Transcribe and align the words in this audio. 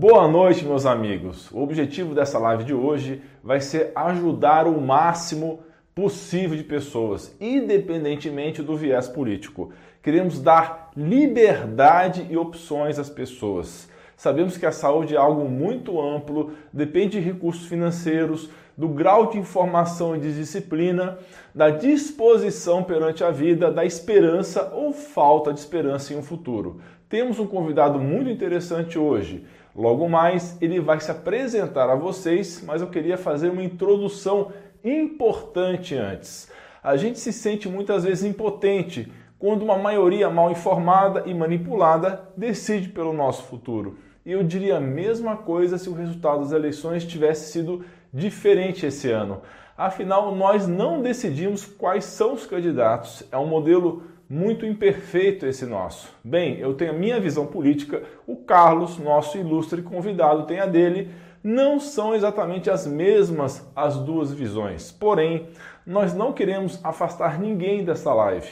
Boa 0.00 0.26
noite, 0.26 0.64
meus 0.64 0.86
amigos. 0.86 1.50
O 1.50 1.60
objetivo 1.60 2.14
dessa 2.14 2.38
live 2.38 2.64
de 2.64 2.72
hoje 2.72 3.20
vai 3.44 3.60
ser 3.60 3.92
ajudar 3.94 4.66
o 4.66 4.80
máximo 4.80 5.60
possível 5.94 6.56
de 6.56 6.64
pessoas, 6.64 7.36
independentemente 7.38 8.62
do 8.62 8.78
viés 8.78 9.08
político. 9.08 9.74
Queremos 10.02 10.40
dar 10.40 10.90
liberdade 10.96 12.26
e 12.30 12.36
opções 12.38 12.98
às 12.98 13.10
pessoas. 13.10 13.90
Sabemos 14.16 14.56
que 14.56 14.64
a 14.64 14.72
saúde 14.72 15.14
é 15.14 15.18
algo 15.18 15.46
muito 15.46 16.00
amplo, 16.00 16.52
depende 16.72 17.20
de 17.20 17.26
recursos 17.26 17.66
financeiros, 17.66 18.48
do 18.78 18.88
grau 18.88 19.26
de 19.26 19.36
informação 19.36 20.16
e 20.16 20.18
de 20.18 20.34
disciplina, 20.34 21.18
da 21.54 21.68
disposição 21.68 22.82
perante 22.82 23.22
a 23.22 23.30
vida, 23.30 23.70
da 23.70 23.84
esperança 23.84 24.72
ou 24.74 24.94
falta 24.94 25.52
de 25.52 25.60
esperança 25.60 26.14
em 26.14 26.16
um 26.16 26.22
futuro. 26.22 26.80
Temos 27.10 27.38
um 27.38 27.46
convidado 27.46 27.98
muito 27.98 28.30
interessante 28.30 28.98
hoje. 28.98 29.44
Logo 29.74 30.08
mais, 30.08 30.60
ele 30.60 30.80
vai 30.80 31.00
se 31.00 31.10
apresentar 31.10 31.88
a 31.88 31.94
vocês, 31.94 32.62
mas 32.66 32.80
eu 32.80 32.88
queria 32.88 33.16
fazer 33.16 33.50
uma 33.50 33.62
introdução 33.62 34.52
importante 34.84 35.94
antes. 35.94 36.50
A 36.82 36.96
gente 36.96 37.18
se 37.18 37.32
sente 37.32 37.68
muitas 37.68 38.04
vezes 38.04 38.24
impotente 38.24 39.12
quando 39.38 39.62
uma 39.62 39.78
maioria 39.78 40.28
mal 40.28 40.50
informada 40.50 41.24
e 41.26 41.32
manipulada 41.32 42.28
decide 42.36 42.88
pelo 42.88 43.12
nosso 43.12 43.44
futuro. 43.44 43.96
E 44.24 44.32
eu 44.32 44.42
diria 44.42 44.76
a 44.76 44.80
mesma 44.80 45.36
coisa 45.36 45.78
se 45.78 45.88
o 45.88 45.94
resultado 45.94 46.40
das 46.40 46.52
eleições 46.52 47.04
tivesse 47.04 47.52
sido 47.52 47.84
diferente 48.12 48.84
esse 48.84 49.10
ano. 49.10 49.40
Afinal, 49.76 50.34
nós 50.34 50.66
não 50.66 51.00
decidimos 51.00 51.64
quais 51.64 52.04
são 52.04 52.34
os 52.34 52.44
candidatos. 52.44 53.22
É 53.32 53.38
um 53.38 53.46
modelo 53.46 54.02
muito 54.30 54.64
imperfeito 54.64 55.44
esse 55.44 55.66
nosso. 55.66 56.08
Bem, 56.22 56.56
eu 56.60 56.72
tenho 56.74 56.92
a 56.92 56.94
minha 56.94 57.18
visão 57.18 57.46
política, 57.46 58.04
o 58.28 58.36
Carlos, 58.36 58.96
nosso 58.96 59.36
ilustre 59.36 59.82
convidado, 59.82 60.46
tem 60.46 60.60
a 60.60 60.66
dele. 60.66 61.10
Não 61.42 61.80
são 61.80 62.14
exatamente 62.14 62.70
as 62.70 62.86
mesmas 62.86 63.68
as 63.74 63.96
duas 63.96 64.32
visões. 64.32 64.92
Porém, 64.92 65.48
nós 65.84 66.14
não 66.14 66.32
queremos 66.32 66.78
afastar 66.84 67.40
ninguém 67.40 67.82
dessa 67.82 68.14
live. 68.14 68.48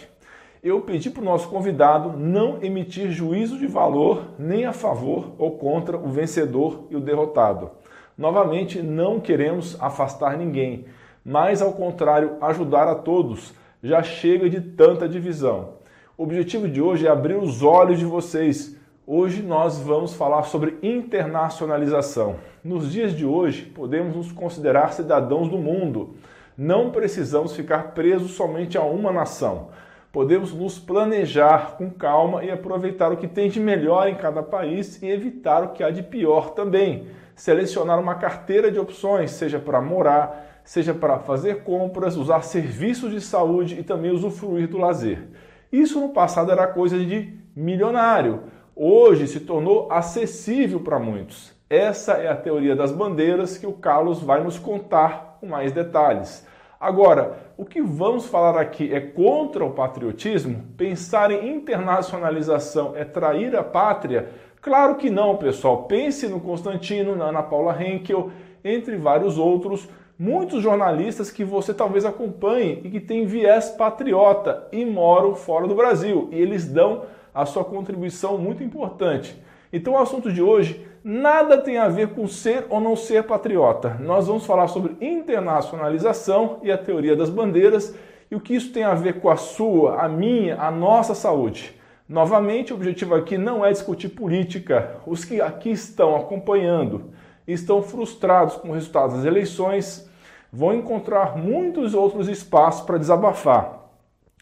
Eu 0.64 0.80
pedi 0.80 1.10
para 1.10 1.22
o 1.22 1.24
nosso 1.24 1.48
convidado 1.48 2.18
não 2.18 2.60
emitir 2.60 3.12
juízo 3.12 3.56
de 3.56 3.68
valor 3.68 4.30
nem 4.36 4.64
a 4.64 4.72
favor 4.72 5.32
ou 5.38 5.52
contra 5.52 5.96
o 5.96 6.08
vencedor 6.08 6.88
e 6.90 6.96
o 6.96 7.00
derrotado. 7.00 7.70
Novamente, 8.16 8.82
não 8.82 9.20
queremos 9.20 9.80
afastar 9.80 10.36
ninguém, 10.36 10.86
mas 11.24 11.62
ao 11.62 11.72
contrário, 11.72 12.36
ajudar 12.40 12.88
a 12.88 12.96
todos. 12.96 13.54
Já 13.82 14.02
chega 14.02 14.50
de 14.50 14.60
tanta 14.60 15.08
divisão. 15.08 15.74
O 16.16 16.24
objetivo 16.24 16.68
de 16.68 16.82
hoje 16.82 17.06
é 17.06 17.10
abrir 17.10 17.36
os 17.36 17.62
olhos 17.62 18.00
de 18.00 18.04
vocês. 18.04 18.76
Hoje 19.06 19.40
nós 19.40 19.78
vamos 19.78 20.14
falar 20.14 20.42
sobre 20.42 20.76
internacionalização. 20.82 22.36
Nos 22.64 22.90
dias 22.90 23.12
de 23.12 23.24
hoje, 23.24 23.66
podemos 23.66 24.16
nos 24.16 24.32
considerar 24.32 24.92
cidadãos 24.92 25.48
do 25.48 25.58
mundo. 25.58 26.16
Não 26.56 26.90
precisamos 26.90 27.54
ficar 27.54 27.92
presos 27.94 28.32
somente 28.32 28.76
a 28.76 28.82
uma 28.82 29.12
nação. 29.12 29.68
Podemos 30.10 30.52
nos 30.52 30.76
planejar 30.76 31.76
com 31.76 31.88
calma 31.88 32.42
e 32.44 32.50
aproveitar 32.50 33.12
o 33.12 33.16
que 33.16 33.28
tem 33.28 33.48
de 33.48 33.60
melhor 33.60 34.08
em 34.08 34.16
cada 34.16 34.42
país 34.42 35.00
e 35.00 35.06
evitar 35.06 35.62
o 35.62 35.68
que 35.68 35.84
há 35.84 35.90
de 35.90 36.02
pior 36.02 36.50
também 36.50 37.06
selecionar 37.38 38.00
uma 38.00 38.16
carteira 38.16 38.70
de 38.70 38.80
opções, 38.80 39.30
seja 39.30 39.60
para 39.60 39.80
morar, 39.80 40.47
seja 40.69 40.92
para 40.92 41.19
fazer 41.19 41.62
compras, 41.62 42.14
usar 42.14 42.42
serviços 42.42 43.11
de 43.11 43.22
saúde 43.22 43.80
e 43.80 43.83
também 43.83 44.11
usufruir 44.11 44.69
do 44.69 44.77
lazer. 44.77 45.27
Isso 45.72 45.98
no 45.98 46.10
passado 46.10 46.52
era 46.52 46.66
coisa 46.66 46.98
de 46.98 47.33
milionário. 47.56 48.42
Hoje 48.77 49.27
se 49.27 49.41
tornou 49.41 49.91
acessível 49.91 50.80
para 50.80 50.98
muitos. 50.98 51.55
Essa 51.70 52.19
é 52.19 52.28
a 52.28 52.36
teoria 52.36 52.77
das 52.77 52.92
bandeiras 52.92 53.56
que 53.56 53.66
o 53.66 53.72
Carlos 53.72 54.20
vai 54.20 54.44
nos 54.44 54.59
contar 54.59 55.38
com 55.41 55.47
mais 55.47 55.72
detalhes. 55.72 56.47
Agora, 56.78 57.38
o 57.56 57.65
que 57.65 57.81
vamos 57.81 58.26
falar 58.26 58.60
aqui 58.60 58.92
é 58.92 59.00
contra 59.00 59.65
o 59.65 59.72
patriotismo? 59.72 60.66
Pensar 60.76 61.31
em 61.31 61.48
internacionalização 61.48 62.92
é 62.94 63.06
trair 63.06 63.56
a 63.56 63.65
pátria? 63.65 64.28
Claro 64.60 64.97
que 64.97 65.09
não, 65.09 65.34
pessoal. 65.38 65.84
Pense 65.84 66.28
no 66.28 66.38
Constantino, 66.38 67.16
na 67.16 67.31
Ana 67.31 67.42
Paula 67.42 67.82
Henkel, 67.82 68.31
entre 68.62 68.98
vários 68.98 69.38
outros, 69.38 69.88
muitos 70.18 70.62
jornalistas 70.62 71.30
que 71.30 71.44
você 71.44 71.72
talvez 71.72 72.04
acompanhe 72.04 72.80
e 72.82 72.90
que 72.90 73.00
têm 73.00 73.26
viés 73.26 73.70
patriota 73.70 74.66
e 74.72 74.84
moram 74.84 75.34
fora 75.34 75.68
do 75.68 75.74
Brasil. 75.74 76.28
E 76.32 76.40
eles 76.40 76.66
dão 76.66 77.04
a 77.32 77.46
sua 77.46 77.64
contribuição 77.64 78.36
muito 78.36 78.64
importante. 78.64 79.40
Então 79.72 79.92
o 79.92 79.98
assunto 79.98 80.32
de 80.32 80.42
hoje 80.42 80.84
nada 81.04 81.58
tem 81.58 81.78
a 81.78 81.88
ver 81.88 82.08
com 82.08 82.26
ser 82.26 82.66
ou 82.68 82.80
não 82.80 82.96
ser 82.96 83.22
patriota. 83.24 83.96
Nós 84.00 84.26
vamos 84.26 84.44
falar 84.44 84.66
sobre 84.66 84.96
internacionalização 85.00 86.58
e 86.62 86.72
a 86.72 86.78
teoria 86.78 87.14
das 87.14 87.30
bandeiras 87.30 87.94
e 88.30 88.34
o 88.34 88.40
que 88.40 88.54
isso 88.54 88.72
tem 88.72 88.82
a 88.82 88.94
ver 88.94 89.20
com 89.20 89.30
a 89.30 89.36
sua, 89.36 90.02
a 90.02 90.08
minha, 90.08 90.60
a 90.60 90.70
nossa 90.70 91.14
saúde. 91.14 91.78
Novamente, 92.08 92.72
o 92.72 92.76
objetivo 92.76 93.14
aqui 93.14 93.36
não 93.36 93.64
é 93.64 93.70
discutir 93.70 94.08
política. 94.08 94.96
Os 95.06 95.24
que 95.24 95.40
aqui 95.40 95.70
estão 95.70 96.16
acompanhando 96.16 97.12
estão 97.46 97.82
frustrados 97.82 98.56
com 98.56 98.70
o 98.70 98.72
resultado 98.72 99.14
das 99.14 99.24
eleições, 99.24 100.07
vão 100.53 100.75
encontrar 100.75 101.36
muitos 101.36 101.94
outros 101.94 102.28
espaços 102.28 102.84
para 102.84 102.98
desabafar. 102.98 103.78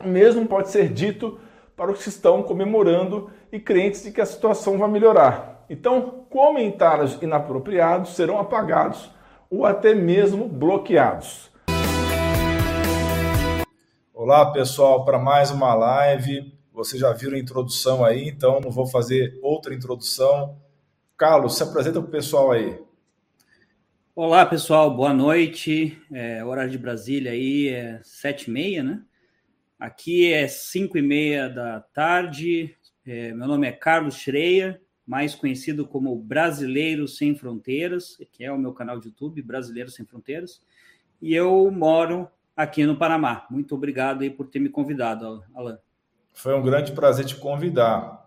O 0.00 0.08
mesmo 0.08 0.46
pode 0.46 0.70
ser 0.70 0.92
dito 0.92 1.38
para 1.76 1.90
os 1.90 2.02
que 2.02 2.08
estão 2.08 2.42
comemorando 2.42 3.30
e 3.50 3.58
crentes 3.58 4.02
de 4.02 4.12
que 4.12 4.20
a 4.20 4.26
situação 4.26 4.78
vai 4.78 4.88
melhorar. 4.88 5.64
Então, 5.68 6.24
comentários 6.30 7.20
inapropriados 7.20 8.14
serão 8.14 8.38
apagados 8.38 9.10
ou 9.50 9.66
até 9.66 9.94
mesmo 9.94 10.48
bloqueados. 10.48 11.50
Olá, 14.14 14.52
pessoal, 14.52 15.04
para 15.04 15.18
mais 15.18 15.50
uma 15.50 15.74
live. 15.74 16.54
Vocês 16.72 17.00
já 17.00 17.12
viram 17.12 17.36
a 17.36 17.40
introdução 17.40 18.04
aí, 18.04 18.28
então 18.28 18.60
não 18.60 18.70
vou 18.70 18.86
fazer 18.86 19.38
outra 19.42 19.74
introdução. 19.74 20.56
Carlos, 21.16 21.56
se 21.56 21.62
apresenta 21.62 22.00
para 22.00 22.08
o 22.08 22.10
pessoal 22.10 22.52
aí. 22.52 22.85
Olá, 24.18 24.46
pessoal, 24.46 24.96
boa 24.96 25.12
noite. 25.12 26.02
É, 26.10 26.42
horário 26.42 26.70
de 26.70 26.78
Brasília 26.78 27.32
aí 27.32 27.68
é 27.68 28.00
sete 28.02 28.44
e 28.44 28.50
meia, 28.50 28.82
né? 28.82 29.02
Aqui 29.78 30.32
é 30.32 30.48
cinco 30.48 30.96
e 30.96 31.02
meia 31.02 31.50
da 31.50 31.80
tarde. 31.80 32.74
É, 33.06 33.34
meu 33.34 33.46
nome 33.46 33.68
é 33.68 33.72
Carlos 33.72 34.14
Schreier, 34.14 34.80
mais 35.06 35.34
conhecido 35.34 35.86
como 35.86 36.16
Brasileiro 36.16 37.06
Sem 37.06 37.34
Fronteiras, 37.34 38.16
que 38.32 38.42
é 38.42 38.50
o 38.50 38.56
meu 38.56 38.72
canal 38.72 38.98
de 38.98 39.08
YouTube, 39.08 39.42
Brasileiro 39.42 39.90
Sem 39.90 40.06
Fronteiras. 40.06 40.62
E 41.20 41.34
eu 41.34 41.70
moro 41.70 42.26
aqui 42.56 42.86
no 42.86 42.96
Panamá. 42.96 43.46
Muito 43.50 43.74
obrigado 43.74 44.22
aí 44.22 44.30
por 44.30 44.46
ter 44.46 44.60
me 44.60 44.70
convidado, 44.70 45.44
Alan. 45.54 45.78
Foi 46.32 46.54
um 46.54 46.62
grande 46.62 46.92
prazer 46.92 47.26
te 47.26 47.36
convidar. 47.36 48.25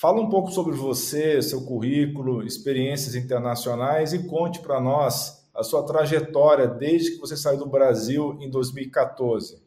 Fala 0.00 0.20
um 0.22 0.30
pouco 0.30 0.50
sobre 0.50 0.74
você, 0.74 1.42
seu 1.42 1.66
currículo, 1.66 2.42
experiências 2.42 3.14
internacionais 3.14 4.14
e 4.14 4.26
conte 4.26 4.58
para 4.58 4.80
nós 4.80 5.46
a 5.54 5.62
sua 5.62 5.84
trajetória 5.84 6.66
desde 6.66 7.10
que 7.10 7.18
você 7.18 7.36
saiu 7.36 7.58
do 7.58 7.66
Brasil 7.66 8.38
em 8.40 8.48
2014. 8.48 9.62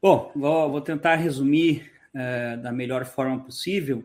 Bom, 0.00 0.30
vou, 0.36 0.80
tentar 0.80 1.16
resumir 1.16 1.90
é, 2.14 2.56
da 2.56 2.70
melhor 2.70 3.04
forma 3.04 3.42
possível, 3.42 4.04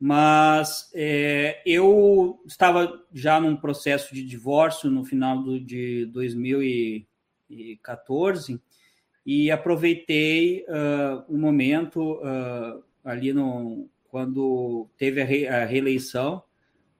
mas 0.00 0.90
é, 0.92 1.62
eu 1.64 2.42
estava 2.44 3.00
já 3.12 3.38
num 3.38 3.54
processo 3.54 4.12
de 4.12 4.24
divórcio 4.24 4.90
no 4.90 5.04
final 5.04 5.40
do, 5.40 5.60
de 5.60 6.06
2014 6.06 8.60
e 9.24 9.52
aproveitei 9.52 10.66
uh, 10.68 11.22
o 11.28 11.38
momento 11.38 12.14
uh, 12.14 12.84
ali 13.06 13.32
no, 13.32 13.88
quando 14.10 14.88
teve 14.98 15.22
a, 15.22 15.24
re, 15.24 15.46
a, 15.46 15.64
reeleição 15.64 16.42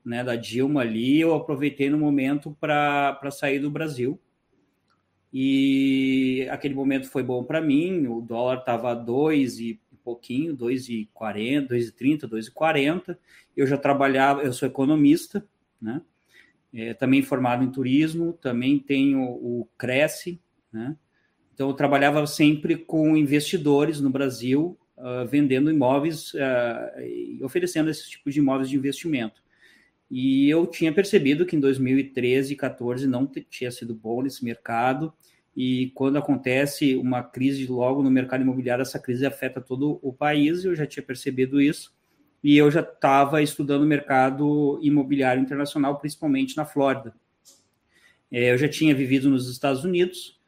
né, 0.05 0.23
da 0.23 0.37
Dilma 0.37 0.83
ali, 0.83 1.21
eu 1.21 1.35
aproveitei 1.35 1.91
no 1.91 1.99
momento 1.99 2.57
para 2.61 3.19
sair 3.33 3.59
do 3.59 3.69
Brasil. 3.69 4.19
E 5.33 6.47
aquele 6.49 6.75
momento 6.75 7.11
foi 7.11 7.25
bom 7.25 7.43
para 7.43 7.61
mim, 7.61 8.07
o 8.07 8.21
dólar 8.21 8.61
estava 8.61 8.95
dois 8.95 9.59
e 9.59 9.81
pouquinho, 10.05 10.57
2,40, 10.57 11.67
2,30, 11.67 12.29
2,40. 12.29 13.19
Eu 13.57 13.67
já 13.67 13.77
trabalhava, 13.77 14.43
eu 14.43 14.53
sou 14.53 14.69
economista, 14.69 15.45
né? 15.83 16.01
É, 16.73 16.95
também 16.95 17.23
formado 17.23 17.65
em 17.65 17.71
turismo, 17.71 18.33
também 18.35 18.79
tenho 18.79 19.23
o 19.23 19.69
Cresce, 19.77 20.41
né? 20.73 20.97
Então, 21.53 21.69
eu 21.69 21.75
trabalhava 21.75 22.25
sempre 22.27 22.77
com 22.77 23.17
investidores 23.17 24.01
no 24.01 24.11
Brasil, 24.11 24.79
uh, 24.97 25.27
vendendo 25.27 25.71
imóveis 25.71 26.33
uh, 26.35 27.01
e 27.01 27.39
oferecendo 27.43 27.91
esses 27.91 28.09
tipos 28.09 28.35
de 28.35 28.41
imóveis 28.41 28.69
de 28.69 28.77
investimento. 28.77 29.43
E 30.11 30.49
eu 30.49 30.67
tinha 30.67 30.93
percebido 30.93 31.45
que 31.45 31.57
em 31.57 31.61
2013 31.61 32.53
e 32.53 32.57
2014 32.57 33.07
não 33.07 33.27
tinha 33.27 33.71
sido 33.71 33.95
bom 33.95 34.23
nesse 34.23 34.45
mercado. 34.45 35.13
E 35.57 35.91
quando 35.95 36.19
acontece 36.19 36.95
uma 36.97 37.23
crise 37.23 37.67
logo 37.67 38.03
no 38.03 38.11
mercado 38.11 38.43
imobiliário, 38.43 38.83
essa 38.83 38.99
crise 38.99 39.27
afeta 39.27 39.61
todo 39.61 39.99
o 40.03 40.13
país. 40.13 40.65
Eu 40.65 40.77
já 40.77 40.87
tinha 40.87 41.03
percebido 41.03 41.61
isso. 41.61 41.95
e 42.45 42.57
eu 42.57 42.71
já 42.71 42.81
estava 42.81 43.43
estudando 43.43 43.83
o 43.83 43.87
mercado 43.87 44.79
imobiliário 44.83 45.43
internacional, 45.43 45.99
principalmente 45.99 46.57
na 46.57 46.65
Flórida. 46.65 47.13
É, 48.31 48.53
eu 48.53 48.59
já 48.59 48.69
tinha 48.69 48.95
vivido 48.95 49.29
nos 49.31 49.51
Estados 49.51 49.85
Unidos, 49.85 50.39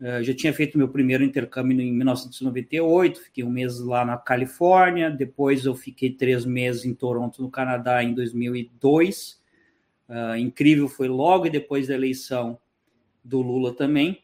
é, 0.00 0.22
já 0.22 0.34
tinha 0.34 0.52
feito 0.52 0.76
meu 0.76 0.88
primeiro 0.88 1.24
intercâmbio 1.24 1.80
em 1.80 1.92
1998, 1.92 3.20
fiquei 3.20 3.44
um 3.44 3.50
mês 3.50 3.80
lá 3.80 4.04
na 4.04 4.16
Califórnia, 4.16 5.10
depois 5.10 5.64
eu 5.64 5.74
fiquei 5.74 6.10
três 6.10 6.44
meses 6.44 6.84
em 6.84 6.94
Toronto, 6.94 7.42
no 7.42 7.50
Canadá, 7.50 8.02
em 8.02 8.12
2002. 8.12 9.40
Uh, 10.08 10.36
incrível, 10.36 10.88
foi 10.88 11.08
logo 11.08 11.48
depois 11.48 11.88
da 11.88 11.94
eleição 11.94 12.58
do 13.24 13.42
Lula 13.42 13.74
também, 13.74 14.22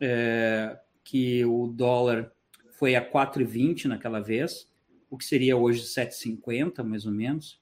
é, 0.00 0.78
que 1.04 1.44
o 1.44 1.66
dólar 1.66 2.32
foi 2.70 2.94
a 2.94 3.04
4,20 3.04 3.84
naquela 3.84 4.20
vez, 4.20 4.66
o 5.10 5.18
que 5.18 5.24
seria 5.24 5.56
hoje 5.56 5.82
7,50, 5.82 6.82
mais 6.82 7.04
ou 7.04 7.12
menos. 7.12 7.60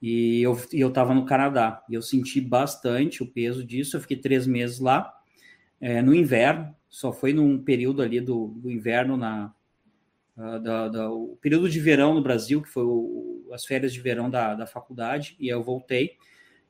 E 0.00 0.40
eu 0.40 0.56
estava 0.72 1.12
no 1.12 1.26
Canadá, 1.26 1.84
e 1.90 1.94
eu 1.94 2.00
senti 2.00 2.40
bastante 2.40 3.22
o 3.22 3.26
peso 3.26 3.64
disso. 3.64 3.96
Eu 3.96 4.00
fiquei 4.00 4.16
três 4.16 4.46
meses 4.46 4.78
lá, 4.78 5.12
é, 5.80 6.02
no 6.02 6.14
inverno, 6.14 6.74
só 6.88 7.12
foi 7.12 7.32
num 7.32 7.62
período 7.62 8.02
ali 8.02 8.20
do, 8.20 8.48
do 8.48 8.70
inverno, 8.70 9.16
na, 9.16 9.52
uh, 10.36 10.58
da, 10.60 10.88
da, 10.88 11.10
o 11.10 11.36
período 11.40 11.68
de 11.68 11.78
verão 11.80 12.14
no 12.14 12.22
Brasil, 12.22 12.62
que 12.62 12.68
foi 12.68 12.84
o, 12.84 13.48
as 13.52 13.64
férias 13.64 13.92
de 13.92 14.00
verão 14.00 14.30
da, 14.30 14.54
da 14.54 14.66
faculdade, 14.66 15.36
e 15.38 15.48
eu 15.48 15.62
voltei. 15.62 16.16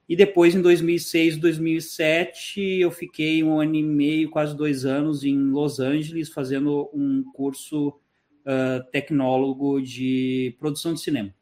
E 0.09 0.17
depois, 0.17 0.55
em 0.55 0.63
2006, 0.63 1.37
2007, 1.37 2.61
eu 2.81 2.91
fiquei 2.91 3.45
um 3.45 3.61
ano 3.61 3.75
e 3.75 3.83
meio, 3.83 4.31
quase 4.31 4.57
dois 4.57 4.87
anos, 4.87 5.23
em 5.23 5.51
Los 5.51 5.81
Angeles, 5.81 6.31
fazendo 6.31 6.89
um 6.95 7.23
curso 7.35 7.89
uh, 7.89 8.91
tecnólogo 8.91 9.83
de 9.83 10.57
produção 10.59 10.95
de 10.95 11.01
cinema. 11.01 11.35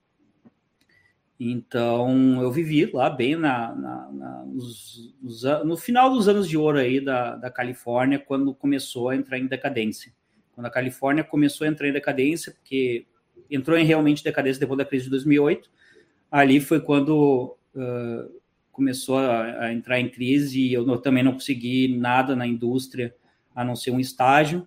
Então, 1.38 2.40
eu 2.40 2.50
vivi 2.50 2.86
lá 2.86 3.10
bem 3.10 3.36
na, 3.36 3.74
na, 3.74 4.10
na 4.10 4.44
nos, 4.46 5.14
nos, 5.20 5.42
no 5.64 5.76
final 5.76 6.10
dos 6.10 6.28
anos 6.28 6.48
de 6.48 6.56
ouro 6.56 6.78
aí 6.78 6.98
da, 6.98 7.36
da 7.36 7.50
Califórnia, 7.50 8.18
quando 8.18 8.54
começou 8.54 9.10
a 9.10 9.16
entrar 9.16 9.38
em 9.38 9.46
decadência. 9.46 10.12
Quando 10.54 10.66
a 10.66 10.70
Califórnia 10.70 11.22
começou 11.22 11.66
a 11.66 11.68
entrar 11.68 11.88
em 11.88 11.92
decadência, 11.92 12.52
porque 12.52 13.04
entrou 13.50 13.76
em 13.76 13.84
realmente 13.84 14.24
decadência 14.24 14.58
depois 14.58 14.78
da 14.78 14.84
crise 14.84 15.04
de 15.04 15.10
2008, 15.10 15.70
ali 16.30 16.58
foi 16.58 16.80
quando 16.80 17.56
uh, 17.74 18.40
começou 18.72 19.18
a, 19.18 19.64
a, 19.64 19.72
entrar 19.72 20.00
em 20.00 20.08
crise 20.08 20.60
e 20.60 20.72
eu 20.72 20.86
não, 20.86 20.98
também 20.98 21.22
não 21.22 21.32
consegui 21.32 21.96
nada 21.98 22.34
na 22.34 22.46
indústria 22.46 23.14
a 23.54 23.62
não 23.62 23.76
ser 23.76 23.90
um 23.90 24.00
estágio. 24.00 24.66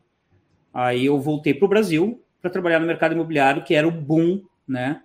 Aí 0.71 1.07
eu 1.07 1.19
voltei 1.19 1.53
para 1.53 1.65
o 1.65 1.69
Brasil 1.69 2.23
para 2.39 2.51
trabalhar 2.51 2.79
no 2.79 2.85
mercado 2.85 3.13
imobiliário, 3.13 3.63
que 3.63 3.73
era 3.73 3.87
o 3.87 3.91
boom, 3.91 4.43
né? 4.67 5.01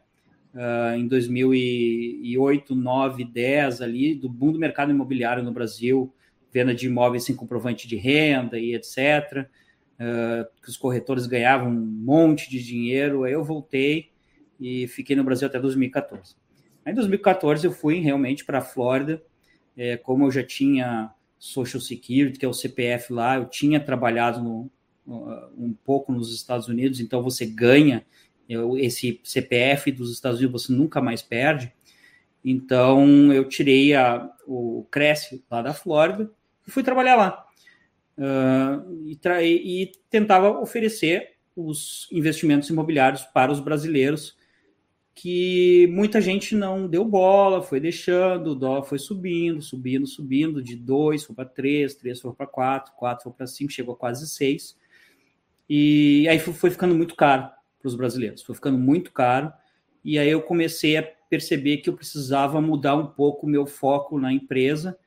Uh, 0.55 0.97
em 0.97 1.09
2008, 1.09 2.77
9, 2.77 3.25
10 3.25 3.83
ali, 3.83 4.15
do 4.15 4.29
boom 4.29 4.53
do 4.53 4.59
mercado 4.59 4.93
imobiliário 4.93 5.43
no 5.43 5.51
Brasil, 5.51 6.15
venda 6.53 6.73
de 6.73 6.87
imóveis 6.87 7.25
sem 7.25 7.35
comprovante 7.35 7.89
de 7.89 7.97
renda 7.97 8.57
e 8.57 8.73
etc. 8.73 9.49
Uh, 9.95 10.47
que 10.63 10.69
os 10.69 10.77
corretores 10.77 11.27
ganhavam 11.27 11.69
um 11.69 11.73
monte 11.73 12.49
de 12.49 12.63
dinheiro. 12.63 13.25
Aí 13.25 13.33
eu 13.33 13.43
voltei 13.43 14.13
e 14.61 14.87
fiquei 14.87 15.17
no 15.17 15.25
Brasil 15.25 15.49
até 15.49 15.59
2014. 15.59 16.37
Aí, 16.85 16.93
em 16.93 16.95
2014 16.95 17.67
eu 17.67 17.73
fui 17.73 17.99
realmente 17.99 18.45
para 18.45 18.59
a 18.59 18.63
Flórida, 18.63 19.21
é, 19.77 19.97
como 19.97 20.25
eu 20.25 20.31
já 20.31 20.45
tinha 20.45 21.13
Social 21.37 21.81
Security, 21.81 22.39
que 22.39 22.47
é 22.47 22.49
o 22.49 22.55
CPF 22.55 23.13
lá, 23.13 23.37
eu 23.37 23.47
tinha 23.47 23.81
trabalhado 23.81 24.41
no, 24.41 24.71
um 25.07 25.75
pouco 25.85 26.13
nos 26.13 26.35
Estados 26.35 26.69
Unidos, 26.69 27.01
então 27.01 27.23
você 27.23 27.45
ganha 27.45 28.05
esse 28.79 29.21
CPF 29.25 29.91
dos 29.93 30.13
Estados 30.13 30.39
Unidos, 30.39 30.65
você 30.65 30.73
nunca 30.73 31.01
mais 31.01 31.23
perde. 31.23 31.73
Então 32.45 33.33
eu 33.33 33.49
tirei 33.49 33.95
a, 33.95 34.31
o 34.47 34.87
Cresce 34.91 35.43
lá 35.51 35.63
da 35.63 35.73
Flórida 35.73 36.31
e 36.67 36.71
fui 36.71 36.83
trabalhar 36.83 37.17
lá. 37.17 37.47
Uh, 38.17 39.17
e, 39.43 39.83
e 39.83 39.93
tentava 40.09 40.51
oferecer 40.61 41.35
os 41.57 42.09
investimentos 42.13 42.69
imobiliários 42.69 43.23
para 43.23 43.51
os 43.51 43.61
brasileiros 43.61 44.37
que 45.15 45.87
muita 45.93 46.21
gente 46.21 46.57
não 46.57 46.89
deu 46.89 47.05
bola, 47.05 47.63
foi 47.63 47.79
deixando, 47.79 48.49
o 48.49 48.55
dólar 48.55 48.83
foi 48.83 48.99
subindo, 48.99 49.63
subindo, 49.63 50.07
subindo, 50.07 50.61
de 50.61 50.75
2 50.75 51.23
foi 51.25 51.37
para 51.37 51.45
3, 51.45 51.95
3 51.95 52.21
foi 52.21 52.33
para 52.33 52.47
4, 52.49 52.93
4 52.97 53.23
foi 53.23 53.33
para 53.33 53.47
5, 53.47 53.73
chegou 53.73 53.95
a 53.95 53.97
quase 53.97 54.29
6. 54.29 54.77
E 55.69 56.27
aí 56.29 56.39
foi 56.39 56.71
ficando 56.71 56.95
muito 56.95 57.15
caro 57.15 57.49
para 57.85 57.89
os 57.91 57.95
brasileiros, 57.95 58.43
foi 58.43 58.55
ficando 58.55 58.79
muito 58.79 59.13
caro. 59.13 59.53
E 60.03 60.19
aí 60.19 60.31
eu 60.31 60.41
comecei 60.41 60.97
a 60.97 61.03
perceber 61.03 61.79
que 61.79 61.91
eu 61.91 61.95
precisava 61.95 62.59
mudar 62.59 62.97
um 62.97 63.09
pouco 63.09 63.47
o 63.47 63.49
meu 63.49 63.67
foco 63.67 64.19
na 64.19 64.33
empresa 64.33 64.99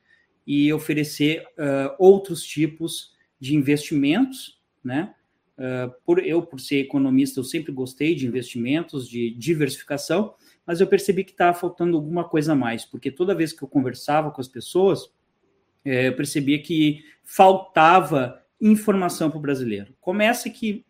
e 0.46 0.72
oferecer 0.72 1.42
uh, 1.58 1.94
outros 1.98 2.44
tipos 2.44 3.12
de 3.40 3.56
investimentos, 3.56 4.60
né? 4.82 5.12
Uh, 5.58 5.92
por 6.04 6.24
eu, 6.24 6.40
por 6.40 6.60
ser 6.60 6.78
economista, 6.78 7.40
eu 7.40 7.44
sempre 7.44 7.72
gostei 7.72 8.14
de 8.14 8.28
investimentos, 8.28 9.08
de 9.08 9.30
diversificação, 9.30 10.34
mas 10.64 10.80
eu 10.80 10.86
percebi 10.86 11.24
que 11.24 11.32
estava 11.32 11.58
faltando 11.58 11.96
alguma 11.96 12.28
coisa 12.28 12.52
a 12.52 12.56
mais, 12.56 12.84
porque 12.84 13.10
toda 13.10 13.34
vez 13.34 13.52
que 13.52 13.64
eu 13.64 13.68
conversava 13.68 14.30
com 14.30 14.40
as 14.40 14.46
pessoas, 14.46 15.12
eu 15.84 16.14
percebia 16.14 16.62
que 16.62 17.02
faltava 17.24 18.40
informação 18.60 19.30
para 19.30 19.38
o 19.38 19.42
brasileiro. 19.42 19.96
Começa 20.00 20.48
que 20.48 20.86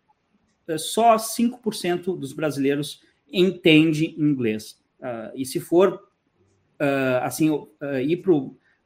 só 0.77 1.17
5% 1.17 2.19
dos 2.19 2.33
brasileiros 2.33 3.01
entende 3.33 4.15
inglês. 4.19 4.79
Uh, 4.99 5.31
e 5.35 5.47
se 5.47 5.61
for 5.61 5.95
uh, 5.95 7.23
assim 7.23 7.51
uh, 7.51 7.69
ir 8.05 8.23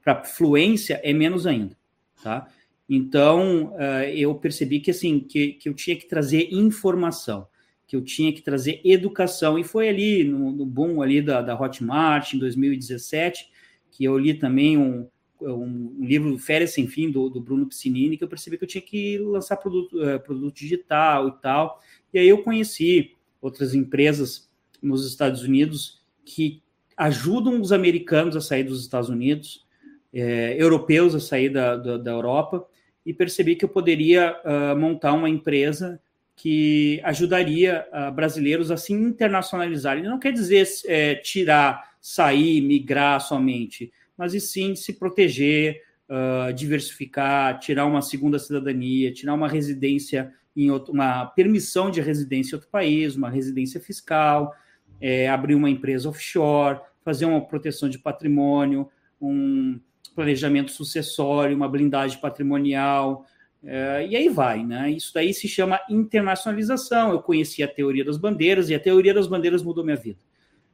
para 0.02 0.25
fluência, 0.25 1.00
é 1.02 1.12
menos 1.12 1.46
ainda. 1.46 1.76
Tá? 2.23 2.49
Então, 2.88 3.73
eu 4.12 4.34
percebi 4.34 4.79
que, 4.79 4.90
assim, 4.90 5.19
que, 5.19 5.55
que 5.55 5.69
eu 5.69 5.73
tinha 5.73 5.96
que 5.96 6.06
trazer 6.06 6.49
informação, 6.52 7.46
que 7.87 7.96
eu 7.96 8.02
tinha 8.02 8.31
que 8.32 8.43
trazer 8.43 8.82
educação, 8.85 9.58
e 9.58 9.64
foi 9.64 9.88
ali, 9.88 10.25
no, 10.25 10.52
no 10.52 10.67
boom 10.67 11.00
ali 11.00 11.23
da, 11.23 11.40
da 11.40 11.58
Hotmart, 11.58 12.35
em 12.35 12.38
2017, 12.38 13.49
que 13.90 14.05
eu 14.05 14.19
li 14.19 14.35
também 14.35 14.76
um, 14.76 15.08
um, 15.47 15.97
um 15.99 16.05
livro 16.05 16.39
Férias 16.39 16.73
Sem 16.73 16.87
Fim, 16.87 17.11
do, 17.11 17.29
do, 17.29 17.41
Bruno 17.41 17.67
Piscinini, 17.67 18.17
que 18.17 18.25
eu 18.25 18.29
percebi 18.29 18.59
que 18.59 18.65
eu 18.65 18.69
tinha 18.69 18.83
que 18.83 19.19
lançar 19.19 19.56
produto, 19.56 20.03
uh, 20.03 20.21
produto 20.21 20.55
digital 20.55 21.29
e 21.29 21.33
tal, 21.41 21.81
e 22.12 22.19
aí 22.19 22.29
eu 22.29 22.43
conheci 22.43 23.17
outras 23.41 23.75
empresas 23.75 24.50
nos 24.83 25.07
Estados 25.07 25.43
Unidos 25.43 26.02
que 26.25 26.62
ajudam 26.97 27.61
os 27.61 27.73
americanos 27.73 28.37
a 28.37 28.40
sair 28.40 28.64
dos 28.64 28.81
Estados 28.81 29.09
Unidos, 29.09 29.66
é, 30.12 30.55
europeus 30.59 31.14
a 31.14 31.21
sair 31.21 31.49
da, 31.49 31.76
da, 31.76 31.97
da 31.97 32.11
Europa, 32.11 32.66
e 33.05 33.12
percebi 33.12 33.57
que 33.57 33.64
eu 33.64 33.69
poderia 33.69 34.37
uh, 34.45 34.78
montar 34.78 35.12
uma 35.12 35.28
empresa 35.28 36.00
que 36.37 37.00
ajudaria 37.05 37.87
uh, 37.93 38.12
brasileiros 38.12 38.71
a 38.71 38.76
se 38.76 38.93
internacionalizarem. 38.93 40.05
Não 40.05 40.19
quer 40.19 40.33
dizer 40.33 40.66
é, 40.87 41.16
tirar, 41.16 41.97
sair, 42.00 42.61
migrar 42.61 43.21
somente, 43.21 43.93
mas 44.16 44.35
e 44.35 44.40
sim 44.40 44.75
se 44.75 44.92
proteger, 44.92 45.83
uh, 46.09 46.52
diversificar, 46.52 47.59
tirar 47.59 47.87
uma 47.87 48.02
segunda 48.02 48.38
cidadania, 48.38 49.12
tirar 49.12 49.35
uma 49.35 49.49
residência 49.49 50.33
em 50.57 50.71
outro, 50.71 50.92
uma 50.92 51.26
permissão 51.26 51.90
de 51.90 52.00
residência 52.00 52.52
em 52.52 52.57
outro 52.57 52.71
país, 52.71 53.16
uma 53.16 53.31
residência 53.31 53.81
fiscal, 53.81 54.54
é, 55.00 55.28
abrir 55.28 55.54
uma 55.54 55.71
empresa 55.71 56.09
offshore, 56.09 56.81
fazer 57.04 57.25
uma 57.25 57.40
proteção 57.40 57.88
de 57.88 57.99
patrimônio, 57.99 58.88
um 59.21 59.81
planejamento 60.14 60.71
sucessório, 60.71 61.57
uma 61.57 61.69
blindagem 61.69 62.21
patrimonial, 62.21 63.26
é, 63.64 64.07
e 64.07 64.16
aí 64.16 64.28
vai, 64.28 64.64
né? 64.64 64.90
Isso 64.90 65.12
daí 65.14 65.33
se 65.33 65.47
chama 65.47 65.81
internacionalização. 65.88 67.12
Eu 67.12 67.23
conheci 67.23 67.62
a 67.62 67.69
teoria 67.69 68.04
das 68.04 68.16
bandeiras 68.16 68.69
e 68.69 68.75
a 68.75 68.81
teoria 68.81 69.14
das 69.14 69.28
bandeiras 69.28 69.62
mudou 69.62 69.85
minha 69.85 69.97
vida. 69.97 70.19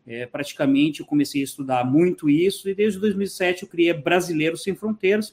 É, 0.09 0.25
praticamente 0.25 1.00
eu 1.00 1.07
comecei 1.07 1.43
a 1.43 1.45
estudar 1.45 1.85
muito 1.85 2.31
isso 2.31 2.67
e 2.67 2.75
desde 2.75 2.99
2007 2.99 3.65
eu 3.65 3.69
criei 3.69 3.93
Brasileiros 3.93 4.62
Sem 4.62 4.75
Fronteiras. 4.75 5.31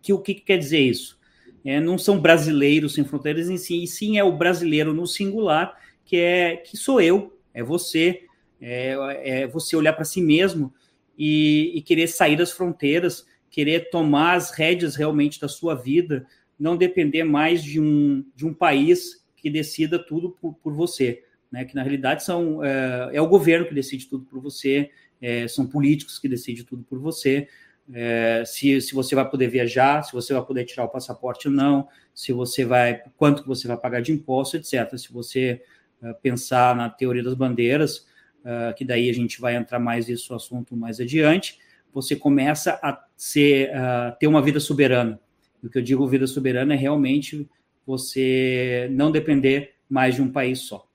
Que 0.00 0.12
o 0.12 0.20
que, 0.20 0.34
que 0.34 0.42
quer 0.42 0.56
dizer 0.56 0.78
isso? 0.78 1.18
É, 1.64 1.80
não 1.80 1.98
são 1.98 2.20
brasileiros 2.20 2.94
sem 2.94 3.04
fronteiras 3.04 3.50
em 3.50 3.56
si, 3.56 3.82
e 3.82 3.86
sim 3.86 4.16
é 4.16 4.22
o 4.22 4.30
brasileiro 4.30 4.94
no 4.94 5.06
singular, 5.06 5.76
que 6.04 6.16
é 6.16 6.56
que 6.56 6.76
sou 6.76 7.00
eu, 7.00 7.36
é 7.52 7.62
você, 7.62 8.22
é, 8.60 8.96
é 9.22 9.46
você 9.46 9.74
olhar 9.74 9.92
para 9.92 10.04
si 10.04 10.22
mesmo 10.22 10.72
e, 11.18 11.72
e 11.74 11.82
querer 11.82 12.06
sair 12.06 12.36
das 12.36 12.52
fronteiras, 12.52 13.26
querer 13.50 13.90
tomar 13.90 14.36
as 14.36 14.52
rédeas 14.52 14.94
realmente 14.94 15.40
da 15.40 15.48
sua 15.48 15.74
vida, 15.74 16.24
não 16.58 16.76
depender 16.76 17.24
mais 17.24 17.62
de 17.62 17.80
um, 17.80 18.24
de 18.34 18.46
um 18.46 18.54
país 18.54 19.26
que 19.36 19.50
decida 19.50 19.98
tudo 19.98 20.30
por, 20.30 20.54
por 20.54 20.72
você, 20.72 21.24
né? 21.50 21.64
Que 21.64 21.74
na 21.74 21.82
realidade 21.82 22.24
são 22.24 22.64
é, 22.64 23.10
é, 23.12 23.20
o 23.20 23.26
governo 23.26 23.66
que 23.66 23.74
decide 23.74 24.06
tudo 24.06 24.24
por 24.24 24.40
você, 24.40 24.90
é, 25.20 25.48
são 25.48 25.66
políticos 25.66 26.18
que 26.18 26.28
decidem 26.28 26.64
tudo 26.64 26.82
por 26.84 26.98
você. 26.98 27.48
É, 27.92 28.42
se, 28.46 28.80
se 28.80 28.94
você 28.94 29.14
vai 29.14 29.28
poder 29.28 29.48
viajar, 29.48 30.02
se 30.02 30.12
você 30.12 30.32
vai 30.32 30.44
poder 30.44 30.64
tirar 30.64 30.84
o 30.84 30.88
passaporte 30.88 31.48
ou 31.48 31.54
não, 31.54 31.88
se 32.14 32.32
você 32.32 32.64
vai, 32.64 33.02
quanto 33.16 33.42
que 33.42 33.48
você 33.48 33.66
vai 33.66 33.76
pagar 33.76 34.00
de 34.02 34.12
imposto, 34.12 34.56
etc. 34.56 34.96
Se 34.98 35.12
você 35.12 35.62
é, 36.02 36.12
pensar 36.12 36.76
na 36.76 36.88
teoria 36.88 37.22
das 37.22 37.34
bandeiras, 37.34 38.06
uh, 38.40 38.74
que 38.76 38.84
daí 38.84 39.08
a 39.10 39.12
gente 39.12 39.40
vai 39.40 39.56
entrar 39.56 39.78
mais 39.78 40.06
nesse 40.08 40.32
assunto 40.32 40.76
mais 40.76 41.00
adiante, 41.00 41.58
você 41.92 42.14
começa 42.14 42.78
a 42.82 43.04
ser, 43.16 43.70
uh, 43.70 44.16
ter 44.18 44.26
uma 44.26 44.42
vida 44.42 44.60
soberana. 44.60 45.20
O 45.62 45.68
que 45.68 45.78
eu 45.78 45.82
digo 45.82 46.06
vida 46.06 46.26
soberana 46.26 46.74
é 46.74 46.76
realmente 46.76 47.48
você 47.86 48.88
não 48.92 49.10
depender 49.10 49.74
mais 49.88 50.14
de 50.14 50.22
um 50.22 50.30
país 50.30 50.60
só. 50.60 50.87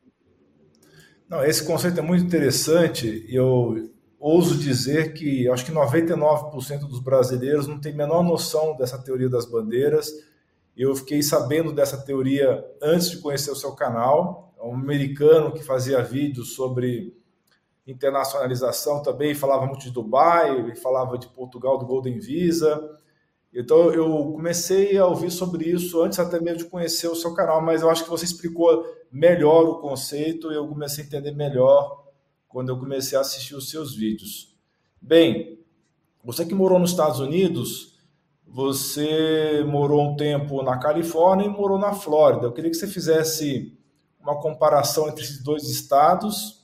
Não, 1.33 1.43
esse 1.43 1.65
conceito 1.65 1.97
é 1.97 2.03
muito 2.03 2.23
interessante 2.23 3.25
e 3.27 3.35
eu 3.35 3.89
ouso 4.19 4.55
dizer 4.55 5.13
que 5.13 5.49
acho 5.49 5.65
que 5.65 5.71
99% 5.71 6.81
dos 6.81 6.99
brasileiros 6.99 7.65
não 7.65 7.81
tem 7.81 7.91
a 7.91 7.95
menor 7.95 8.21
noção 8.21 8.77
dessa 8.77 8.99
teoria 8.99 9.27
das 9.27 9.43
bandeiras. 9.43 10.11
Eu 10.77 10.95
fiquei 10.95 11.23
sabendo 11.23 11.73
dessa 11.73 11.97
teoria 11.97 12.63
antes 12.79 13.09
de 13.09 13.17
conhecer 13.17 13.49
o 13.49 13.55
seu 13.55 13.71
canal. 13.71 14.53
É 14.59 14.63
um 14.63 14.75
americano 14.75 15.51
que 15.51 15.63
fazia 15.63 16.03
vídeos 16.03 16.53
sobre 16.53 17.17
internacionalização 17.87 19.01
também, 19.01 19.33
falava 19.33 19.65
muito 19.65 19.81
de 19.81 19.91
Dubai, 19.91 20.75
falava 20.75 21.17
de 21.17 21.27
Portugal, 21.29 21.79
do 21.79 21.85
Golden 21.87 22.19
Visa. 22.19 22.79
Então 23.53 23.93
eu 23.93 24.31
comecei 24.33 24.97
a 24.97 25.05
ouvir 25.05 25.29
sobre 25.29 25.69
isso 25.69 26.01
antes 26.01 26.17
até 26.17 26.39
mesmo 26.39 26.59
de 26.59 26.65
conhecer 26.65 27.07
o 27.07 27.15
seu 27.15 27.35
canal, 27.35 27.61
mas 27.61 27.81
eu 27.81 27.89
acho 27.89 28.03
que 28.03 28.09
você 28.09 28.25
explicou 28.25 28.83
melhor 29.11 29.63
o 29.65 29.79
conceito 29.79 30.51
e 30.51 30.55
eu 30.55 30.67
comecei 30.67 31.03
a 31.03 31.07
entender 31.07 31.31
melhor 31.31 32.03
quando 32.47 32.69
eu 32.69 32.79
comecei 32.79 33.17
a 33.17 33.21
assistir 33.21 33.55
os 33.55 33.69
seus 33.69 33.95
vídeos. 33.95 34.55
Bem, 34.99 35.59
você 36.23 36.45
que 36.45 36.55
morou 36.55 36.79
nos 36.79 36.91
Estados 36.91 37.19
Unidos, 37.19 37.93
você 38.47 39.63
morou 39.67 40.01
um 40.01 40.15
tempo 40.15 40.63
na 40.63 40.77
Califórnia 40.77 41.45
e 41.45 41.49
morou 41.49 41.77
na 41.77 41.93
Flórida. 41.93 42.47
Eu 42.47 42.53
queria 42.53 42.71
que 42.71 42.77
você 42.77 42.87
fizesse 42.87 43.77
uma 44.19 44.39
comparação 44.39 45.09
entre 45.09 45.23
esses 45.23 45.43
dois 45.43 45.69
estados 45.69 46.63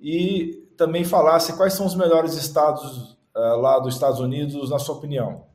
e 0.00 0.66
também 0.76 1.04
falasse 1.04 1.56
quais 1.56 1.74
são 1.74 1.86
os 1.86 1.94
melhores 1.94 2.34
estados 2.34 3.12
uh, 3.36 3.60
lá 3.60 3.78
dos 3.78 3.94
Estados 3.94 4.20
Unidos, 4.20 4.70
na 4.70 4.78
sua 4.78 4.94
opinião. 4.94 5.46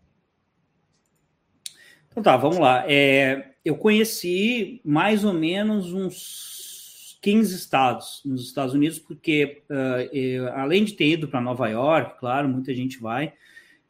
Então 2.13 2.21
tá, 2.21 2.37
vamos 2.37 2.59
lá. 2.59 2.85
É, 2.87 3.53
eu 3.65 3.75
conheci 3.75 4.79
mais 4.85 5.25
ou 5.25 5.33
menos 5.33 5.91
uns 5.91 7.17
15 7.23 7.55
estados 7.55 8.21
nos 8.23 8.45
Estados 8.45 8.75
Unidos, 8.75 8.99
porque 8.99 9.63
uh, 9.67 10.15
eu, 10.15 10.47
além 10.53 10.83
de 10.83 10.93
ter 10.93 11.07
ido 11.07 11.27
para 11.27 11.41
Nova 11.41 11.67
York, 11.67 12.19
claro, 12.19 12.47
muita 12.47 12.71
gente 12.71 12.99
vai, 12.99 13.33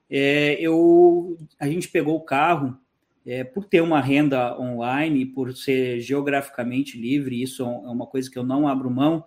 é, 0.10 0.54
eu, 0.62 1.38
a 1.60 1.68
gente 1.68 1.90
pegou 1.90 2.16
o 2.16 2.22
carro 2.22 2.78
é, 3.26 3.44
por 3.44 3.66
ter 3.66 3.82
uma 3.82 4.00
renda 4.00 4.58
online, 4.58 5.26
por 5.26 5.54
ser 5.54 6.00
geograficamente 6.00 6.98
livre, 6.98 7.42
isso 7.42 7.64
é, 7.64 7.66
é 7.66 7.90
uma 7.90 8.06
coisa 8.06 8.32
que 8.32 8.38
eu 8.38 8.44
não 8.44 8.68
abro 8.68 8.90
mão. 8.90 9.26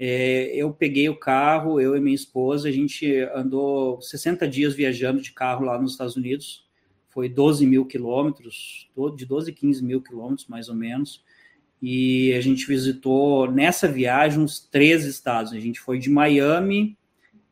É, 0.00 0.50
eu 0.56 0.72
peguei 0.72 1.08
o 1.08 1.16
carro, 1.16 1.80
eu 1.80 1.94
e 1.96 2.00
minha 2.00 2.14
esposa, 2.14 2.68
a 2.68 2.72
gente 2.72 3.14
andou 3.34 4.00
60 4.00 4.48
dias 4.48 4.74
viajando 4.74 5.20
de 5.20 5.30
carro 5.32 5.64
lá 5.64 5.80
nos 5.80 5.92
Estados 5.92 6.16
Unidos, 6.16 6.66
foi 7.12 7.28
12 7.28 7.66
mil 7.66 7.84
quilômetros, 7.86 8.90
de 9.16 9.26
12 9.26 9.52
15 9.52 9.84
mil 9.84 10.00
quilômetros 10.02 10.48
mais 10.48 10.68
ou 10.68 10.74
menos 10.74 11.22
e 11.82 12.32
a 12.34 12.40
gente 12.40 12.64
visitou 12.64 13.50
nessa 13.50 13.88
viagem 13.88 14.38
uns 14.38 14.60
três 14.60 15.04
estados. 15.04 15.52
A 15.52 15.58
gente 15.58 15.80
foi 15.80 15.98
de 15.98 16.08
Miami 16.08 16.96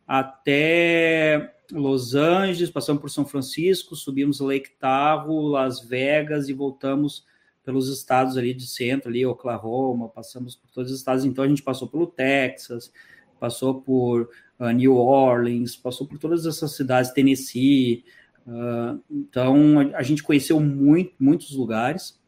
até 0.07 1.53
Los 1.73 2.15
Angeles, 2.15 2.71
passamos 2.71 3.03
por 3.03 3.11
São 3.11 3.27
Francisco, 3.27 3.97
subimos 3.97 4.39
Lake 4.39 4.71
Tahoe, 4.79 5.51
Las 5.51 5.81
Vegas 5.81 6.49
e 6.49 6.53
voltamos 6.53 7.27
pelos 7.65 7.89
estados 7.89 8.37
ali 8.37 8.55
de 8.55 8.67
centro, 8.69 9.09
ali 9.09 9.27
Oklahoma, 9.27 10.09
passamos 10.09 10.55
por 10.55 10.71
todos 10.71 10.93
os 10.93 10.99
estados. 10.99 11.25
Então 11.25 11.43
a 11.43 11.49
gente 11.49 11.63
passou 11.63 11.89
pelo 11.89 12.07
Texas, 12.07 12.93
passou 13.41 13.83
por 13.83 14.31
uh, 14.61 14.71
New 14.71 14.97
Orleans, 14.97 15.75
passou 15.75 16.07
por 16.07 16.19
todas 16.19 16.47
essas 16.47 16.77
cidades, 16.77 17.11
Tennessee. 17.11 18.05
Uh, 18.51 19.01
então 19.09 19.79
a, 19.95 20.03
gente 20.03 20.25
conheceu 20.25 20.59
muito, 20.59 21.15
muitos 21.21 21.55
lugares 21.55 22.19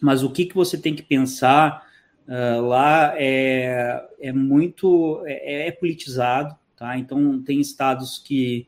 mas 0.00 0.22
o 0.22 0.30
que, 0.30 0.46
que 0.46 0.54
você 0.54 0.76
tem 0.76 0.94
que 0.94 1.02
pensar 1.02 1.86
uh, 2.28 2.60
lá 2.60 3.14
é, 3.16 4.06
é 4.20 4.32
muito 4.32 5.22
é, 5.24 5.68
é, 5.68 5.72
politizado, 5.72 6.54
tá? 6.76 6.98
Então 6.98 7.42
tem 7.42 7.60
estados 7.60 8.18
que, 8.18 8.66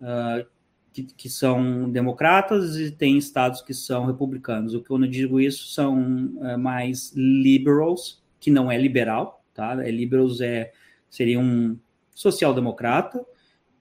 uh, 0.00 0.46
que, 0.92 1.02
que, 1.02 1.28
são 1.28 1.90
democratas 1.90 2.76
e 2.76 2.90
tem 2.90 3.18
estados 3.18 3.60
que 3.60 3.74
são 3.74 4.06
republicanos. 4.06 4.72
O 4.72 4.82
que 4.82 4.90
eu 4.90 4.98
digo 5.00 5.38
isso 5.38 5.68
são 5.68 5.96
mais 6.58 7.12
liberals, 7.14 8.22
que 8.38 8.50
não 8.50 8.70
é 8.70 8.78
liberal, 8.78 9.44
tá? 9.52 9.86
É 9.86 9.90
liberals 9.90 10.40
é 10.40 10.72
seria 11.10 11.38
um 11.38 11.76
social-democrata 12.14 13.22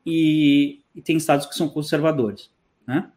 e, 0.06 0.79
e 0.96 1.02
tem 1.02 1.18
estados 1.18 1.46
que 1.46 1.56
são 1.56 1.70
conservadores, 1.70 2.52
né? 2.88 3.12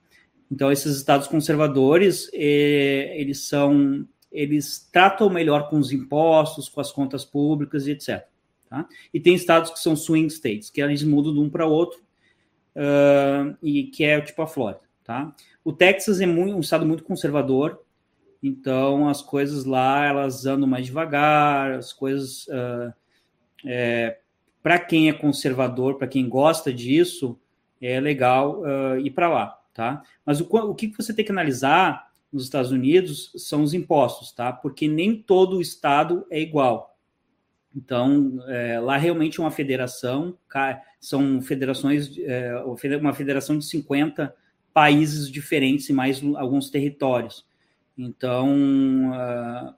Então, 0.51 0.71
esses 0.71 0.99
estados 0.99 1.27
conservadores, 1.27 2.29
eh, 2.35 3.15
eles 3.19 3.47
são, 3.47 4.07
eles 4.31 4.87
tratam 4.93 5.31
melhor 5.31 5.71
com 5.71 5.79
os 5.79 5.93
impostos, 5.93 6.69
com 6.69 6.79
as 6.79 6.93
contas 6.93 7.25
públicas 7.25 7.87
e 7.87 7.93
etc. 7.93 8.27
Tá? 8.69 8.87
E 9.15 9.19
tem 9.19 9.35
estados 9.35 9.71
que 9.71 9.79
são 9.79 9.97
swing 9.97 10.27
states, 10.27 10.69
que 10.69 10.83
eles 10.83 11.03
mudam 11.03 11.33
de 11.33 11.41
um 11.41 11.49
para 11.49 11.65
outro, 11.65 12.01
uh, 12.77 13.57
e 13.63 13.85
que 13.85 14.05
é 14.05 14.21
tipo 14.21 14.43
a 14.43 14.47
Flórida. 14.47 14.83
Tá? 15.05 15.35
O 15.65 15.73
Texas 15.73 16.21
é 16.21 16.27
muito, 16.27 16.55
um 16.57 16.61
estado 16.61 16.85
muito 16.85 17.03
conservador, 17.03 17.83
então 18.43 19.09
as 19.09 19.23
coisas 19.23 19.65
lá 19.65 20.05
elas 20.05 20.45
andam 20.45 20.69
mais 20.69 20.85
devagar, 20.85 21.73
as 21.73 21.93
coisas 21.95 22.47
uh, 22.49 22.93
é, 23.65 24.19
para 24.63 24.79
quem 24.79 25.09
é 25.09 25.13
conservador, 25.13 25.97
para 25.97 26.09
quem 26.09 26.29
gosta 26.29 26.73
disso, 26.73 27.39
é 27.83 28.01
legal 28.01 28.61
uh, 28.61 28.99
ir 28.99 29.11
para 29.11 29.29
lá 29.29 29.63
tá? 29.73 30.03
Mas 30.25 30.41
o, 30.41 30.45
o 30.45 30.75
que 30.75 30.89
você 30.89 31.13
tem 31.13 31.25
que 31.25 31.33
analisar 31.33 32.11
nos 32.33 32.45
Estados 32.45 32.71
Unidos 32.71 33.33
são 33.37 33.63
os 33.63 33.75
impostos, 33.75 34.33
tá? 34.33 34.53
Porque 34.53 34.89
nem 34.89 35.17
todo 35.17 35.61
estado 35.61 36.27
é 36.31 36.41
igual. 36.41 36.97
Então, 37.75 38.43
é, 38.49 38.79
lá 38.81 38.97
realmente 38.97 39.41
é 39.41 39.43
uma 39.43 39.51
federação, 39.51 40.37
são 41.01 41.41
federações, 41.41 42.11
é, 42.19 42.55
uma 43.01 43.15
federação 43.15 43.59
de 43.59 43.65
50 43.65 44.35
países 44.75 45.31
diferentes 45.31 45.89
e 45.89 45.93
mais 45.93 46.23
alguns 46.37 46.71
territórios. 46.71 47.47
Então, 47.97 49.13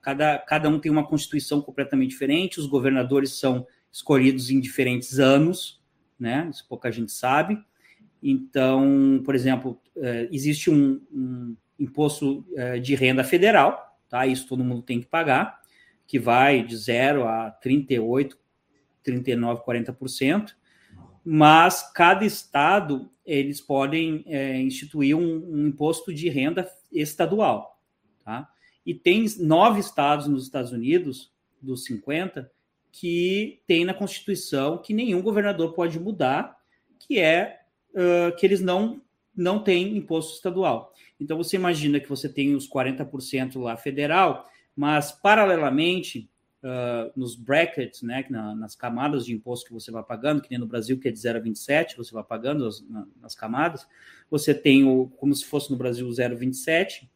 cada, 0.00 0.38
cada 0.38 0.68
um 0.68 0.78
tem 0.78 0.90
uma 0.90 1.06
constituição 1.06 1.60
completamente 1.60 2.10
diferente, 2.10 2.60
os 2.60 2.66
governadores 2.66 3.38
são 3.38 3.66
escolhidos 3.92 4.50
em 4.50 4.60
diferentes 4.60 5.18
anos, 5.18 5.80
né? 6.18 6.48
Isso 6.50 6.64
pouca 6.68 6.92
gente 6.92 7.10
sabe. 7.10 7.60
Então, 8.26 9.20
por 9.22 9.34
exemplo, 9.34 9.78
é, 9.98 10.26
existe 10.32 10.70
um, 10.70 10.98
um 11.12 11.54
imposto 11.78 12.42
é, 12.56 12.78
de 12.78 12.94
renda 12.94 13.22
federal, 13.22 13.98
tá? 14.08 14.26
Isso 14.26 14.48
todo 14.48 14.64
mundo 14.64 14.80
tem 14.80 14.98
que 14.98 15.06
pagar, 15.06 15.60
que 16.06 16.18
vai 16.18 16.62
de 16.62 16.74
0 16.74 17.28
a 17.28 17.50
38, 17.50 18.38
39, 19.02 19.60
40%, 19.62 20.54
mas 21.22 21.92
cada 21.92 22.24
estado 22.24 23.10
eles 23.26 23.60
podem 23.60 24.24
é, 24.26 24.58
instituir 24.58 25.14
um, 25.14 25.52
um, 25.52 25.66
imposto 25.66 26.12
de 26.12 26.30
renda 26.30 26.66
estadual, 26.90 27.78
tá? 28.24 28.48
E 28.86 28.94
tem 28.94 29.26
nove 29.38 29.80
estados 29.80 30.26
nos 30.26 30.44
Estados 30.44 30.72
Unidos, 30.72 31.30
dos 31.60 31.84
50, 31.84 32.50
que 32.90 33.60
tem 33.66 33.84
na 33.84 33.92
Constituição 33.92 34.78
que 34.78 34.94
nenhum 34.94 35.20
governador 35.20 35.74
pode 35.74 36.00
mudar, 36.00 36.56
que 36.98 37.18
é 37.18 37.63
uh, 37.94 38.34
que 38.36 38.44
eles 38.44 38.60
não, 38.60 39.00
não 39.36 39.58
têm 39.62 39.96
imposto 39.96 40.34
estadual. 40.34 40.92
Então, 41.18 41.36
você 41.36 41.56
imagina 41.56 42.00
que 42.00 42.08
você 42.08 42.28
tem 42.28 42.54
os 42.54 42.68
40% 42.68 43.60
lá 43.60 43.76
federal, 43.76 44.48
mas, 44.76 45.12
paralelamente, 45.12 46.28
uh, 46.62 47.12
nos 47.14 47.36
brackets, 47.36 48.02
né, 48.02 48.24
na, 48.28 48.54
nas 48.54 48.74
camadas 48.74 49.24
de 49.24 49.32
imposto 49.32 49.66
que 49.66 49.72
você 49.72 49.90
vai 49.90 50.02
pagando, 50.02 50.42
que 50.42 50.50
nem 50.50 50.58
no 50.58 50.66
Brasil, 50.66 50.98
que 50.98 51.08
é 51.08 51.12
de 51.12 51.18
0 51.18 51.38
a 51.38 51.42
27, 51.42 51.96
você 51.96 52.12
vai 52.12 52.24
pagando 52.24 52.66
as, 52.66 52.86
na, 52.88 53.06
nas 53.20 53.34
camadas, 53.34 53.86
você 54.30 54.54
tem, 54.54 54.84
o, 54.84 55.06
como 55.16 55.34
se 55.34 55.44
fosse 55.44 55.70
no 55.70 55.76
Brasil, 55.76 56.08
0,27, 56.08 57.08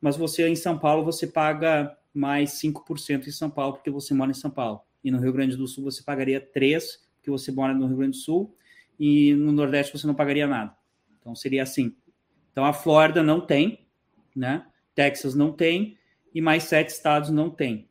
mas 0.00 0.16
você, 0.16 0.46
em 0.46 0.56
São 0.56 0.78
Paulo, 0.78 1.02
você 1.04 1.26
paga 1.26 1.96
mais 2.12 2.52
5% 2.60 3.26
em 3.26 3.32
São 3.32 3.50
Paulo, 3.50 3.74
porque 3.74 3.90
você 3.90 4.14
mora 4.14 4.30
em 4.30 4.34
São 4.34 4.50
Paulo. 4.50 4.82
E 5.02 5.10
no 5.10 5.18
Rio 5.18 5.32
Grande 5.32 5.56
do 5.56 5.66
Sul, 5.66 5.84
você 5.84 6.02
pagaria 6.02 6.40
3%, 6.40 6.82
porque 7.16 7.30
você 7.30 7.50
mora 7.50 7.72
no 7.72 7.86
Rio 7.86 7.96
Grande 7.96 8.18
do 8.18 8.22
Sul, 8.22 8.54
e 8.98 9.34
no 9.34 9.52
Nordeste 9.52 9.96
você 9.96 10.06
não 10.06 10.14
pagaria 10.14 10.46
nada. 10.46 10.74
Então 11.20 11.34
seria 11.34 11.62
assim. 11.62 11.94
Então 12.52 12.64
a 12.64 12.72
Flórida 12.72 13.22
não 13.22 13.40
tem, 13.40 13.86
né? 14.34 14.66
Texas 14.94 15.34
não 15.34 15.52
tem 15.52 15.98
e 16.34 16.40
mais 16.40 16.64
sete 16.64 16.90
estados 16.90 17.30
não 17.30 17.50
tem. 17.50 17.88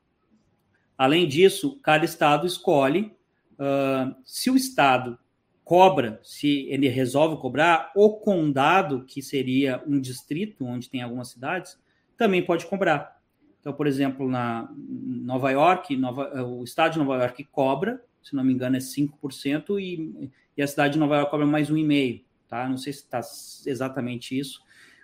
Além 0.98 1.28
disso, 1.28 1.80
cada 1.82 2.06
estado 2.06 2.46
escolhe 2.46 3.16
uh, 3.54 4.16
se 4.24 4.50
o 4.50 4.56
estado 4.56 5.18
cobra, 5.64 6.20
se 6.24 6.68
ele 6.70 6.88
resolve 6.88 7.42
cobrar, 7.42 7.92
o 7.96 8.18
condado, 8.18 9.06
que 9.06 9.22
seria 9.22 9.82
um 9.88 10.00
distrito 10.00 10.66
onde 10.66 10.90
tem 10.90 11.02
algumas 11.02 11.30
cidades, 11.30 11.80
também 12.18 12.46
pode 12.46 12.66
cobrar. 12.66 13.22
Então, 13.60 13.74
por 13.74 13.88
exemplo, 13.88 14.30
na 14.30 14.70
Nova 14.76 15.52
York, 15.52 15.96
Nova, 15.96 16.44
o 16.44 16.64
estado 16.64 16.94
de 16.94 17.00
Nova 17.00 17.18
York 17.18 17.46
cobra 17.46 18.02
se 18.24 18.36
não 18.36 18.44
me 18.44 18.54
engano, 18.54 18.78
é 18.78 18.80
5%, 18.80 19.80
e, 19.80 20.32
e 20.56 20.62
a 20.62 20.68
cidade 20.68 20.94
de 20.94 21.00
Nova 21.00 21.16
York 21.16 21.32
cobra 21.32 21.46
mais 21.46 21.70
1,5%, 21.70 22.24
tá? 22.48 22.68
Não 22.68 22.78
sei 22.78 22.94
se 22.94 23.00
está 23.00 23.20
exatamente 23.66 24.38
isso. 24.38 24.62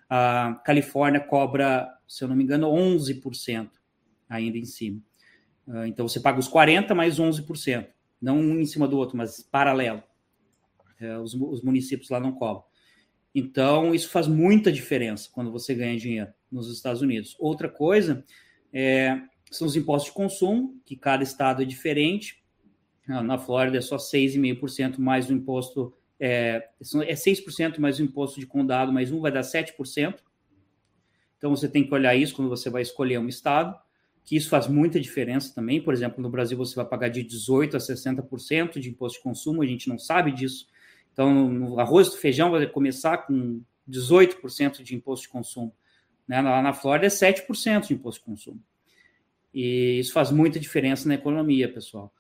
A 0.10 0.60
Califórnia 0.65 1.20
cobra, 1.20 1.88
se 2.08 2.24
eu 2.24 2.27
não 2.27 2.36
me 2.36 2.44
engano, 2.44 2.68
11% 2.68 3.70
ainda 4.29 4.58
em 4.58 4.65
cima. 4.65 5.01
Uh, 5.68 5.86
então 5.86 6.08
você 6.08 6.20
paga 6.20 6.39
os 6.39 6.50
40% 6.50 6.94
mais 6.96 7.20
11%, 7.20 7.88
não 8.22 8.39
um 8.39 8.60
em 8.60 8.65
cima 8.65 8.88
do 8.88 8.98
outro, 8.98 9.18
mas 9.18 9.41
paralelo. 9.41 10.03
Uh, 11.00 11.22
os, 11.22 11.34
os 11.34 11.62
municípios 11.62 12.10
lá 12.10 12.20
não 12.20 12.32
cobram. 12.32 12.63
Então, 13.34 13.94
isso 13.94 14.10
faz 14.10 14.27
muita 14.27 14.72
diferença 14.72 15.29
quando 15.32 15.51
você 15.51 15.75
ganha 15.75 15.98
dinheiro 15.98 16.34
nos 16.51 16.72
Estados 16.72 17.01
Unidos. 17.01 17.36
Outra 17.39 17.70
coisa 17.70 18.25
é, 18.74 19.22
são 19.51 19.68
os 19.68 19.75
impostos 19.75 20.10
de 20.10 20.15
consumo, 20.15 20.79
que 20.86 20.96
cada 20.96 21.24
estado 21.24 21.62
é 21.62 21.65
diferente. 21.65 22.38
Ah, 23.10 23.24
na 23.24 23.39
Flórida 23.39 23.80
é 23.80 23.82
só 23.82 23.98
6,5% 23.98 25.00
mais 25.00 25.30
o 25.30 25.34
imposto, 25.34 25.92
é, 26.20 26.70
é 27.08 27.13
6% 27.16 27.80
mais 27.80 27.98
o 27.98 28.04
imposto 28.04 28.39
de 28.39 28.46
condado, 28.46 28.94
mais 28.94 29.12
um 29.12 29.20
vai 29.20 29.32
dar 29.32 29.42
7%. 29.42 30.20
Então 31.38 31.50
você 31.50 31.68
tem 31.68 31.84
que 31.84 31.94
olhar 31.94 32.16
isso 32.16 32.36
quando 32.36 32.50
você 32.50 32.70
vai 32.70 32.84
escolher 32.84 33.18
um 33.18 33.28
estado, 33.28 33.75
que 34.24 34.36
isso 34.36 34.48
faz 34.48 34.68
muita 34.68 35.00
diferença 35.00 35.56
também. 35.56 35.82
Por 35.82 35.92
exemplo, 35.92 36.22
no 36.22 36.30
Brasil 36.30 36.56
você 36.56 36.75
vai 36.75 36.86
pagar 36.86 37.10
de 37.10 37.24
18% 37.24 37.74
a 37.74 37.78
60% 37.80 38.80
de 38.80 38.89
imposto 38.89 39.18
de 39.18 39.24
consumo, 39.24 39.63
a 39.63 39.66
gente 39.66 39.89
não 39.89 39.98
sabe 39.98 40.32
disso. 40.32 40.68
Então, 41.12 41.50
no 41.50 41.80
arroz 41.80 42.13
e 42.13 42.18
feijão 42.18 42.51
vai 42.51 42.68
começar 42.68 43.18
com 43.20 43.62
18% 43.89 44.84
de 44.84 44.96
imposto 44.96 45.25
de 45.25 45.30
consumo. 45.30 45.74
Né? 46.28 46.39
Lá 46.42 46.62
na 46.62 46.74
Flórida 46.74 47.08
é 47.08 47.10
7% 47.10 47.88
de 47.88 47.94
imposto 47.96 48.20
de 48.20 48.25
consumo. 48.25 48.63
E 49.51 49.98
isso 50.00 50.13
faz 50.13 50.30
muita 50.30 50.60
diferença 50.60 51.08
na 51.08 51.16
economia, 51.16 51.72
pessoal. 51.72 52.13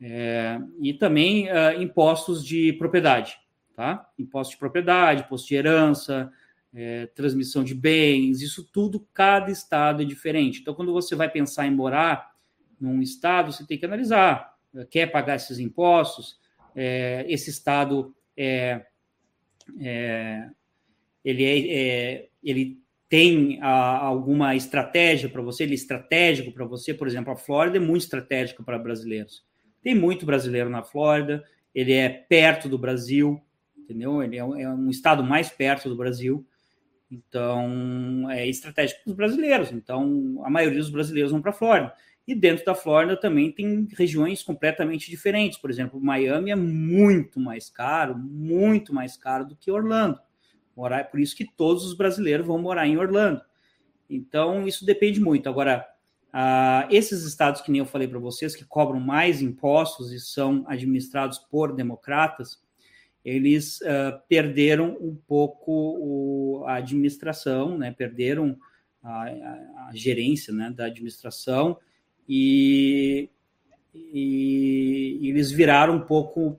É, 0.00 0.60
e 0.80 0.94
também 0.94 1.48
uh, 1.48 1.82
impostos 1.82 2.44
de 2.44 2.72
propriedade, 2.74 3.36
tá? 3.74 4.08
Imposto 4.18 4.52
de 4.52 4.58
propriedade, 4.58 5.22
imposto 5.22 5.48
de 5.48 5.56
herança, 5.56 6.32
é, 6.72 7.06
transmissão 7.06 7.64
de 7.64 7.74
bens, 7.74 8.40
isso 8.40 8.62
tudo, 8.72 9.06
cada 9.12 9.50
estado 9.50 10.02
é 10.02 10.04
diferente. 10.04 10.60
Então, 10.60 10.74
quando 10.74 10.92
você 10.92 11.16
vai 11.16 11.28
pensar 11.28 11.66
em 11.66 11.74
morar 11.74 12.32
num 12.80 13.02
estado, 13.02 13.52
você 13.52 13.66
tem 13.66 13.78
que 13.78 13.86
analisar, 13.86 14.54
quer 14.90 15.10
pagar 15.10 15.36
esses 15.36 15.58
impostos, 15.58 16.38
é, 16.76 17.24
esse 17.28 17.50
estado 17.50 18.14
é, 18.36 18.86
é, 19.80 20.48
ele, 21.24 21.44
é, 21.44 21.74
é 21.74 22.28
ele 22.42 22.80
tem 23.08 23.58
a, 23.60 23.98
alguma 23.98 24.54
estratégia 24.54 25.28
para 25.28 25.42
você, 25.42 25.64
ele 25.64 25.72
é 25.72 25.74
estratégico 25.74 26.52
para 26.52 26.64
você, 26.64 26.94
por 26.94 27.08
exemplo, 27.08 27.32
a 27.32 27.36
Flórida 27.36 27.78
é 27.78 27.80
muito 27.80 28.02
estratégica 28.02 28.62
para 28.62 28.78
brasileiros. 28.78 29.47
Tem 29.82 29.94
muito 29.94 30.26
brasileiro 30.26 30.68
na 30.68 30.82
Flórida, 30.82 31.44
ele 31.74 31.92
é 31.92 32.08
perto 32.08 32.68
do 32.68 32.78
Brasil, 32.78 33.40
entendeu? 33.76 34.22
Ele 34.22 34.36
é 34.36 34.44
um, 34.44 34.56
é 34.56 34.68
um 34.68 34.90
estado 34.90 35.22
mais 35.22 35.48
perto 35.48 35.88
do 35.88 35.96
Brasil, 35.96 36.46
então 37.10 38.30
é 38.30 38.46
estratégico 38.46 39.02
para 39.02 39.10
os 39.10 39.16
brasileiros. 39.16 39.72
Então 39.72 40.40
a 40.44 40.50
maioria 40.50 40.78
dos 40.78 40.90
brasileiros 40.90 41.32
vão 41.32 41.40
para 41.40 41.50
a 41.50 41.54
Flórida. 41.54 41.94
E 42.26 42.34
dentro 42.34 42.62
da 42.62 42.74
Flórida 42.74 43.18
também 43.18 43.50
tem 43.50 43.88
regiões 43.96 44.42
completamente 44.42 45.10
diferentes. 45.10 45.58
Por 45.58 45.70
exemplo, 45.70 45.98
Miami 45.98 46.50
é 46.50 46.56
muito 46.56 47.40
mais 47.40 47.70
caro, 47.70 48.18
muito 48.18 48.94
mais 48.94 49.16
caro 49.16 49.46
do 49.46 49.56
que 49.56 49.70
Orlando. 49.70 50.20
Morar, 50.76 51.10
por 51.10 51.18
isso 51.18 51.34
que 51.34 51.50
todos 51.56 51.86
os 51.86 51.94
brasileiros 51.94 52.46
vão 52.46 52.58
morar 52.58 52.86
em 52.86 52.98
Orlando. 52.98 53.40
Então, 54.10 54.66
isso 54.66 54.84
depende 54.84 55.18
muito. 55.20 55.48
Agora, 55.48 55.86
uh, 56.32 56.86
esses 56.90 57.24
estados 57.24 57.60
que 57.60 57.70
nem 57.70 57.80
eu 57.80 57.86
falei 57.86 58.08
para 58.08 58.18
vocês, 58.18 58.56
que 58.56 58.64
cobram 58.64 59.00
mais 59.00 59.42
impostos 59.42 60.12
e 60.12 60.20
são 60.20 60.64
administrados 60.66 61.38
por 61.38 61.74
democratas, 61.74 62.60
eles 63.24 63.80
uh, 63.82 64.18
perderam 64.28 64.96
um 65.00 65.14
pouco 65.14 65.72
o, 65.72 66.64
a 66.66 66.76
administração, 66.76 67.76
né? 67.76 67.90
perderam 67.90 68.56
a, 69.02 69.24
a, 69.24 69.88
a 69.88 69.90
gerência 69.94 70.52
né? 70.52 70.70
da 70.70 70.86
administração 70.86 71.78
e, 72.28 73.28
e, 73.94 75.20
eles 75.22 75.50
viraram 75.50 75.96
um 75.96 76.00
pouco 76.00 76.58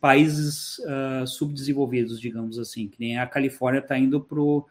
países 0.00 0.78
uh, 0.78 1.26
subdesenvolvidos, 1.26 2.20
digamos 2.20 2.58
assim, 2.58 2.88
que 2.88 3.00
nem 3.00 3.18
a 3.18 3.26
Califórnia 3.26 3.80
está 3.80 3.98
indo 3.98 4.20
para 4.20 4.40
o 4.40 4.64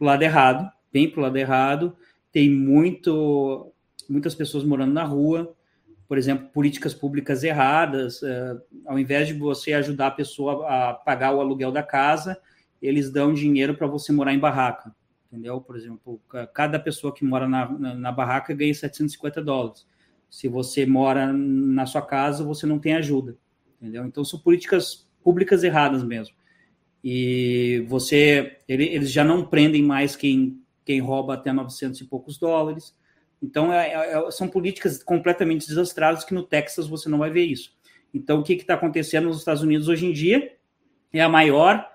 lado 0.00 0.22
errado, 0.22 0.70
bem 0.92 1.10
para 1.10 1.20
o 1.20 1.22
lado 1.24 1.36
errado, 1.36 1.96
tem 2.32 2.50
muito, 2.50 3.72
muitas 4.08 4.34
pessoas 4.34 4.64
morando 4.64 4.92
na 4.92 5.04
rua, 5.04 5.54
por 6.06 6.16
exemplo, 6.16 6.48
políticas 6.48 6.94
públicas 6.94 7.44
erradas, 7.44 8.22
uh, 8.22 8.60
ao 8.86 8.98
invés 8.98 9.28
de 9.28 9.34
você 9.34 9.74
ajudar 9.74 10.08
a 10.08 10.12
pessoa 10.12 10.66
a 10.66 10.94
pagar 10.94 11.34
o 11.34 11.40
aluguel 11.40 11.70
da 11.70 11.82
casa, 11.82 12.38
eles 12.80 13.10
dão 13.10 13.34
dinheiro 13.34 13.74
para 13.74 13.86
você 13.86 14.12
morar 14.12 14.32
em 14.32 14.38
barraca 14.38 14.94
entendeu? 15.30 15.60
Por 15.60 15.76
exemplo, 15.76 16.20
cada 16.52 16.78
pessoa 16.78 17.14
que 17.14 17.24
mora 17.24 17.46
na, 17.46 17.68
na, 17.70 17.94
na, 17.94 18.12
barraca 18.12 18.54
ganha 18.54 18.74
750 18.74 19.42
dólares. 19.42 19.86
Se 20.28 20.48
você 20.48 20.84
mora 20.84 21.32
na 21.32 21.86
sua 21.86 22.02
casa, 22.02 22.44
você 22.44 22.66
não 22.66 22.78
tem 22.78 22.94
ajuda, 22.94 23.36
entendeu? 23.80 24.04
Então, 24.04 24.24
são 24.24 24.40
políticas 24.40 25.06
públicas 25.22 25.62
erradas 25.62 26.02
mesmo. 26.02 26.34
E 27.04 27.84
você, 27.88 28.58
ele, 28.66 28.84
eles 28.84 29.12
já 29.12 29.22
não 29.22 29.46
prendem 29.46 29.82
mais 29.82 30.16
quem, 30.16 30.60
quem 30.84 31.00
rouba 31.00 31.34
até 31.34 31.52
900 31.52 32.00
e 32.00 32.04
poucos 32.04 32.38
dólares. 32.38 32.96
Então, 33.42 33.72
é, 33.72 33.92
é, 33.92 34.18
é, 34.18 34.30
são 34.30 34.48
políticas 34.48 35.02
completamente 35.02 35.66
desastradas 35.66 36.24
que 36.24 36.34
no 36.34 36.42
Texas 36.42 36.86
você 36.86 37.08
não 37.08 37.18
vai 37.18 37.30
ver 37.30 37.44
isso. 37.44 37.76
Então, 38.12 38.40
o 38.40 38.42
que 38.42 38.54
está 38.54 38.74
acontecendo 38.74 39.26
nos 39.26 39.38
Estados 39.38 39.62
Unidos 39.62 39.88
hoje 39.88 40.06
em 40.06 40.12
dia 40.12 40.56
é 41.12 41.20
a 41.20 41.28
maior, 41.28 41.88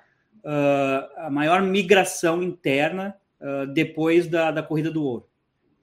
uh, 0.43 1.19
a 1.25 1.29
maior 1.29 1.61
migração 1.61 2.41
interna 2.41 3.15
uh, 3.39 3.67
depois 3.67 4.27
da, 4.27 4.51
da 4.51 4.63
corrida 4.63 4.91
do 4.91 5.03
ouro. 5.03 5.27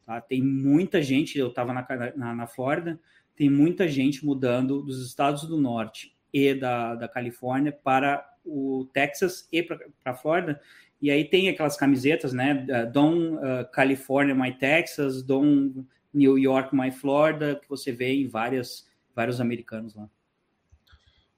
Tá? 0.07 0.21
Tem 0.21 0.43
muita 0.43 1.03
gente, 1.03 1.39
eu 1.39 1.49
estava 1.49 1.73
na, 1.73 1.87
na, 2.17 2.35
na, 2.35 2.47
Flórida, 2.47 2.99
tem 3.37 3.51
muita 3.51 3.89
gente 3.89 4.25
mudando 4.25 4.83
dos 4.83 5.07
estados 5.07 5.45
do 5.45 5.57
norte 5.57 6.17
e 6.33 6.55
da, 6.55 6.95
da 6.95 7.09
Califórnia 7.09 7.73
para 7.73 8.27
o 8.45 8.89
Texas 8.93 9.49
e 9.53 9.63
para 9.63 9.79
a 10.05 10.15
Flórida. 10.15 10.61
E 11.01 11.11
aí 11.11 11.25
tem 11.25 11.49
aquelas 11.49 11.77
camisetas, 11.77 12.33
né? 12.33 12.67
Don 12.93 13.35
uh, 13.35 13.71
California, 13.73 14.35
my 14.35 14.53
Texas, 14.53 15.23
Don 15.23 15.85
New 16.13 16.39
York, 16.39 16.75
my 16.75 16.91
Florida, 16.91 17.57
que 17.57 17.69
você 17.69 17.91
vê 17.91 18.13
em 18.13 18.29
várias, 18.29 18.87
vários 19.15 19.41
americanos 19.41 19.95
lá. 19.95 20.09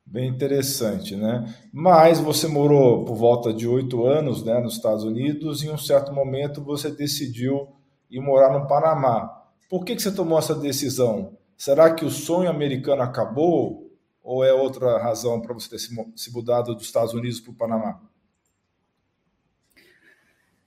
Bem 0.05 0.29
interessante, 0.29 1.14
né? 1.14 1.55
Mas 1.72 2.18
você 2.18 2.48
morou 2.48 3.05
por 3.05 3.14
volta 3.14 3.53
de 3.53 3.66
oito 3.68 4.05
anos 4.05 4.44
né, 4.44 4.61
nos 4.61 4.75
Estados 4.75 5.05
Unidos 5.05 5.62
e 5.62 5.68
em 5.68 5.70
um 5.70 5.79
certo 5.79 6.12
momento 6.12 6.62
você 6.62 6.90
decidiu 6.90 7.68
ir 8.11 8.20
morar 8.20 8.53
no 8.53 8.66
Panamá. 8.66 9.31
Por 9.70 9.85
que, 9.85 9.94
que 9.94 10.03
você 10.03 10.12
tomou 10.12 10.38
essa 10.38 10.55
decisão? 10.55 11.38
Será 11.57 11.94
que 11.94 12.05
o 12.05 12.11
sonho 12.11 12.51
americano 12.51 13.01
acabou 13.01 13.90
ou 14.22 14.44
é 14.44 14.53
outra 14.53 14.98
razão 14.98 15.40
para 15.40 15.55
você 15.55 15.70
ter 15.70 15.79
se 15.79 16.33
mudado 16.33 16.75
dos 16.75 16.85
Estados 16.85 17.14
Unidos 17.14 17.40
para 17.40 17.53
o 17.53 17.57
Panamá? 17.57 18.01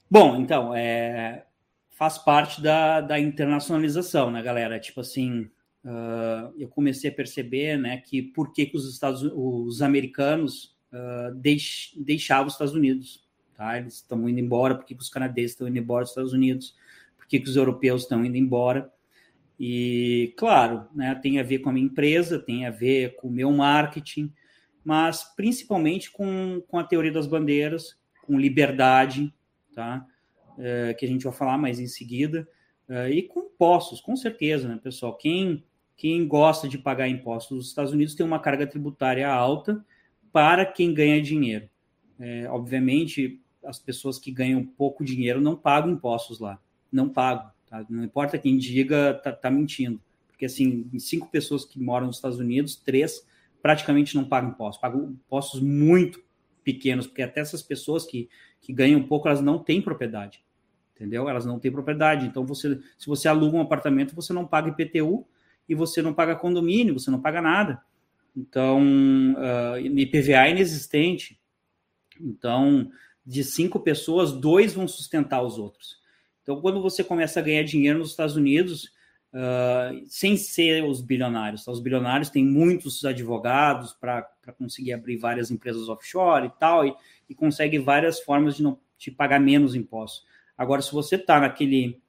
Bom, 0.08 0.36
então, 0.36 0.72
é, 0.74 1.46
faz 1.90 2.16
parte 2.16 2.62
da, 2.62 3.00
da 3.00 3.18
internacionalização, 3.18 4.30
né, 4.30 4.40
galera? 4.40 4.78
Tipo 4.78 5.00
assim, 5.00 5.50
uh, 5.84 6.52
eu 6.56 6.68
comecei 6.68 7.10
a 7.10 7.14
perceber 7.14 7.76
né, 7.76 7.96
que 7.96 8.22
por 8.22 8.52
que, 8.52 8.66
que 8.66 8.76
os, 8.76 8.88
Estados, 8.92 9.22
os 9.22 9.82
americanos 9.82 10.76
uh, 10.92 11.34
deix, 11.34 11.92
deixavam 11.96 12.46
os 12.46 12.52
Estados 12.52 12.74
Unidos. 12.74 13.26
Tá? 13.56 13.78
Eles 13.78 13.94
estão 13.94 14.28
indo 14.28 14.38
embora, 14.38 14.74
por 14.74 14.84
que, 14.84 14.94
que 14.94 15.02
os 15.02 15.08
canadenses 15.08 15.52
estão 15.52 15.66
indo 15.66 15.78
embora 15.78 16.02
dos 16.02 16.10
Estados 16.10 16.32
Unidos, 16.32 16.76
por 17.16 17.26
que, 17.26 17.40
que 17.40 17.48
os 17.48 17.56
europeus 17.56 18.02
estão 18.02 18.24
indo 18.24 18.36
embora. 18.36 18.92
E, 19.58 20.34
claro, 20.36 20.86
né, 20.94 21.14
tem 21.14 21.40
a 21.40 21.42
ver 21.42 21.60
com 21.60 21.70
a 21.70 21.72
minha 21.72 21.86
empresa, 21.86 22.38
tem 22.38 22.66
a 22.66 22.70
ver 22.70 23.16
com 23.16 23.26
o 23.26 23.32
meu 23.32 23.50
marketing, 23.50 24.32
mas 24.84 25.24
principalmente 25.34 26.10
com, 26.12 26.62
com 26.68 26.78
a 26.78 26.84
teoria 26.84 27.10
das 27.10 27.26
bandeiras, 27.26 27.98
com 28.22 28.38
liberdade, 28.38 29.32
tá? 29.76 30.04
É, 30.58 30.94
que 30.94 31.04
a 31.04 31.08
gente 31.08 31.24
vai 31.24 31.32
falar 31.32 31.58
mais 31.58 31.78
em 31.78 31.86
seguida, 31.86 32.48
é, 32.88 33.10
e 33.10 33.22
com 33.22 33.40
impostos, 33.40 34.00
com 34.00 34.16
certeza, 34.16 34.66
né, 34.66 34.80
pessoal? 34.82 35.14
Quem 35.16 35.62
quem 35.96 36.28
gosta 36.28 36.68
de 36.68 36.76
pagar 36.76 37.08
impostos 37.08 37.56
nos 37.56 37.68
Estados 37.68 37.92
Unidos 37.92 38.14
tem 38.14 38.24
uma 38.24 38.38
carga 38.38 38.66
tributária 38.66 39.26
alta 39.26 39.82
para 40.30 40.66
quem 40.66 40.92
ganha 40.92 41.22
dinheiro. 41.22 41.68
É, 42.20 42.46
obviamente, 42.50 43.40
as 43.64 43.78
pessoas 43.78 44.18
que 44.18 44.30
ganham 44.30 44.64
pouco 44.64 45.02
dinheiro 45.02 45.40
não 45.40 45.56
pagam 45.56 45.92
impostos 45.92 46.38
lá, 46.38 46.60
não 46.92 47.08
pagam. 47.08 47.50
Tá? 47.66 47.84
Não 47.88 48.04
importa 48.04 48.38
quem 48.38 48.58
diga, 48.58 49.14
tá, 49.14 49.32
tá 49.32 49.50
mentindo. 49.50 50.00
Porque, 50.28 50.44
assim, 50.44 50.86
cinco 50.98 51.30
pessoas 51.30 51.64
que 51.64 51.80
moram 51.80 52.08
nos 52.08 52.16
Estados 52.16 52.38
Unidos, 52.38 52.76
três 52.76 53.26
praticamente 53.62 54.14
não 54.14 54.24
pagam 54.24 54.50
impostos, 54.50 54.80
pagam 54.80 55.10
impostos 55.10 55.60
muito 55.60 56.22
pequenos, 56.62 57.06
porque 57.06 57.22
até 57.22 57.40
essas 57.40 57.62
pessoas 57.62 58.04
que, 58.04 58.28
que 58.66 58.72
ganham 58.72 59.00
pouco, 59.02 59.28
elas 59.28 59.40
não 59.40 59.60
têm 59.60 59.80
propriedade, 59.80 60.42
entendeu? 60.94 61.28
Elas 61.28 61.46
não 61.46 61.60
têm 61.60 61.70
propriedade. 61.70 62.26
Então, 62.26 62.44
você, 62.44 62.80
se 62.98 63.06
você 63.06 63.28
aluga 63.28 63.56
um 63.56 63.60
apartamento, 63.60 64.14
você 64.14 64.32
não 64.32 64.44
paga 64.44 64.70
IPTU, 64.70 65.24
e 65.68 65.74
você 65.74 66.00
não 66.00 66.14
paga 66.14 66.36
condomínio, 66.36 66.98
você 66.98 67.10
não 67.10 67.20
paga 67.20 67.40
nada. 67.40 67.82
Então, 68.36 68.82
uh, 69.34 69.78
IPVA 69.78 70.46
é 70.46 70.50
inexistente. 70.50 71.40
Então, 72.20 72.90
de 73.24 73.42
cinco 73.42 73.80
pessoas, 73.80 74.32
dois 74.32 74.74
vão 74.74 74.86
sustentar 74.86 75.42
os 75.42 75.58
outros. 75.58 75.96
Então, 76.42 76.60
quando 76.60 76.80
você 76.80 77.02
começa 77.02 77.40
a 77.40 77.42
ganhar 77.42 77.64
dinheiro 77.64 77.98
nos 77.98 78.10
Estados 78.10 78.36
Unidos, 78.36 78.84
uh, 79.32 80.04
sem 80.06 80.36
ser 80.36 80.84
os 80.84 81.00
bilionários, 81.00 81.64
tá? 81.64 81.72
os 81.72 81.80
bilionários 81.80 82.30
têm 82.30 82.44
muitos 82.44 83.04
advogados 83.04 83.92
para 83.94 84.22
conseguir 84.56 84.92
abrir 84.92 85.16
várias 85.16 85.50
empresas 85.50 85.88
offshore 85.88 86.46
e 86.46 86.50
tal, 86.60 86.86
e, 86.86 86.94
e 87.28 87.34
consegue 87.34 87.78
várias 87.78 88.20
formas 88.20 88.56
de 88.56 88.62
não 88.62 88.78
te 88.98 89.10
pagar 89.10 89.40
menos 89.40 89.74
impostos. 89.74 90.26
Agora, 90.56 90.80
se 90.80 90.92
você 90.92 91.16
está 91.16 91.40
naquele, 91.40 92.00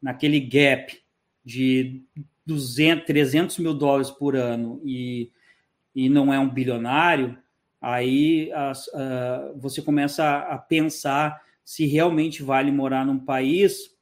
naquele 0.00 0.40
gap 0.40 0.98
de 1.44 2.02
200, 2.46 3.04
300 3.06 3.58
mil 3.58 3.74
dólares 3.74 4.10
por 4.10 4.36
ano 4.36 4.80
e, 4.84 5.30
e 5.94 6.08
não 6.08 6.32
é 6.32 6.38
um 6.38 6.48
bilionário, 6.48 7.38
aí 7.80 8.50
as, 8.52 8.86
uh, 8.88 9.56
você 9.56 9.82
começa 9.82 10.24
a, 10.24 10.54
a, 10.54 10.58
pensar 10.58 11.42
se 11.62 11.86
realmente 11.86 12.42
vale 12.42 12.70
morar 12.72 13.04
num 13.04 13.18
país 13.18 13.94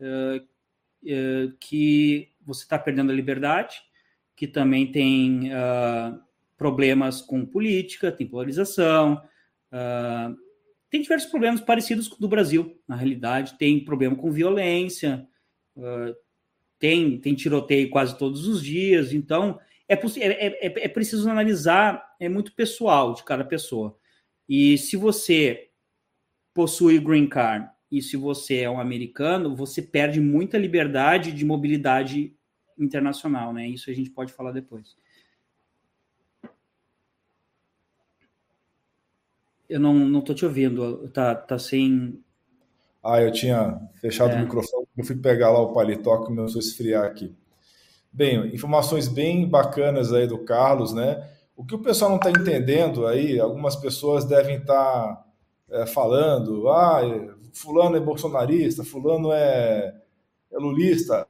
uh, 0.00 0.36
uh, 0.38 1.52
que 1.58 2.28
você 2.44 2.62
está 2.62 2.78
perdendo 2.78 3.10
a 3.10 3.14
liberdade, 3.14 3.82
que 4.36 4.46
também 4.46 4.92
tem 4.92 5.50
problemas 6.58 7.22
com 7.22 7.44
política, 7.44 8.12
tem 8.12 8.26
polarização, 8.26 9.20
tem 10.90 11.02
diversos 11.02 11.30
problemas 11.30 11.60
parecidos 11.60 12.08
com 12.08 12.16
o 12.16 12.20
do 12.20 12.28
Brasil, 12.28 12.80
na 12.86 12.96
realidade, 12.96 13.58
tem 13.58 13.84
problema 13.84 14.16
com 14.16 14.30
violência, 14.30 15.26
tem, 16.78 17.18
tem 17.18 17.34
tiroteio 17.34 17.90
quase 17.90 18.16
todos 18.16 18.46
os 18.46 18.62
dias, 18.62 19.12
então 19.12 19.58
é, 19.88 19.94
é, 19.94 20.66
é, 20.66 20.84
é 20.84 20.88
preciso 20.88 21.28
analisar, 21.30 22.14
é 22.20 22.28
muito 22.28 22.54
pessoal 22.54 23.14
de 23.14 23.24
cada 23.24 23.44
pessoa. 23.44 23.96
E 24.48 24.76
se 24.78 24.96
você 24.96 25.70
possui 26.54 26.98
green 26.98 27.28
card 27.28 27.68
e 27.90 28.02
se 28.02 28.16
você 28.16 28.60
é 28.60 28.70
um 28.70 28.80
americano, 28.80 29.54
você 29.54 29.82
perde 29.82 30.20
muita 30.20 30.58
liberdade 30.58 31.32
de 31.32 31.44
mobilidade 31.44 32.34
internacional, 32.78 33.52
né? 33.52 33.68
Isso 33.68 33.90
a 33.90 33.92
gente 33.92 34.10
pode 34.10 34.32
falar 34.32 34.52
depois. 34.52 34.96
Eu 39.68 39.80
não, 39.80 39.94
não 39.94 40.20
tô 40.20 40.32
te 40.32 40.44
ouvindo, 40.44 41.08
tá, 41.08 41.34
tá 41.34 41.58
sem. 41.58 42.22
Ah, 43.02 43.20
eu 43.20 43.32
tinha 43.32 43.80
fechado 44.00 44.32
é. 44.32 44.36
o 44.36 44.40
microfone, 44.40 44.86
eu 44.96 45.04
fui 45.04 45.16
pegar 45.16 45.50
lá 45.50 45.60
o 45.60 45.72
paletó 45.72 46.18
que 46.18 46.26
começou 46.26 46.60
a 46.60 46.64
esfriar 46.64 47.04
aqui. 47.04 47.34
Bem, 48.12 48.54
informações 48.54 49.08
bem 49.08 49.48
bacanas 49.48 50.12
aí 50.12 50.26
do 50.26 50.38
Carlos, 50.38 50.92
né? 50.92 51.28
O 51.56 51.64
que 51.64 51.74
o 51.74 51.82
pessoal 51.82 52.10
não 52.10 52.18
está 52.18 52.30
entendendo 52.30 53.06
aí, 53.06 53.38
algumas 53.40 53.76
pessoas 53.76 54.24
devem 54.24 54.58
estar 54.58 54.74
tá, 54.74 55.24
é, 55.70 55.86
falando, 55.86 56.68
ah, 56.68 57.00
fulano 57.52 57.96
é 57.96 58.00
bolsonarista, 58.00 58.84
fulano 58.84 59.32
é, 59.32 59.94
é 60.52 60.58
lulista. 60.58 61.26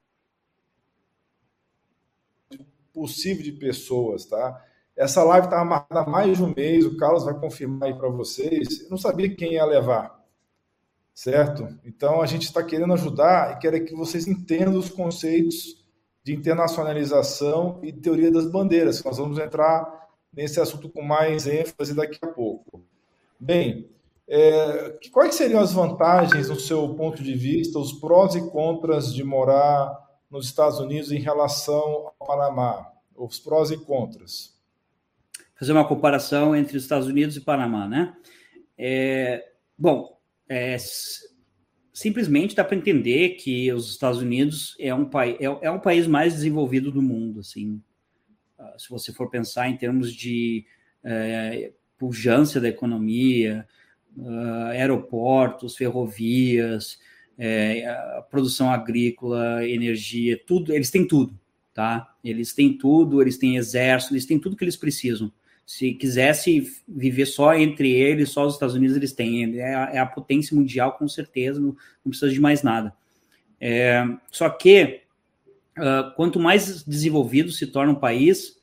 Possível 2.93 3.45
de 3.45 3.53
pessoas, 3.53 4.25
tá? 4.25 4.65
Essa 4.97 5.23
live 5.23 5.47
estava 5.47 5.65
marcada 5.65 6.01
há 6.01 6.11
mais 6.11 6.39
de 6.39 6.43
um 6.43 6.55
mês, 6.55 6.87
o 6.87 6.97
Carlos 6.97 7.25
vai 7.25 7.39
confirmar 7.39 7.89
aí 7.89 7.95
para 7.95 8.09
vocês. 8.09 8.81
Eu 8.81 8.91
não 8.91 8.97
sabia 8.97 9.35
quem 9.35 9.53
ia 9.53 9.65
levar, 9.65 10.25
certo? 11.13 11.69
Então 11.85 12.23
a 12.23 12.27
gente 12.27 12.45
está 12.45 12.63
querendo 12.63 12.95
ajudar 12.95 13.53
e 13.53 13.59
quer 13.59 13.79
que 13.81 13.95
vocês 13.95 14.27
entendam 14.27 14.79
os 14.79 14.89
conceitos 14.89 15.85
de 16.25 16.35
internacionalização 16.35 17.79
e 17.83 17.93
teoria 17.93 18.33
das 18.33 18.47
bandeiras. 18.47 19.05
Nós 19.05 19.19
vamos 19.19 19.39
entrar 19.39 20.09
nesse 20.33 20.59
assunto 20.61 20.89
com 20.89 21.03
mais 21.03 21.47
ênfase 21.47 21.95
daqui 21.95 22.19
a 22.23 22.29
pouco. 22.29 22.83
Bem, 23.39 23.91
é, 24.27 24.99
quais 25.13 25.35
seriam 25.35 25.61
as 25.61 25.73
vantagens, 25.73 26.49
no 26.49 26.59
seu 26.59 26.95
ponto 26.95 27.23
de 27.23 27.35
vista, 27.35 27.79
os 27.79 27.93
prós 27.93 28.35
e 28.35 28.51
contras 28.51 29.13
de 29.13 29.23
morar 29.23 29.95
nos 30.31 30.47
Estados 30.47 30.81
Unidos 30.81 31.13
em 31.13 31.21
relação 31.21 32.13
ao 32.19 32.27
Panamá? 32.27 32.91
Os 33.15 33.39
prós 33.39 33.71
e 33.71 33.77
contras. 33.77 34.56
Fazer 35.59 35.73
uma 35.73 35.87
comparação 35.87 36.55
entre 36.55 36.77
os 36.77 36.83
Estados 36.83 37.09
Unidos 37.09 37.37
e 37.37 37.41
Panamá, 37.41 37.89
né? 37.89 38.15
É, 38.77 39.53
bom, 39.79 40.19
é, 40.49 40.77
simplesmente 41.93 42.55
dá 42.55 42.63
para 42.63 42.77
entender 42.77 43.31
que 43.31 43.73
os 43.73 43.91
Estados 43.91 44.21
Unidos 44.21 44.77
é 44.79 44.95
um, 44.95 45.09
é, 45.41 45.45
é 45.63 45.71
um 45.71 45.81
país 45.81 46.07
mais 46.07 46.35
desenvolvido 46.35 46.93
do 46.93 47.01
mundo, 47.01 47.41
assim, 47.41 47.81
uh, 48.59 48.79
se 48.79 48.91
você 48.91 49.15
for 49.15 49.31
pensar 49.31 49.71
em 49.71 49.79
termos 49.79 50.13
de 50.13 50.67
uh, 51.03 51.73
pujança 51.97 52.61
da 52.61 52.69
economia, 52.69 53.67
uh, 54.15 54.67
aeroportos, 54.73 55.75
ferrovias, 55.75 56.99
uh, 57.39 58.23
produção 58.31 58.71
agrícola, 58.71 59.67
energia, 59.67 60.39
tudo, 60.47 60.75
eles 60.75 60.91
têm 60.91 61.09
tudo, 61.09 61.39
tá? 61.73 62.15
Eles 62.23 62.53
têm 62.53 62.77
tudo, 62.77 63.23
eles 63.23 63.39
têm 63.39 63.57
exército, 63.57 64.13
eles 64.13 64.27
têm 64.27 64.39
tudo 64.39 64.55
que 64.55 64.65
eles 64.65 64.77
precisam. 64.77 65.33
Se 65.67 65.93
quisesse 65.95 66.65
viver 66.87 67.27
só 67.27 67.53
entre 67.55 67.91
eles, 67.91 68.31
só 68.31 68.47
os 68.47 68.55
Estados 68.55 68.77
Unidos 68.77 68.97
eles 68.97 69.13
têm. 69.13 69.59
É 69.59 69.75
a, 69.75 69.91
é 69.95 69.99
a 69.99 70.07
potência 70.07 70.57
mundial, 70.57 70.97
com 70.97 71.09
certeza, 71.09 71.59
não, 71.59 71.77
não 72.05 72.11
precisa 72.11 72.31
de 72.31 72.41
mais 72.41 72.63
nada. 72.63 72.95
É, 73.61 74.05
só 74.31 74.49
que, 74.49 75.01
uh, 75.77 76.15
quanto 76.15 76.39
mais 76.39 76.85
desenvolvido 76.85 77.51
se 77.51 77.67
torna 77.67 77.93
um 77.93 77.97
país, 77.97 78.57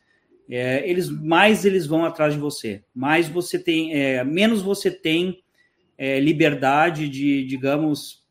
é, 0.50 0.88
eles 0.90 1.10
mais 1.10 1.66
eles 1.66 1.86
vão 1.86 2.06
atrás 2.06 2.34
de 2.34 2.40
você. 2.40 2.84
Mais 2.96 3.28
você 3.28 3.60
tem, 3.60 3.94
é, 3.94 4.24
menos 4.24 4.62
você 4.62 4.90
tem 4.90 5.44
é, 5.98 6.20
liberdade 6.20 7.10
de, 7.10 7.44
digamos, 7.46 8.24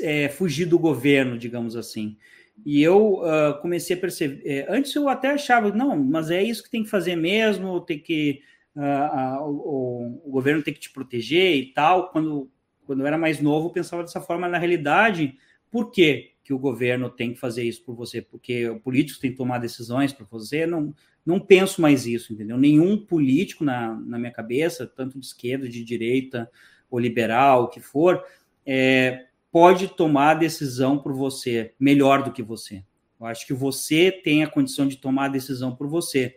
é, 0.00 0.28
fugir 0.28 0.66
do 0.66 0.78
governo, 0.78 1.38
digamos 1.38 1.76
assim. 1.76 2.16
E 2.64 2.82
eu 2.82 3.20
uh, 3.20 3.60
comecei 3.60 3.96
a 3.96 3.98
perceber. 3.98 4.42
É, 4.44 4.66
antes 4.68 4.94
eu 4.94 5.08
até 5.08 5.30
achava, 5.30 5.70
não, 5.70 5.96
mas 5.96 6.30
é 6.30 6.42
isso 6.42 6.62
que 6.62 6.70
tem 6.70 6.82
que 6.82 6.90
fazer 6.90 7.16
mesmo, 7.16 7.80
tem 7.80 7.98
que. 7.98 8.40
Uh, 8.74 8.80
uh, 8.80 9.48
o, 9.48 10.22
o, 10.26 10.30
governo 10.30 10.62
tem 10.62 10.74
que 10.74 10.80
te 10.80 10.92
proteger 10.92 11.54
e 11.56 11.72
tal. 11.72 12.10
Quando, 12.10 12.50
quando 12.84 13.00
eu 13.00 13.06
era 13.06 13.16
mais 13.16 13.40
novo, 13.40 13.68
eu 13.68 13.72
pensava 13.72 14.02
dessa 14.02 14.20
forma. 14.20 14.48
Na 14.48 14.58
realidade, 14.58 15.36
por 15.70 15.90
que, 15.90 16.32
que 16.42 16.52
o 16.52 16.58
governo 16.58 17.08
tem 17.10 17.32
que 17.32 17.38
fazer 17.38 17.62
isso 17.62 17.84
por 17.84 17.94
você? 17.94 18.20
Porque 18.20 18.68
o 18.68 18.80
político 18.80 19.20
tem 19.20 19.30
que 19.30 19.36
tomar 19.36 19.58
decisões 19.58 20.12
para 20.12 20.26
você? 20.26 20.66
Não, 20.66 20.94
não 21.24 21.40
penso 21.40 21.80
mais 21.80 22.06
isso, 22.06 22.32
entendeu? 22.32 22.56
Nenhum 22.56 22.96
político 22.96 23.64
na, 23.64 23.94
na 23.94 24.18
minha 24.18 24.32
cabeça, 24.32 24.86
tanto 24.86 25.18
de 25.18 25.26
esquerda, 25.26 25.68
de 25.68 25.84
direita 25.84 26.50
ou 26.90 26.98
liberal, 26.98 27.64
o 27.64 27.68
que 27.68 27.80
for, 27.80 28.24
é, 28.64 29.25
pode 29.56 29.88
tomar 29.88 30.32
a 30.32 30.34
decisão 30.34 30.98
por 30.98 31.14
você 31.14 31.72
melhor 31.80 32.22
do 32.22 32.30
que 32.30 32.42
você. 32.42 32.84
Eu 33.18 33.24
acho 33.24 33.46
que 33.46 33.54
você 33.54 34.12
tem 34.12 34.44
a 34.44 34.50
condição 34.50 34.86
de 34.86 34.98
tomar 34.98 35.24
a 35.24 35.28
decisão 35.28 35.74
por 35.74 35.86
você. 35.86 36.36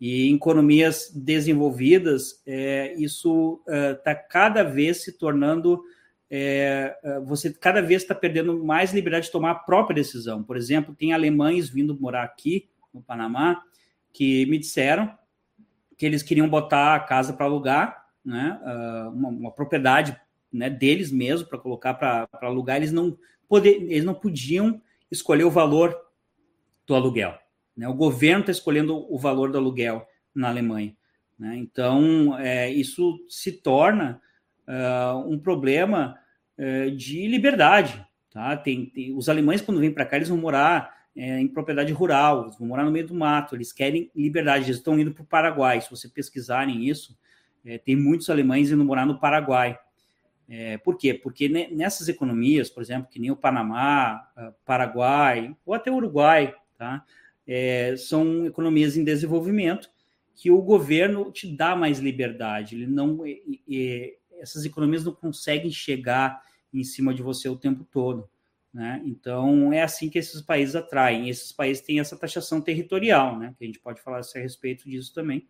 E 0.00 0.28
em 0.28 0.36
economias 0.36 1.10
desenvolvidas, 1.12 2.40
é, 2.46 2.94
isso 2.96 3.60
está 3.66 4.12
é, 4.12 4.14
cada 4.14 4.62
vez 4.62 5.02
se 5.02 5.18
tornando. 5.18 5.82
É, 6.30 6.96
é 7.02 7.18
você 7.18 7.52
cada 7.52 7.82
vez 7.82 8.02
está 8.02 8.14
perdendo 8.14 8.64
mais 8.64 8.94
liberdade 8.94 9.26
de 9.26 9.32
tomar 9.32 9.50
a 9.50 9.56
própria 9.56 9.96
decisão. 9.96 10.44
Por 10.44 10.56
exemplo, 10.56 10.94
tem 10.94 11.12
alemães 11.12 11.68
vindo 11.68 11.98
morar 11.98 12.22
aqui 12.22 12.68
no 12.94 13.02
Panamá 13.02 13.60
que 14.12 14.46
me 14.46 14.56
disseram 14.56 15.12
que 15.98 16.06
eles 16.06 16.22
queriam 16.22 16.48
botar 16.48 16.94
a 16.94 17.00
casa 17.00 17.32
para 17.32 17.44
alugar, 17.44 18.06
né, 18.24 18.60
ah, 18.64 19.10
uma, 19.12 19.28
uma 19.30 19.50
propriedade 19.50 20.16
né, 20.52 20.68
deles 20.68 21.10
mesmo 21.10 21.48
para 21.48 21.58
colocar 21.58 21.94
para 21.94 22.28
alugar, 22.42 22.76
eles 22.76 22.92
não, 22.92 23.16
poder, 23.48 23.82
eles 23.82 24.04
não 24.04 24.14
podiam 24.14 24.80
escolher 25.10 25.44
o 25.44 25.50
valor 25.50 25.96
do 26.86 26.94
aluguel. 26.94 27.38
Né? 27.76 27.88
O 27.88 27.94
governo 27.94 28.40
está 28.40 28.52
escolhendo 28.52 29.06
o 29.12 29.18
valor 29.18 29.50
do 29.50 29.58
aluguel 29.58 30.06
na 30.34 30.48
Alemanha. 30.48 30.94
Né? 31.38 31.56
Então, 31.56 32.38
é, 32.38 32.70
isso 32.70 33.18
se 33.28 33.52
torna 33.52 34.20
uh, 34.68 35.18
um 35.28 35.38
problema 35.38 36.18
uh, 36.58 36.90
de 36.90 37.26
liberdade. 37.26 38.04
Tá? 38.30 38.56
Tem, 38.56 38.86
tem, 38.86 39.16
os 39.16 39.28
alemães, 39.28 39.60
quando 39.60 39.80
vêm 39.80 39.92
para 39.92 40.06
cá, 40.06 40.16
eles 40.16 40.28
vão 40.28 40.38
morar 40.38 41.02
é, 41.14 41.38
em 41.38 41.48
propriedade 41.48 41.92
rural, 41.92 42.44
eles 42.44 42.58
vão 42.58 42.68
morar 42.68 42.84
no 42.84 42.90
meio 42.90 43.06
do 43.06 43.14
mato, 43.14 43.54
eles 43.54 43.72
querem 43.72 44.10
liberdade, 44.14 44.66
eles 44.66 44.78
estão 44.78 44.98
indo 44.98 45.12
para 45.12 45.22
o 45.22 45.26
Paraguai. 45.26 45.80
Se 45.80 45.90
você 45.90 46.08
pesquisarem 46.08 46.88
isso, 46.88 47.16
é, 47.64 47.78
tem 47.78 47.94
muitos 47.94 48.30
alemães 48.30 48.70
indo 48.70 48.84
morar 48.84 49.06
no 49.06 49.18
Paraguai. 49.18 49.78
É, 50.54 50.76
por 50.76 50.98
quê? 50.98 51.14
Porque 51.14 51.48
nessas 51.48 52.10
economias, 52.10 52.68
por 52.68 52.82
exemplo, 52.82 53.08
que 53.10 53.18
nem 53.18 53.30
o 53.30 53.36
Panamá, 53.36 54.28
ah, 54.36 54.52
Paraguai 54.66 55.56
ou 55.64 55.72
até 55.72 55.90
o 55.90 55.94
Uruguai, 55.94 56.54
tá? 56.76 57.06
É, 57.46 57.96
são 57.96 58.44
economias 58.44 58.94
em 58.94 59.02
desenvolvimento 59.02 59.90
que 60.34 60.50
o 60.50 60.60
governo 60.60 61.32
te 61.32 61.46
dá 61.46 61.74
mais 61.74 62.00
liberdade. 62.00 62.74
Ele 62.74 62.86
não, 62.86 63.20
essas 64.38 64.66
economias 64.66 65.06
não 65.06 65.14
conseguem 65.14 65.70
chegar 65.70 66.42
em 66.72 66.84
cima 66.84 67.14
de 67.14 67.22
você 67.22 67.48
o 67.48 67.56
tempo 67.56 67.82
todo. 67.90 68.28
Né? 68.74 69.02
Então, 69.06 69.72
é 69.72 69.82
assim 69.82 70.10
que 70.10 70.18
esses 70.18 70.42
países 70.42 70.76
atraem. 70.76 71.30
Esses 71.30 71.50
países 71.50 71.82
têm 71.82 71.98
essa 71.98 72.16
taxação 72.16 72.60
territorial, 72.60 73.38
né? 73.38 73.54
que 73.56 73.64
a 73.64 73.66
gente 73.66 73.80
pode 73.80 74.02
falar 74.02 74.20
a 74.20 74.38
respeito 74.38 74.84
disso 74.86 75.14
também, 75.14 75.48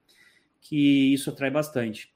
que 0.61 1.13
isso 1.13 1.29
atrai 1.29 1.51
bastante. 1.51 2.13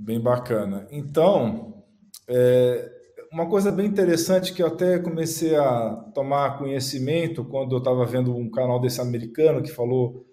Bem 0.00 0.20
bacana. 0.20 0.86
Então, 0.92 1.82
é, 2.28 2.88
uma 3.32 3.48
coisa 3.48 3.72
bem 3.72 3.86
interessante 3.86 4.54
que 4.54 4.62
eu 4.62 4.68
até 4.68 4.98
comecei 5.00 5.56
a 5.56 5.90
tomar 6.14 6.56
conhecimento 6.56 7.44
quando 7.44 7.72
eu 7.72 7.78
estava 7.78 8.06
vendo 8.06 8.34
um 8.34 8.48
canal 8.48 8.80
desse 8.80 9.00
americano 9.00 9.60
que 9.60 9.72
falou, 9.72 10.24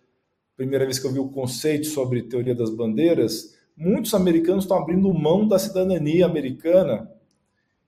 primeira 0.55 0.85
vez 0.85 0.99
que 0.99 1.07
eu 1.07 1.11
vi 1.11 1.19
o 1.19 1.29
conceito 1.29 1.87
sobre 1.87 2.21
teoria 2.23 2.53
das 2.53 2.69
bandeiras, 2.69 3.55
muitos 3.75 4.13
americanos 4.13 4.65
estão 4.65 4.77
abrindo 4.77 5.11
mão 5.11 5.47
da 5.47 5.57
cidadania 5.57 6.27
americana 6.27 7.09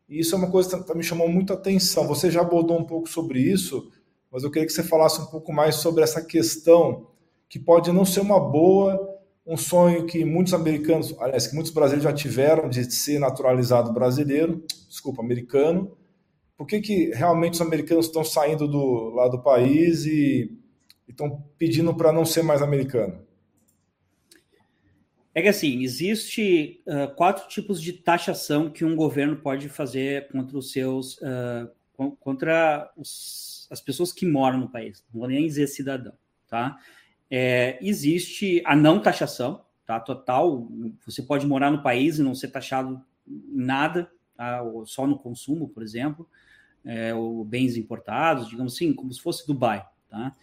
e 0.10 0.20
isso 0.20 0.34
é 0.34 0.38
uma 0.38 0.50
coisa 0.50 0.84
que 0.84 0.98
me 0.98 1.04
chamou 1.04 1.30
muita 1.30 1.54
atenção. 1.54 2.08
Você 2.08 2.32
já 2.32 2.42
abordou 2.42 2.80
um 2.80 2.86
pouco 2.86 3.08
sobre 3.08 3.40
isso, 3.40 3.92
mas 4.32 4.44
eu 4.44 4.50
queria 4.50 4.66
que 4.66 4.74
você 4.74 4.84
falasse 4.84 5.22
um 5.22 5.28
pouco 5.28 5.54
mais 5.54 5.76
sobre 5.76 6.04
essa 6.04 6.26
questão 6.26 7.08
que 7.48 7.60
pode 7.60 7.92
não 7.92 8.04
ser 8.04 8.22
uma 8.22 8.40
boa, 8.40 9.07
um 9.48 9.56
sonho 9.56 10.06
que 10.06 10.26
muitos 10.26 10.54
americanos, 10.54 11.16
aliás, 11.20 11.48
que 11.48 11.56
muitos 11.56 11.72
brasileiros 11.72 12.04
já 12.04 12.14
tiveram 12.14 12.68
de 12.68 12.92
ser 12.94 13.18
naturalizado 13.18 13.94
brasileiro, 13.94 14.62
desculpa, 14.90 15.22
americano. 15.22 15.98
Por 16.58 16.68
que, 16.68 16.82
que 16.82 17.12
realmente 17.12 17.54
os 17.54 17.62
americanos 17.62 18.08
estão 18.08 18.26
saindo 18.26 18.68
do, 18.68 19.12
lá 19.12 19.30
do 19.30 19.42
país 19.42 20.06
e 20.06 20.52
estão 21.08 21.42
pedindo 21.58 21.96
para 21.96 22.12
não 22.12 22.26
ser 22.26 22.44
mais 22.44 22.62
americano? 22.62 23.26
É 25.34 25.42
que 25.42 25.48
assim, 25.48 25.82
existe 25.82 26.82
uh, 26.86 27.16
quatro 27.16 27.48
tipos 27.48 27.82
de 27.82 27.94
taxação 27.94 28.70
que 28.70 28.84
um 28.84 28.96
governo 28.96 29.38
pode 29.38 29.70
fazer 29.70 30.28
contra 30.30 30.58
os 30.58 30.72
seus 30.72 31.18
uh, 31.20 31.70
contra 32.20 32.92
os, 32.98 33.68
as 33.72 33.82
pessoas 33.82 34.12
que 34.12 34.26
moram 34.26 34.60
no 34.60 34.70
país, 34.70 35.04
não 35.12 35.22
vou 35.22 35.30
nem 35.30 35.48
dizer 35.48 35.68
cidadão, 35.68 36.14
tá? 36.48 36.78
É, 37.30 37.78
existe 37.82 38.62
a 38.66 38.76
não 38.76 39.02
taxação, 39.02 39.64
tá? 39.86 40.00
Total, 40.00 40.68
você 41.06 41.22
pode 41.22 41.46
morar 41.46 41.72
no 41.72 41.82
país 41.82 42.20
e 42.20 42.24
não 42.24 42.34
ser 42.34 42.50
taxado 42.50 43.02
em 43.28 43.66
nada, 43.66 44.10
tá? 44.36 44.62
ou 44.62 44.86
só 44.86 45.06
no 45.06 45.18
consumo, 45.18 45.68
por 45.70 45.84
exemplo, 45.84 46.28
é, 46.86 47.14
ou 47.14 47.44
bens 47.44 47.76
importados, 47.76 48.50
digamos 48.50 48.76
assim, 48.76 48.94
como 48.94 49.12
se 49.12 49.22
fosse 49.22 49.46
Dubai, 49.46 49.86
tá? 50.10 50.36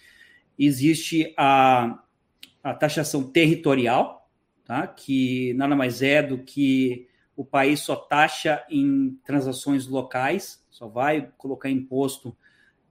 Existe 0.59 1.35
a, 1.37 2.03
a 2.62 2.75
taxação 2.75 3.31
territorial, 3.31 4.31
tá? 4.64 4.87
que 4.87 5.53
nada 5.55 5.75
mais 5.75 6.03
é 6.03 6.23
do 6.23 6.38
que 6.38 7.09
o 7.37 7.44
país 7.44 7.81
só 7.81 7.97
taxa 7.97 8.64
em 8.70 9.18
transações 9.25 9.87
locais, 9.87 10.64
só 10.70 10.87
vai 10.87 11.33
colocar 11.37 11.68
imposto, 11.68 12.37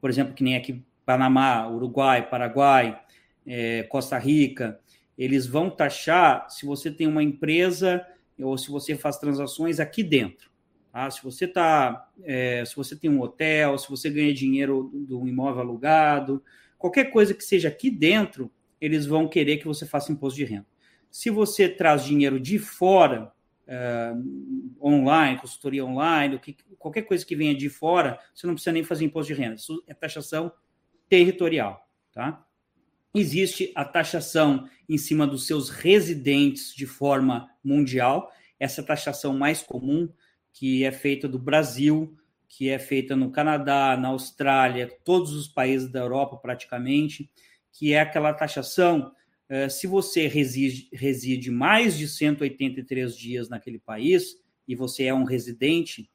por 0.02 0.10
exemplo, 0.10 0.34
que 0.34 0.44
nem 0.44 0.56
aqui 0.56 0.84
Panamá, 1.06 1.68
Uruguai, 1.68 2.28
Paraguai, 2.30 3.02
é, 3.46 3.84
Costa 3.84 4.18
Rica, 4.18 4.80
eles 5.18 5.46
vão 5.46 5.70
taxar 5.70 6.50
se 6.50 6.66
você 6.66 6.90
tem 6.90 7.08
uma 7.08 7.24
empresa 7.24 8.06
ou 8.40 8.58
se 8.58 8.70
você 8.70 8.96
faz 8.96 9.18
transações 9.18 9.80
aqui 9.80 10.04
dentro. 10.04 10.52
Tá? 10.92 11.10
Se 11.10 11.24
você 11.24 11.48
tá, 11.48 12.10
é, 12.24 12.64
se 12.66 12.76
você 12.76 12.96
tem 12.96 13.10
um 13.10 13.22
hotel, 13.22 13.78
se 13.78 13.90
você 13.90 14.10
ganha 14.10 14.34
dinheiro 14.34 14.92
do 14.94 15.28
imóvel 15.28 15.62
alugado, 15.62 16.44
qualquer 16.78 17.06
coisa 17.06 17.34
que 17.34 17.44
seja 17.44 17.68
aqui 17.68 17.90
dentro, 17.90 18.52
eles 18.80 19.06
vão 19.06 19.28
querer 19.28 19.58
que 19.58 19.66
você 19.66 19.86
faça 19.86 20.12
imposto 20.12 20.38
de 20.38 20.46
renda. 20.46 20.68
Se 21.10 21.30
você 21.30 21.70
traz 21.70 22.04
dinheiro 22.04 22.40
de 22.40 22.60
fora, 22.60 23.32
uh, 23.68 24.86
online, 24.86 25.40
consultoria 25.40 25.86
online, 25.86 26.40
que, 26.40 26.58
qualquer 26.78 27.04
coisa 27.04 27.26
que 27.26 27.36
venha 27.36 27.56
de 27.56 27.70
fora, 27.70 28.20
você 28.34 28.46
não 28.46 28.54
precisa 28.54 28.72
nem 28.72 28.84
fazer 28.84 29.06
imposto 29.06 29.34
de 29.34 29.40
renda. 29.40 29.56
Isso 29.56 29.84
é 29.88 29.94
taxação 29.94 30.52
territorial, 31.08 31.88
tá? 32.12 32.46
Existe 33.14 33.72
a 33.76 33.86
taxação 33.86 34.68
em 34.90 34.98
cima 34.98 35.28
dos 35.28 35.46
seus 35.46 35.70
residentes 35.70 36.74
de 36.74 36.86
forma 36.86 37.50
mundial, 37.64 38.32
essa 38.60 38.82
taxação 38.82 39.38
mais 39.38 39.62
comum, 39.62 40.10
que 40.52 40.84
é 40.84 40.92
feita 40.92 41.28
do 41.28 41.40
Brasil, 41.40 42.18
que 42.48 42.70
é 42.70 42.78
feita 42.78 43.16
no 43.16 43.32
Canadá, 43.32 43.98
na 43.98 44.10
Austrália, 44.10 44.92
todos 45.04 45.34
os 45.34 45.48
países 45.48 45.90
da 45.90 46.00
Europa 46.00 46.38
praticamente, 46.38 47.30
que 47.72 47.94
é 47.94 48.00
aquela 48.00 48.34
taxação 48.34 49.12
eh, 49.50 49.70
se 49.70 49.86
você 49.86 50.28
reside, 50.28 50.90
reside 50.92 51.52
mais 51.52 51.98
de 51.98 52.08
183 52.08 53.16
dias 53.16 53.50
naquele 53.50 53.78
país 53.78 54.36
e 54.68 54.76
você 54.76 55.04
é 55.04 55.14
um 55.14 55.26
residente 55.26 56.10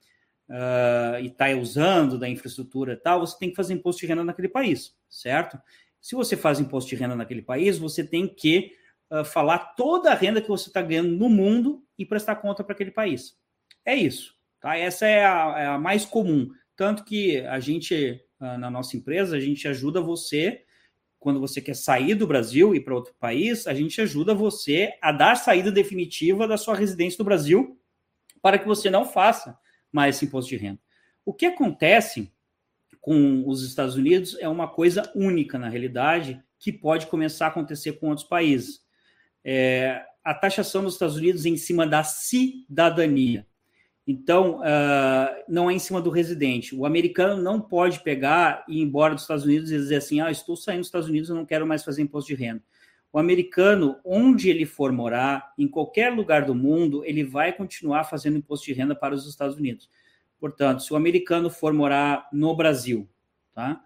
uh, 0.49 1.21
e 1.21 1.27
está 1.27 1.49
usando 1.51 2.19
da 2.19 2.29
infraestrutura 2.29 2.95
e 2.95 2.97
tal, 2.97 3.21
você 3.21 3.39
tem 3.39 3.51
que 3.51 3.57
fazer 3.57 3.75
imposto 3.75 4.01
de 4.01 4.07
renda 4.07 4.25
naquele 4.25 4.49
país, 4.49 4.97
certo? 5.09 5.57
Se 6.01 6.15
você 6.15 6.37
faz 6.37 6.61
imposto 6.61 6.91
de 6.91 6.97
renda 6.97 7.17
naquele 7.17 7.43
país, 7.43 7.79
você 7.79 8.05
tem 8.05 8.27
que 8.27 8.73
uh, 9.11 9.25
falar 9.25 9.75
toda 9.75 10.11
a 10.11 10.15
renda 10.15 10.41
que 10.41 10.49
você 10.49 10.69
está 10.69 10.81
ganhando 10.81 11.11
no 11.11 11.29
mundo 11.29 11.85
e 11.99 12.07
prestar 12.07 12.37
conta 12.37 12.63
para 12.63 12.75
aquele 12.75 12.91
país. 12.91 13.37
É 13.85 13.95
isso, 13.95 14.35
tá? 14.61 14.77
Essa 14.77 15.07
é 15.07 15.25
a, 15.25 15.55
é 15.59 15.67
a 15.67 15.79
mais 15.79 16.05
comum. 16.05 16.49
Tanto 16.77 17.05
que 17.05 17.41
a 17.41 17.59
gente, 17.59 18.21
uh, 18.41 18.59
na 18.59 18.71
nossa 18.71 18.97
empresa, 18.97 19.37
a 19.37 19.41
gente 19.41 19.67
ajuda 19.67 20.01
você 20.01 20.65
quando 21.19 21.41
você 21.41 21.61
quer 21.61 21.75
sair 21.75 22.15
do 22.15 22.27
Brasil 22.27 22.75
e 22.75 22.81
para 22.81 22.95
outro 22.95 23.15
país, 23.19 23.67
a 23.67 23.75
gente 23.75 24.01
ajuda 24.01 24.35
você 24.35 24.97
a 25.03 25.11
dar 25.11 25.35
saída 25.35 25.71
definitiva 25.71 26.47
da 26.47 26.57
sua 26.57 26.77
residência 26.77 27.17
no 27.19 27.25
Brasil 27.25 27.79
para 28.41 28.59
que 28.59 28.67
você 28.67 28.89
não 28.89 29.05
faça 29.05 29.59
mais 29.91 30.17
esse 30.17 30.27
imposto 30.27 30.51
de 30.51 30.57
renda. 30.57 30.81
O 31.25 31.35
que 31.35 31.47
acontece 31.47 32.33
com 33.09 33.43
os 33.47 33.63
Estados 33.63 33.95
Unidos 33.95 34.37
é 34.39 34.47
uma 34.47 34.69
coisa 34.69 35.11
única, 35.15 35.59
na 35.59 35.71
realidade, 35.71 36.39
que 36.59 36.71
pode 36.71 37.07
começar 37.07 37.47
a 37.47 37.49
acontecer 37.49 37.93
com 37.93 38.11
outros 38.11 38.27
países. 38.27 38.83
É, 39.43 40.03
a 40.23 40.35
taxação 40.35 40.85
dos 40.85 40.93
Estados 40.93 41.17
Unidos 41.17 41.47
é 41.47 41.49
em 41.49 41.57
cima 41.57 41.87
da 41.87 42.05
cidadania. 42.05 43.47
Então, 44.07 44.59
uh, 44.59 45.43
não 45.49 45.71
é 45.71 45.73
em 45.73 45.79
cima 45.79 46.03
do 46.03 46.11
residente. 46.11 46.77
O 46.77 46.85
americano 46.85 47.43
não 47.43 47.59
pode 47.59 48.01
pegar 48.01 48.63
e 48.69 48.77
ir 48.77 48.83
embora 48.83 49.15
dos 49.15 49.23
Estados 49.23 49.47
Unidos 49.47 49.71
e 49.71 49.77
dizer 49.79 49.97
assim: 49.97 50.21
ah, 50.21 50.31
estou 50.31 50.55
saindo 50.55 50.81
dos 50.81 50.89
Estados 50.89 51.09
Unidos, 51.09 51.31
eu 51.31 51.37
não 51.37 51.47
quero 51.47 51.67
mais 51.67 51.83
fazer 51.83 52.03
imposto 52.03 52.29
de 52.29 52.35
renda. 52.35 52.63
O 53.11 53.19
americano, 53.19 53.97
onde 54.05 54.51
ele 54.51 54.67
for 54.67 54.93
morar, 54.93 55.55
em 55.57 55.67
qualquer 55.67 56.13
lugar 56.13 56.45
do 56.45 56.55
mundo, 56.55 57.03
ele 57.07 57.25
vai 57.25 57.55
continuar 57.55 58.05
fazendo 58.05 58.37
imposto 58.37 58.67
de 58.67 58.75
renda 58.75 58.95
para 58.95 59.15
os 59.15 59.27
Estados 59.27 59.57
Unidos. 59.57 59.89
Portanto, 60.39 60.83
se 60.83 60.93
o 60.93 60.97
americano 60.97 61.51
for 61.51 61.73
morar 61.73 62.29
no 62.33 62.55
Brasil, 62.55 63.09
tá? 63.55 63.83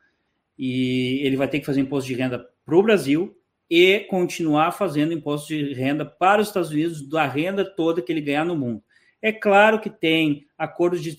E 0.58 1.20
ele 1.22 1.36
vai 1.36 1.48
ter 1.48 1.60
que 1.60 1.66
fazer 1.66 1.80
imposto 1.80 2.08
de 2.08 2.14
renda 2.14 2.46
para 2.64 2.76
o 2.76 2.82
Brasil 2.82 3.36
e 3.68 4.00
continuar 4.00 4.72
fazendo 4.72 5.12
imposto 5.12 5.48
de 5.48 5.72
renda 5.72 6.04
para 6.04 6.42
os 6.42 6.48
Estados 6.48 6.70
Unidos 6.70 7.08
da 7.08 7.26
renda 7.26 7.64
toda 7.64 8.02
que 8.02 8.12
ele 8.12 8.20
ganhar 8.20 8.44
no 8.44 8.56
mundo. 8.56 8.82
É 9.20 9.32
claro 9.32 9.80
que 9.80 9.88
tem 9.88 10.46
acordos 10.58 11.02
de 11.02 11.16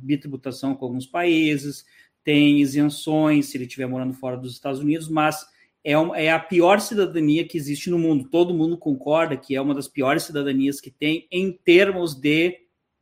bitributação 0.00 0.74
com 0.74 0.86
alguns 0.86 1.06
países, 1.06 1.84
tem 2.24 2.60
isenções 2.60 3.46
se 3.46 3.56
ele 3.56 3.64
estiver 3.64 3.86
morando 3.86 4.14
fora 4.14 4.36
dos 4.36 4.52
Estados 4.52 4.80
Unidos, 4.80 5.08
mas 5.08 5.44
é, 5.82 5.96
uma, 5.98 6.18
é, 6.18 6.30
a 6.30 6.38
pior 6.38 6.80
cidadania 6.80 7.46
que 7.46 7.58
existe 7.58 7.90
no 7.90 7.98
mundo. 7.98 8.28
Todo 8.30 8.54
mundo 8.54 8.78
concorda 8.78 9.36
que 9.36 9.54
é 9.54 9.60
uma 9.60 9.74
das 9.74 9.88
piores 9.88 10.22
cidadanias 10.22 10.80
que 10.80 10.90
tem 10.90 11.26
em 11.30 11.52
termos 11.52 12.14
de 12.14 12.58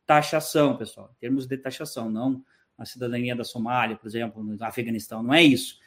taxação, 0.09 0.75
pessoal. 0.75 1.11
Em 1.15 1.19
termos 1.19 1.45
de 1.45 1.55
taxação, 1.55 2.09
não 2.09 2.43
a 2.75 2.83
cidadania 2.83 3.35
da 3.35 3.43
Somália, 3.43 3.95
por 3.95 4.07
exemplo, 4.07 4.43
no 4.43 4.57
Afeganistão. 4.63 5.21
Não 5.21 5.31
é 5.31 5.43
isso. 5.43 5.77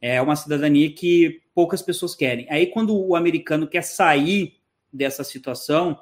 É 0.00 0.22
uma 0.22 0.36
cidadania 0.36 0.94
que 0.94 1.42
poucas 1.52 1.82
pessoas 1.82 2.14
querem. 2.14 2.46
Aí, 2.48 2.68
quando 2.68 2.96
o 2.96 3.16
americano 3.16 3.66
quer 3.66 3.82
sair 3.82 4.60
dessa 4.92 5.24
situação, 5.24 5.98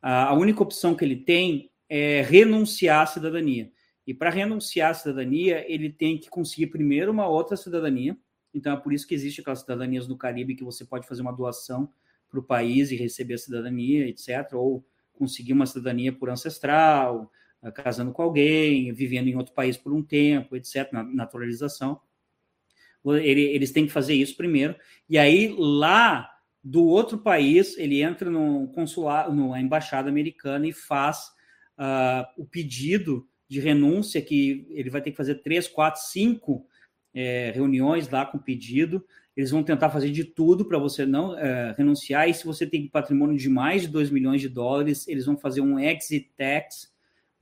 a 0.00 0.32
única 0.32 0.62
opção 0.62 0.94
que 0.94 1.04
ele 1.04 1.16
tem 1.16 1.70
é 1.86 2.22
renunciar 2.22 3.02
à 3.02 3.06
cidadania. 3.06 3.70
E 4.06 4.14
para 4.14 4.30
renunciar 4.30 4.92
à 4.92 4.94
cidadania, 4.94 5.70
ele 5.70 5.90
tem 5.90 6.16
que 6.16 6.30
conseguir 6.30 6.68
primeiro 6.68 7.12
uma 7.12 7.28
outra 7.28 7.58
cidadania. 7.58 8.16
Então 8.54 8.72
é 8.72 8.76
por 8.76 8.90
isso 8.90 9.06
que 9.06 9.14
existe 9.14 9.42
aquelas 9.42 9.60
cidadanias 9.60 10.08
no 10.08 10.16
Caribe 10.16 10.54
que 10.54 10.64
você 10.64 10.82
pode 10.82 11.06
fazer 11.06 11.20
uma 11.20 11.32
doação 11.32 11.92
para 12.30 12.40
o 12.40 12.42
país 12.42 12.90
e 12.90 12.96
receber 12.96 13.34
a 13.34 13.38
cidadania, 13.38 14.08
etc. 14.08 14.54
Ou 14.54 14.82
conseguir 15.18 15.52
uma 15.52 15.66
cidadania 15.66 16.12
por 16.12 16.30
ancestral, 16.30 17.30
ah, 17.62 17.72
casando 17.72 18.12
com 18.12 18.22
alguém, 18.22 18.92
vivendo 18.92 19.28
em 19.28 19.36
outro 19.36 19.54
país 19.54 19.76
por 19.76 19.92
um 19.92 20.02
tempo, 20.02 20.56
etc. 20.56 20.92
Naturalização. 20.92 22.00
Eles 23.04 23.72
têm 23.72 23.86
que 23.86 23.92
fazer 23.92 24.14
isso 24.14 24.36
primeiro. 24.36 24.76
E 25.08 25.18
aí 25.18 25.54
lá 25.56 26.30
do 26.62 26.84
outro 26.84 27.18
país, 27.18 27.76
ele 27.78 28.02
entra 28.02 28.30
no 28.30 28.68
consulado, 28.68 29.34
na 29.34 29.60
embaixada 29.60 30.08
americana 30.08 30.66
e 30.66 30.72
faz 30.72 31.30
uh, 31.78 32.26
o 32.36 32.44
pedido 32.44 33.26
de 33.48 33.60
renúncia, 33.60 34.20
que 34.20 34.66
ele 34.70 34.90
vai 34.90 35.00
ter 35.00 35.10
que 35.10 35.16
fazer 35.16 35.36
três, 35.36 35.66
quatro, 35.66 36.02
cinco 36.02 36.66
é, 37.14 37.50
reuniões 37.54 38.08
lá 38.08 38.26
com 38.26 38.36
o 38.36 38.42
pedido. 38.42 39.04
Eles 39.38 39.52
vão 39.52 39.62
tentar 39.62 39.88
fazer 39.88 40.10
de 40.10 40.24
tudo 40.24 40.66
para 40.66 40.78
você 40.78 41.06
não 41.06 41.38
é, 41.38 41.74
renunciar. 41.78 42.28
E 42.28 42.34
se 42.34 42.44
você 42.44 42.66
tem 42.66 42.86
patrimônio 42.88 43.38
de 43.38 43.48
mais 43.48 43.82
de 43.82 43.88
2 43.88 44.10
milhões 44.10 44.42
de 44.42 44.50
dólares, 44.50 45.08
eles 45.08 45.24
vão 45.24 45.38
fazer 45.38 45.62
um 45.62 45.78
exit 45.78 46.30
tax 46.36 46.92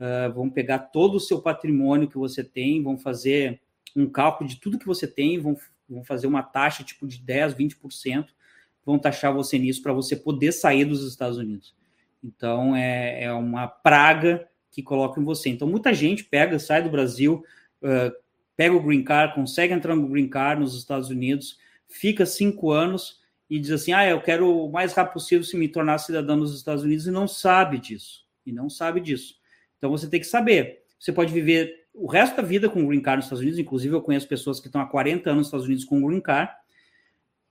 uh, 0.00 0.32
vão 0.32 0.48
pegar 0.48 0.78
todo 0.78 1.16
o 1.16 1.20
seu 1.20 1.40
patrimônio 1.40 2.08
que 2.08 2.18
você 2.18 2.42
tem, 2.42 2.82
vão 2.82 2.98
fazer 2.98 3.60
um 3.94 4.08
cálculo 4.08 4.48
de 4.48 4.60
tudo 4.60 4.78
que 4.78 4.86
você 4.86 5.06
tem, 5.06 5.38
vão, 5.38 5.56
vão 5.88 6.04
fazer 6.04 6.26
uma 6.26 6.42
taxa 6.42 6.84
tipo 6.84 7.06
de 7.06 7.18
10, 7.18 7.54
20%, 7.54 8.26
vão 8.84 8.98
taxar 8.98 9.32
você 9.32 9.58
nisso 9.58 9.82
para 9.82 9.92
você 9.92 10.14
poder 10.14 10.52
sair 10.52 10.84
dos 10.84 11.06
Estados 11.06 11.38
Unidos. 11.38 11.74
Então 12.22 12.74
é, 12.74 13.24
é 13.24 13.32
uma 13.32 13.66
praga 13.66 14.46
que 14.70 14.82
colocam 14.82 15.22
em 15.22 15.26
você. 15.26 15.48
Então 15.48 15.66
muita 15.66 15.94
gente 15.94 16.24
pega, 16.24 16.58
sai 16.58 16.82
do 16.82 16.90
Brasil, 16.90 17.42
uh, 17.82 18.12
pega 18.56 18.74
o 18.74 18.82
green 18.82 19.02
card, 19.02 19.34
consegue 19.34 19.72
entrar 19.72 19.96
no 19.96 20.08
green 20.08 20.28
card 20.28 20.60
nos 20.60 20.76
Estados 20.76 21.08
Unidos, 21.08 21.58
fica 21.88 22.26
cinco 22.26 22.70
anos 22.70 23.20
e 23.48 23.58
diz 23.58 23.70
assim: 23.70 23.92
ah, 23.92 24.08
eu 24.08 24.20
quero 24.20 24.66
o 24.66 24.70
mais 24.70 24.92
rápido 24.92 25.14
possível 25.14 25.44
se 25.44 25.56
me 25.56 25.68
tornar 25.68 25.98
cidadão 25.98 26.38
dos 26.38 26.54
Estados 26.54 26.84
Unidos 26.84 27.06
e 27.06 27.10
não 27.10 27.26
sabe 27.26 27.78
disso. 27.78 28.24
E 28.44 28.52
não 28.52 28.68
sabe 28.68 29.00
disso. 29.00 29.36
Então 29.78 29.90
você 29.90 30.08
tem 30.08 30.20
que 30.20 30.26
saber. 30.26 30.82
Você 30.98 31.12
pode 31.12 31.32
viver 31.32 31.86
o 31.92 32.06
resto 32.06 32.36
da 32.36 32.42
vida 32.42 32.68
com 32.68 32.86
green 32.86 33.00
card 33.00 33.18
nos 33.18 33.26
Estados 33.26 33.40
Unidos, 33.40 33.58
inclusive 33.58 33.94
eu 33.94 34.02
conheço 34.02 34.28
pessoas 34.28 34.60
que 34.60 34.66
estão 34.66 34.80
há 34.80 34.86
40 34.86 35.30
anos 35.30 35.38
nos 35.38 35.46
Estados 35.48 35.66
Unidos 35.66 35.84
com 35.84 36.06
green 36.06 36.20
card, 36.20 36.52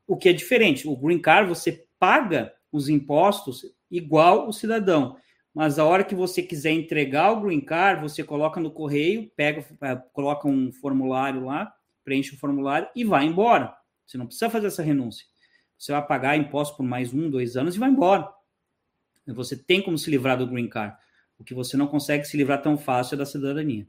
o 0.08 0.16
que 0.16 0.30
é 0.30 0.34
diferente. 0.34 0.88
O 0.88 0.96
green 0.96 1.20
card 1.20 1.50
você 1.50 1.86
paga 1.98 2.54
os 2.72 2.90
impostos 2.90 3.66
igual 3.90 4.48
o 4.48 4.54
cidadão. 4.54 5.18
Mas 5.54 5.80
a 5.80 5.86
hora 5.86 6.04
que 6.04 6.14
você 6.14 6.44
quiser 6.44 6.72
entregar 6.72 7.32
o 7.32 7.42
green 7.42 7.62
card, 7.62 8.02
você 8.02 8.24
coloca 8.24 8.60
no 8.60 8.70
correio, 8.70 9.32
pega, 9.36 9.66
é, 9.82 9.96
coloca 10.12 10.48
um 10.48 10.72
formulário 10.72 11.46
lá, 11.46 11.74
preenche 12.04 12.36
o 12.36 12.38
formulário 12.38 12.90
e 12.94 13.06
vai 13.06 13.26
embora. 13.26 13.74
Você 14.06 14.18
não 14.18 14.26
precisa 14.26 14.50
fazer 14.50 14.68
essa 14.68 14.84
renúncia. 14.84 15.26
Você 15.78 15.92
vai 15.92 16.06
pagar 16.06 16.38
imposto 16.38 16.78
por 16.78 16.84
mais 16.84 17.14
um, 17.14 17.30
dois 17.30 17.58
anos 17.58 17.76
e 17.76 17.80
vai 17.80 17.90
embora. 17.90 18.28
Você 19.28 19.56
tem 19.56 19.82
como 19.82 19.98
se 19.98 20.10
livrar 20.10 20.38
do 20.38 20.48
green 20.48 20.70
card. 20.70 20.96
O 21.38 21.44
que 21.44 21.54
você 21.54 21.76
não 21.76 21.88
consegue 21.88 22.26
se 22.26 22.38
livrar 22.38 22.62
tão 22.62 22.78
fácil 22.78 23.16
é 23.16 23.18
da 23.18 23.26
cidadania. 23.26 23.88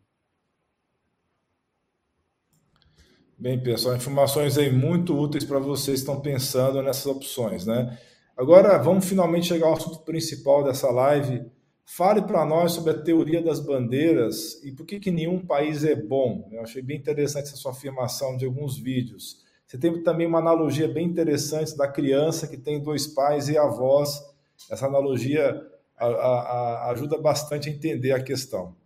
Bem, 3.39 3.63
pessoal, 3.63 3.95
informações 3.95 4.57
aí 4.57 4.73
muito 4.73 5.15
úteis 5.15 5.45
para 5.45 5.59
vocês 5.59 6.01
que 6.01 6.09
estão 6.09 6.21
pensando 6.21 6.83
nessas 6.83 7.05
opções, 7.05 7.67
né? 7.67 7.99
Agora 8.35 8.79
vamos 8.79 9.07
finalmente 9.07 9.47
chegar 9.47 9.67
ao 9.67 9.75
assunto 9.75 10.01
principal 10.01 10.65
dessa 10.65 10.91
live. 10.91 11.45
Fale 11.85 12.23
para 12.23 12.45
nós 12.45 12.73
sobre 12.73 12.91
a 12.93 12.99
teoria 12.99 13.43
das 13.43 13.61
bandeiras 13.61 14.63
e 14.65 14.73
por 14.73 14.87
que, 14.87 14.99
que 14.99 15.11
nenhum 15.11 15.39
país 15.39 15.85
é 15.85 15.95
bom. 15.95 16.49
Eu 16.51 16.63
achei 16.63 16.83
bem 16.83 16.97
interessante 16.97 17.45
essa 17.45 17.57
sua 17.57 17.73
afirmação 17.73 18.37
de 18.37 18.47
alguns 18.47 18.79
vídeos. 18.79 19.46
Você 19.67 19.77
tem 19.77 20.03
também 20.03 20.27
uma 20.27 20.39
analogia 20.39 20.87
bem 20.87 21.07
interessante 21.07 21.77
da 21.77 21.89
criança 21.89 22.47
que 22.47 22.57
tem 22.57 22.81
dois 22.81 23.07
pais 23.07 23.49
e 23.49 23.59
avós. 23.59 24.23
Essa 24.71 24.87
analogia 24.87 25.61
a, 25.97 26.07
a, 26.07 26.41
a 26.87 26.91
ajuda 26.93 27.19
bastante 27.19 27.69
a 27.69 27.73
entender 27.73 28.13
a 28.13 28.23
questão. 28.23 28.77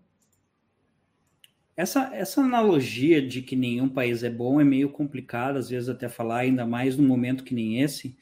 Essa, 1.77 2.15
essa 2.15 2.41
analogia 2.41 3.27
de 3.27 3.43
que 3.43 3.57
nenhum 3.57 3.89
país 3.89 4.23
é 4.23 4.31
bom 4.31 4.61
é 4.61 4.65
meio 4.65 4.91
complicada, 4.91 5.59
às 5.59 5.71
vezes 5.71 5.89
até 5.89 6.09
falar, 6.09 6.41
ainda 6.41 6.67
mais 6.67 6.97
num 6.97 7.07
momento 7.07 7.45
que 7.45 7.55
nem 7.55 7.81
esse, 7.81 8.17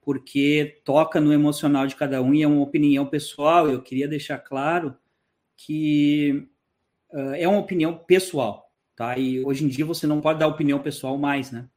porque 0.00 0.80
toca 0.84 1.20
no 1.20 1.32
emocional 1.32 1.86
de 1.86 1.96
cada 1.96 2.22
um 2.22 2.34
e 2.34 2.42
é 2.42 2.48
uma 2.48 2.62
opinião 2.62 3.06
pessoal. 3.06 3.68
Eu 3.68 3.82
queria 3.82 4.06
deixar 4.06 4.38
claro 4.38 4.96
que 5.56 6.48
uh, 7.12 7.34
é 7.34 7.46
uma 7.46 7.58
opinião 7.58 7.96
pessoal, 7.96 8.72
tá? 8.94 9.16
E 9.18 9.44
hoje 9.44 9.64
em 9.64 9.68
dia 9.68 9.84
você 9.84 10.06
não 10.06 10.20
pode 10.20 10.38
dar 10.38 10.46
opinião 10.46 10.78
pessoal 10.80 11.16
mais, 11.18 11.50
né? 11.50 11.68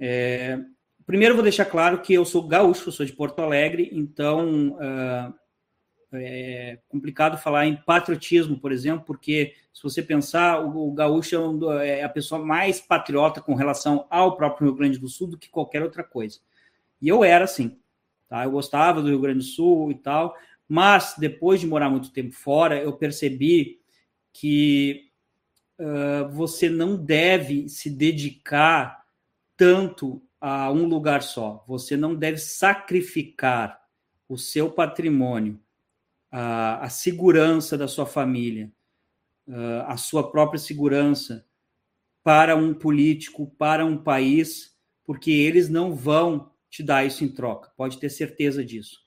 É, 0.00 0.58
primeiro, 1.04 1.34
vou 1.34 1.42
deixar 1.42 1.66
claro 1.66 2.00
que 2.00 2.14
eu 2.14 2.24
sou 2.24 2.48
gaúcho, 2.48 2.88
eu 2.88 2.92
sou 2.92 3.04
de 3.04 3.12
Porto 3.12 3.40
Alegre, 3.40 3.90
então 3.92 4.70
uh, 4.70 5.34
é 6.12 6.78
complicado 6.88 7.36
falar 7.36 7.66
em 7.66 7.76
patriotismo, 7.76 8.58
por 8.58 8.72
exemplo, 8.72 9.04
porque 9.06 9.54
se 9.72 9.82
você 9.82 10.02
pensar, 10.02 10.64
o, 10.64 10.88
o 10.88 10.92
gaúcho 10.92 11.36
é, 11.80 12.00
é, 12.00 12.04
a 12.04 12.08
pessoa 12.08 12.42
mais 12.42 12.80
patriota 12.80 13.42
com 13.42 13.54
relação 13.54 14.06
ao 14.08 14.36
próprio 14.36 14.68
Rio 14.68 14.76
Grande 14.76 14.98
do 14.98 15.08
Sul 15.08 15.28
do 15.28 15.38
que 15.38 15.50
qualquer 15.50 15.82
outra 15.82 16.02
coisa. 16.02 16.40
E 17.00 17.08
eu 17.08 17.22
era 17.22 17.44
assim, 17.44 17.78
tá? 18.26 18.44
Eu 18.44 18.50
gostava 18.50 19.02
do 19.02 19.08
Rio 19.08 19.20
Grande 19.20 19.38
do 19.38 19.44
Sul 19.44 19.90
e 19.90 19.94
tal, 19.94 20.34
mas 20.66 21.14
depois 21.18 21.60
de 21.60 21.66
morar 21.66 21.90
muito 21.90 22.10
tempo 22.10 22.32
fora, 22.32 22.80
eu 22.80 22.92
percebi 22.92 23.80
que 24.32 25.10
uh, 25.78 26.28
você 26.30 26.70
não 26.70 26.96
deve 26.96 27.68
se 27.68 27.90
dedicar 27.90 28.99
tanto 29.60 30.26
a 30.40 30.72
um 30.72 30.86
lugar 30.86 31.22
só. 31.22 31.62
Você 31.68 31.94
não 31.94 32.14
deve 32.14 32.38
sacrificar 32.38 33.78
o 34.26 34.38
seu 34.38 34.70
patrimônio 34.70 35.60
a, 36.30 36.86
a 36.86 36.88
segurança 36.88 37.76
da 37.76 37.86
sua 37.86 38.06
família, 38.06 38.72
a 39.86 39.98
sua 39.98 40.30
própria 40.30 40.58
segurança 40.58 41.44
para 42.22 42.56
um 42.56 42.72
político, 42.72 43.54
para 43.58 43.84
um 43.84 44.02
país, 44.02 44.74
porque 45.04 45.30
eles 45.30 45.68
não 45.68 45.94
vão 45.94 46.50
te 46.70 46.82
dar 46.82 47.04
isso 47.04 47.22
em 47.22 47.28
troca, 47.28 47.70
pode 47.76 47.98
ter 47.98 48.08
certeza 48.08 48.64
disso. 48.64 48.98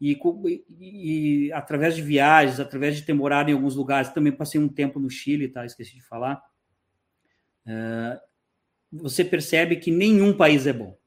E, 0.00 0.18
e, 0.46 1.46
e, 1.48 1.52
através 1.52 1.94
de 1.94 2.00
viagens, 2.00 2.58
através 2.58 2.96
de 2.96 3.02
ter 3.02 3.12
morado 3.12 3.50
em 3.50 3.52
alguns 3.52 3.76
lugares, 3.76 4.14
também 4.14 4.32
passei 4.32 4.58
um 4.58 4.68
tempo 4.68 4.98
no 4.98 5.10
Chile, 5.10 5.48
tá? 5.48 5.66
Esqueci 5.66 5.94
de 5.94 6.02
falar. 6.02 6.42
Uh, 7.66 8.29
você 8.92 9.24
percebe 9.24 9.76
que 9.76 9.90
nenhum 9.90 10.32
país 10.32 10.66
é 10.66 10.72
bom. 10.72 10.98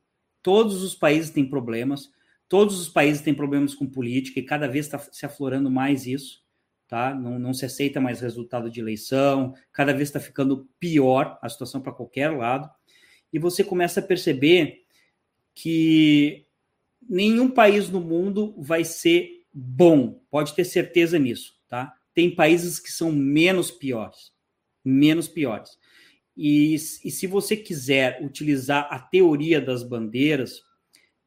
Todos 0.42 0.84
os 0.84 0.96
países 0.96 1.30
têm 1.30 1.50
problemas, 1.50 2.10
Todos 2.54 2.80
os 2.80 2.88
países 2.88 3.20
têm 3.20 3.34
problemas 3.34 3.74
com 3.74 3.84
política 3.88 4.40
e 4.40 4.44
cada 4.44 4.68
vez 4.68 4.86
está 4.86 5.00
se 5.00 5.26
aflorando 5.26 5.72
mais 5.72 6.06
isso, 6.06 6.44
tá? 6.88 7.12
Não, 7.12 7.40
não 7.40 7.52
se 7.52 7.66
aceita 7.66 8.00
mais 8.00 8.22
resultado 8.22 8.70
de 8.70 8.80
eleição, 8.80 9.56
cada 9.72 9.92
vez 9.92 10.10
está 10.10 10.20
ficando 10.20 10.70
pior 10.80 11.40
a 11.42 11.50
situação 11.50 11.82
para 11.82 11.92
qualquer 11.94 12.30
lado. 12.30 12.70
E 13.34 13.40
você 13.40 13.64
começa 13.64 14.02
a 14.02 14.04
perceber 14.04 14.84
que 15.56 16.46
nenhum 17.02 17.50
país 17.50 17.90
no 17.90 18.00
mundo 18.00 18.54
vai 18.56 18.84
ser 18.84 19.46
bom, 19.52 20.22
pode 20.30 20.54
ter 20.54 20.64
certeza 20.64 21.18
nisso, 21.18 21.56
tá? 21.68 21.92
Tem 22.14 22.36
países 22.36 22.80
que 22.80 22.92
são 22.92 23.12
menos 23.12 23.72
piores, 23.72 24.32
menos 24.86 25.28
piores. 25.28 25.72
E, 26.36 26.74
e 26.76 27.12
se 27.12 27.28
você 27.28 27.56
quiser 27.56 28.24
utilizar 28.24 28.88
a 28.90 29.00
teoria 29.00 29.62
das 29.62 29.84
bandeiras, 29.84 30.64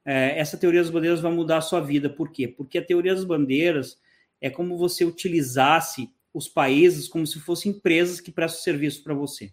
é, 0.04 0.38
essa 0.38 0.56
teoria 0.56 0.82
das 0.82 0.90
bandeiras 0.90 1.20
vai 1.20 1.32
mudar 1.32 1.58
a 1.58 1.62
sua 1.62 1.80
vida. 1.80 2.08
Por 2.10 2.30
quê? 2.30 2.48
Porque 2.48 2.78
a 2.78 2.84
teoria 2.84 3.14
das 3.14 3.24
bandeiras 3.24 3.98
é 4.40 4.50
como 4.50 4.76
você 4.76 5.04
utilizasse 5.04 6.10
os 6.32 6.46
países 6.46 7.08
como 7.08 7.26
se 7.26 7.40
fossem 7.40 7.72
empresas 7.72 8.20
que 8.20 8.30
prestam 8.30 8.62
serviço 8.62 9.02
para 9.02 9.14
você. 9.14 9.52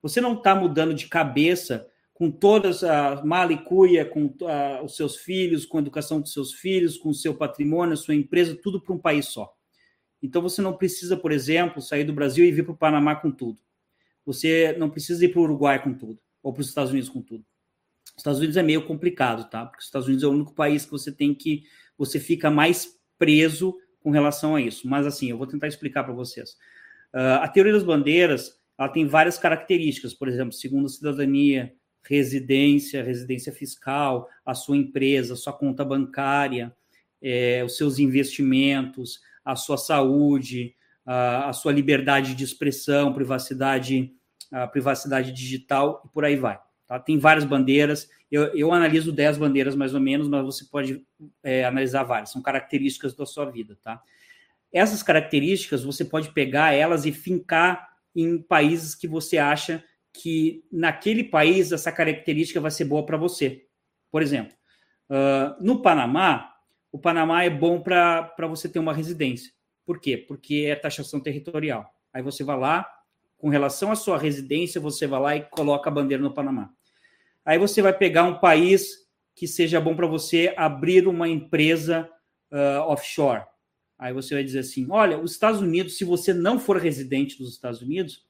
Você 0.00 0.20
não 0.20 0.34
está 0.34 0.54
mudando 0.54 0.94
de 0.94 1.06
cabeça 1.06 1.86
com 2.14 2.30
todas 2.30 2.82
a 2.82 3.22
malicuia, 3.24 4.04
com 4.04 4.34
a, 4.46 4.82
os 4.82 4.96
seus 4.96 5.16
filhos, 5.16 5.66
com 5.66 5.76
a 5.76 5.80
educação 5.80 6.20
dos 6.20 6.32
seus 6.32 6.54
filhos, 6.54 6.96
com 6.96 7.10
o 7.10 7.14
seu 7.14 7.34
patrimônio, 7.34 7.92
a 7.92 7.96
sua 7.96 8.14
empresa, 8.14 8.58
tudo 8.60 8.80
para 8.80 8.94
um 8.94 8.98
país 8.98 9.26
só. 9.26 9.54
Então 10.22 10.40
você 10.40 10.62
não 10.62 10.72
precisa, 10.72 11.16
por 11.16 11.30
exemplo, 11.30 11.82
sair 11.82 12.04
do 12.04 12.12
Brasil 12.12 12.44
e 12.44 12.50
vir 12.50 12.64
para 12.64 12.72
o 12.72 12.76
Panamá 12.76 13.14
com 13.14 13.30
tudo. 13.30 13.58
Você 14.28 14.76
não 14.76 14.90
precisa 14.90 15.24
ir 15.24 15.28
para 15.28 15.40
o 15.40 15.44
Uruguai 15.44 15.82
com 15.82 15.94
tudo, 15.94 16.20
ou 16.42 16.52
para 16.52 16.60
os 16.60 16.68
Estados 16.68 16.90
Unidos 16.90 17.08
com 17.08 17.22
tudo. 17.22 17.42
Estados 18.14 18.38
Unidos 18.38 18.58
é 18.58 18.62
meio 18.62 18.86
complicado, 18.86 19.48
tá? 19.48 19.64
Porque 19.64 19.80
os 19.80 19.86
Estados 19.86 20.06
Unidos 20.06 20.22
é 20.22 20.26
o 20.26 20.32
único 20.32 20.54
país 20.54 20.84
que 20.84 20.90
você 20.90 21.10
tem 21.10 21.34
que 21.34 21.62
você 21.96 22.20
fica 22.20 22.50
mais 22.50 22.94
preso 23.18 23.74
com 24.00 24.10
relação 24.10 24.54
a 24.54 24.60
isso. 24.60 24.86
Mas 24.86 25.06
assim, 25.06 25.30
eu 25.30 25.38
vou 25.38 25.46
tentar 25.46 25.66
explicar 25.66 26.04
para 26.04 26.12
vocês. 26.12 26.50
Uh, 27.14 27.40
a 27.40 27.48
teoria 27.48 27.72
das 27.72 27.82
bandeiras 27.82 28.60
ela 28.78 28.90
tem 28.90 29.06
várias 29.06 29.38
características, 29.38 30.12
por 30.12 30.28
exemplo, 30.28 30.52
segundo 30.52 30.90
cidadania, 30.90 31.72
residência, 32.02 33.02
residência 33.02 33.50
fiscal, 33.50 34.28
a 34.44 34.54
sua 34.54 34.76
empresa, 34.76 35.36
sua 35.36 35.54
conta 35.54 35.86
bancária, 35.86 36.76
é, 37.22 37.64
os 37.64 37.78
seus 37.78 37.98
investimentos, 37.98 39.20
a 39.42 39.56
sua 39.56 39.78
saúde, 39.78 40.74
a, 41.06 41.48
a 41.48 41.52
sua 41.54 41.72
liberdade 41.72 42.34
de 42.34 42.44
expressão, 42.44 43.14
privacidade, 43.14 44.12
a 44.50 44.66
privacidade 44.66 45.32
digital 45.32 46.02
e 46.04 46.08
por 46.08 46.24
aí 46.24 46.36
vai. 46.36 46.58
Tá? 46.86 46.98
Tem 46.98 47.18
várias 47.18 47.44
bandeiras. 47.44 48.08
Eu, 48.30 48.44
eu 48.54 48.72
analiso 48.72 49.12
10 49.12 49.38
bandeiras 49.38 49.74
mais 49.74 49.94
ou 49.94 50.00
menos, 50.00 50.28
mas 50.28 50.44
você 50.44 50.64
pode 50.64 51.04
é, 51.42 51.64
analisar 51.64 52.02
várias. 52.02 52.30
São 52.30 52.40
características 52.40 53.14
da 53.14 53.26
sua 53.26 53.44
vida. 53.50 53.78
Tá? 53.82 54.02
Essas 54.72 55.02
características 55.02 55.84
você 55.84 56.04
pode 56.04 56.32
pegar 56.32 56.72
elas 56.72 57.04
e 57.04 57.12
fincar 57.12 57.88
em 58.16 58.38
países 58.38 58.94
que 58.94 59.06
você 59.06 59.38
acha 59.38 59.84
que 60.12 60.64
naquele 60.72 61.22
país 61.22 61.70
essa 61.70 61.92
característica 61.92 62.60
vai 62.60 62.70
ser 62.70 62.84
boa 62.84 63.04
para 63.04 63.16
você. 63.16 63.66
Por 64.10 64.22
exemplo, 64.22 64.54
uh, 65.10 65.62
no 65.62 65.80
Panamá, 65.82 66.54
o 66.90 66.98
Panamá 66.98 67.44
é 67.44 67.50
bom 67.50 67.80
para 67.80 68.34
você 68.48 68.68
ter 68.68 68.78
uma 68.78 68.94
residência. 68.94 69.52
Por 69.84 70.00
quê? 70.00 70.16
Porque 70.16 70.66
é 70.68 70.74
taxação 70.74 71.20
territorial. 71.20 71.94
Aí 72.12 72.22
você 72.22 72.42
vai 72.42 72.58
lá, 72.58 72.86
com 73.38 73.48
relação 73.48 73.90
à 73.90 73.96
sua 73.96 74.18
residência, 74.18 74.80
você 74.80 75.06
vai 75.06 75.20
lá 75.20 75.36
e 75.36 75.42
coloca 75.42 75.88
a 75.88 75.92
bandeira 75.92 76.22
no 76.22 76.34
Panamá. 76.34 76.70
Aí 77.44 77.58
você 77.58 77.80
vai 77.80 77.92
pegar 77.92 78.24
um 78.24 78.38
país 78.38 79.08
que 79.34 79.46
seja 79.46 79.80
bom 79.80 79.94
para 79.94 80.06
você 80.06 80.52
abrir 80.56 81.06
uma 81.06 81.28
empresa 81.28 82.10
uh, 82.52 82.80
offshore. 82.88 83.44
Aí 83.96 84.12
você 84.12 84.34
vai 84.34 84.44
dizer 84.44 84.58
assim: 84.58 84.86
olha, 84.90 85.18
os 85.18 85.32
Estados 85.32 85.60
Unidos, 85.60 85.96
se 85.96 86.04
você 86.04 86.34
não 86.34 86.58
for 86.58 86.76
residente 86.76 87.38
dos 87.38 87.54
Estados 87.54 87.80
Unidos, 87.80 88.24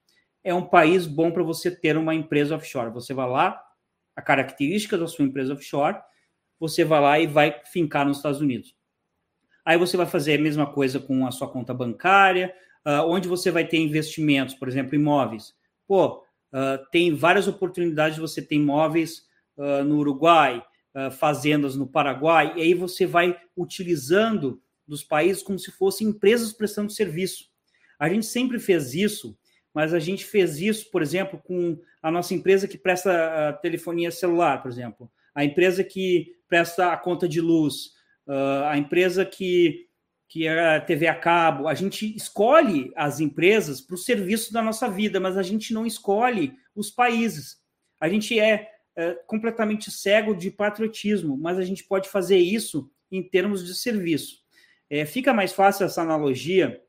é 0.45 0.53
um 0.55 0.65
país 0.65 1.07
bom 1.07 1.31
para 1.31 1.43
você 1.43 1.71
ter 1.71 1.97
uma 1.97 2.15
empresa 2.15 2.55
offshore. 2.55 2.93
Você 2.93 3.13
vai 3.15 3.29
lá, 3.29 3.61
a 4.15 4.23
característica 4.23 4.97
da 4.97 5.07
sua 5.07 5.25
empresa 5.25 5.55
offshore, 5.55 5.99
você 6.61 6.85
vai 6.85 7.01
lá 7.01 7.19
e 7.19 7.27
vai 7.27 7.61
fincar 7.73 8.07
nos 8.07 8.19
Estados 8.19 8.41
Unidos. 8.41 8.77
Aí 9.65 9.77
você 9.77 9.97
vai 9.97 10.07
fazer 10.07 10.39
a 10.39 10.43
mesma 10.43 10.67
coisa 10.67 10.99
com 10.99 11.27
a 11.27 11.31
sua 11.31 11.49
conta 11.49 11.75
bancária, 11.75 12.55
uh, 12.87 13.03
onde 13.07 13.29
você 13.29 13.51
vai 13.51 13.67
ter 13.67 13.79
investimentos, 13.79 14.55
por 14.55 14.69
exemplo, 14.69 14.95
imóveis. 14.95 15.55
Pô, 15.87 16.19
uh, 16.53 16.85
tem 16.91 17.15
várias 17.15 17.49
oportunidades 17.49 18.17
de 18.17 18.21
você 18.21 18.43
ter 18.43 18.57
imóveis 18.57 19.23
uh, 19.57 19.85
no 19.85 19.99
Uruguai, 19.99 20.63
fazendas 21.17 21.77
no 21.77 21.87
Paraguai, 21.87 22.55
e 22.57 22.63
aí 22.63 22.75
você 22.75 23.07
vai 23.07 23.39
utilizando 23.57 24.61
dos 24.85 25.05
países 25.05 25.45
como 25.45 25.57
se 25.57 25.71
fossem 25.71 26.09
empresas 26.09 26.53
prestando 26.53 26.91
serviço. 26.91 27.45
A 28.01 28.09
gente 28.09 28.27
sempre 28.27 28.59
fez 28.59 28.95
isso, 28.95 29.39
mas 29.73 29.95
a 29.95 30.01
gente 30.01 30.25
fez 30.25 30.59
isso, 30.59 30.91
por 30.91 31.01
exemplo, 31.01 31.41
com 31.45 31.79
a 32.03 32.11
nossa 32.11 32.35
empresa 32.35 32.67
que 32.67 32.77
presta 32.77 33.53
telefonia 33.63 34.11
celular, 34.11 34.61
por 34.61 34.73
exemplo, 34.73 35.09
a 35.33 35.45
empresa 35.45 35.85
que 35.85 36.33
presta 36.49 36.93
a 36.93 36.97
conta 36.97 37.29
de 37.29 37.41
luz, 37.41 37.93
a 38.67 38.77
empresa 38.77 39.25
que 39.25 39.88
que 40.29 40.47
é 40.47 40.77
a 40.77 40.81
TV 40.81 41.07
a 41.07 41.15
cabo. 41.15 41.67
A 41.67 41.75
gente 41.75 42.15
escolhe 42.15 42.93
as 42.95 43.19
empresas 43.19 43.81
para 43.81 43.95
o 43.95 43.99
serviço 43.99 44.53
da 44.53 44.63
nossa 44.63 44.89
vida, 44.89 45.19
mas 45.19 45.39
a 45.39 45.43
gente 45.43 45.73
não 45.73 45.87
escolhe 45.87 46.55
os 46.77 46.91
países. 46.91 47.57
A 47.99 48.09
gente 48.09 48.39
é, 48.39 48.71
é, 48.95 49.15
completamente 49.27 49.91
cego 49.91 50.35
de 50.35 50.51
patriotismo, 50.51 51.37
mas 51.37 51.59
a 51.59 51.63
gente 51.63 51.83
pode 51.83 52.09
fazer 52.11 52.37
isso 52.37 52.91
em 53.11 53.23
termos 53.23 53.67
de 53.67 53.75
serviço. 53.75 54.37
É, 54.91 55.07
fica 55.07 55.33
mais 55.33 55.53
fácil 55.53 55.87
essa 55.87 56.03
analogia 56.03 56.81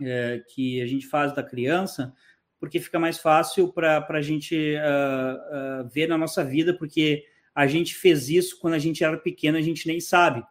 é, 0.00 0.42
que 0.54 0.80
a 0.80 0.86
gente 0.86 1.06
faz 1.06 1.34
da 1.34 1.42
criança, 1.42 2.14
porque 2.60 2.78
fica 2.78 2.98
mais 2.98 3.18
fácil 3.18 3.72
para 3.72 4.06
a 4.08 4.22
gente 4.22 4.54
uh, 4.54 5.82
uh, 5.84 5.88
ver 5.88 6.06
na 6.06 6.18
nossa 6.18 6.44
vida, 6.44 6.76
porque 6.76 7.24
a 7.54 7.66
gente 7.66 7.94
fez 7.94 8.28
isso 8.28 8.58
quando 8.60 8.74
a 8.74 8.78
gente 8.78 9.02
era 9.02 9.16
pequeno, 9.16 9.56
a 9.56 9.62
gente 9.62 9.86
nem 9.86 9.98
sabe. 9.98 10.44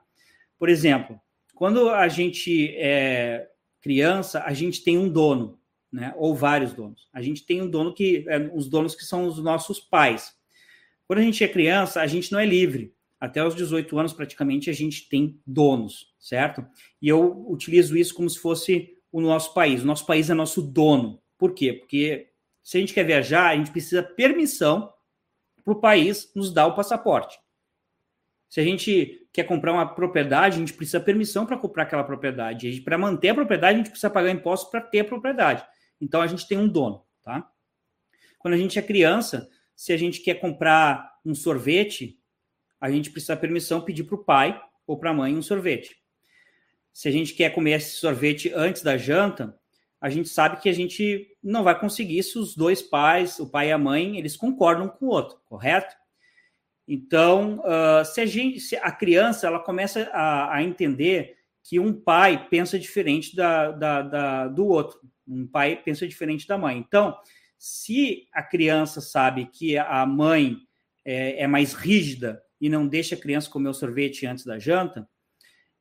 Por 0.58 0.70
exemplo, 0.70 1.22
quando 1.60 1.90
a 1.90 2.08
gente 2.08 2.74
é 2.78 3.50
criança, 3.82 4.42
a 4.46 4.54
gente 4.54 4.82
tem 4.82 4.98
um 4.98 5.10
dono, 5.10 5.60
né? 5.92 6.14
Ou 6.16 6.34
vários 6.34 6.72
donos. 6.72 7.10
A 7.12 7.22
gente 7.22 7.46
tem 7.46 7.62
um 7.62 7.70
dono 7.70 7.94
que 7.94 8.24
é, 8.30 8.50
os 8.54 8.70
donos 8.70 8.96
que 8.96 9.04
são 9.04 9.26
os 9.26 9.44
nossos 9.44 9.78
pais. 9.78 10.34
Quando 11.06 11.20
a 11.20 11.22
gente 11.22 11.44
é 11.44 11.50
criança, 11.50 12.00
a 12.00 12.08
gente 12.08 12.32
não 12.32 12.40
é 12.40 12.46
livre. 12.46 12.96
Até 13.20 13.46
os 13.46 13.54
18 13.56 14.00
anos, 14.00 14.14
praticamente, 14.14 14.70
a 14.70 14.74
gente 14.74 15.10
tem 15.10 15.38
donos, 15.46 16.14
certo? 16.18 16.66
E 17.02 17.10
eu 17.10 17.46
utilizo 17.50 17.98
isso 17.98 18.16
como 18.16 18.30
se 18.30 18.40
fosse 18.40 18.96
o 19.12 19.20
nosso 19.20 19.54
país. 19.54 19.84
O 19.84 19.86
nosso 19.86 20.06
país 20.06 20.30
é 20.30 20.34
nosso 20.34 20.62
dono. 20.62 21.22
Por 21.38 21.54
quê? 21.54 21.74
Porque 21.74 22.30
se 22.64 22.78
a 22.78 22.80
gente 22.80 22.94
quer 22.94 23.04
viajar, 23.04 23.50
a 23.50 23.58
gente 23.58 23.72
precisa 23.72 24.02
permissão 24.02 24.94
para 25.66 25.74
o 25.74 25.82
país 25.82 26.32
nos 26.34 26.54
dar 26.54 26.68
o 26.68 26.74
passaporte. 26.74 27.38
Se 28.50 28.60
a 28.60 28.64
gente 28.64 29.28
quer 29.32 29.44
comprar 29.44 29.72
uma 29.72 29.86
propriedade, 29.86 30.56
a 30.56 30.60
gente 30.60 30.74
precisa 30.74 31.00
permissão 31.00 31.46
para 31.46 31.56
comprar 31.56 31.84
aquela 31.84 32.04
propriedade. 32.04 32.82
Para 32.82 32.98
manter 32.98 33.30
a 33.30 33.36
propriedade, 33.36 33.76
a 33.76 33.78
gente 33.78 33.92
precisa 33.92 34.10
pagar 34.10 34.32
impostos 34.32 34.72
para 34.72 34.82
ter 34.82 35.02
a 35.02 35.06
propriedade. 35.06 35.64
Então 36.02 36.20
a 36.22 36.28
gente 36.28 36.48
tem 36.48 36.58
um 36.58 36.68
dono, 36.68 37.06
tá? 37.22 37.48
Quando 38.40 38.56
a 38.56 38.58
gente 38.58 38.80
é 38.80 38.82
criança, 38.82 39.48
se 39.76 39.94
a 39.94 39.98
gente 39.98 40.22
quer 40.22 40.36
comprar 40.36 41.20
um 41.24 41.36
sorvete, 41.36 42.20
a 42.82 42.90
gente 42.90 43.12
precisa 43.12 43.38
permissão 43.38 43.82
pedir 43.82 44.04
para 44.04 44.16
o 44.16 44.24
pai 44.24 44.60
ou 44.88 44.98
para 44.98 45.12
a 45.12 45.14
mãe 45.14 45.38
um 45.38 45.42
sorvete. 45.42 45.98
Se 46.92 47.08
a 47.08 47.12
gente 47.12 47.34
quer 47.34 47.54
comer 47.54 47.74
esse 47.74 47.98
sorvete 47.98 48.52
antes 48.56 48.82
da 48.82 48.98
janta, 48.98 49.58
a 50.02 50.10
gente 50.10 50.30
sabe 50.30 50.60
que 50.62 50.70
a 50.70 50.74
gente 50.74 51.28
não 51.44 51.64
vai 51.64 51.78
conseguir 51.78 52.24
se 52.24 52.40
os 52.40 52.56
dois 52.56 52.82
pais, 52.82 53.40
o 53.40 53.50
pai 53.50 53.68
e 53.68 53.72
a 53.72 53.78
mãe, 53.78 54.18
eles 54.18 54.36
concordam 54.36 54.88
com 54.88 55.06
o 55.06 55.10
outro, 55.10 55.38
correto? 55.46 55.94
Então, 56.92 57.60
uh, 57.60 58.04
se, 58.04 58.20
a 58.20 58.26
gente, 58.26 58.60
se 58.60 58.76
a 58.76 58.92
criança 58.92 59.46
ela 59.46 59.60
começa 59.60 60.10
a, 60.12 60.56
a 60.56 60.64
entender 60.64 61.38
que 61.64 61.80
um 61.80 61.94
pai 61.94 62.48
pensa 62.50 62.80
diferente 62.80 63.36
da, 63.36 63.72
da, 63.72 64.02
da, 64.02 64.48
do 64.48 64.66
outro, 64.66 65.00
um 65.28 65.46
pai 65.46 65.76
pensa 65.76 66.08
diferente 66.08 66.48
da 66.48 66.58
mãe. 66.58 66.80
Então, 66.80 67.16
se 67.60 68.28
a 68.34 68.42
criança 68.42 69.02
sabe 69.02 69.46
que 69.46 69.78
a 69.78 70.04
mãe 70.04 70.58
é, 71.06 71.44
é 71.44 71.48
mais 71.48 71.74
rígida 71.76 72.42
e 72.60 72.68
não 72.70 72.88
deixa 72.88 73.14
a 73.14 73.20
criança 73.20 73.52
comer 73.52 73.70
o 73.70 73.74
sorvete 73.74 74.26
antes 74.26 74.44
da 74.44 74.58
janta, 74.58 75.08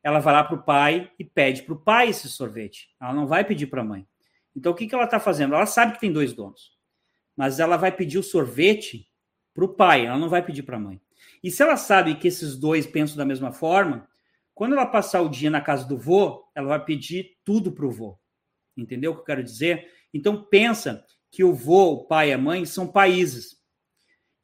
ela 0.02 0.18
vai 0.18 0.34
lá 0.34 0.44
para 0.44 0.56
o 0.56 0.62
pai 0.62 1.10
e 1.18 1.24
pede 1.24 1.62
para 1.62 1.72
o 1.72 1.80
pai 1.80 2.10
esse 2.10 2.28
sorvete. 2.28 2.90
Ela 3.00 3.14
não 3.14 3.26
vai 3.26 3.44
pedir 3.44 3.68
para 3.68 3.80
a 3.80 3.84
mãe. 3.84 4.06
Então, 4.54 4.72
o 4.72 4.74
que, 4.74 4.86
que 4.86 4.94
ela 4.94 5.04
está 5.04 5.18
fazendo? 5.18 5.54
Ela 5.54 5.64
sabe 5.64 5.94
que 5.94 6.00
tem 6.00 6.12
dois 6.12 6.34
donos, 6.34 6.76
mas 7.34 7.60
ela 7.60 7.78
vai 7.78 7.90
pedir 7.90 8.18
o 8.18 8.22
sorvete 8.22 9.07
para 9.58 9.64
o 9.64 9.74
pai, 9.74 10.06
ela 10.06 10.16
não 10.16 10.28
vai 10.28 10.40
pedir 10.40 10.62
para 10.62 10.76
a 10.76 10.80
mãe. 10.80 11.00
E 11.42 11.50
se 11.50 11.64
ela 11.64 11.76
sabe 11.76 12.14
que 12.14 12.28
esses 12.28 12.56
dois 12.56 12.86
pensam 12.86 13.16
da 13.16 13.24
mesma 13.24 13.50
forma, 13.50 14.08
quando 14.54 14.74
ela 14.74 14.86
passar 14.86 15.20
o 15.20 15.28
dia 15.28 15.50
na 15.50 15.60
casa 15.60 15.84
do 15.84 15.98
vô, 15.98 16.48
ela 16.54 16.68
vai 16.68 16.84
pedir 16.84 17.36
tudo 17.44 17.72
para 17.72 17.84
o 17.84 17.90
vô. 17.90 18.16
Entendeu 18.76 19.10
o 19.10 19.14
que 19.16 19.20
eu 19.22 19.24
quero 19.24 19.42
dizer? 19.42 19.90
Então 20.14 20.44
pensa 20.44 21.04
que 21.28 21.42
o 21.42 21.52
vô, 21.52 21.94
o 21.94 22.04
pai 22.04 22.30
e 22.30 22.32
a 22.34 22.38
mãe 22.38 22.64
são 22.64 22.86
países. 22.86 23.56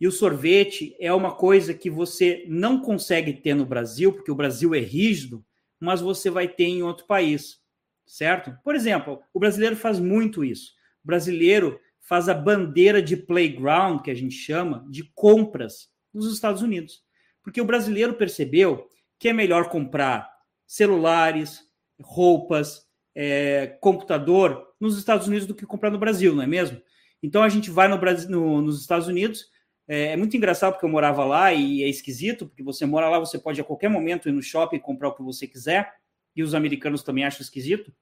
E 0.01 0.09
o 0.09 0.11
sorvete 0.11 0.97
é 0.99 1.13
uma 1.13 1.33
coisa 1.33 1.73
que 1.73 1.89
você 1.89 2.45
não 2.49 2.81
consegue 2.81 3.35
ter 3.35 3.55
no 3.55 3.65
Brasil, 3.65 4.13
porque 4.13 4.33
o 4.33 4.37
Brasil 4.37 4.75
é 4.75 4.81
rígido, 4.81 5.47
mas 5.79 6.01
você 6.01 6.29
vai 6.29 6.49
ter 6.49 6.65
em 6.65 6.83
outro 6.83 7.07
país, 7.07 7.61
certo? 8.05 8.53
Por 8.65 8.75
exemplo, 8.75 9.23
o 9.33 9.39
brasileiro 9.39 9.77
faz 9.77 10.01
muito 10.01 10.45
isso. 10.45 10.73
O 11.05 11.07
brasileiro 11.07 11.79
faz 12.05 12.29
a 12.29 12.35
bandeira 12.35 13.03
de 13.03 13.17
playground, 13.17 14.03
que 14.03 14.11
a 14.11 14.15
gente 14.15 14.35
chama, 14.35 14.87
de 14.91 15.11
compras 15.15 15.89
nos 16.13 16.33
Estados 16.33 16.63
Unidos. 16.63 17.03
Porque 17.43 17.61
o 17.61 17.65
brasileiro 17.65 18.15
percebeu 18.15 18.87
que 19.19 19.29
é 19.29 19.33
melhor 19.33 19.69
comprar 19.69 20.31
celulares, 20.67 21.61
roupas, 22.01 22.87
é, 23.15 23.79
computador 23.81 24.67
nos 24.79 24.99
Estados 24.99 25.27
Unidos 25.27 25.47
do 25.47 25.55
que 25.55 25.65
comprar 25.65 25.91
no 25.91 25.99
Brasil, 25.99 26.35
não 26.35 26.43
é 26.43 26.47
mesmo? 26.47 26.81
Então 27.23 27.43
a 27.43 27.49
gente 27.49 27.71
vai 27.71 27.89
no 27.89 27.97
Brasil, 27.97 28.29
no, 28.29 28.61
nos 28.61 28.81
Estados 28.81 29.09
Unidos. 29.09 29.47
É, 29.89 30.09
é, 30.09 30.17
muito 30.17 30.37
engraçado 30.37 30.73
porque 30.73 30.85
eu 30.85 30.91
morava 30.91 31.25
lá 31.25 31.55
e 31.55 31.83
é 31.83 31.89
esquisito, 31.89 32.47
porque 32.47 32.63
você 32.63 32.85
mora 32.85 33.09
lá, 33.09 33.19
você 33.19 33.39
pode 33.39 33.61
a 33.61 33.65
qualquer 33.65 33.89
momento 33.89 34.29
ir 34.29 34.33
no 34.33 34.43
shopping 34.43 34.79
comprar 34.79 35.09
o 35.09 35.15
que 35.15 35.23
você 35.23 35.47
quiser, 35.47 35.91
e 36.37 36.43
os 36.43 36.55
americanos 36.55 37.03
também 37.03 37.25
acham 37.25 37.41
esquisito 37.41 37.95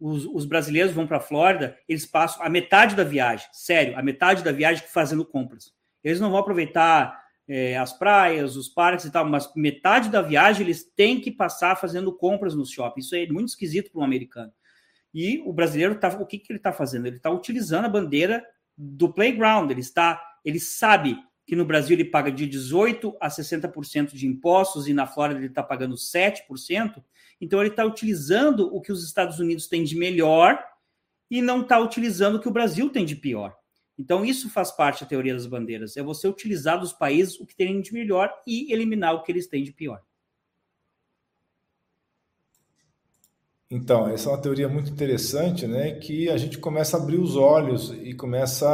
os, 0.00 0.24
os 0.24 0.46
brasileiros 0.46 0.92
vão 0.92 1.06
para 1.06 1.18
a 1.18 1.20
Flórida, 1.20 1.76
eles 1.88 2.06
passam 2.06 2.42
a 2.42 2.48
metade 2.48 2.96
da 2.96 3.04
viagem, 3.04 3.46
sério, 3.52 3.96
a 3.98 4.02
metade 4.02 4.42
da 4.42 4.50
viagem 4.50 4.84
fazendo 4.88 5.24
compras. 5.24 5.72
Eles 6.02 6.18
não 6.18 6.30
vão 6.30 6.40
aproveitar 6.40 7.20
é, 7.46 7.76
as 7.76 7.92
praias, 7.92 8.56
os 8.56 8.68
parques 8.68 9.04
e 9.04 9.10
tal, 9.10 9.28
mas 9.28 9.52
metade 9.54 10.08
da 10.08 10.22
viagem 10.22 10.62
eles 10.62 10.84
têm 10.96 11.20
que 11.20 11.30
passar 11.30 11.76
fazendo 11.76 12.12
compras 12.12 12.54
no 12.54 12.64
shopping. 12.64 13.00
Isso 13.00 13.14
é 13.14 13.26
muito 13.26 13.48
esquisito 13.48 13.92
para 13.92 14.00
um 14.00 14.04
americano. 14.04 14.52
E 15.12 15.42
o 15.44 15.52
brasileiro 15.52 15.96
tá, 15.96 16.08
o 16.08 16.24
que, 16.24 16.38
que 16.38 16.52
ele 16.52 16.58
está 16.58 16.72
fazendo? 16.72 17.06
Ele 17.06 17.16
está 17.16 17.28
utilizando 17.30 17.84
a 17.84 17.88
bandeira 17.88 18.44
do 18.78 19.12
playground. 19.12 19.70
Ele 19.70 19.80
está, 19.80 20.22
ele 20.44 20.60
sabe 20.60 21.18
que 21.44 21.56
no 21.56 21.64
Brasil 21.64 21.96
ele 21.96 22.04
paga 22.04 22.30
de 22.30 22.46
18 22.46 23.16
a 23.20 23.28
60% 23.28 24.12
de 24.12 24.26
impostos 24.26 24.86
e 24.86 24.94
na 24.94 25.06
Flórida 25.06 25.40
ele 25.40 25.48
está 25.48 25.64
pagando 25.64 25.96
7%. 25.96 27.02
Então, 27.40 27.60
ele 27.60 27.70
está 27.70 27.84
utilizando 27.84 28.74
o 28.74 28.80
que 28.80 28.92
os 28.92 29.04
Estados 29.04 29.38
Unidos 29.38 29.66
têm 29.66 29.82
de 29.82 29.96
melhor 29.96 30.62
e 31.30 31.40
não 31.40 31.62
está 31.62 31.78
utilizando 31.78 32.36
o 32.36 32.40
que 32.40 32.48
o 32.48 32.52
Brasil 32.52 32.90
tem 32.90 33.04
de 33.04 33.16
pior. 33.16 33.56
Então, 33.98 34.24
isso 34.24 34.48
faz 34.50 34.70
parte 34.70 35.02
da 35.02 35.08
teoria 35.08 35.34
das 35.34 35.46
bandeiras: 35.46 35.96
é 35.96 36.02
você 36.02 36.26
utilizar 36.26 36.80
dos 36.80 36.92
países 36.92 37.38
o 37.38 37.46
que 37.46 37.54
tem 37.54 37.80
de 37.80 37.92
melhor 37.92 38.32
e 38.46 38.72
eliminar 38.72 39.14
o 39.14 39.22
que 39.22 39.30
eles 39.30 39.46
têm 39.46 39.62
de 39.62 39.72
pior. 39.72 40.02
Então, 43.70 44.08
essa 44.08 44.28
é 44.28 44.32
uma 44.32 44.42
teoria 44.42 44.68
muito 44.68 44.90
interessante, 44.90 45.66
né? 45.66 45.92
Que 45.92 46.28
a 46.28 46.36
gente 46.36 46.58
começa 46.58 46.96
a 46.96 47.00
abrir 47.00 47.18
os 47.18 47.36
olhos 47.36 47.92
e 48.02 48.12
começa 48.14 48.66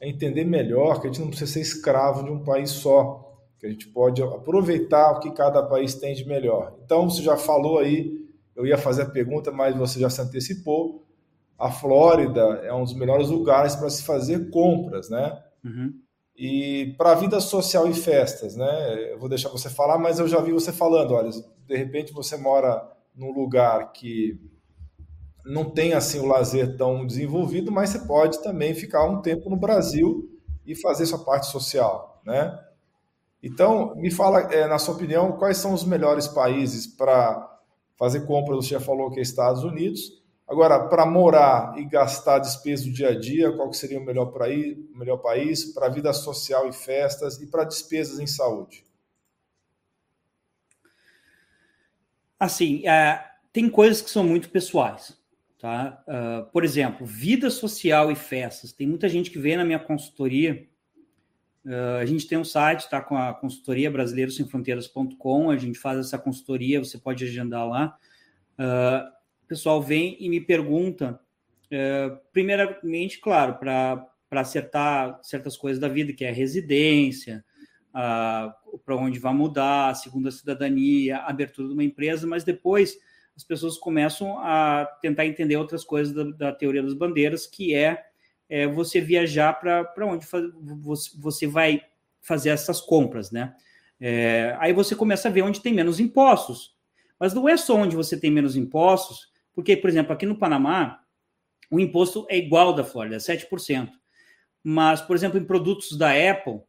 a 0.00 0.06
entender 0.06 0.44
melhor 0.44 1.00
que 1.00 1.08
a 1.08 1.10
gente 1.10 1.20
não 1.20 1.28
precisa 1.28 1.54
ser 1.54 1.60
escravo 1.62 2.22
de 2.22 2.30
um 2.30 2.44
país 2.44 2.70
só 2.70 3.25
que 3.58 3.66
a 3.66 3.70
gente 3.70 3.88
pode 3.88 4.22
aproveitar 4.22 5.12
o 5.12 5.20
que 5.20 5.30
cada 5.30 5.62
país 5.62 5.94
tem 5.94 6.14
de 6.14 6.26
melhor. 6.26 6.74
Então, 6.84 7.08
você 7.08 7.22
já 7.22 7.36
falou 7.36 7.78
aí, 7.78 8.12
eu 8.54 8.66
ia 8.66 8.78
fazer 8.78 9.02
a 9.02 9.10
pergunta, 9.10 9.50
mas 9.50 9.76
você 9.76 10.00
já 10.00 10.10
se 10.10 10.20
antecipou. 10.20 11.04
A 11.58 11.70
Flórida 11.70 12.40
é 12.62 12.72
um 12.72 12.84
dos 12.84 12.94
melhores 12.94 13.28
lugares 13.28 13.74
para 13.74 13.88
se 13.88 14.02
fazer 14.02 14.50
compras, 14.50 15.08
né? 15.08 15.42
Uhum. 15.64 15.94
E 16.36 16.94
para 16.98 17.12
a 17.12 17.14
vida 17.14 17.40
social 17.40 17.88
e 17.88 17.94
festas, 17.94 18.54
né? 18.54 19.12
Eu 19.12 19.18
vou 19.18 19.28
deixar 19.28 19.48
você 19.48 19.70
falar, 19.70 19.98
mas 19.98 20.18
eu 20.18 20.28
já 20.28 20.38
vi 20.40 20.52
você 20.52 20.70
falando, 20.70 21.14
olha, 21.14 21.30
de 21.30 21.76
repente 21.76 22.12
você 22.12 22.36
mora 22.36 22.86
num 23.14 23.32
lugar 23.32 23.92
que 23.92 24.38
não 25.46 25.64
tem 25.70 25.94
assim 25.94 26.18
o 26.18 26.26
lazer 26.26 26.76
tão 26.76 27.06
desenvolvido, 27.06 27.72
mas 27.72 27.90
você 27.90 28.00
pode 28.00 28.42
também 28.42 28.74
ficar 28.74 29.04
um 29.04 29.22
tempo 29.22 29.48
no 29.48 29.56
Brasil 29.56 30.28
e 30.66 30.74
fazer 30.74 31.06
sua 31.06 31.24
parte 31.24 31.46
social, 31.46 32.20
né? 32.26 32.58
Então, 33.46 33.94
me 33.94 34.10
fala, 34.10 34.52
é, 34.52 34.66
na 34.66 34.78
sua 34.78 34.94
opinião, 34.94 35.32
quais 35.32 35.58
são 35.58 35.72
os 35.72 35.84
melhores 35.84 36.26
países 36.26 36.86
para 36.86 37.56
fazer 37.96 38.26
compras, 38.26 38.64
você 38.64 38.70
já 38.70 38.80
falou 38.80 39.10
que 39.10 39.20
é 39.20 39.22
Estados 39.22 39.62
Unidos. 39.62 40.22
Agora, 40.48 40.88
para 40.88 41.06
morar 41.06 41.74
e 41.78 41.84
gastar 41.84 42.40
despesa 42.40 42.84
do 42.84 42.92
dia 42.92 43.10
a 43.10 43.18
dia, 43.18 43.52
qual 43.52 43.72
seria 43.72 44.00
o 44.00 44.04
melhor, 44.04 44.26
pra 44.26 44.48
ir, 44.48 44.76
melhor 44.94 45.18
país? 45.18 45.72
Para 45.72 45.88
vida 45.88 46.12
social 46.12 46.68
e 46.68 46.72
festas 46.72 47.40
e 47.40 47.46
para 47.46 47.64
despesas 47.64 48.18
em 48.18 48.26
saúde? 48.26 48.84
Assim, 52.38 52.86
é, 52.86 53.24
tem 53.52 53.70
coisas 53.70 54.02
que 54.02 54.10
são 54.10 54.24
muito 54.24 54.50
pessoais. 54.50 55.16
Tá? 55.58 56.04
Uh, 56.06 56.50
por 56.52 56.64
exemplo, 56.64 57.06
vida 57.06 57.48
social 57.48 58.10
e 58.10 58.14
festas. 58.14 58.72
Tem 58.72 58.86
muita 58.86 59.08
gente 59.08 59.30
que 59.30 59.38
vem 59.38 59.56
na 59.56 59.64
minha 59.64 59.78
consultoria. 59.78 60.68
Uh, 61.66 61.98
a 62.00 62.06
gente 62.06 62.28
tem 62.28 62.38
um 62.38 62.44
site, 62.44 62.88
tá? 62.88 63.00
Com 63.00 63.18
a 63.18 63.34
consultoria 63.34 63.90
brasileiro 63.90 64.30
sem 64.30 64.46
fronteiras.com. 64.46 65.50
A 65.50 65.56
gente 65.56 65.78
faz 65.78 65.98
essa 65.98 66.16
consultoria, 66.16 66.78
você 66.78 66.96
pode 66.96 67.24
agendar 67.24 67.68
lá. 67.68 67.98
Uh, 68.56 69.08
o 69.44 69.48
pessoal 69.48 69.82
vem 69.82 70.16
e 70.18 70.28
me 70.28 70.40
pergunta, 70.40 71.20
primeiramente, 72.32 73.20
claro, 73.20 73.54
para 73.54 74.08
acertar 74.32 75.20
certas 75.22 75.56
coisas 75.56 75.80
da 75.80 75.86
vida, 75.86 76.12
que 76.12 76.24
é 76.24 76.30
a 76.30 76.32
residência, 76.32 77.44
para 77.92 78.96
onde 78.96 79.20
vai 79.20 79.32
mudar, 79.32 79.90
a 79.90 79.94
segunda 79.94 80.32
cidadania, 80.32 81.18
a 81.18 81.30
abertura 81.30 81.68
de 81.68 81.74
uma 81.74 81.84
empresa, 81.84 82.26
mas 82.26 82.42
depois 82.42 82.98
as 83.36 83.44
pessoas 83.44 83.76
começam 83.76 84.38
a 84.38 84.86
tentar 85.00 85.26
entender 85.26 85.56
outras 85.56 85.84
coisas 85.84 86.12
da, 86.12 86.24
da 86.24 86.52
teoria 86.52 86.82
das 86.82 86.94
bandeiras, 86.94 87.46
que 87.46 87.74
é, 87.74 88.05
é 88.48 88.66
você 88.66 89.00
viajar 89.00 89.52
para 89.54 90.06
onde 90.06 90.26
você, 91.16 91.46
vai 91.46 91.82
fazer 92.20 92.50
essas 92.50 92.80
compras, 92.80 93.30
né? 93.30 93.54
É, 94.00 94.56
aí 94.58 94.72
você 94.72 94.94
começa 94.94 95.28
a 95.28 95.30
ver 95.30 95.42
onde 95.42 95.60
tem 95.60 95.72
menos 95.72 95.98
impostos. 95.98 96.76
Mas 97.18 97.32
não 97.32 97.48
é 97.48 97.56
só 97.56 97.76
onde 97.76 97.96
você 97.96 98.18
tem 98.18 98.30
menos 98.30 98.56
impostos, 98.56 99.32
porque, 99.54 99.76
por 99.76 99.88
exemplo, 99.88 100.12
aqui 100.12 100.26
no 100.26 100.38
Panamá, 100.38 101.00
o 101.70 101.80
imposto 101.80 102.26
é 102.28 102.36
igual 102.36 102.74
da 102.74 102.84
Flórida, 102.84 103.16
7%. 103.16 103.90
Mas, 104.62 105.00
por 105.00 105.16
exemplo, 105.16 105.38
em 105.38 105.44
produtos 105.44 105.96
da 105.96 106.10
Apple, 106.10 106.60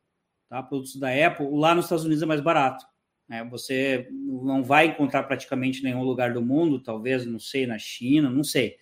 tá? 0.47 0.63
Produtos 0.63 0.95
da 0.95 1.09
Apple, 1.09 1.47
lá 1.51 1.75
nos 1.75 1.85
Estados 1.85 2.05
Unidos 2.05 2.23
é 2.23 2.25
mais 2.25 2.41
barato. 2.41 2.85
Né? 3.27 3.43
Você 3.51 4.07
não 4.11 4.63
vai 4.63 4.87
encontrar 4.87 5.23
praticamente 5.23 5.83
nenhum 5.83 6.03
lugar 6.03 6.33
do 6.33 6.41
mundo, 6.41 6.79
talvez, 6.79 7.25
não 7.25 7.39
sei, 7.39 7.67
na 7.67 7.77
China, 7.77 8.29
não 8.29 8.43
sei. 8.43 8.77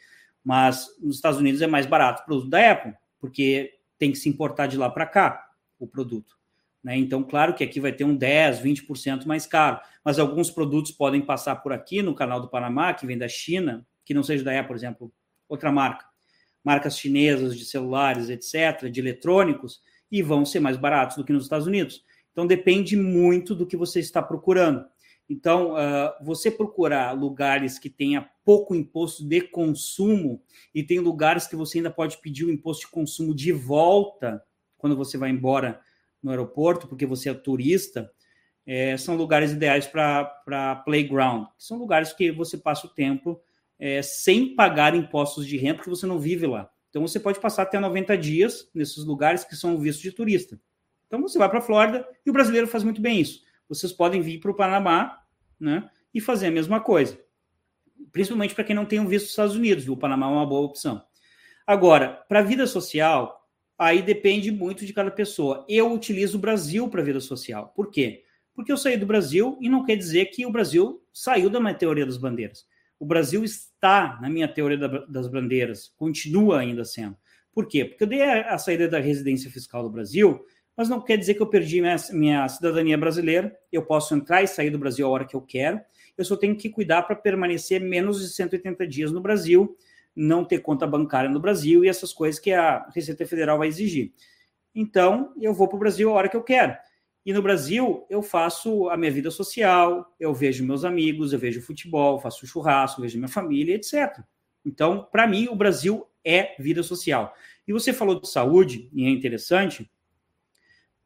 Mas 0.45 0.87
nos 1.01 1.15
Estados 1.15 1.39
Unidos 1.39 1.59
é 1.63 1.67
mais 1.67 1.87
barato 1.87 2.21
o 2.21 2.25
produto 2.25 2.49
da 2.49 2.71
Apple, 2.71 2.93
porque 3.19 3.73
tem 3.97 4.11
que 4.11 4.17
se 4.17 4.29
importar 4.29 4.67
de 4.67 4.77
lá 4.77 4.91
para 4.91 5.07
cá 5.07 5.49
o 5.79 5.87
produto. 5.87 6.37
Né? 6.83 6.95
Então, 6.97 7.23
claro 7.23 7.55
que 7.55 7.63
aqui 7.63 7.79
vai 7.79 7.91
ter 7.91 8.03
um 8.03 8.15
10, 8.15 8.59
20% 8.59 9.25
mais 9.25 9.47
caro, 9.47 9.79
mas 10.03 10.19
alguns 10.19 10.51
produtos 10.51 10.91
podem 10.91 11.19
passar 11.19 11.55
por 11.55 11.73
aqui 11.73 12.03
no 12.03 12.13
canal 12.13 12.39
do 12.39 12.47
Panamá, 12.47 12.93
que 12.93 13.07
vem 13.07 13.17
da 13.17 13.27
China, 13.27 13.83
que 14.05 14.13
não 14.13 14.21
seja 14.21 14.43
da 14.43 14.51
Apple, 14.51 14.67
por 14.67 14.75
exemplo, 14.75 15.13
outra 15.49 15.71
marca, 15.71 16.05
marcas 16.63 16.99
chinesas 16.99 17.57
de 17.57 17.65
celulares, 17.65 18.29
etc., 18.29 18.87
de 18.87 18.99
eletrônicos, 18.99 19.81
e 20.11 20.21
vão 20.21 20.45
ser 20.45 20.59
mais 20.59 20.77
baratos 20.77 21.17
do 21.17 21.25
que 21.25 21.33
nos 21.33 21.45
Estados 21.45 21.65
Unidos. 21.65 22.03
Então, 22.31 22.45
depende 22.45 22.95
muito 22.95 23.55
do 23.55 23.65
que 23.65 23.75
você 23.75 23.99
está 23.99 24.21
procurando. 24.21 24.85
Então, 25.29 25.73
uh, 25.73 26.13
você 26.23 26.51
procurar 26.51 27.11
lugares 27.11 27.79
que 27.79 27.89
tenha 27.89 28.29
pouco 28.43 28.75
imposto 28.75 29.27
de 29.27 29.41
consumo 29.41 30.41
e 30.73 30.83
tem 30.83 30.99
lugares 30.99 31.47
que 31.47 31.55
você 31.55 31.79
ainda 31.79 31.89
pode 31.89 32.17
pedir 32.19 32.45
o 32.45 32.51
imposto 32.51 32.85
de 32.85 32.91
consumo 32.91 33.33
de 33.33 33.51
volta 33.51 34.43
quando 34.77 34.95
você 34.95 35.17
vai 35.17 35.31
embora 35.31 35.81
no 36.21 36.29
aeroporto, 36.29 36.87
porque 36.87 37.05
você 37.05 37.29
é 37.29 37.33
turista, 37.33 38.11
é, 38.65 38.97
são 38.97 39.15
lugares 39.15 39.51
ideais 39.51 39.87
para 39.87 40.83
playground. 40.85 41.47
São 41.57 41.77
lugares 41.77 42.13
que 42.13 42.31
você 42.31 42.57
passa 42.57 42.85
o 42.85 42.89
tempo 42.89 43.41
é, 43.79 44.01
sem 44.01 44.55
pagar 44.55 44.95
impostos 44.95 45.47
de 45.47 45.57
renda, 45.57 45.75
porque 45.75 45.89
você 45.89 46.05
não 46.05 46.19
vive 46.19 46.45
lá. 46.45 46.69
Então, 46.89 47.01
você 47.01 47.19
pode 47.19 47.39
passar 47.39 47.63
até 47.63 47.79
90 47.79 48.17
dias 48.17 48.69
nesses 48.73 49.03
lugares 49.03 49.43
que 49.43 49.55
são 49.55 49.77
vistos 49.77 50.03
de 50.03 50.11
turista. 50.11 50.59
Então 51.07 51.21
você 51.21 51.37
vai 51.37 51.49
para 51.49 51.59
a 51.59 51.61
Flórida 51.61 52.07
e 52.25 52.29
o 52.29 52.33
brasileiro 52.33 52.67
faz 52.67 52.83
muito 52.83 53.01
bem 53.01 53.19
isso. 53.19 53.41
Vocês 53.67 53.91
podem 53.91 54.21
vir 54.21 54.39
para 54.39 54.51
o 54.51 54.55
Panamá 54.55 55.21
né, 55.59 55.89
e 56.13 56.21
fazer 56.21 56.47
a 56.47 56.51
mesma 56.51 56.79
coisa. 56.79 57.19
Principalmente 58.11 58.55
para 58.55 58.63
quem 58.63 58.75
não 58.75 58.85
tem 58.85 58.99
um 58.99 59.07
visto 59.07 59.25
dos 59.25 59.31
Estados 59.31 59.55
Unidos, 59.55 59.87
o 59.87 59.97
Panamá 59.97 60.27
é 60.27 60.29
uma 60.29 60.45
boa 60.45 60.65
opção. 60.65 61.03
Agora, 61.65 62.23
para 62.29 62.39
a 62.39 62.43
vida 62.43 62.67
social, 62.67 63.49
aí 63.77 64.01
depende 64.01 64.51
muito 64.51 64.85
de 64.85 64.93
cada 64.93 65.11
pessoa. 65.11 65.65
Eu 65.67 65.91
utilizo 65.91 66.37
o 66.37 66.41
Brasil 66.41 66.87
para 66.89 67.01
a 67.01 67.05
vida 67.05 67.19
social. 67.19 67.73
Por 67.75 67.89
quê? 67.89 68.23
Porque 68.53 68.71
eu 68.71 68.77
saí 68.77 68.97
do 68.97 69.05
Brasil 69.05 69.57
e 69.59 69.67
não 69.67 69.83
quer 69.83 69.95
dizer 69.95 70.27
que 70.27 70.45
o 70.45 70.51
Brasil 70.51 71.03
saiu 71.11 71.49
da 71.49 71.59
minha 71.59 71.73
teoria 71.73 72.05
das 72.05 72.17
bandeiras. 72.17 72.65
O 72.97 73.05
Brasil 73.05 73.43
está 73.43 74.17
na 74.21 74.29
minha 74.29 74.47
teoria 74.47 74.77
das 74.77 75.27
bandeiras, 75.27 75.93
continua 75.97 76.59
ainda 76.59 76.85
sendo. 76.85 77.17
Por 77.51 77.67
quê? 77.67 77.83
Porque 77.83 78.03
eu 78.03 78.07
dei 78.07 78.21
a 78.21 78.57
saída 78.57 78.87
da 78.87 78.99
residência 78.99 79.49
fiscal 79.51 79.83
do 79.83 79.89
Brasil 79.89 80.45
mas 80.75 80.89
não 80.89 81.01
quer 81.01 81.17
dizer 81.17 81.35
que 81.35 81.41
eu 81.41 81.47
perdi 81.47 81.81
minha, 81.81 81.95
minha 82.11 82.47
cidadania 82.49 82.97
brasileira. 82.97 83.55
Eu 83.71 83.83
posso 83.83 84.13
entrar 84.13 84.43
e 84.43 84.47
sair 84.47 84.69
do 84.69 84.79
Brasil 84.79 85.05
a 85.05 85.09
hora 85.09 85.25
que 85.25 85.35
eu 85.35 85.41
quero. 85.41 85.79
Eu 86.17 86.25
só 86.25 86.35
tenho 86.35 86.55
que 86.55 86.69
cuidar 86.69 87.03
para 87.03 87.15
permanecer 87.15 87.81
menos 87.81 88.21
de 88.21 88.29
180 88.29 88.87
dias 88.87 89.11
no 89.11 89.21
Brasil, 89.21 89.77
não 90.15 90.43
ter 90.43 90.59
conta 90.59 90.87
bancária 90.87 91.29
no 91.29 91.39
Brasil 91.39 91.83
e 91.83 91.89
essas 91.89 92.13
coisas 92.13 92.39
que 92.39 92.51
a 92.51 92.87
Receita 92.93 93.25
Federal 93.25 93.57
vai 93.57 93.67
exigir. 93.67 94.13
Então, 94.73 95.33
eu 95.39 95.53
vou 95.53 95.67
para 95.67 95.77
o 95.77 95.79
Brasil 95.79 96.09
a 96.09 96.13
hora 96.13 96.29
que 96.29 96.37
eu 96.37 96.43
quero. 96.43 96.75
E 97.25 97.33
no 97.33 97.41
Brasil, 97.41 98.05
eu 98.09 98.21
faço 98.21 98.87
a 98.89 98.97
minha 98.97 99.11
vida 99.11 99.31
social, 99.31 100.13
eu 100.19 100.33
vejo 100.33 100.63
meus 100.63 100.85
amigos, 100.85 101.33
eu 101.33 101.39
vejo 101.39 101.61
futebol, 101.61 102.19
faço 102.19 102.45
churrasco, 102.45 103.01
vejo 103.01 103.17
minha 103.17 103.27
família, 103.27 103.75
etc. 103.75 104.19
Então, 104.63 105.07
para 105.11 105.25
mim, 105.25 105.47
o 105.47 105.55
Brasil 105.55 106.05
é 106.23 106.55
vida 106.59 106.83
social. 106.83 107.33
E 107.67 107.73
você 107.73 107.91
falou 107.91 108.19
de 108.19 108.29
saúde, 108.29 108.89
e 108.93 109.05
é 109.05 109.09
interessante, 109.09 109.89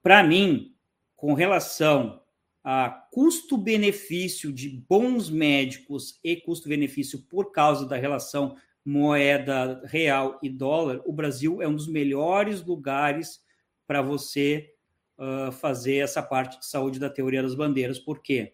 para 0.02 0.24
mim, 0.24 0.76
com 1.16 1.34
relação 1.34 2.22
a 2.64 2.90
custo-benefício 3.12 4.52
de 4.52 4.70
bons 4.70 5.30
médicos 5.30 6.20
e 6.24 6.36
custo-benefício 6.36 7.20
por 7.28 7.52
causa 7.52 7.86
da 7.86 7.96
relação 7.96 8.56
moeda 8.84 9.82
real 9.86 10.40
e 10.42 10.50
dólar, 10.50 11.02
o 11.06 11.14
Brasil 11.14 11.62
é 11.62 11.68
um 11.68 11.76
dos 11.76 11.88
melhores 11.88 12.64
lugares 12.66 13.42
para 13.86 14.02
você 14.02 14.74
uh, 15.18 15.52
fazer 15.52 15.98
essa 15.98 16.24
parte 16.24 16.60
de 16.60 16.66
saúde 16.66 17.00
da 17.00 17.10
teoria 17.10 17.42
das 17.42 17.56
bandeiras. 17.56 18.00
Por 18.00 18.22
quê? 18.22 18.54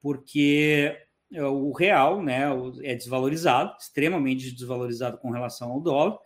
Porque 0.00 0.96
o 1.30 1.72
real 1.72 2.22
né, 2.22 2.44
é 2.82 2.94
desvalorizado, 2.94 3.76
extremamente 3.80 4.52
desvalorizado 4.52 5.18
com 5.18 5.30
relação 5.30 5.70
ao 5.70 5.80
dólar. 5.80 6.18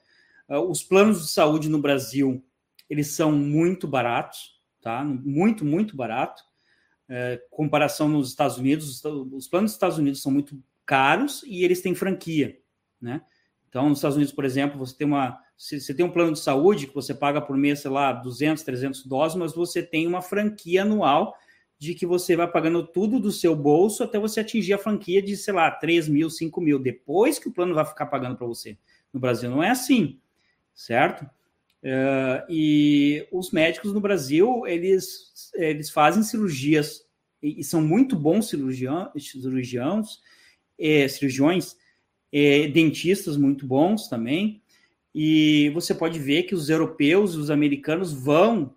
Uh, 0.49 0.61
os 0.61 0.82
planos 0.82 1.22
de 1.22 1.30
saúde 1.30 1.68
no 1.68 1.78
Brasil 1.78 2.44
eles 2.89 3.09
são 3.09 3.32
muito 3.32 3.86
baratos, 3.86 4.61
tá? 4.80 5.05
Muito, 5.05 5.64
muito 5.64 5.97
barato. 5.97 6.43
É, 7.09 7.43
comparação 7.51 8.09
nos 8.09 8.28
Estados 8.28 8.59
Unidos, 8.59 9.03
os 9.32 9.49
planos 9.49 9.70
dos 9.70 9.76
Estados 9.76 9.99
Unidos 9.99 10.22
são 10.22 10.30
muito 10.30 10.62
caros 10.84 11.43
e 11.47 11.64
eles 11.64 11.80
têm 11.80 11.95
franquia, 11.95 12.59
né? 13.01 13.22
Então, 13.68 13.89
nos 13.89 13.99
Estados 13.99 14.16
Unidos, 14.16 14.32
por 14.32 14.45
exemplo, 14.45 14.78
você 14.78 14.97
tem 14.97 15.07
uma 15.07 15.39
você 15.57 15.93
tem 15.93 16.07
um 16.07 16.11
plano 16.11 16.32
de 16.32 16.39
saúde 16.39 16.86
que 16.86 16.95
você 16.95 17.12
paga 17.12 17.41
por 17.41 17.57
mês, 17.57 17.80
sei 17.80 17.91
lá, 17.91 18.12
200, 18.12 18.62
300 18.62 19.05
dólares, 19.05 19.34
mas 19.34 19.53
você 19.53 19.82
tem 19.82 20.07
uma 20.07 20.22
franquia 20.22 20.82
anual 20.82 21.34
de 21.76 21.95
que 21.95 22.07
você 22.07 22.36
vai 22.36 22.49
pagando 22.49 22.86
tudo 22.86 23.18
do 23.18 23.32
seu 23.32 23.57
bolso 23.57 24.05
até 24.05 24.20
você 24.20 24.39
atingir 24.39 24.74
a 24.74 24.78
franquia 24.78 25.20
de, 25.20 25.36
sei 25.36 25.53
lá, 25.53 25.68
3 25.70 26.09
mil, 26.09 26.30
5 26.30 26.61
mil, 26.61 26.78
depois 26.78 27.41
que 27.41 27.49
o 27.49 27.53
plano 27.53 27.74
vai 27.74 27.84
ficar 27.84 28.07
pagando 28.07 28.36
para 28.36 28.47
você. 28.47 28.78
No 29.12 29.18
Brasil 29.18 29.51
não 29.51 29.61
é 29.61 29.70
assim, 29.70 30.20
certo? 30.72 31.28
Uh, 31.83 32.43
e 32.49 33.26
os 33.31 33.53
médicos 33.53 33.93
no 33.93 34.01
Brasil, 34.01 34.66
eles, 34.66 35.51
eles 35.55 35.91
fazem 35.91 36.24
cirurgias 36.24 37.05
e, 37.41 37.61
e 37.61 37.64
são 37.64 37.81
muito 37.81 38.16
bons 38.16 38.49
cirurgião, 38.49 39.12
cirurgiãos, 39.16 40.20
é, 40.79 41.07
cirurgiões, 41.07 41.76
é, 42.33 42.66
dentistas 42.68 43.37
muito 43.37 43.66
bons 43.66 44.09
também. 44.09 44.61
E 45.14 45.70
você 45.70 45.95
pode 45.95 46.18
ver 46.18 46.45
que 46.45 46.55
os 46.55 46.68
europeus 46.68 47.35
e 47.35 47.39
os 47.39 47.51
americanos 47.51 48.12
vão 48.12 48.74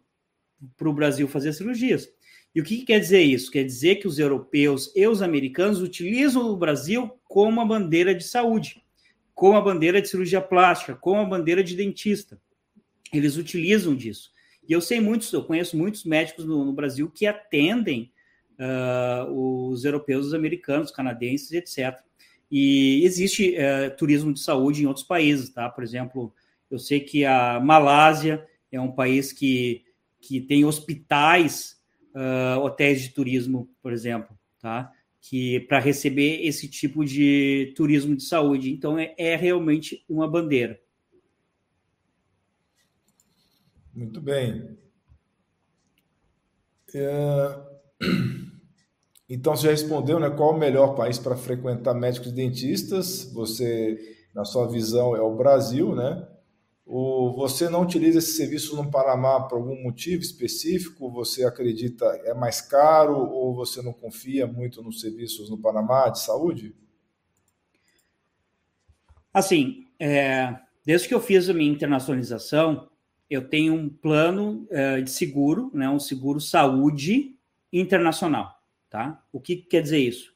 para 0.78 0.90
o 0.90 0.94
Brasil 0.94 1.28
fazer 1.28 1.54
cirurgias. 1.54 2.08
E 2.54 2.62
o 2.62 2.64
que, 2.64 2.78
que 2.78 2.86
quer 2.86 3.00
dizer 3.00 3.22
isso? 3.22 3.52
Quer 3.52 3.64
dizer 3.64 3.96
que 3.96 4.08
os 4.08 4.20
europeus 4.20 4.92
e 4.96 5.08
os 5.08 5.22
americanos 5.22 5.82
utilizam 5.82 6.52
o 6.52 6.58
Brasil 6.58 7.10
como 7.24 7.62
a 7.62 7.66
bandeira 7.66 8.14
de 8.14 8.24
saúde, 8.24 8.84
como 9.34 9.58
a 9.58 9.62
bandeira 9.62 10.02
de 10.02 10.08
cirurgia 10.08 10.42
plástica, 10.42 10.96
como 10.96 11.22
a 11.22 11.26
bandeira 11.26 11.64
de 11.64 11.76
dentista 11.76 12.40
eles 13.14 13.38
utilizam 13.38 13.96
disso. 13.96 14.32
E 14.68 14.74
eu 14.74 14.82
sei 14.82 15.00
muitos, 15.00 15.32
eu 15.34 15.44
conheço 15.44 15.78
muitos 15.78 16.04
médicos 16.04 16.46
no, 16.46 16.64
no 16.64 16.74
Brasil 16.74 17.10
que 17.10 17.26
atendem 17.26 18.12
uh, 18.60 19.32
os 19.70 19.84
europeus, 19.84 20.28
os 20.28 20.34
americanos, 20.34 20.92
canadenses, 20.92 21.52
etc. 21.52 22.00
E 22.50 23.04
existe 23.04 23.56
uh, 23.56 23.96
turismo 23.98 24.34
de 24.34 24.40
saúde 24.40 24.84
em 24.84 24.86
outros 24.86 25.06
países, 25.06 25.50
tá? 25.50 25.70
Por 25.70 25.84
exemplo, 25.84 26.34
eu 26.70 26.78
sei 26.78 27.00
que 27.00 27.26
a 27.26 27.60
Malásia 27.60 28.46
é 28.72 28.80
um 28.80 28.92
país 28.92 29.34
que, 29.34 29.84
que 30.20 30.40
tem 30.40 30.64
hospitais, 30.64 31.82
uh, 32.16 32.60
hotéis 32.60 33.02
de 33.02 33.10
turismo, 33.10 33.70
por 33.82 33.92
exemplo, 33.92 34.38
tá? 34.62 34.92
que 35.22 35.60
para 35.62 35.80
receber 35.80 36.44
esse 36.46 36.68
tipo 36.68 37.06
de 37.06 37.74
turismo 37.76 38.16
de 38.16 38.24
saúde. 38.24 38.72
Então 38.72 38.98
é, 38.98 39.14
é 39.18 39.36
realmente 39.36 40.04
uma 40.10 40.28
bandeira. 40.28 40.80
Muito 43.94 44.22
bem. 44.22 44.78
É... 46.94 47.72
Então 49.34 49.56
você 49.56 49.68
já 49.68 49.72
respondeu, 49.72 50.20
né? 50.20 50.30
Qual 50.30 50.54
o 50.54 50.60
melhor 50.60 50.94
país 50.94 51.18
para 51.18 51.38
frequentar 51.38 51.94
médicos 51.94 52.34
e 52.34 52.36
dentistas? 52.36 53.32
Você, 53.32 53.98
na 54.36 54.44
sua 54.44 54.68
visão, 54.68 55.16
é 55.16 55.22
o 55.22 55.38
Brasil, 55.38 55.96
né? 55.96 56.28
Ou 56.86 57.34
você 57.34 57.70
não 57.70 57.84
utiliza 57.84 58.20
esse 58.20 58.34
serviço 58.34 58.76
no 58.76 58.92
Panamá 58.92 59.40
por 59.48 59.56
algum 59.56 59.82
motivo 59.82 60.22
específico? 60.22 61.10
Você 61.14 61.46
acredita 61.46 62.06
é 62.26 62.34
mais 62.34 62.60
caro 62.60 63.16
ou 63.16 63.56
você 63.56 63.82
não 63.82 63.94
confia 63.94 64.46
muito 64.46 64.84
nos 64.84 65.00
serviços 65.00 65.50
no 65.50 65.58
Panamá 65.58 66.10
de 66.10 66.20
saúde? 66.20 66.76
Assim, 69.34 69.86
é, 69.98 70.60
desde 70.86 71.08
que 71.08 71.14
eu 71.14 71.22
fiz 71.22 71.48
a 71.48 71.54
minha 71.54 71.72
internacionalização, 71.72 72.91
eu 73.32 73.48
tenho 73.48 73.74
um 73.74 73.88
plano 73.88 74.68
é, 74.70 75.00
de 75.00 75.10
seguro, 75.10 75.72
né, 75.74 75.90
um 75.90 76.00
seguro 76.00 76.42
saúde 76.42 77.36
internacional. 77.72 78.54
Tá? 78.90 79.24
O 79.32 79.40
que 79.40 79.56
quer 79.56 79.82
dizer 79.82 80.00
isso? 80.00 80.34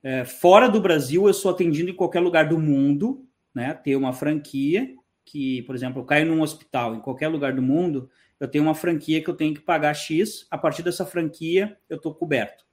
É, 0.00 0.24
fora 0.24 0.68
do 0.68 0.80
Brasil, 0.80 1.26
eu 1.26 1.34
sou 1.34 1.50
atendido 1.50 1.90
em 1.90 1.94
qualquer 1.96 2.20
lugar 2.20 2.48
do 2.48 2.56
mundo, 2.56 3.26
né? 3.52 3.74
Ter 3.74 3.96
uma 3.96 4.12
franquia 4.12 4.94
que, 5.24 5.62
por 5.62 5.74
exemplo, 5.74 6.00
eu 6.00 6.06
caio 6.06 6.26
num 6.26 6.40
hospital 6.40 6.94
em 6.94 7.00
qualquer 7.00 7.26
lugar 7.26 7.52
do 7.52 7.60
mundo, 7.60 8.08
eu 8.38 8.46
tenho 8.46 8.62
uma 8.62 8.74
franquia 8.74 9.20
que 9.20 9.28
eu 9.28 9.34
tenho 9.34 9.52
que 9.52 9.60
pagar 9.60 9.92
X, 9.92 10.46
a 10.48 10.56
partir 10.56 10.84
dessa 10.84 11.04
franquia 11.04 11.76
eu 11.90 11.96
estou 11.96 12.14
coberto. 12.14 12.64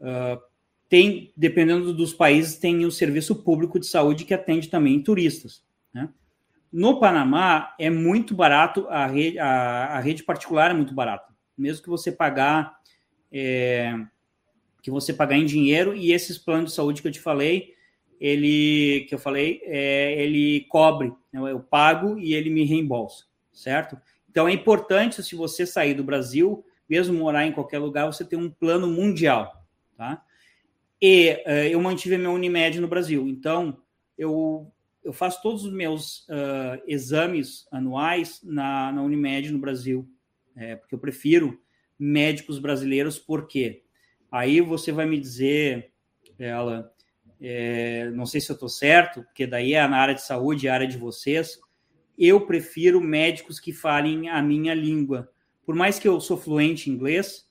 Uh, 0.00 0.40
tem, 0.88 1.32
dependendo 1.36 1.92
dos 1.92 2.14
países, 2.14 2.56
tem 2.56 2.84
o 2.84 2.92
serviço 2.92 3.42
público 3.42 3.80
de 3.80 3.86
saúde 3.86 4.24
que 4.24 4.32
atende 4.32 4.68
também 4.68 5.02
turistas. 5.02 5.64
Né? 5.92 6.08
No 6.72 7.00
Panamá 7.00 7.74
é 7.78 7.90
muito 7.90 8.34
barato, 8.34 8.86
a 8.88 9.06
rede, 9.06 9.38
a, 9.38 9.86
a 9.86 10.00
rede 10.00 10.22
particular 10.22 10.70
é 10.70 10.74
muito 10.74 10.94
barata. 10.94 11.34
Mesmo 11.58 11.82
que 11.82 11.88
você 11.88 12.12
pagar 12.12 12.78
é, 13.32 13.94
que 14.82 14.90
você 14.90 15.12
pagar 15.12 15.36
em 15.36 15.44
dinheiro 15.44 15.94
e 15.94 16.12
esses 16.12 16.38
planos 16.38 16.70
de 16.70 16.76
saúde 16.76 17.02
que 17.02 17.08
eu 17.08 17.12
te 17.12 17.20
falei, 17.20 17.74
ele 18.20 19.06
que 19.08 19.14
eu 19.14 19.18
falei, 19.18 19.60
é, 19.64 20.22
ele 20.22 20.66
cobre, 20.68 21.12
né? 21.32 21.40
eu 21.50 21.60
pago 21.60 22.18
e 22.18 22.34
ele 22.34 22.50
me 22.50 22.64
reembolsa, 22.64 23.24
certo? 23.52 23.98
Então 24.28 24.48
é 24.48 24.52
importante 24.52 25.22
se 25.22 25.34
você 25.34 25.66
sair 25.66 25.94
do 25.94 26.04
Brasil, 26.04 26.64
mesmo 26.88 27.18
morar 27.18 27.46
em 27.46 27.52
qualquer 27.52 27.78
lugar, 27.78 28.06
você 28.06 28.24
ter 28.24 28.36
um 28.36 28.50
plano 28.50 28.86
mundial, 28.86 29.64
tá? 29.96 30.22
E 31.02 31.42
uh, 31.46 31.50
eu 31.70 31.80
mantive 31.80 32.18
meu 32.18 32.32
Unimed 32.32 32.78
no 32.78 32.88
Brasil, 32.88 33.26
então 33.26 33.78
eu 34.18 34.70
eu 35.02 35.12
faço 35.12 35.42
todos 35.42 35.64
os 35.64 35.72
meus 35.72 36.26
uh, 36.28 36.80
exames 36.86 37.66
anuais 37.70 38.40
na, 38.42 38.92
na 38.92 39.02
Unimed 39.02 39.50
no 39.50 39.58
Brasil, 39.58 40.08
é, 40.56 40.76
porque 40.76 40.94
eu 40.94 40.98
prefiro 40.98 41.60
médicos 41.98 42.58
brasileiros, 42.58 43.18
por 43.18 43.46
quê? 43.46 43.82
Aí 44.30 44.60
você 44.60 44.92
vai 44.92 45.06
me 45.06 45.18
dizer, 45.18 45.92
ela, 46.38 46.92
é, 47.40 48.10
não 48.10 48.26
sei 48.26 48.40
se 48.40 48.50
eu 48.50 48.54
estou 48.54 48.68
certo, 48.68 49.22
porque 49.24 49.46
daí 49.46 49.74
é 49.74 49.88
na 49.88 49.96
área 49.96 50.14
de 50.14 50.22
saúde, 50.22 50.66
é 50.66 50.70
a 50.70 50.74
área 50.74 50.86
de 50.86 50.98
vocês. 50.98 51.58
Eu 52.16 52.46
prefiro 52.46 53.00
médicos 53.00 53.58
que 53.58 53.72
falem 53.72 54.28
a 54.28 54.42
minha 54.42 54.74
língua. 54.74 55.30
Por 55.64 55.74
mais 55.74 55.98
que 55.98 56.06
eu 56.06 56.20
sou 56.20 56.36
fluente 56.36 56.90
em 56.90 56.92
inglês, 56.92 57.48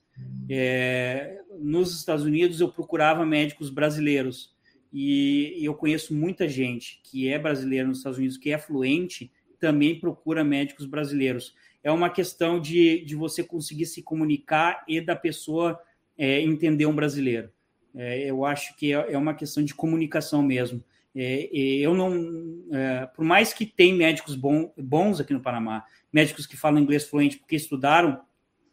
é, 0.48 1.40
nos 1.58 1.96
Estados 1.96 2.24
Unidos 2.24 2.60
eu 2.60 2.70
procurava 2.70 3.26
médicos 3.26 3.70
brasileiros. 3.70 4.54
E, 4.92 5.58
eu 5.60 5.74
conheço 5.74 6.14
muita 6.14 6.48
gente 6.48 7.00
que 7.04 7.28
é 7.28 7.38
brasileira 7.38 7.86
nos 7.86 7.98
Estados 7.98 8.18
Unidos, 8.18 8.36
que 8.36 8.50
é 8.50 8.58
fluente, 8.58 9.30
também 9.58 9.98
procura 9.98 10.42
médicos 10.42 10.86
brasileiros. 10.86 11.54
É 11.82 11.90
uma 11.90 12.10
questão 12.10 12.60
de, 12.60 13.04
de 13.04 13.14
você 13.14 13.42
conseguir 13.42 13.86
se 13.86 14.02
comunicar 14.02 14.84
e 14.88 15.00
da 15.00 15.16
pessoa 15.16 15.80
é, 16.16 16.40
entender 16.40 16.86
um 16.86 16.94
brasileiro. 16.94 17.50
É, 17.94 18.30
eu 18.30 18.44
acho 18.44 18.76
que 18.76 18.92
é, 18.92 19.12
é, 19.12 19.18
uma 19.18 19.34
questão 19.34 19.62
de 19.64 19.74
comunicação 19.74 20.42
mesmo. 20.42 20.82
É, 21.14 21.48
eu 21.52 21.94
não, 21.94 22.64
é, 22.72 23.06
por 23.06 23.24
mais 23.24 23.52
que 23.52 23.66
tem 23.66 23.94
médicos 23.94 24.36
bom, 24.36 24.72
bons 24.76 25.20
aqui 25.20 25.32
no 25.32 25.40
Panamá, 25.40 25.84
médicos 26.12 26.46
que 26.46 26.56
falam 26.56 26.80
inglês 26.80 27.08
fluente 27.08 27.38
porque 27.38 27.56
estudaram 27.56 28.20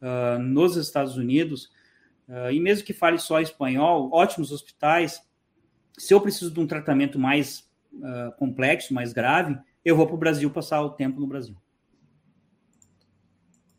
uh, 0.02 0.40
nos 0.40 0.76
Estados 0.76 1.18
Unidos, 1.18 1.72
uh, 2.28 2.52
e 2.52 2.60
mesmo 2.60 2.86
que 2.86 2.94
fale 2.94 3.18
só 3.18 3.40
espanhol, 3.40 4.10
ótimos 4.12 4.52
hospitais. 4.52 5.22
Se 5.98 6.14
eu 6.14 6.22
preciso 6.22 6.52
de 6.52 6.60
um 6.60 6.68
tratamento 6.68 7.18
mais 7.18 7.68
uh, 7.94 8.32
complexo, 8.38 8.94
mais 8.94 9.14
grave, 9.14 9.58
eu 9.84 9.96
vou 9.96 10.06
para 10.06 10.16
o 10.16 10.20
Brasil 10.20 10.50
passar 10.52 10.82
o 10.82 10.92
tempo 10.92 11.20
no 11.20 11.28
Brasil. 11.28 11.56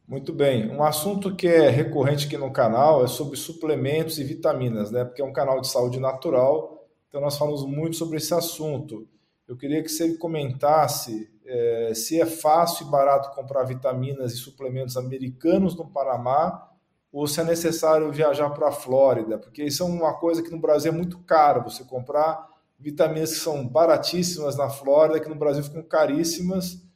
Muito 0.06 0.32
bem. 0.32 0.70
Um 0.70 0.82
assunto 0.82 1.36
que 1.36 1.46
é 1.46 1.68
recorrente 1.68 2.26
aqui 2.26 2.38
no 2.38 2.50
canal 2.50 3.04
é 3.04 3.06
sobre 3.06 3.36
suplementos 3.36 4.18
e 4.18 4.24
vitaminas, 4.24 4.90
né? 4.90 5.04
Porque 5.04 5.20
é 5.20 5.24
um 5.24 5.32
canal 5.34 5.60
de 5.60 5.68
saúde 5.68 6.00
natural, 6.00 6.88
então 7.08 7.20
nós 7.20 7.36
falamos 7.36 7.66
muito 7.66 7.94
sobre 7.94 8.16
esse 8.16 8.32
assunto. 8.32 9.06
Eu 9.46 9.56
queria 9.56 9.82
que 9.82 9.88
você 9.88 10.16
comentasse 10.16 11.30
é, 11.46 11.92
se 11.94 12.20
é 12.20 12.26
fácil 12.26 12.86
e 12.86 12.90
barato 12.90 13.34
comprar 13.34 13.64
vitaminas 13.64 14.32
e 14.32 14.36
suplementos 14.36 14.96
americanos 14.96 15.76
no 15.76 15.86
Panamá 15.86 16.67
ou 17.12 17.26
se 17.26 17.40
é 17.40 17.44
necessário 17.44 18.12
viajar 18.12 18.50
para 18.50 18.68
a 18.68 18.72
Flórida, 18.72 19.38
porque 19.38 19.64
isso 19.64 19.82
é 19.82 19.86
uma 19.86 20.14
coisa 20.14 20.42
que 20.42 20.50
no 20.50 20.58
Brasil 20.58 20.92
é 20.92 20.94
muito 20.94 21.18
caro, 21.20 21.62
você 21.62 21.84
comprar 21.84 22.46
vitaminas 22.78 23.32
que 23.32 23.38
são 23.38 23.66
baratíssimas 23.66 24.56
na 24.56 24.68
Flórida, 24.68 25.20
que 25.20 25.28
no 25.28 25.34
Brasil 25.34 25.64
ficam 25.64 25.82
caríssimas 25.82 26.86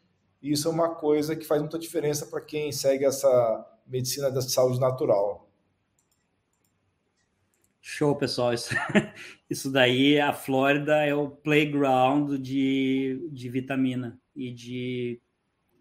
e 0.43 0.53
isso 0.53 0.69
é 0.69 0.71
uma 0.71 0.95
coisa 0.95 1.37
que 1.37 1.47
faz 1.47 1.61
muita 1.61 1.79
diferença 1.79 2.27
para 2.27 2.41
quem 2.41 2.73
segue 2.73 3.05
essa 3.05 3.67
medicina 3.87 4.31
da 4.31 4.43
saúde 4.43 4.81
natural. 4.81 5.49
Show, 7.81 8.15
pessoal. 8.17 8.53
Isso, 8.53 8.75
isso 9.51 9.71
daí, 9.71 10.21
a 10.21 10.33
Flórida 10.33 11.05
é 11.05 11.15
o 11.15 11.29
playground 11.29 12.41
de, 12.41 13.29
de 13.33 13.49
vitamina 13.49 14.19
e 14.35 14.53
de 14.53 15.21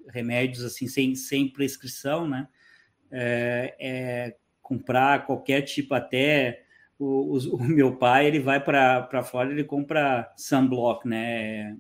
remédios 0.07 0.63
assim 0.63 0.87
sem, 0.87 1.15
sem 1.15 1.47
prescrição, 1.47 2.27
né? 2.27 2.47
É, 3.11 3.75
é 3.79 4.35
comprar 4.61 5.25
qualquer 5.25 5.61
tipo, 5.63 5.93
até 5.93 6.63
o, 6.97 7.37
o, 7.37 7.55
o 7.55 7.63
meu 7.63 7.95
pai 7.95 8.27
ele 8.27 8.39
vai 8.39 8.63
para 8.63 9.09
a 9.11 9.23
Flórida 9.23 9.53
ele 9.53 9.63
compra 9.63 10.31
sunblock, 10.37 11.07
né? 11.07 11.75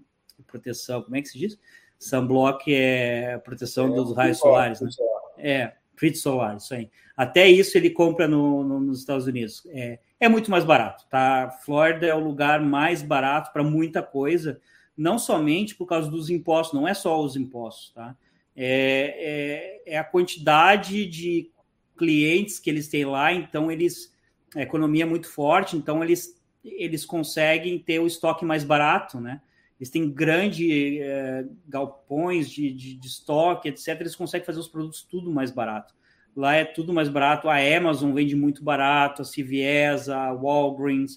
Proteção, 0.47 1.01
como 1.03 1.15
é 1.15 1.21
que 1.21 1.29
se 1.29 1.39
diz? 1.39 1.57
Sunblock 1.99 2.73
é 2.73 3.37
proteção 3.37 3.93
é, 3.93 3.95
dos 3.95 4.15
raios 4.15 4.39
solares, 4.39 4.81
né? 4.81 4.89
É, 5.37 5.73
filtro 5.95 6.19
solar, 6.19 6.57
isso 6.57 6.73
aí. 6.73 6.89
Até 7.15 7.47
isso 7.47 7.77
ele 7.77 7.91
compra 7.91 8.27
no, 8.27 8.63
no, 8.63 8.79
nos 8.79 8.99
Estados 8.99 9.27
Unidos. 9.27 9.63
É, 9.67 9.99
é 10.19 10.27
muito 10.27 10.49
mais 10.49 10.65
barato, 10.65 11.05
tá? 11.09 11.51
Flórida 11.63 12.07
é 12.07 12.15
o 12.15 12.19
lugar 12.19 12.59
mais 12.59 13.03
barato 13.03 13.53
para 13.53 13.63
muita 13.63 14.01
coisa, 14.01 14.59
não 14.97 15.19
somente 15.19 15.75
por 15.75 15.85
causa 15.85 16.09
dos 16.09 16.29
impostos, 16.29 16.73
não 16.79 16.87
é 16.87 16.93
só 16.95 17.21
os 17.23 17.35
impostos, 17.35 17.91
tá? 17.93 18.15
É, 18.55 19.81
é, 19.85 19.93
é 19.93 19.97
a 19.97 20.03
quantidade 20.03 21.05
de 21.05 21.49
clientes 21.97 22.59
que 22.59 22.69
eles 22.69 22.87
têm 22.87 23.05
lá, 23.05 23.31
então 23.31 23.71
eles 23.71 24.11
a 24.55 24.61
economia 24.61 25.03
é 25.03 25.07
muito 25.07 25.29
forte, 25.29 25.77
então 25.77 26.03
eles 26.03 26.39
eles 26.63 27.05
conseguem 27.05 27.79
ter 27.79 27.99
o 27.99 28.05
estoque 28.05 28.45
mais 28.45 28.63
barato, 28.63 29.19
né? 29.19 29.41
eles 29.81 29.89
têm 29.89 30.07
grandes 30.11 30.99
é, 31.01 31.43
galpões 31.67 32.47
de, 32.47 32.71
de, 32.71 32.93
de, 32.93 33.07
estoque, 33.07 33.67
etc. 33.67 33.99
Eles 33.99 34.15
conseguem 34.15 34.45
fazer 34.45 34.59
os 34.59 34.67
produtos 34.67 35.01
tudo 35.01 35.31
mais 35.31 35.49
barato. 35.49 35.95
Lá 36.35 36.53
é 36.53 36.63
tudo 36.63 36.93
mais 36.93 37.09
barato. 37.09 37.49
A 37.49 37.55
Amazon 37.57 38.13
vende 38.13 38.35
muito 38.35 38.63
barato, 38.63 39.23
a 39.23 39.25
CVS, 39.25 40.07
a 40.07 40.31
Walgreens. 40.33 41.15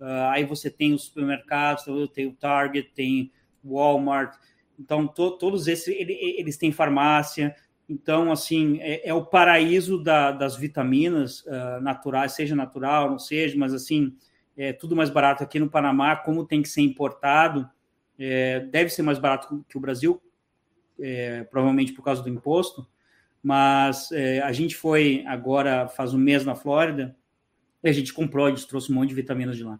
Uh, 0.00 0.30
aí 0.30 0.44
você 0.44 0.70
tem 0.70 0.94
os 0.94 1.02
supermercados, 1.02 1.84
tem 2.14 2.26
o 2.26 2.32
Target, 2.32 2.90
tem 2.94 3.30
Walmart. 3.62 4.34
Então, 4.78 5.06
to, 5.06 5.32
todos 5.32 5.66
esses, 5.66 5.88
eles 5.88 6.56
têm 6.56 6.72
farmácia. 6.72 7.54
Então, 7.88 8.32
assim, 8.32 8.78
é, 8.80 9.08
é 9.08 9.14
o 9.14 9.24
paraíso 9.24 10.02
da, 10.02 10.32
das 10.32 10.56
vitaminas 10.56 11.40
uh, 11.42 11.80
naturais, 11.80 12.32
seja 12.32 12.54
natural, 12.54 13.10
não 13.10 13.18
seja, 13.18 13.56
mas 13.56 13.72
assim, 13.72 14.14
é 14.56 14.72
tudo 14.72 14.96
mais 14.96 15.10
barato 15.10 15.42
aqui 15.42 15.58
no 15.58 15.70
Panamá, 15.70 16.16
como 16.16 16.44
tem 16.44 16.62
que 16.62 16.68
ser 16.68 16.82
importado 16.82 17.68
é, 18.18 18.60
deve 18.60 18.90
ser 18.90 19.02
mais 19.02 19.18
barato 19.18 19.64
que 19.68 19.76
o 19.76 19.80
Brasil, 19.80 20.20
é, 20.98 21.44
provavelmente 21.44 21.92
por 21.92 22.02
causa 22.02 22.22
do 22.22 22.28
imposto, 22.28 22.86
mas 23.42 24.10
é, 24.12 24.40
a 24.40 24.52
gente 24.52 24.76
foi 24.76 25.22
agora, 25.26 25.88
faz 25.88 26.14
um 26.14 26.18
mês 26.18 26.44
na 26.44 26.54
Flórida, 26.54 27.16
e 27.82 27.88
a 27.88 27.92
gente 27.92 28.12
comprou, 28.12 28.46
a 28.46 28.50
gente 28.50 28.66
trouxe 28.66 28.90
um 28.90 28.94
monte 28.94 29.10
de 29.10 29.14
vitaminas 29.14 29.56
de 29.56 29.64
lá. 29.64 29.78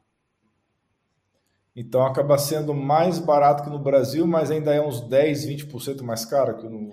Então 1.77 2.07
acaba 2.07 2.39
sendo 2.39 2.73
mais 2.73 3.19
barato 3.19 3.63
que 3.63 3.69
no 3.69 3.79
Brasil, 3.79 4.27
mas 4.27 4.51
ainda 4.51 4.75
é 4.75 4.81
uns 4.81 5.07
10, 5.07 5.47
20% 5.47 6.03
mais 6.03 6.25
caro 6.25 6.57
que 6.57 6.67
no, 6.67 6.91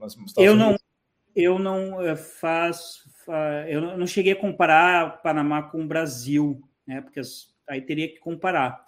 nos 0.00 0.16
Estados 0.16 0.34
eu 0.38 0.54
Unidos. 0.54 0.72
Não, 0.72 0.78
eu 1.36 1.58
não 1.58 2.02
é, 2.02 2.16
faço, 2.16 3.04
eu 3.68 3.98
não 3.98 4.06
cheguei 4.06 4.32
a 4.32 4.40
comparar 4.40 5.22
Panamá 5.22 5.62
com 5.62 5.82
o 5.82 5.86
Brasil, 5.86 6.58
né? 6.86 7.02
Porque 7.02 7.20
aí 7.68 7.82
teria 7.82 8.08
que 8.08 8.18
comparar. 8.18 8.82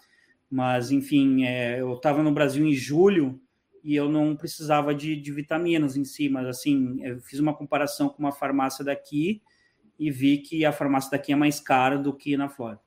Mas, 0.49 0.91
enfim, 0.91 1.45
é, 1.45 1.79
eu 1.79 1.93
estava 1.93 2.23
no 2.23 2.33
Brasil 2.33 2.65
em 2.65 2.73
julho 2.73 3.39
e 3.83 3.95
eu 3.95 4.09
não 4.09 4.35
precisava 4.35 4.93
de, 4.93 5.15
de 5.15 5.31
vitaminas 5.31 5.95
em 5.95 6.03
si, 6.03 6.29
mas 6.29 6.47
assim, 6.47 6.99
eu 7.03 7.19
fiz 7.21 7.39
uma 7.39 7.53
comparação 7.53 8.09
com 8.09 8.19
uma 8.19 8.31
farmácia 8.31 8.83
daqui 8.83 9.41
e 9.99 10.09
vi 10.09 10.39
que 10.39 10.65
a 10.65 10.71
farmácia 10.71 11.11
daqui 11.11 11.31
é 11.31 11.35
mais 11.35 11.59
cara 11.59 11.97
do 11.97 12.11
que 12.11 12.35
na 12.35 12.49
Flórida. 12.49 12.81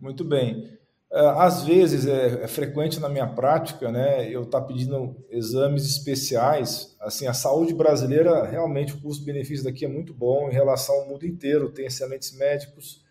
Muito 0.00 0.24
bem. 0.24 0.78
É, 1.10 1.20
às 1.20 1.62
vezes 1.62 2.06
é, 2.06 2.44
é, 2.44 2.46
frequente 2.46 3.00
na 3.00 3.08
minha 3.08 3.26
prática, 3.26 3.90
né, 3.90 4.28
eu 4.30 4.42
estar 4.42 4.60
tá 4.60 4.66
pedindo 4.66 5.16
exames 5.30 5.84
especiais. 5.86 6.94
Assim, 7.00 7.26
a 7.26 7.32
saúde 7.32 7.72
brasileira 7.74 8.44
realmente 8.44 8.94
o 8.94 9.00
custo-benefício 9.00 9.64
daqui 9.64 9.84
é 9.84 9.88
muito 9.88 10.12
bom 10.12 10.48
em 10.48 10.52
relação 10.52 10.94
ao 10.94 11.08
mundo 11.08 11.26
inteiro. 11.26 11.70
Tem 11.70 11.86
excelentes 11.86 12.36
médicos 12.36 13.02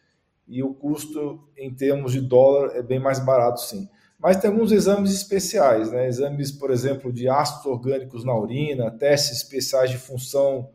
e 0.48 0.62
o 0.64 0.74
custo 0.74 1.44
em 1.58 1.74
termos 1.74 2.12
de 2.14 2.22
dólar 2.22 2.76
é 2.76 2.84
bem 2.84 3.00
mais 3.00 3.20
barato, 3.20 3.62
sim. 3.62 3.90
Mas 4.20 4.38
tem 4.38 4.50
alguns 4.50 4.72
exames 4.72 5.12
especiais, 5.12 5.92
né? 5.92 6.08
Exames, 6.08 6.52
por 6.52 6.72
exemplo, 6.72 7.12
de 7.12 7.28
ácidos 7.28 7.66
orgânicos 7.66 8.24
na 8.24 8.36
urina, 8.36 8.90
testes 8.90 9.38
especiais 9.38 9.92
de 9.92 9.98
função 9.98 10.70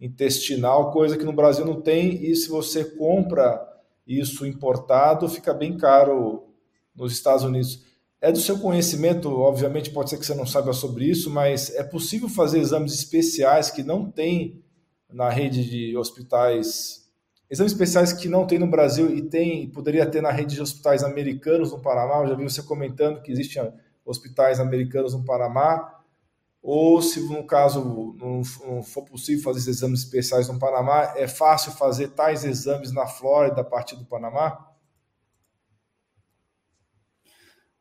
intestinal, 0.00 0.90
coisa 0.90 1.16
que 1.16 1.24
no 1.24 1.32
Brasil 1.32 1.64
não 1.64 1.80
tem. 1.80 2.24
E 2.24 2.34
se 2.34 2.48
você 2.48 2.84
compra 2.84 3.69
isso 4.06 4.46
importado, 4.46 5.28
fica 5.28 5.54
bem 5.54 5.76
caro 5.76 6.44
nos 6.94 7.12
Estados 7.12 7.44
Unidos. 7.44 7.84
É 8.20 8.30
do 8.30 8.38
seu 8.38 8.58
conhecimento, 8.58 9.30
obviamente, 9.30 9.90
pode 9.90 10.10
ser 10.10 10.18
que 10.18 10.26
você 10.26 10.34
não 10.34 10.44
saiba 10.44 10.72
sobre 10.72 11.06
isso, 11.06 11.30
mas 11.30 11.74
é 11.74 11.82
possível 11.82 12.28
fazer 12.28 12.58
exames 12.58 12.92
especiais 12.92 13.70
que 13.70 13.82
não 13.82 14.10
tem 14.10 14.62
na 15.10 15.30
rede 15.30 15.68
de 15.68 15.96
hospitais, 15.96 17.10
exames 17.50 17.72
especiais 17.72 18.12
que 18.12 18.28
não 18.28 18.46
tem 18.46 18.58
no 18.58 18.66
Brasil 18.66 19.14
e 19.14 19.22
tem, 19.22 19.68
poderia 19.70 20.04
ter 20.04 20.20
na 20.20 20.30
rede 20.30 20.54
de 20.54 20.60
hospitais 20.60 21.02
americanos 21.02 21.72
no 21.72 21.80
Panamá. 21.80 22.22
Eu 22.22 22.28
já 22.28 22.34
vi 22.34 22.44
você 22.44 22.62
comentando 22.62 23.22
que 23.22 23.32
existem 23.32 23.72
hospitais 24.04 24.60
americanos 24.60 25.14
no 25.14 25.24
Panamá. 25.24 25.99
Ou 26.62 27.00
se 27.00 27.20
no 27.28 27.44
caso 27.44 28.14
não, 28.18 28.82
for 28.82 29.04
possível 29.04 29.42
fazer 29.42 29.60
esses 29.60 29.78
exames 29.78 30.00
especiais 30.00 30.48
no 30.48 30.58
Panamá, 30.58 31.14
é 31.16 31.26
fácil 31.26 31.72
fazer 31.72 32.08
tais 32.08 32.44
exames 32.44 32.92
na 32.92 33.06
Flórida 33.06 33.62
a 33.62 33.64
partir 33.64 33.96
do 33.96 34.04
Panamá? 34.04 34.70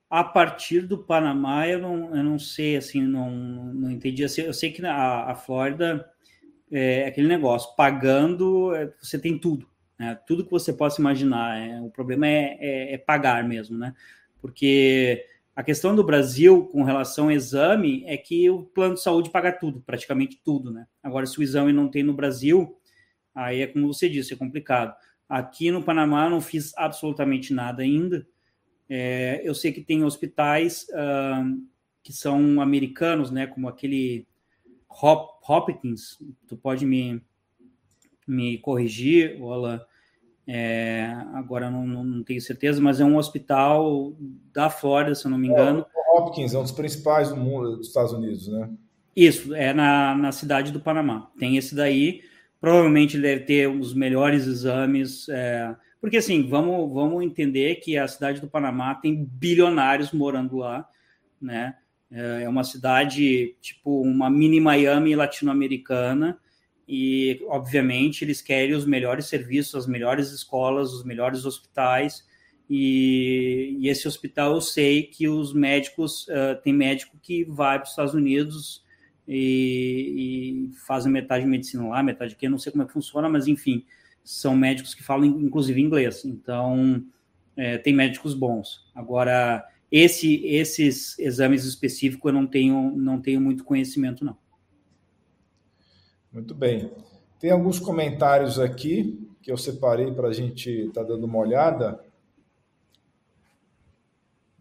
a 0.10 0.24
partir 0.24 0.82
do 0.88 0.98
Panamá, 0.98 1.68
eu 1.68 1.80
não, 1.80 2.16
eu 2.16 2.24
não 2.24 2.40
sei, 2.40 2.76
assim, 2.76 3.02
não, 3.02 3.30
não 3.30 3.92
entendi. 3.92 4.24
Assim, 4.24 4.42
eu 4.42 4.54
sei 4.54 4.72
que 4.72 4.84
a, 4.84 5.32
a 5.32 5.36
Flórida 5.36 6.10
é 6.72 7.06
aquele 7.06 7.28
negócio, 7.28 7.76
pagando, 7.76 8.74
é, 8.76 8.92
você 9.00 9.20
tem 9.20 9.38
tudo, 9.38 9.70
né? 10.00 10.20
Tudo 10.26 10.44
que 10.44 10.52
você 10.52 10.74
possa 10.74 11.00
imaginar. 11.00 11.60
É, 11.60 11.80
o 11.82 11.92
problema 11.92 12.28
é, 12.28 12.58
é, 12.60 12.94
é, 12.96 12.98
pagar 12.98 13.44
mesmo, 13.44 13.78
né? 13.78 13.94
Porque 14.42 15.26
a 15.60 15.64
questão 15.64 15.94
do 15.94 16.06
Brasil 16.06 16.68
com 16.68 16.84
relação 16.84 17.26
ao 17.26 17.32
exame 17.34 18.02
é 18.06 18.16
que 18.16 18.50
o 18.50 18.64
plano 18.64 18.94
de 18.94 19.02
saúde 19.02 19.30
paga 19.30 19.52
tudo, 19.52 19.82
praticamente 19.82 20.40
tudo, 20.42 20.72
né? 20.72 20.88
Agora, 21.04 21.26
se 21.26 21.38
o 21.38 21.44
exame 21.44 21.74
não 21.74 21.90
tem 21.90 22.02
no 22.02 22.14
Brasil, 22.14 22.80
aí 23.36 23.60
é 23.60 23.68
como 23.68 23.94
você 23.94 24.08
disse, 24.08 24.34
é 24.34 24.38
complicado. 24.38 24.96
Aqui 25.28 25.70
no 25.70 25.84
Panamá, 25.84 26.30
não 26.30 26.40
fiz 26.40 26.72
absolutamente 26.78 27.54
nada 27.54 27.84
ainda, 27.84 28.26
é, 28.88 29.42
eu 29.44 29.54
sei 29.54 29.74
que 29.74 29.82
tem 29.82 30.02
hospitais 30.06 30.88
uh, 30.92 31.62
que 32.02 32.14
são 32.14 32.62
americanos, 32.62 33.30
né, 33.30 33.46
como 33.46 33.68
aquele 33.68 34.26
Hop, 34.90 35.42
Hopkins, 35.46 36.20
tu 36.48 36.56
pode 36.56 36.86
me, 36.86 37.22
me 38.26 38.60
corrigir, 38.60 39.38
Ola, 39.42 39.86
é, 40.52 41.16
agora 41.36 41.70
não, 41.70 41.86
não, 41.86 42.24
tenho 42.24 42.42
certeza, 42.42 42.82
mas 42.82 43.00
é 43.00 43.06
um 43.06 43.18
hospital 43.18 44.16
da 44.52 44.68
Flórida, 44.68 45.14
se 45.14 45.24
eu 45.24 45.30
não 45.30 45.38
me 45.38 45.48
engano. 45.48 45.86
O 45.96 46.18
Hopkins 46.18 46.56
é 46.56 46.58
um 46.58 46.64
dos 46.64 46.72
principais 46.72 47.30
do 47.30 47.38
mundo, 47.38 47.78
dos 47.78 47.90
Estados 47.90 48.12
Unidos, 48.14 48.48
né? 48.48 48.68
Isso, 49.16 49.54
é 49.54 49.72
na, 49.76 50.16
na 50.16 50.32
cidade 50.32 50.72
do 50.72 50.80
Panamá. 50.80 51.30
Tem 51.38 51.56
esse 51.56 51.76
daí, 51.76 52.24
provavelmente 52.60 53.20
deve 53.20 53.44
ter 53.44 53.70
os 53.70 53.94
melhores 53.94 54.48
exames, 54.48 55.30
é, 55.30 55.76
porque, 56.02 56.18
assim, 56.18 56.50
vamos, 56.50 56.92
vamos 56.92 57.24
entender 57.24 57.76
que 57.76 57.96
a 57.96 58.08
cidade 58.08 58.42
do 58.42 58.48
Panamá 58.48 58.96
tem 58.96 59.24
bilionários 59.24 60.12
morando 60.12 60.58
lá, 60.58 60.90
né? 61.40 61.76
É, 62.10 62.44
é 62.46 62.50
uma 62.50 62.64
cidade, 62.64 63.56
tipo, 63.62 64.02
uma 64.02 64.32
mini 64.32 64.60
Miami 64.60 65.16
latino-americana, 65.16 66.40
e, 66.92 67.46
obviamente, 67.48 68.26
eles 68.26 68.42
querem 68.42 68.74
os 68.74 68.84
melhores 68.84 69.28
serviços, 69.28 69.76
as 69.76 69.86
melhores 69.86 70.32
escolas, 70.32 70.92
os 70.92 71.04
melhores 71.04 71.46
hospitais, 71.46 72.28
e, 72.68 73.78
e 73.80 73.88
esse 73.88 74.08
hospital 74.08 74.56
eu 74.56 74.62
sei 74.62 75.04
que 75.04 75.28
os 75.28 75.54
médicos, 75.54 76.28
uh, 76.30 76.60
tem 76.64 76.74
médico 76.74 77.16
que 77.22 77.44
vai 77.44 77.78
para 77.78 77.84
os 77.84 77.92
Estados 77.92 78.16
Unidos 78.16 78.84
e, 79.28 80.72
e 81.06 81.10
metade 81.10 81.44
de 81.44 81.50
medicina 81.50 81.88
lá, 81.88 82.02
metade 82.02 82.34
aqui, 82.34 82.50
não 82.50 82.58
sei 82.58 82.72
como 82.72 82.84
é 82.84 82.88
que 82.88 82.94
funciona, 82.94 83.30
mas, 83.30 83.48
enfim, 83.48 83.86
são 84.24 84.56
médicos 84.56 84.96
que 84.96 85.04
falam 85.04 85.26
inclusive 85.26 85.80
inglês, 85.80 86.26
então 86.26 87.04
é, 87.56 87.78
tem 87.78 87.94
médicos 87.94 88.34
bons. 88.34 88.90
Agora, 88.96 89.64
esse, 89.92 90.44
esses 90.44 91.20
exames 91.20 91.66
específicos 91.66 92.30
eu 92.30 92.34
não 92.34 92.48
tenho, 92.48 92.92
não 92.98 93.22
tenho 93.22 93.40
muito 93.40 93.64
conhecimento, 93.64 94.26
não. 94.26 94.36
Muito 96.32 96.54
bem. 96.54 96.92
Tem 97.40 97.50
alguns 97.50 97.80
comentários 97.80 98.60
aqui 98.60 99.28
que 99.42 99.52
eu 99.52 99.58
separei 99.58 100.12
para 100.12 100.28
a 100.28 100.34
gente 100.34 100.70
estar 100.70 101.02
tá 101.02 101.08
dando 101.08 101.24
uma 101.24 101.40
olhada. 101.40 102.00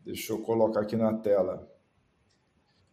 Deixa 0.04 0.32
eu 0.32 0.40
colocar 0.40 0.80
aqui 0.80 0.96
na 0.96 1.12
tela. 1.12 1.68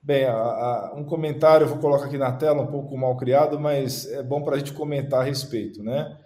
Bem, 0.04 0.26
a, 0.26 0.34
a, 0.34 0.94
um 0.96 1.06
comentário 1.06 1.64
eu 1.64 1.70
vou 1.70 1.80
colocar 1.80 2.06
aqui 2.06 2.18
na 2.18 2.34
tela, 2.34 2.62
um 2.62 2.68
pouco 2.68 2.98
mal 2.98 3.16
criado, 3.16 3.60
mas 3.60 4.06
é 4.12 4.22
bom 4.22 4.44
para 4.44 4.56
a 4.56 4.60
gente 4.60 4.74
comentar 4.74 5.22
a 5.22 5.24
respeito, 5.24 5.82
né? 5.82 6.20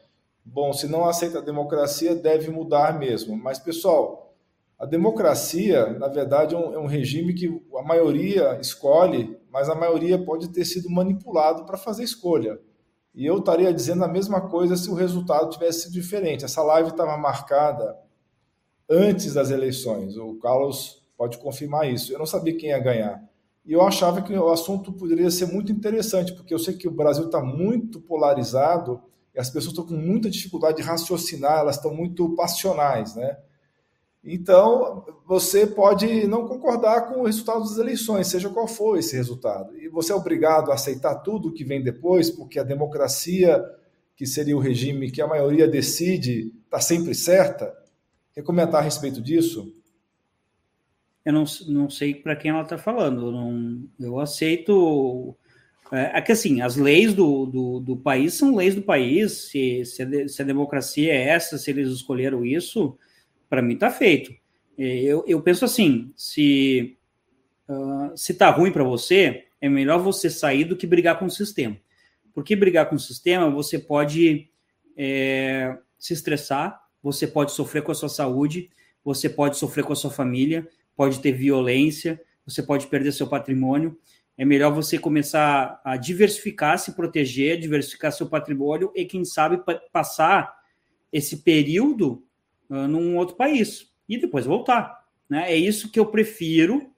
Bom, 0.43 0.73
se 0.73 0.87
não 0.87 1.07
aceita 1.07 1.37
a 1.37 1.41
democracia, 1.41 2.15
deve 2.15 2.49
mudar 2.49 2.97
mesmo. 2.97 3.37
Mas, 3.37 3.59
pessoal, 3.59 4.33
a 4.79 4.85
democracia, 4.85 5.93
na 5.93 6.07
verdade, 6.07 6.55
é 6.55 6.57
um, 6.57 6.73
é 6.73 6.79
um 6.79 6.87
regime 6.87 7.33
que 7.33 7.61
a 7.77 7.83
maioria 7.83 8.57
escolhe, 8.59 9.38
mas 9.51 9.69
a 9.69 9.75
maioria 9.75 10.17
pode 10.17 10.49
ter 10.49 10.65
sido 10.65 10.89
manipulado 10.89 11.65
para 11.65 11.77
fazer 11.77 12.03
escolha. 12.03 12.59
E 13.13 13.25
eu 13.25 13.39
estaria 13.39 13.73
dizendo 13.73 14.03
a 14.03 14.07
mesma 14.07 14.41
coisa 14.41 14.75
se 14.75 14.89
o 14.89 14.93
resultado 14.93 15.49
tivesse 15.49 15.83
sido 15.83 15.93
diferente. 15.93 16.45
Essa 16.45 16.61
live 16.61 16.89
estava 16.89 17.17
marcada 17.17 17.97
antes 18.89 19.33
das 19.33 19.49
eleições. 19.51 20.15
O 20.15 20.35
Carlos 20.35 21.03
pode 21.17 21.37
confirmar 21.39 21.91
isso. 21.91 22.13
Eu 22.13 22.19
não 22.19 22.25
sabia 22.25 22.55
quem 22.55 22.69
ia 22.69 22.79
ganhar. 22.79 23.21
E 23.65 23.73
eu 23.73 23.81
achava 23.81 24.21
que 24.21 24.33
o 24.33 24.49
assunto 24.49 24.93
poderia 24.93 25.29
ser 25.29 25.47
muito 25.47 25.71
interessante, 25.71 26.33
porque 26.33 26.53
eu 26.53 26.59
sei 26.59 26.75
que 26.75 26.87
o 26.87 26.91
Brasil 26.91 27.25
está 27.25 27.41
muito 27.41 27.99
polarizado 27.99 29.01
as 29.39 29.49
pessoas 29.49 29.71
estão 29.71 29.85
com 29.85 29.95
muita 29.95 30.29
dificuldade 30.29 30.77
de 30.77 30.83
raciocinar, 30.83 31.59
elas 31.59 31.77
estão 31.77 31.93
muito 31.93 32.35
passionais, 32.35 33.15
né? 33.15 33.37
Então, 34.23 35.05
você 35.25 35.65
pode 35.65 36.27
não 36.27 36.47
concordar 36.47 37.07
com 37.07 37.21
o 37.21 37.25
resultado 37.25 37.61
das 37.61 37.77
eleições, 37.77 38.27
seja 38.27 38.49
qual 38.49 38.67
for 38.67 38.97
esse 38.97 39.15
resultado. 39.15 39.75
E 39.77 39.87
você 39.87 40.11
é 40.11 40.15
obrigado 40.15 40.71
a 40.71 40.75
aceitar 40.75 41.15
tudo 41.15 41.53
que 41.53 41.63
vem 41.63 41.81
depois, 41.81 42.29
porque 42.29 42.59
a 42.59 42.63
democracia, 42.63 43.63
que 44.15 44.25
seria 44.25 44.57
o 44.57 44.59
regime 44.59 45.11
que 45.11 45.21
a 45.21 45.27
maioria 45.27 45.67
decide, 45.67 46.53
está 46.65 46.81
sempre 46.81 47.15
certa? 47.15 47.73
Quer 48.33 48.43
comentar 48.43 48.81
a 48.81 48.83
respeito 48.83 49.21
disso? 49.21 49.73
Eu 51.23 51.33
não, 51.33 51.45
não 51.67 51.89
sei 51.89 52.13
para 52.13 52.35
quem 52.35 52.51
ela 52.51 52.63
está 52.63 52.77
falando. 52.77 53.27
Eu, 53.27 53.31
não, 53.31 53.83
eu 53.99 54.19
aceito 54.19 55.35
é, 55.91 56.17
é 56.17 56.21
que 56.21 56.31
assim, 56.31 56.61
as 56.61 56.75
leis 56.75 57.13
do, 57.13 57.45
do, 57.45 57.79
do, 57.79 57.97
país 57.97 58.33
são 58.33 58.55
leis 58.55 58.75
do 58.75 58.81
país. 58.81 59.49
Se, 59.49 59.83
se, 59.85 60.03
a, 60.03 60.27
se 60.27 60.41
a 60.41 60.45
democracia 60.45 61.13
é 61.13 61.29
essa, 61.29 61.57
se 61.57 61.71
eles 61.71 61.89
escolheram 61.89 62.45
isso, 62.45 62.97
para 63.49 63.61
mim 63.61 63.73
está 63.73 63.89
feito. 63.89 64.33
Eu, 64.77 65.23
eu 65.27 65.41
penso 65.41 65.65
assim: 65.65 66.13
se 66.15 66.97
uh, 67.67 68.15
se 68.15 68.33
tá 68.33 68.49
ruim 68.49 68.71
para 68.71 68.83
você, 68.83 69.45
é 69.59 69.67
melhor 69.67 69.99
você 69.99 70.29
sair 70.29 70.63
do 70.63 70.77
que 70.77 70.87
brigar 70.87 71.17
com 71.19 71.25
o 71.25 71.31
sistema. 71.31 71.77
Porque 72.33 72.55
brigar 72.55 72.87
com 72.87 72.95
o 72.95 72.99
sistema, 72.99 73.49
você 73.49 73.77
pode 73.77 74.49
é, 74.95 75.77
se 75.97 76.13
estressar, 76.13 76.79
você 77.01 77.27
pode 77.27 77.51
sofrer 77.51 77.83
com 77.83 77.91
a 77.91 77.95
sua 77.95 78.07
saúde, 78.07 78.69
você 79.03 79.27
pode 79.27 79.57
sofrer 79.57 79.83
com 79.83 79.93
a 79.93 79.95
sua 79.95 80.11
família, 80.11 80.67
pode 80.95 81.19
ter 81.19 81.31
violência, 81.31 82.21
você 82.45 82.63
pode 82.63 82.87
perder 82.87 83.11
seu 83.11 83.27
patrimônio 83.27 83.97
é 84.39 84.45
melhor 84.45 84.73
você 84.73 84.97
começar 84.97 85.81
a 85.83 85.97
diversificar, 85.97 86.79
se 86.79 86.93
proteger, 86.93 87.59
diversificar 87.59 88.13
seu 88.13 88.25
patrimônio 88.25 88.89
e, 88.95 89.03
quem 89.03 89.25
sabe, 89.25 89.61
passar 89.91 90.55
esse 91.11 91.43
período 91.43 92.23
uh, 92.69 92.87
num 92.87 93.17
outro 93.17 93.35
país 93.35 93.91
e 94.07 94.17
depois 94.17 94.45
voltar. 94.45 95.05
Né? 95.29 95.51
É 95.51 95.55
isso 95.55 95.91
que 95.91 95.99
eu 95.99 96.05
prefiro 96.05 96.91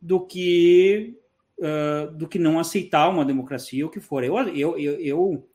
do 0.00 0.26
que 0.26 1.16
uh, 1.58 2.12
do 2.12 2.28
que 2.28 2.38
não 2.38 2.58
aceitar 2.58 3.08
uma 3.08 3.24
democracia 3.24 3.84
ou 3.84 3.90
que 3.90 4.00
for. 4.00 4.24
Eu, 4.24 4.36
eu, 4.48 4.78
eu, 4.78 5.00
eu 5.00 5.48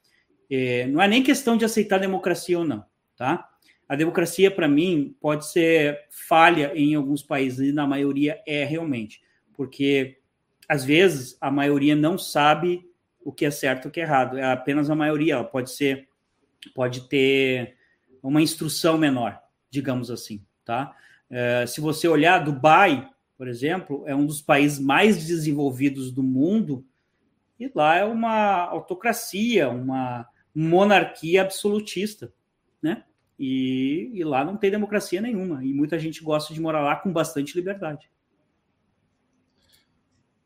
é, 0.49 0.85
não 0.87 1.01
é 1.01 1.07
nem 1.07 1.23
questão 1.23 1.55
de 1.55 1.63
aceitar 1.63 1.97
democracia 1.97 2.59
ou 2.59 2.65
não, 2.65 2.83
tá? 3.15 3.47
A 3.87 3.95
democracia, 3.95 4.49
para 4.51 4.67
mim, 4.67 5.15
pode 5.19 5.49
ser 5.49 5.99
falha 6.09 6.71
em 6.75 6.95
alguns 6.95 7.23
países, 7.23 7.69
e 7.69 7.71
na 7.73 7.87
maioria 7.87 8.41
é 8.45 8.63
realmente, 8.63 9.21
porque 9.53 10.17
às 10.67 10.85
vezes 10.85 11.37
a 11.41 11.51
maioria 11.51 11.95
não 11.95 12.17
sabe 12.17 12.85
o 13.23 13.31
que 13.31 13.45
é 13.45 13.51
certo 13.51 13.85
e 13.85 13.87
o 13.89 13.91
que 13.91 13.99
é 13.99 14.03
errado, 14.03 14.37
é 14.37 14.43
apenas 14.43 14.89
a 14.89 14.95
maioria, 14.95 15.33
ela 15.35 15.43
pode 15.43 15.71
ser, 15.71 16.07
pode 16.73 17.07
ter 17.09 17.75
uma 18.23 18.41
instrução 18.41 18.97
menor, 18.97 19.41
digamos 19.71 20.11
assim, 20.11 20.45
tá? 20.63 20.95
É, 21.29 21.65
se 21.65 21.79
você 21.79 22.07
olhar 22.07 22.43
Dubai, 22.43 23.09
por 23.37 23.47
exemplo, 23.47 24.03
é 24.05 24.15
um 24.15 24.25
dos 24.25 24.41
países 24.41 24.77
mais 24.77 25.25
desenvolvidos 25.25 26.11
do 26.11 26.21
mundo 26.21 26.85
e 27.59 27.71
lá 27.73 27.95
é 27.95 28.03
uma 28.03 28.65
autocracia, 28.65 29.69
uma 29.69 30.27
monarquia 30.53 31.41
absolutista, 31.41 32.31
né? 32.81 33.03
E, 33.39 34.11
e, 34.13 34.23
lá 34.23 34.45
não 34.45 34.57
tem 34.57 34.69
democracia 34.69 35.19
nenhuma. 35.19 35.65
E 35.65 35.73
muita 35.73 35.97
gente 35.97 36.23
gosta 36.23 36.53
de 36.53 36.61
morar 36.61 36.81
lá 36.81 36.95
com 36.97 37.11
bastante 37.11 37.55
liberdade. 37.55 38.11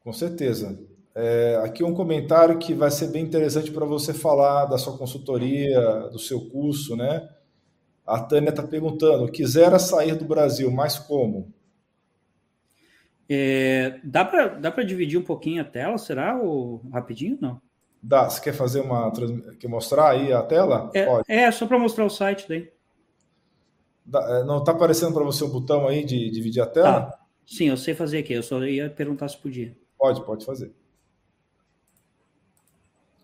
Com 0.01 0.13
certeza. 0.13 0.79
É, 1.13 1.59
aqui 1.63 1.83
um 1.83 1.93
comentário 1.93 2.57
que 2.57 2.73
vai 2.73 2.91
ser 2.91 3.07
bem 3.07 3.23
interessante 3.23 3.71
para 3.71 3.85
você 3.85 4.13
falar 4.13 4.65
da 4.65 4.77
sua 4.77 4.97
consultoria, 4.97 5.81
do 6.11 6.19
seu 6.19 6.49
curso, 6.49 6.95
né? 6.95 7.27
A 8.05 8.19
Tânia 8.19 8.49
está 8.49 8.63
perguntando: 8.63 9.31
quisera 9.31 9.79
sair 9.79 10.15
do 10.15 10.25
Brasil, 10.25 10.69
mas 10.71 10.99
como? 10.99 11.53
É, 13.27 13.99
dá 14.03 14.23
para 14.23 14.47
dá 14.49 14.69
dividir 14.83 15.17
um 15.17 15.23
pouquinho 15.23 15.61
a 15.61 15.65
tela, 15.65 15.97
será? 15.97 16.39
Ou 16.39 16.81
rapidinho? 16.91 17.37
Não. 17.41 17.59
Dá. 18.01 18.29
Você 18.29 18.39
quer 18.39 18.53
fazer 18.53 18.81
uma. 18.81 19.11
Quer 19.59 19.67
mostrar 19.67 20.11
aí 20.11 20.31
a 20.31 20.43
tela? 20.43 20.91
É, 20.93 21.05
Pode. 21.05 21.23
é 21.27 21.51
só 21.51 21.65
para 21.65 21.79
mostrar 21.79 22.05
o 22.05 22.09
site 22.09 22.47
daí. 22.47 22.71
É, 24.13 24.43
não 24.43 24.59
está 24.59 24.71
aparecendo 24.71 25.13
para 25.13 25.23
você 25.23 25.43
o 25.43 25.47
botão 25.47 25.87
aí 25.87 26.05
de 26.05 26.29
dividir 26.29 26.61
a 26.61 26.67
tela? 26.67 27.01
Tá. 27.01 27.19
Sim, 27.47 27.69
eu 27.69 27.77
sei 27.77 27.95
fazer 27.95 28.19
aqui. 28.19 28.33
Eu 28.33 28.43
só 28.43 28.63
ia 28.63 28.89
perguntar 28.89 29.27
se 29.27 29.37
podia. 29.37 29.75
Pode, 29.97 30.23
pode 30.23 30.45
fazer. 30.45 30.71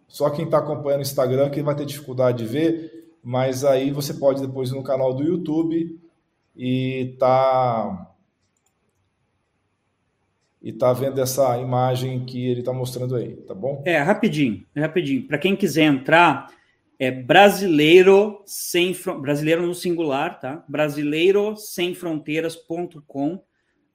Só 0.07 0.29
quem 0.29 0.45
está 0.45 0.57
acompanhando 0.57 0.99
o 0.99 1.03
Instagram 1.03 1.49
que 1.49 1.61
vai 1.61 1.75
ter 1.75 1.85
dificuldade 1.85 2.39
de 2.39 2.45
ver, 2.45 3.00
mas 3.23 3.63
aí 3.63 3.91
você 3.91 4.13
pode 4.13 4.41
depois 4.41 4.69
ir 4.69 4.75
no 4.75 4.83
canal 4.83 5.13
do 5.13 5.23
YouTube 5.23 5.99
e 6.55 7.15
tá 7.19 8.07
e 10.61 10.71
tá 10.71 10.93
vendo 10.93 11.19
essa 11.19 11.57
imagem 11.57 12.23
que 12.23 12.45
ele 12.45 12.59
está 12.59 12.71
mostrando 12.71 13.15
aí, 13.15 13.35
tá 13.37 13.55
bom? 13.55 13.81
É 13.85 13.97
rapidinho, 13.97 14.63
rapidinho. 14.77 15.27
Para 15.27 15.39
quem 15.39 15.55
quiser 15.55 15.85
entrar, 15.85 16.53
é 16.99 17.09
brasileiro 17.09 18.43
sem 18.45 18.95
brasileiro 19.19 19.65
no 19.65 19.73
singular, 19.73 20.39
tá? 20.39 20.63
Brasileiro 20.67 21.55
sem 21.55 21.95
fronteiras.com. 21.95 23.43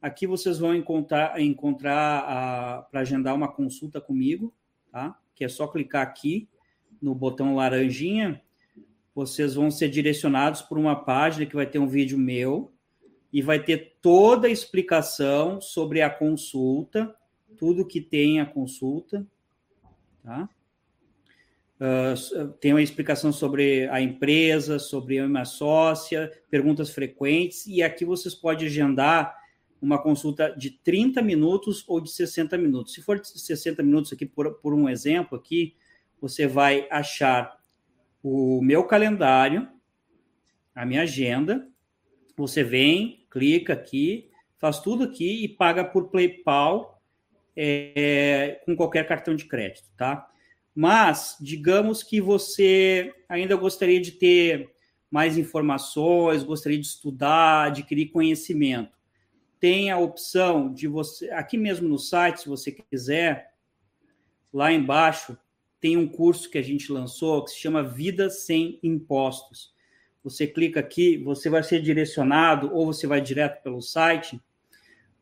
Aqui 0.02 0.26
vocês 0.26 0.58
vão 0.58 0.74
encontrar 0.74 1.40
encontrar 1.40 2.88
para 2.90 3.00
agendar 3.00 3.34
uma 3.34 3.46
consulta 3.46 4.00
comigo, 4.00 4.52
tá? 4.90 5.16
Que 5.36 5.44
é 5.44 5.48
só 5.48 5.68
clicar 5.68 6.02
aqui 6.02 6.48
no 7.00 7.14
botão 7.14 7.54
laranjinha. 7.54 8.42
Vocês 9.16 9.54
vão 9.54 9.70
ser 9.70 9.88
direcionados 9.88 10.60
por 10.60 10.76
uma 10.76 10.94
página 10.94 11.46
que 11.46 11.56
vai 11.56 11.64
ter 11.64 11.78
um 11.78 11.88
vídeo 11.88 12.18
meu 12.18 12.70
e 13.32 13.40
vai 13.40 13.58
ter 13.58 13.96
toda 14.02 14.46
a 14.46 14.50
explicação 14.50 15.58
sobre 15.58 16.02
a 16.02 16.10
consulta, 16.10 17.16
tudo 17.56 17.86
que 17.86 17.98
tem 17.98 18.40
a 18.40 18.44
consulta, 18.44 19.26
tá? 20.22 20.46
Uh, 21.80 22.48
tem 22.60 22.74
uma 22.74 22.82
explicação 22.82 23.32
sobre 23.32 23.88
a 23.88 24.02
empresa, 24.02 24.78
sobre 24.78 25.18
a 25.18 25.26
minha 25.26 25.46
sócia, 25.46 26.30
perguntas 26.50 26.90
frequentes, 26.90 27.66
e 27.66 27.82
aqui 27.82 28.04
vocês 28.04 28.34
podem 28.34 28.66
agendar 28.66 29.34
uma 29.80 29.96
consulta 30.02 30.54
de 30.58 30.70
30 30.70 31.22
minutos 31.22 31.84
ou 31.88 32.02
de 32.02 32.10
60 32.10 32.58
minutos. 32.58 32.92
Se 32.92 33.00
for 33.00 33.18
de 33.18 33.28
60 33.28 33.82
minutos 33.82 34.12
aqui, 34.12 34.26
por, 34.26 34.56
por 34.56 34.74
um 34.74 34.90
exemplo 34.90 35.38
aqui, 35.38 35.74
você 36.20 36.46
vai 36.46 36.86
achar 36.90 37.55
o 38.22 38.60
meu 38.62 38.84
calendário, 38.84 39.68
a 40.74 40.84
minha 40.84 41.02
agenda, 41.02 41.68
você 42.36 42.62
vem, 42.62 43.26
clica 43.30 43.72
aqui, 43.72 44.30
faz 44.58 44.80
tudo 44.80 45.04
aqui 45.04 45.44
e 45.44 45.48
paga 45.48 45.84
por 45.84 46.10
PayPal 46.10 47.02
é, 47.56 48.60
com 48.64 48.76
qualquer 48.76 49.06
cartão 49.06 49.34
de 49.34 49.46
crédito, 49.46 49.90
tá? 49.96 50.28
mas 50.76 51.38
digamos 51.40 52.02
que 52.02 52.20
você 52.20 53.10
ainda 53.26 53.56
gostaria 53.56 53.98
de 53.98 54.12
ter 54.12 54.70
mais 55.10 55.38
informações, 55.38 56.42
gostaria 56.42 56.78
de 56.78 56.86
estudar, 56.86 57.68
adquirir 57.68 58.10
conhecimento. 58.10 58.94
Tem 59.58 59.90
a 59.90 59.96
opção 59.96 60.70
de 60.70 60.86
você, 60.86 61.30
aqui 61.30 61.56
mesmo 61.56 61.88
no 61.88 61.98
site, 61.98 62.42
se 62.42 62.48
você 62.48 62.72
quiser, 62.72 63.54
lá 64.52 64.70
embaixo, 64.70 65.38
tem 65.80 65.96
um 65.96 66.08
curso 66.08 66.50
que 66.50 66.58
a 66.58 66.62
gente 66.62 66.92
lançou 66.92 67.44
que 67.44 67.50
se 67.50 67.58
chama 67.58 67.82
Vida 67.82 68.30
Sem 68.30 68.78
Impostos. 68.82 69.74
Você 70.24 70.46
clica 70.46 70.80
aqui, 70.80 71.18
você 71.18 71.48
vai 71.48 71.62
ser 71.62 71.80
direcionado 71.80 72.74
ou 72.74 72.86
você 72.86 73.06
vai 73.06 73.20
direto 73.20 73.62
pelo 73.62 73.80
site 73.80 74.40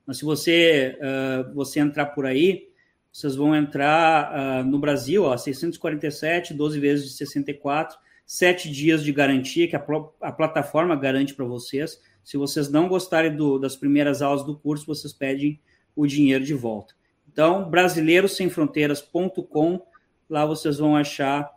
Mas 0.10 0.18
se 0.18 0.26
você 0.26 0.98
uh, 0.98 1.54
você 1.54 1.80
entrar 1.80 2.08
por 2.08 2.26
aí, 2.26 2.68
vocês 3.14 3.36
vão 3.36 3.56
entrar 3.56 4.34
uh, 4.34 4.64
no 4.68 4.80
Brasil, 4.80 5.22
ó, 5.22 5.38
647, 5.38 6.56
12 6.56 6.80
vezes 6.80 7.12
de 7.12 7.16
64, 7.16 7.96
7 8.26 8.72
dias 8.72 9.04
de 9.04 9.12
garantia 9.12 9.68
que 9.68 9.76
a, 9.76 9.86
a 10.22 10.32
plataforma 10.32 10.96
garante 10.96 11.36
para 11.36 11.46
vocês. 11.46 12.02
Se 12.24 12.38
vocês 12.38 12.72
não 12.72 12.88
gostarem 12.88 13.36
do, 13.36 13.60
das 13.60 13.76
primeiras 13.76 14.24
aulas 14.24 14.44
do 14.44 14.58
curso, 14.58 14.88
vocês 14.88 15.14
pedem 15.14 15.62
o 15.96 16.08
dinheiro 16.08 16.44
de 16.44 16.56
volta. 16.56 16.96
Então, 17.32 17.70
brasileirosemfronteiras.com, 17.70 19.80
lá 20.28 20.44
vocês 20.44 20.80
vão 20.80 20.96
achar 20.96 21.52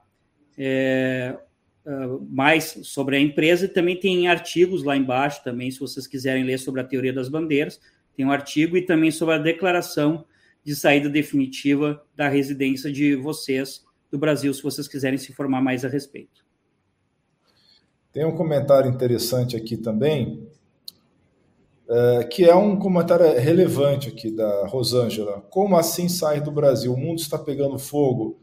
é, 0.58 1.38
mais 2.28 2.80
sobre 2.82 3.16
a 3.16 3.20
empresa 3.20 3.64
e 3.64 3.68
também 3.68 3.98
tem 3.98 4.28
artigos 4.28 4.84
lá 4.84 4.94
embaixo 4.94 5.42
também, 5.42 5.70
se 5.70 5.80
vocês 5.80 6.06
quiserem 6.06 6.44
ler 6.44 6.58
sobre 6.58 6.82
a 6.82 6.84
teoria 6.84 7.14
das 7.14 7.30
bandeiras, 7.30 7.80
tem 8.16 8.26
um 8.26 8.32
artigo 8.32 8.76
e 8.76 8.82
também 8.82 9.10
sobre 9.10 9.34
a 9.34 9.38
declaração 9.38 10.24
de 10.64 10.76
saída 10.76 11.08
definitiva 11.08 12.04
da 12.14 12.28
residência 12.28 12.92
de 12.92 13.16
vocês 13.16 13.84
do 14.10 14.18
Brasil, 14.18 14.52
se 14.52 14.62
vocês 14.62 14.86
quiserem 14.86 15.18
se 15.18 15.32
informar 15.32 15.60
mais 15.60 15.84
a 15.84 15.88
respeito. 15.88 16.44
Tem 18.12 18.24
um 18.26 18.36
comentário 18.36 18.90
interessante 18.90 19.56
aqui 19.56 19.76
também, 19.76 20.46
é, 21.88 22.24
que 22.24 22.44
é 22.44 22.54
um 22.54 22.78
comentário 22.78 23.26
relevante 23.40 24.08
aqui 24.08 24.30
da 24.30 24.66
Rosângela. 24.66 25.40
Como 25.50 25.76
assim 25.76 26.08
sair 26.08 26.42
do 26.42 26.52
Brasil? 26.52 26.92
O 26.92 26.96
mundo 26.96 27.18
está 27.18 27.38
pegando 27.38 27.78
fogo. 27.78 28.38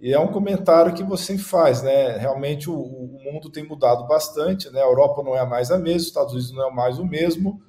E 0.00 0.12
é 0.12 0.18
um 0.20 0.28
comentário 0.28 0.94
que 0.94 1.02
você 1.02 1.36
faz, 1.36 1.82
né? 1.82 2.16
Realmente 2.16 2.70
o, 2.70 2.74
o, 2.76 3.20
mundo 3.24 3.50
tem 3.50 3.66
mudado 3.66 4.06
bastante, 4.06 4.70
né? 4.70 4.80
A 4.80 4.86
Europa 4.86 5.22
não 5.24 5.36
é 5.36 5.44
mais 5.44 5.72
a 5.72 5.78
mesma, 5.78 5.96
os 5.96 6.06
Estados 6.06 6.32
Unidos 6.32 6.52
não 6.52 6.68
é 6.68 6.72
mais 6.72 7.00
o 7.00 7.04
mesmo. 7.04 7.60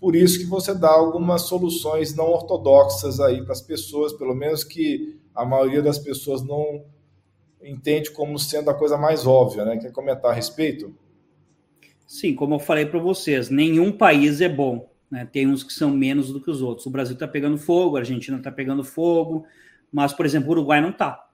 Por 0.00 0.14
isso 0.14 0.38
que 0.38 0.46
você 0.46 0.74
dá 0.74 0.90
algumas 0.90 1.42
soluções 1.42 2.14
não 2.14 2.26
ortodoxas 2.26 3.18
aí 3.18 3.42
para 3.42 3.52
as 3.52 3.60
pessoas, 3.60 4.12
pelo 4.12 4.34
menos 4.34 4.62
que 4.62 5.18
a 5.34 5.44
maioria 5.44 5.82
das 5.82 5.98
pessoas 5.98 6.44
não 6.44 6.84
entende 7.62 8.10
como 8.12 8.38
sendo 8.38 8.70
a 8.70 8.74
coisa 8.74 8.96
mais 8.96 9.26
óbvia, 9.26 9.64
né? 9.64 9.76
Quer 9.76 9.90
comentar 9.90 10.30
a 10.30 10.34
respeito? 10.34 10.94
Sim, 12.06 12.34
como 12.34 12.54
eu 12.54 12.58
falei 12.58 12.86
para 12.86 13.00
vocês, 13.00 13.50
nenhum 13.50 13.90
país 13.90 14.40
é 14.40 14.48
bom. 14.48 14.88
Né? 15.10 15.28
Tem 15.30 15.46
uns 15.46 15.62
que 15.62 15.72
são 15.72 15.90
menos 15.90 16.32
do 16.32 16.40
que 16.40 16.50
os 16.50 16.62
outros. 16.62 16.86
O 16.86 16.90
Brasil 16.90 17.14
está 17.14 17.26
pegando 17.26 17.58
fogo, 17.58 17.96
a 17.96 18.00
Argentina 18.00 18.38
está 18.38 18.52
pegando 18.52 18.84
fogo, 18.84 19.44
mas, 19.92 20.12
por 20.12 20.24
exemplo, 20.24 20.48
o 20.48 20.52
Uruguai 20.52 20.80
não 20.80 20.90
está. 20.90 21.28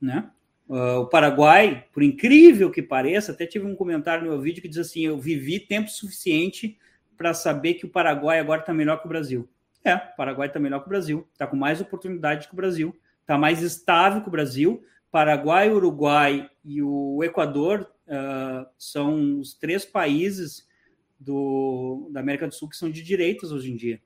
Né? 0.00 0.30
Uh, 0.68 1.00
o 1.00 1.06
Paraguai, 1.06 1.86
por 1.92 2.02
incrível 2.02 2.70
que 2.70 2.82
pareça, 2.82 3.32
até 3.32 3.46
tive 3.46 3.66
um 3.66 3.74
comentário 3.74 4.24
no 4.24 4.30
meu 4.30 4.40
vídeo 4.40 4.62
que 4.62 4.68
diz 4.68 4.78
assim: 4.78 5.02
eu 5.02 5.18
vivi 5.18 5.60
tempo 5.60 5.90
suficiente 5.90 6.78
para 7.16 7.34
saber 7.34 7.74
que 7.74 7.86
o 7.86 7.90
Paraguai 7.90 8.38
agora 8.38 8.60
está 8.60 8.72
melhor 8.72 9.00
que 9.00 9.06
o 9.06 9.08
Brasil. 9.08 9.48
É, 9.84 9.94
o 9.94 10.16
Paraguai 10.16 10.48
está 10.48 10.58
melhor 10.58 10.80
que 10.80 10.86
o 10.86 10.88
Brasil, 10.88 11.28
está 11.32 11.46
com 11.46 11.56
mais 11.56 11.80
oportunidade 11.80 12.48
que 12.48 12.54
o 12.54 12.56
Brasil, 12.56 12.96
está 13.20 13.36
mais 13.36 13.62
estável 13.62 14.22
que 14.22 14.28
o 14.28 14.30
Brasil. 14.32 14.82
Paraguai, 15.10 15.70
Uruguai 15.70 16.50
e 16.64 16.82
o 16.82 17.22
Equador 17.22 17.88
uh, 18.08 18.66
são 18.78 19.38
os 19.38 19.54
três 19.54 19.84
países 19.84 20.66
do, 21.20 22.08
da 22.12 22.20
América 22.20 22.48
do 22.48 22.54
Sul 22.54 22.68
que 22.68 22.76
são 22.76 22.90
de 22.90 23.02
direitas 23.02 23.52
hoje 23.52 23.70
em 23.70 23.76
dia. 23.76 24.00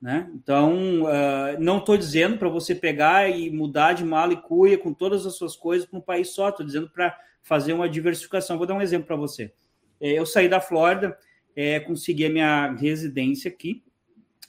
Né? 0.00 0.28
Então, 0.34 1.04
uh, 1.04 1.60
não 1.60 1.78
estou 1.78 1.96
dizendo 1.96 2.36
para 2.36 2.48
você 2.48 2.74
pegar 2.74 3.30
e 3.30 3.50
mudar 3.50 3.92
de 3.92 4.04
mala 4.04 4.32
e 4.32 4.42
cuia 4.42 4.76
com 4.76 4.92
todas 4.92 5.24
as 5.24 5.36
suas 5.36 5.54
coisas 5.54 5.86
para 5.86 5.98
um 5.98 6.02
país 6.02 6.30
só, 6.30 6.48
estou 6.48 6.66
dizendo 6.66 6.90
para 6.90 7.16
fazer 7.42 7.72
uma 7.72 7.88
diversificação. 7.88 8.58
Vou 8.58 8.66
dar 8.66 8.74
um 8.74 8.82
exemplo 8.82 9.06
para 9.06 9.16
você. 9.16 9.52
É, 10.00 10.18
eu 10.18 10.26
saí 10.26 10.48
da 10.48 10.60
Flórida, 10.60 11.16
é, 11.54 11.80
consegui 11.80 12.26
a 12.26 12.30
minha 12.30 12.72
residência 12.72 13.50
aqui, 13.50 13.82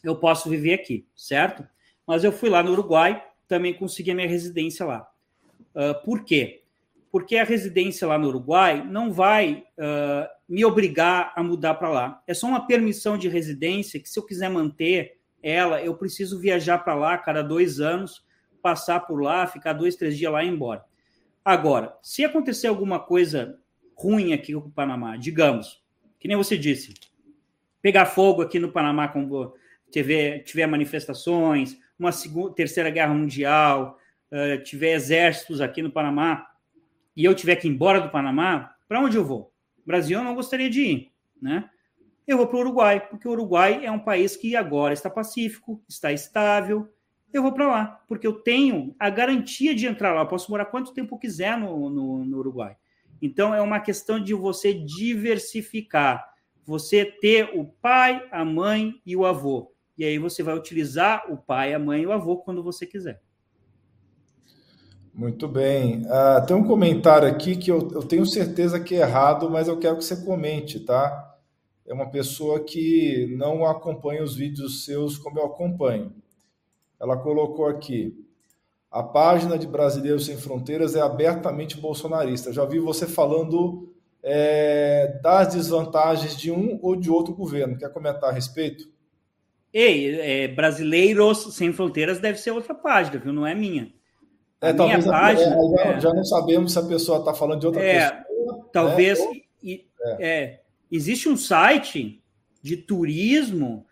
eu 0.04 0.16
posso 0.16 0.50
viver 0.50 0.74
aqui, 0.74 1.06
certo? 1.16 1.66
Mas 2.06 2.24
eu 2.24 2.32
fui 2.32 2.50
lá 2.50 2.62
no 2.62 2.72
Uruguai, 2.72 3.24
também 3.48 3.74
consegui 3.74 4.12
a 4.12 4.16
minha 4.16 4.28
residência 4.28 4.86
lá. 4.86 5.08
Uh, 5.74 6.04
por 6.04 6.24
quê? 6.24 6.64
Porque 7.12 7.38
a 7.38 7.44
residência 7.44 8.08
lá 8.08 8.18
no 8.18 8.28
Uruguai 8.28 8.84
não 8.84 9.12
vai 9.12 9.64
uh, 9.78 10.28
me 10.48 10.66
obrigar 10.66 11.32
a 11.36 11.44
mudar 11.44 11.76
para 11.76 11.90
lá. 11.90 12.24
É 12.28 12.34
só 12.34 12.48
uma 12.48 12.68
permissão 12.68 13.18
de 13.18 13.30
residência 13.30 14.00
que, 14.00 14.10
se 14.10 14.20
eu 14.20 14.26
quiser 14.26 14.50
manter 14.50 15.18
ela, 15.42 15.82
eu 15.82 15.96
preciso 15.96 16.40
viajar 16.40 16.80
para 16.80 16.96
lá 16.96 17.18
cada 17.18 17.42
dois 17.42 17.80
anos, 17.80 18.26
passar 18.62 19.02
por 19.02 19.22
lá, 19.22 19.46
ficar 19.46 19.74
dois, 19.74 19.96
três 19.96 20.18
dias 20.18 20.32
lá 20.32 20.44
e 20.44 20.48
ir 20.48 20.52
embora. 20.52 20.84
Agora, 21.44 21.98
se 22.02 22.24
acontecer 22.24 22.68
alguma 22.68 23.00
coisa 23.00 23.60
ruim 23.96 24.34
aqui 24.34 24.54
com 24.54 24.70
o 24.70 24.72
Panamá, 24.72 25.18
digamos, 25.18 25.83
que 26.24 26.28
nem 26.30 26.38
você 26.38 26.58
disse, 26.58 26.94
pegar 27.82 28.06
fogo 28.06 28.42
aqui 28.42 28.58
no 28.58 28.72
Panamá, 28.72 29.10
como 29.10 29.54
tiver, 29.92 30.40
tiver 30.44 30.66
manifestações, 30.68 31.78
uma 32.00 32.14
segunda, 32.14 32.56
terceira 32.56 32.90
guerra 32.90 33.14
mundial, 33.14 34.00
uh, 34.32 34.64
tiver 34.64 34.94
exércitos 34.94 35.60
aqui 35.60 35.82
no 35.82 35.92
Panamá, 35.92 36.48
e 37.14 37.26
eu 37.26 37.36
tiver 37.36 37.58
que 37.58 37.68
ir 37.68 37.72
embora 37.72 38.00
do 38.00 38.10
Panamá, 38.10 38.74
para 38.88 39.02
onde 39.02 39.18
eu 39.18 39.26
vou? 39.26 39.52
Brasil 39.86 40.18
eu 40.18 40.24
não 40.24 40.34
gostaria 40.34 40.70
de 40.70 40.82
ir, 40.82 41.12
né? 41.42 41.70
eu 42.26 42.38
vou 42.38 42.48
para 42.48 42.56
o 42.56 42.62
Uruguai, 42.62 43.06
porque 43.06 43.28
o 43.28 43.32
Uruguai 43.32 43.86
é 43.86 43.92
um 43.92 44.00
país 44.00 44.38
que 44.38 44.56
agora 44.56 44.94
está 44.94 45.10
pacífico, 45.10 45.84
está 45.90 46.14
estável. 46.14 46.88
Eu 47.34 47.42
vou 47.42 47.52
para 47.52 47.68
lá, 47.68 48.02
porque 48.08 48.26
eu 48.26 48.32
tenho 48.32 48.96
a 48.98 49.10
garantia 49.10 49.76
de 49.76 49.86
entrar 49.88 50.14
lá. 50.14 50.22
Eu 50.22 50.28
posso 50.28 50.50
morar 50.50 50.68
quanto 50.68 50.94
tempo 50.94 51.20
quiser 51.20 51.58
no, 51.58 51.90
no, 51.90 52.24
no 52.24 52.38
Uruguai. 52.38 52.78
Então, 53.24 53.56
é 53.56 53.62
uma 53.62 53.80
questão 53.80 54.22
de 54.22 54.34
você 54.34 54.74
diversificar. 54.74 56.24
Você 56.66 57.06
ter 57.06 57.58
o 57.58 57.66
pai, 57.66 58.28
a 58.32 58.44
mãe 58.44 58.94
e 59.06 59.16
o 59.16 59.26
avô. 59.26 59.72
E 59.98 60.04
aí 60.04 60.18
você 60.18 60.44
vai 60.44 60.56
utilizar 60.56 61.32
o 61.32 61.38
pai, 61.38 61.74
a 61.74 61.80
mãe 61.80 62.02
e 62.02 62.08
o 62.08 62.12
avô 62.12 62.38
quando 62.38 62.62
você 62.62 62.86
quiser. 62.86 63.22
Muito 65.14 65.48
bem. 65.48 66.02
Uh, 66.02 66.46
tem 66.46 66.56
um 66.56 66.68
comentário 66.68 67.28
aqui 67.28 67.56
que 67.56 67.72
eu, 67.72 67.90
eu 67.92 68.04
tenho 68.04 68.26
certeza 68.26 68.80
que 68.80 68.96
é 68.96 69.00
errado, 69.00 69.50
mas 69.50 69.68
eu 69.68 69.80
quero 69.80 69.98
que 69.98 70.04
você 70.04 70.24
comente, 70.26 70.80
tá? 70.80 71.34
é 71.86 71.94
uma 71.94 72.10
pessoa 72.10 72.64
que 72.64 73.28
não 73.38 73.66
acompanha 73.66 74.24
os 74.24 74.36
vídeos 74.36 74.86
seus 74.86 75.18
como 75.18 75.40
eu 75.40 75.46
acompanho. 75.46 76.14
Ela 77.00 77.18
colocou 77.18 77.68
aqui: 77.68 78.23
a 78.94 79.02
página 79.02 79.58
de 79.58 79.66
Brasileiros 79.66 80.28
Sem 80.28 80.38
Fronteiras 80.38 80.96
é 80.96 81.02
abertamente 81.02 81.80
bolsonarista. 81.80 82.54
Já 82.54 82.64
vi 82.64 82.78
você 82.78 83.08
falando 83.08 83.92
é, 84.22 85.20
das 85.24 85.56
desvantagens 85.56 86.38
de 86.38 86.52
um 86.52 86.78
ou 86.80 86.96
de 86.96 87.10
outro 87.10 87.34
governo. 87.34 87.76
Quer 87.76 87.92
comentar 87.92 88.30
a 88.30 88.32
respeito? 88.32 88.88
Ei, 89.74 90.20
é, 90.20 90.48
Brasileiros 90.48 91.56
Sem 91.56 91.74
Fronteiras 91.74 92.20
deve 92.20 92.38
ser 92.38 92.52
outra 92.52 92.76
página, 92.76 93.18
viu? 93.18 93.34
Não 93.34 93.48
é 93.48 93.56
minha. 93.56 93.92
A 94.62 94.70
é, 94.70 94.74
minha 94.74 95.02
página. 95.02 95.56
É, 95.56 95.70
já, 95.76 95.84
é. 95.86 96.00
já, 96.00 96.14
não 96.14 96.24
sabemos 96.24 96.74
se 96.74 96.78
a 96.78 96.84
pessoa 96.84 97.18
está 97.18 97.34
falando 97.34 97.62
de 97.62 97.66
outra 97.66 97.82
é, 97.82 98.12
pessoa. 98.12 98.70
Talvez. 98.72 99.20
Né? 99.20 99.42
E, 99.64 99.86
é 100.20 100.60
Existe 100.92 101.28
um 101.28 101.36
site 101.36 102.22
de 102.62 102.78
turismo 102.78 103.88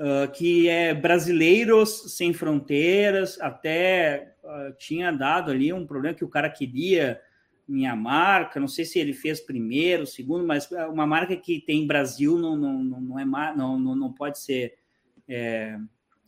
uh, 0.00 0.30
que 0.32 0.68
é 0.68 0.94
Brasileiros 0.94 2.16
Sem 2.16 2.32
Fronteiras, 2.32 3.38
até 3.40 4.34
uh, 4.42 4.74
tinha 4.78 5.12
dado 5.12 5.50
ali 5.50 5.72
um 5.72 5.86
problema 5.86 6.16
que 6.16 6.24
o 6.24 6.28
cara 6.28 6.48
queria 6.48 7.20
minha 7.68 7.94
marca, 7.94 8.58
não 8.58 8.66
sei 8.66 8.84
se 8.84 8.98
ele 8.98 9.12
fez 9.12 9.40
primeiro, 9.40 10.04
segundo, 10.04 10.44
mas 10.44 10.68
uma 10.90 11.06
marca 11.06 11.36
que 11.36 11.60
tem 11.60 11.86
Brasil 11.86 12.36
não, 12.36 12.56
não, 12.56 12.82
não, 12.82 13.00
não 13.00 13.18
é 13.18 13.24
não, 13.24 13.78
não, 13.78 13.94
não 13.94 14.12
pode 14.12 14.40
ser 14.40 14.74
é, 15.28 15.78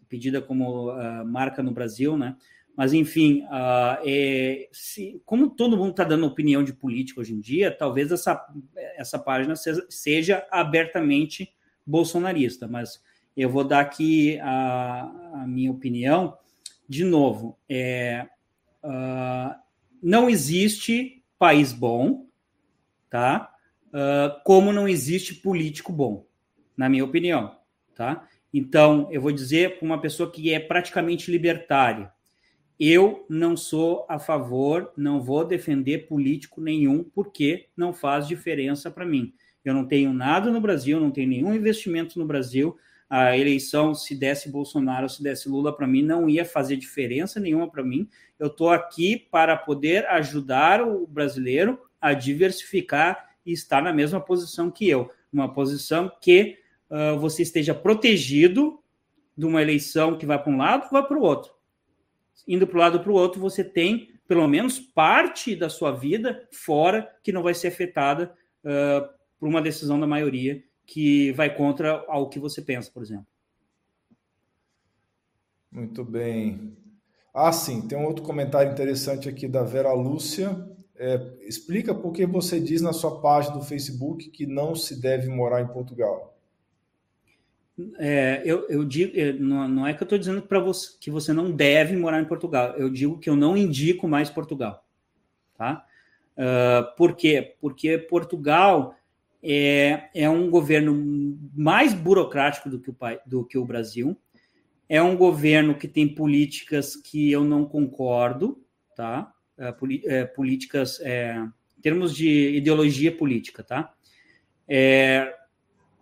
pedida 0.08 0.40
como 0.40 0.92
uh, 0.92 1.26
marca 1.26 1.60
no 1.60 1.72
Brasil, 1.72 2.16
né? 2.16 2.36
Mas, 2.76 2.92
enfim, 2.92 3.42
uh, 3.44 3.98
é, 4.04 4.68
se, 4.72 5.20
como 5.26 5.50
todo 5.50 5.76
mundo 5.76 5.90
está 5.90 6.04
dando 6.04 6.26
opinião 6.26 6.62
de 6.62 6.72
política 6.72 7.20
hoje 7.20 7.34
em 7.34 7.40
dia, 7.40 7.70
talvez 7.70 8.10
essa, 8.10 8.46
essa 8.96 9.18
página 9.18 9.56
seja, 9.56 9.86
seja 9.90 10.46
abertamente 10.50 11.52
bolsonarista. 11.84 12.66
Mas 12.66 13.02
eu 13.36 13.48
vou 13.48 13.64
dar 13.64 13.80
aqui 13.80 14.38
a, 14.40 15.40
a 15.42 15.46
minha 15.46 15.70
opinião. 15.70 16.36
De 16.88 17.04
novo, 17.04 17.58
é, 17.68 18.26
uh, 18.82 19.54
não 20.02 20.28
existe 20.28 21.22
país 21.38 21.72
bom, 21.72 22.26
tá? 23.08 23.54
Uh, 23.88 24.42
como 24.44 24.72
não 24.72 24.88
existe 24.88 25.34
político 25.34 25.92
bom, 25.92 26.26
na 26.76 26.88
minha 26.88 27.04
opinião, 27.04 27.56
tá? 27.94 28.28
Então, 28.52 29.08
eu 29.10 29.20
vou 29.20 29.32
dizer 29.32 29.78
para 29.78 29.86
uma 29.86 30.00
pessoa 30.00 30.30
que 30.30 30.52
é 30.52 30.60
praticamente 30.60 31.30
libertária, 31.30 32.12
eu 32.78 33.24
não 33.28 33.56
sou 33.56 34.04
a 34.08 34.18
favor, 34.18 34.92
não 34.96 35.20
vou 35.20 35.44
defender 35.44 36.08
político 36.08 36.60
nenhum, 36.60 37.04
porque 37.04 37.68
não 37.76 37.92
faz 37.92 38.26
diferença 38.26 38.90
para 38.90 39.06
mim. 39.06 39.32
Eu 39.64 39.72
não 39.72 39.86
tenho 39.86 40.12
nada 40.12 40.50
no 40.50 40.60
Brasil, 40.60 40.98
não 40.98 41.10
tenho 41.10 41.28
nenhum 41.28 41.54
investimento 41.54 42.18
no 42.18 42.26
Brasil. 42.26 42.76
A 43.14 43.36
eleição, 43.36 43.94
se 43.94 44.14
desse 44.14 44.48
Bolsonaro, 44.48 45.08
se 45.08 45.22
desse 45.22 45.48
Lula 45.48 45.74
para 45.76 45.86
mim, 45.86 46.02
não 46.02 46.28
ia 46.28 46.44
fazer 46.44 46.76
diferença 46.76 47.38
nenhuma 47.38 47.70
para 47.70 47.84
mim. 47.84 48.08
Eu 48.38 48.46
estou 48.46 48.70
aqui 48.70 49.28
para 49.30 49.54
poder 49.56 50.06
ajudar 50.06 50.80
o 50.80 51.06
brasileiro 51.06 51.78
a 52.00 52.14
diversificar 52.14 53.28
e 53.44 53.52
estar 53.52 53.82
na 53.82 53.92
mesma 53.92 54.20
posição 54.20 54.70
que 54.70 54.88
eu. 54.88 55.10
Uma 55.30 55.52
posição 55.52 56.10
que 56.20 56.56
uh, 56.88 57.18
você 57.18 57.42
esteja 57.42 57.74
protegido 57.74 58.80
de 59.36 59.44
uma 59.44 59.60
eleição 59.60 60.16
que 60.16 60.24
vai 60.24 60.42
para 60.42 60.52
um 60.52 60.56
lado, 60.56 60.88
vai 60.90 61.06
para 61.06 61.18
o 61.18 61.22
outro 61.22 61.52
indo 62.46 62.66
para 62.66 62.76
um 62.76 62.80
lado 62.80 63.00
para 63.00 63.10
o 63.10 63.14
outro, 63.14 63.40
você 63.40 63.62
tem 63.62 64.10
pelo 64.26 64.46
menos 64.48 64.78
parte 64.78 65.54
da 65.54 65.68
sua 65.68 65.92
vida 65.92 66.48
fora 66.52 67.10
que 67.22 67.32
não 67.32 67.42
vai 67.42 67.54
ser 67.54 67.68
afetada 67.68 68.32
uh, 68.64 69.08
por 69.38 69.48
uma 69.48 69.60
decisão 69.60 70.00
da 70.00 70.06
maioria 70.06 70.62
que 70.86 71.32
vai 71.32 71.54
contra 71.54 72.04
ao 72.08 72.28
que 72.28 72.38
você 72.38 72.60
pensa, 72.60 72.90
por 72.92 73.02
exemplo. 73.02 73.26
Muito 75.70 76.04
bem. 76.04 76.76
Ah, 77.34 77.50
sim, 77.50 77.88
tem 77.88 77.96
um 77.96 78.04
outro 78.04 78.22
comentário 78.22 78.72
interessante 78.72 79.28
aqui 79.28 79.48
da 79.48 79.62
Vera 79.62 79.92
Lúcia. 79.92 80.68
É, 80.96 81.18
explica 81.40 81.94
por 81.94 82.12
que 82.12 82.26
você 82.26 82.60
diz 82.60 82.82
na 82.82 82.92
sua 82.92 83.20
página 83.20 83.56
do 83.56 83.64
Facebook 83.64 84.28
que 84.30 84.46
não 84.46 84.74
se 84.74 85.00
deve 85.00 85.28
morar 85.28 85.62
em 85.62 85.66
Portugal. 85.66 86.36
É, 87.98 88.42
eu, 88.44 88.68
eu 88.68 88.84
digo, 88.84 89.12
não, 89.40 89.66
não 89.66 89.86
é 89.86 89.94
que 89.94 90.02
eu 90.02 90.04
estou 90.04 90.18
dizendo 90.18 90.42
para 90.42 90.60
você 90.60 90.90
que 91.00 91.10
você 91.10 91.32
não 91.32 91.50
deve 91.50 91.96
morar 91.96 92.20
em 92.20 92.26
Portugal. 92.26 92.74
Eu 92.76 92.90
digo 92.90 93.18
que 93.18 93.30
eu 93.30 93.34
não 93.34 93.56
indico 93.56 94.06
mais 94.06 94.28
Portugal, 94.28 94.84
tá? 95.56 95.86
Uh, 96.36 96.96
por 96.96 97.16
quê? 97.16 97.56
Porque 97.60 97.98
Portugal 97.98 98.94
é, 99.42 100.08
é 100.14 100.28
um 100.28 100.48
governo 100.48 101.38
mais 101.54 101.92
burocrático 101.92 102.70
do 102.70 102.80
que, 102.80 102.90
o, 102.90 102.96
do 103.26 103.44
que 103.44 103.58
o 103.58 103.64
Brasil. 103.64 104.16
É 104.88 105.02
um 105.02 105.16
governo 105.16 105.74
que 105.74 105.88
tem 105.88 106.06
políticas 106.06 106.94
que 106.96 107.30
eu 107.30 107.44
não 107.44 107.64
concordo, 107.64 108.62
tá? 108.94 109.32
Uh, 109.58 110.34
políticas, 110.34 111.00
é, 111.00 111.36
em 111.78 111.80
termos 111.80 112.14
de 112.14 112.56
ideologia 112.56 113.10
política, 113.10 113.62
tá? 113.62 113.92
É, 114.68 115.34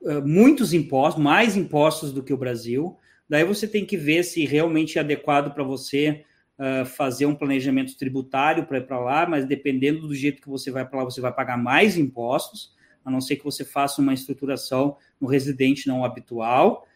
eh, 0.05 0.21
muitos 0.21 0.73
impostos, 0.73 1.23
mais 1.23 1.57
impostos 1.57 2.13
do 2.13 2.23
que 2.23 2.33
o 2.33 2.37
Brasil. 2.37 2.97
Daí 3.29 3.45
você 3.45 3.69
tem 3.69 3.85
que 3.85 3.97
ver 3.97 4.25
se 4.25 4.45
realmente 4.45 4.99
é 4.99 5.01
adequado 5.01 5.53
para 5.53 5.63
você 5.63 6.25
uh, 6.59 6.85
fazer 6.85 7.27
um 7.27 7.35
planejamento 7.35 7.97
tributário 7.97 8.67
para 8.67 8.79
ir 8.79 8.87
para 8.87 8.99
lá, 8.99 9.27
mas 9.27 9.47
dependendo 9.47 10.09
do 10.09 10.15
jeito 10.15 10.43
que 10.43 10.49
você 10.49 10.71
vai 10.71 10.85
para 10.89 11.01
lá, 11.01 11.05
você 11.05 11.21
vai 11.21 11.33
pagar 11.33 11.57
mais 11.57 11.97
impostos, 11.97 12.75
a 13.05 13.11
não 13.11 13.21
ser 13.21 13.37
que 13.37 13.45
você 13.45 13.65
faça 13.65 14.01
uma 14.01 14.15
estruturação 14.15 14.97
no 15.21 15.29
residente 15.29 15.87
não 15.87 16.05
habitual. 16.05 16.87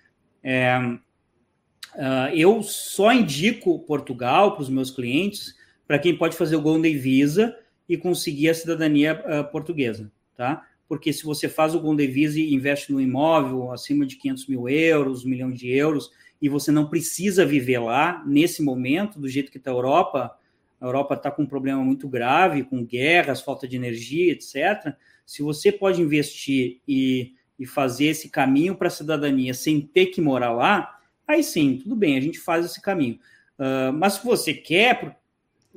É, 0.43 0.79
uh, 0.79 2.35
eu 2.35 2.63
só 2.63 3.13
indico 3.13 3.79
Portugal 3.81 4.53
para 4.53 4.63
os 4.63 4.69
meus 4.69 4.91
clientes, 4.91 5.55
para 5.87 5.99
quem 5.99 6.17
pode 6.17 6.37
fazer 6.37 6.57
o 6.57 6.63
Golden 6.63 6.97
Visa, 6.97 7.57
e 7.89 7.97
conseguir 7.97 8.49
a 8.49 8.55
cidadania 8.55 9.23
uh, 9.27 9.51
portuguesa, 9.51 10.11
tá? 10.35 10.67
Porque 10.89 11.13
se 11.13 11.25
você 11.25 11.49
faz 11.49 11.75
o 11.75 11.81
Gondevise 11.81 12.43
e 12.43 12.55
investe 12.55 12.93
no 12.93 13.01
imóvel 13.01 13.73
acima 13.73 14.07
de 14.07 14.17
500 14.17 14.47
mil 14.49 14.69
euros, 14.69 15.25
um 15.25 15.29
milhão 15.29 15.51
de 15.51 15.71
euros, 15.71 16.11
e 16.41 16.49
você 16.49 16.71
não 16.71 16.89
precisa 16.89 17.45
viver 17.45 17.79
lá, 17.79 18.23
nesse 18.27 18.63
momento, 18.63 19.19
do 19.19 19.29
jeito 19.29 19.51
que 19.51 19.59
está 19.59 19.71
a 19.71 19.75
Europa, 19.75 20.37
a 20.81 20.87
Europa 20.87 21.15
está 21.15 21.31
com 21.31 21.43
um 21.43 21.47
problema 21.47 21.83
muito 21.83 22.07
grave, 22.09 22.65
com 22.65 22.85
guerras, 22.85 23.41
falta 23.41 23.67
de 23.67 23.77
energia, 23.77 24.33
etc. 24.33 24.95
Se 25.27 25.43
você 25.43 25.72
pode 25.72 26.01
investir 26.01 26.81
e, 26.87 27.33
e 27.59 27.66
fazer 27.66 28.07
esse 28.07 28.29
caminho 28.29 28.75
para 28.75 28.89
a 28.89 28.91
cidadania 28.91 29.55
sem 29.55 29.81
ter 29.81 30.07
que 30.07 30.20
morar 30.20 30.53
lá, 30.53 30.99
aí 31.27 31.43
sim, 31.43 31.79
tudo 31.83 31.97
bem, 31.97 32.16
a 32.16 32.20
gente 32.20 32.39
faz 32.39 32.64
esse 32.66 32.81
caminho. 32.81 33.18
Uh, 33.59 33.93
mas 33.93 34.14
se 34.14 34.25
você 34.25 34.53
quer 34.53 35.18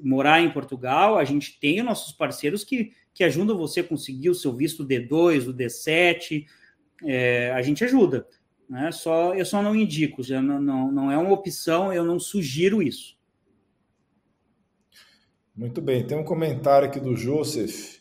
morar 0.01 0.41
em 0.41 0.51
Portugal, 0.51 1.17
a 1.17 1.23
gente 1.23 1.59
tem 1.59 1.81
nossos 1.81 2.11
parceiros 2.11 2.63
que, 2.63 2.91
que 3.13 3.23
ajudam 3.23 3.57
você 3.57 3.79
a 3.79 3.83
conseguir 3.83 4.29
o 4.29 4.35
seu 4.35 4.53
visto 4.53 4.85
D2, 4.85 5.47
o 5.47 5.53
D7, 5.53 6.45
é, 7.03 7.51
a 7.51 7.61
gente 7.61 7.83
ajuda. 7.83 8.27
Né? 8.69 8.91
Só, 8.91 9.33
eu 9.33 9.45
só 9.45 9.61
não 9.61 9.75
indico, 9.75 10.21
já 10.21 10.41
não, 10.41 10.61
não, 10.61 10.91
não 10.91 11.11
é 11.11 11.17
uma 11.17 11.31
opção, 11.31 11.91
eu 11.91 12.03
não 12.03 12.19
sugiro 12.19 12.81
isso. 12.81 13.17
Muito 15.55 15.81
bem, 15.81 16.05
tem 16.05 16.17
um 16.17 16.23
comentário 16.23 16.87
aqui 16.87 16.99
do 16.99 17.15
Joseph. 17.15 17.96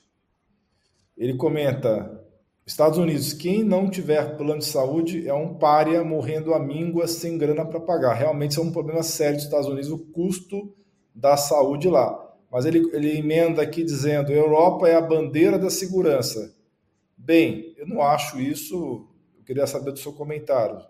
Ele 1.16 1.34
comenta: 1.34 2.20
Estados 2.66 2.98
Unidos, 2.98 3.32
quem 3.32 3.62
não 3.62 3.88
tiver 3.88 4.36
plano 4.36 4.58
de 4.58 4.66
saúde 4.66 5.26
é 5.26 5.32
um 5.32 5.54
pária 5.54 6.02
morrendo 6.04 6.52
a 6.52 6.58
míngua 6.58 7.06
sem 7.06 7.38
grana 7.38 7.64
para 7.64 7.80
pagar. 7.80 8.14
Realmente 8.14 8.58
é 8.58 8.62
um 8.62 8.72
problema 8.72 9.02
sério 9.02 9.36
dos 9.36 9.44
Estados 9.44 9.68
Unidos 9.68 9.90
o 9.90 9.98
custo 9.98 10.74
da 11.14 11.36
saúde 11.36 11.88
lá. 11.88 12.22
Mas 12.50 12.64
ele, 12.64 12.90
ele 12.92 13.18
emenda 13.18 13.62
aqui 13.62 13.82
dizendo: 13.82 14.32
Europa 14.32 14.88
é 14.88 14.94
a 14.94 15.00
bandeira 15.00 15.58
da 15.58 15.70
segurança. 15.70 16.54
Bem, 17.16 17.74
eu 17.76 17.86
não 17.86 18.02
acho 18.02 18.40
isso. 18.40 19.08
Eu 19.38 19.44
queria 19.44 19.66
saber 19.66 19.92
do 19.92 19.98
seu 19.98 20.12
comentário. 20.12 20.80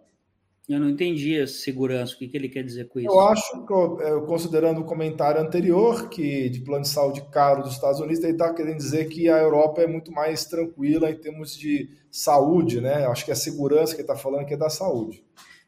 Eu 0.69 0.81
não 0.81 0.91
entendi 0.91 1.41
a 1.41 1.47
segurança, 1.47 2.15
o 2.15 2.19
que, 2.19 2.27
que 2.27 2.37
ele 2.37 2.49
quer 2.49 2.65
dizer 2.65 2.89
com 2.89 2.99
isso? 2.99 3.09
Eu 3.09 3.21
acho, 3.21 3.65
que, 3.65 4.27
considerando 4.27 4.81
o 4.81 4.85
comentário 4.85 5.41
anterior, 5.41 6.09
que 6.09 6.49
de 6.49 6.61
plano 6.61 6.83
de 6.83 6.89
saúde 6.89 7.23
caro 7.31 7.63
dos 7.63 7.75
Estados 7.75 8.01
Unidos, 8.01 8.25
ele 8.25 8.33
está 8.33 8.53
querendo 8.53 8.77
dizer 8.77 9.09
que 9.09 9.29
a 9.29 9.39
Europa 9.39 9.81
é 9.83 9.87
muito 9.87 10.11
mais 10.11 10.45
tranquila 10.45 11.09
em 11.09 11.17
termos 11.17 11.57
de 11.57 11.89
saúde, 12.11 12.81
né? 12.81 13.07
Acho 13.07 13.25
que 13.25 13.31
é 13.31 13.35
a 13.35 13.37
segurança 13.37 13.95
que 13.95 14.01
ele 14.01 14.11
está 14.11 14.17
falando 14.17 14.45
que 14.45 14.55
é 14.55 14.57
da 14.57 14.69
saúde. 14.69 15.25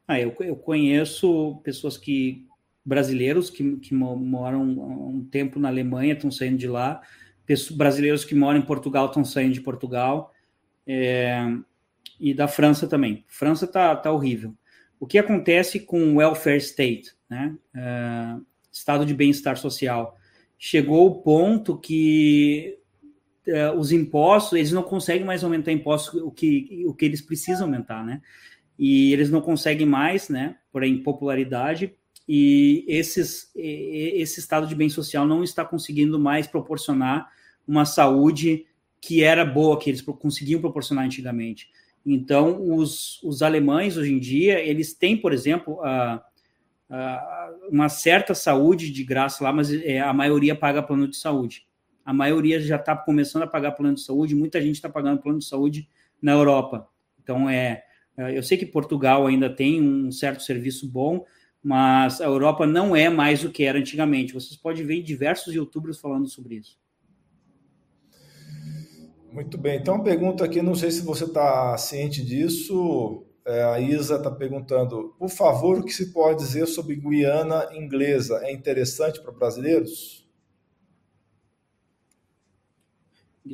Ah, 0.06 0.18
eu, 0.18 0.34
eu 0.40 0.56
conheço 0.56 1.60
pessoas 1.62 1.96
que 1.96 2.44
brasileiros 2.84 3.50
que, 3.50 3.76
que 3.76 3.94
moram 3.94 4.62
um 4.62 5.28
tempo 5.30 5.60
na 5.60 5.68
Alemanha 5.68 6.14
estão 6.14 6.30
saindo 6.30 6.56
de 6.56 6.66
lá, 6.66 7.02
pessoas, 7.46 7.76
brasileiros 7.76 8.24
que 8.24 8.34
moram 8.34 8.58
em 8.58 8.66
Portugal 8.66 9.06
estão 9.06 9.24
saindo 9.24 9.52
de 9.52 9.60
Portugal, 9.60 10.32
é, 10.86 11.46
e 12.18 12.32
da 12.34 12.48
França 12.48 12.88
também. 12.88 13.24
França 13.28 13.66
tá, 13.66 13.94
tá 13.94 14.10
horrível. 14.10 14.54
O 15.00 15.06
que 15.06 15.18
acontece 15.18 15.80
com 15.80 16.12
o 16.12 16.16
welfare 16.16 16.58
state, 16.58 17.12
né? 17.28 17.54
Uh, 17.74 18.44
estado 18.72 19.06
de 19.06 19.14
bem-estar 19.14 19.56
social? 19.56 20.16
Chegou 20.58 21.06
o 21.06 21.22
ponto 21.22 21.78
que 21.78 22.78
uh, 23.46 23.78
os 23.78 23.92
impostos, 23.92 24.58
eles 24.58 24.72
não 24.72 24.82
conseguem 24.82 25.24
mais 25.24 25.44
aumentar 25.44 25.72
impostos, 25.72 26.20
o 26.20 26.30
que, 26.30 26.84
o 26.86 26.94
que 26.94 27.04
eles 27.04 27.22
precisam 27.22 27.66
aumentar, 27.66 28.04
né? 28.04 28.20
E 28.78 29.12
eles 29.12 29.30
não 29.30 29.40
conseguem 29.40 29.86
mais, 29.86 30.28
né? 30.28 30.56
Por 30.72 30.84
impopularidade, 30.84 31.94
e 32.28 32.84
esses, 32.86 33.50
esse 33.56 34.38
estado 34.38 34.66
de 34.66 34.74
bem 34.74 34.90
social 34.90 35.26
não 35.26 35.42
está 35.42 35.64
conseguindo 35.64 36.18
mais 36.18 36.46
proporcionar 36.46 37.32
uma 37.66 37.86
saúde 37.86 38.66
que 39.00 39.22
era 39.22 39.46
boa, 39.46 39.78
que 39.78 39.88
eles 39.88 40.02
conseguiam 40.02 40.60
proporcionar 40.60 41.06
antigamente. 41.06 41.70
Então, 42.04 42.74
os, 42.76 43.22
os 43.22 43.42
alemães, 43.42 43.96
hoje 43.96 44.12
em 44.12 44.18
dia, 44.18 44.60
eles 44.60 44.94
têm, 44.94 45.16
por 45.16 45.32
exemplo, 45.32 45.80
a, 45.82 46.24
a, 46.88 47.52
uma 47.70 47.88
certa 47.88 48.34
saúde 48.34 48.90
de 48.90 49.04
graça 49.04 49.44
lá, 49.44 49.52
mas 49.52 49.72
é, 49.72 50.00
a 50.00 50.12
maioria 50.12 50.54
paga 50.54 50.82
plano 50.82 51.08
de 51.08 51.16
saúde. 51.16 51.66
A 52.04 52.12
maioria 52.12 52.60
já 52.60 52.76
está 52.76 52.96
começando 52.96 53.42
a 53.42 53.46
pagar 53.46 53.72
plano 53.72 53.94
de 53.94 54.00
saúde, 54.00 54.34
muita 54.34 54.60
gente 54.62 54.76
está 54.76 54.88
pagando 54.88 55.20
plano 55.20 55.38
de 55.38 55.44
saúde 55.44 55.88
na 56.20 56.32
Europa. 56.32 56.88
Então, 57.22 57.48
é, 57.48 57.84
é, 58.16 58.36
eu 58.36 58.42
sei 58.42 58.56
que 58.56 58.64
Portugal 58.64 59.26
ainda 59.26 59.50
tem 59.50 59.82
um 59.82 60.10
certo 60.10 60.42
serviço 60.42 60.88
bom, 60.88 61.24
mas 61.62 62.20
a 62.20 62.24
Europa 62.24 62.66
não 62.66 62.96
é 62.96 63.08
mais 63.08 63.44
o 63.44 63.50
que 63.50 63.64
era 63.64 63.78
antigamente. 63.78 64.32
Vocês 64.32 64.56
podem 64.56 64.86
ver 64.86 65.02
diversos 65.02 65.54
youtubers 65.54 65.98
falando 65.98 66.28
sobre 66.28 66.56
isso. 66.56 66.78
Muito 69.32 69.58
bem. 69.58 69.78
Então, 69.78 69.94
uma 69.94 70.04
pergunta 70.04 70.44
aqui, 70.44 70.62
não 70.62 70.74
sei 70.74 70.90
se 70.90 71.02
você 71.02 71.24
está 71.24 71.76
ciente 71.76 72.24
disso. 72.24 73.24
É, 73.46 73.62
a 73.64 73.80
Isa 73.80 74.16
está 74.16 74.30
perguntando, 74.30 75.14
por 75.18 75.30
favor, 75.30 75.78
o 75.78 75.84
que 75.84 75.92
se 75.92 76.12
pode 76.12 76.38
dizer 76.40 76.66
sobre 76.66 76.96
Guiana 76.96 77.68
inglesa? 77.72 78.40
É 78.42 78.52
interessante 78.52 79.22
para 79.22 79.32
brasileiros? 79.32 80.28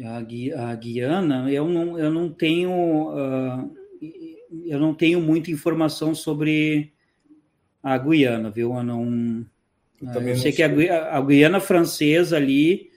A, 0.05 0.21
Gui, 0.23 0.53
a 0.53 0.75
Guiana, 0.75 1.49
eu 1.53 1.69
não, 1.69 1.97
eu 1.97 2.11
não 2.11 2.29
tenho, 2.29 2.71
uh, 2.73 3.77
eu 4.67 4.81
não 4.81 4.93
tenho 4.93 5.21
muita 5.21 5.53
informação 5.53 6.13
sobre 6.13 6.93
a 7.81 7.97
Guiana, 7.97 8.51
viu? 8.51 8.75
Eu 8.75 8.83
não, 8.83 9.47
eu, 10.03 10.09
eu 10.09 10.37
sei, 10.37 10.51
sei 10.51 10.53
que 10.53 10.63
a, 10.65 11.17
a 11.17 11.21
Guiana 11.21 11.61
francesa 11.61 12.37
ali 12.37 12.91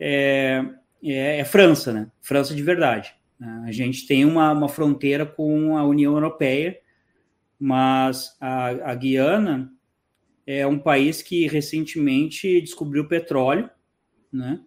é, 0.00 0.64
é, 1.04 1.38
é, 1.38 1.44
França, 1.44 1.92
né? 1.92 2.10
França 2.20 2.54
de 2.54 2.62
verdade. 2.62 3.14
A 3.66 3.72
gente 3.72 4.06
tem 4.06 4.24
uma, 4.24 4.52
uma 4.52 4.68
fronteira 4.68 5.26
com 5.26 5.76
a 5.76 5.84
União 5.84 6.14
Europeia, 6.14 6.78
mas 7.58 8.36
a, 8.40 8.68
a 8.90 8.94
Guiana 8.94 9.70
é 10.46 10.66
um 10.66 10.78
país 10.78 11.20
que 11.20 11.46
recentemente 11.46 12.60
descobriu 12.60 13.06
petróleo, 13.06 13.68
né? 14.32 14.60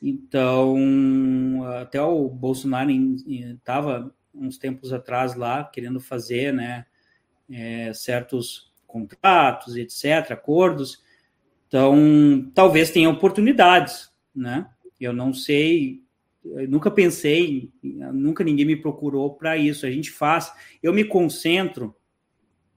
Então, 0.00 1.64
até 1.80 2.00
o 2.00 2.28
Bolsonaro 2.28 2.90
estava 2.90 4.14
uns 4.34 4.58
tempos 4.58 4.92
atrás 4.92 5.34
lá 5.34 5.64
querendo 5.64 5.98
fazer, 5.98 6.52
né, 6.52 6.84
é, 7.50 7.92
certos 7.94 8.72
contratos, 8.86 9.76
etc., 9.76 10.32
acordos. 10.32 11.02
Então, 11.66 12.50
talvez 12.54 12.90
tenha 12.90 13.10
oportunidades, 13.10 14.10
né? 14.34 14.70
Eu 15.00 15.12
não 15.12 15.32
sei, 15.32 16.02
eu 16.44 16.68
nunca 16.68 16.90
pensei, 16.90 17.70
nunca 17.82 18.44
ninguém 18.44 18.64
me 18.64 18.76
procurou 18.76 19.34
para 19.34 19.56
isso. 19.56 19.86
A 19.86 19.90
gente 19.90 20.10
faz, 20.10 20.52
eu 20.82 20.92
me 20.92 21.04
concentro 21.04 21.94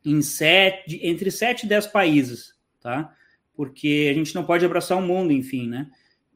em 0.03 0.21
sete, 0.21 0.99
entre 1.03 1.29
sete 1.31 1.65
e 1.65 1.69
dez 1.69 1.85
países, 1.85 2.53
tá? 2.81 3.13
Porque 3.53 4.07
a 4.09 4.13
gente 4.13 4.33
não 4.33 4.45
pode 4.45 4.65
abraçar 4.65 4.97
o 4.97 5.01
mundo, 5.01 5.33
enfim, 5.33 5.67
né? 5.67 5.89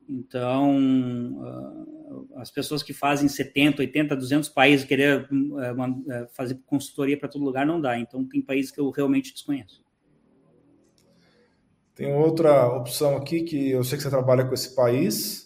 Então, 0.07 1.38
uh, 1.39 2.27
as 2.35 2.51
pessoas 2.51 2.84
que 2.84 2.93
fazem 2.93 3.30
70, 3.30 3.81
80, 3.81 4.15
200 4.15 4.49
países, 4.49 4.85
querer 4.85 5.27
uh, 5.31 6.27
fazer 6.34 6.60
consultoria 6.65 7.18
para 7.18 7.30
todo 7.30 7.45
lugar, 7.45 7.65
não 7.65 7.80
dá. 7.80 7.97
Então, 7.97 8.26
tem 8.26 8.41
países 8.41 8.72
que 8.72 8.80
eu 8.80 8.89
realmente 8.89 9.34
desconheço. 9.34 9.84
Tem 11.95 12.14
outra 12.14 12.68
opção 12.76 13.15
aqui 13.15 13.43
que 13.43 13.69
eu 13.69 13.84
sei 13.84 13.97
que 13.97 14.03
você 14.03 14.10
trabalha 14.10 14.45
com 14.45 14.53
esse 14.53 14.76
país, 14.76 15.43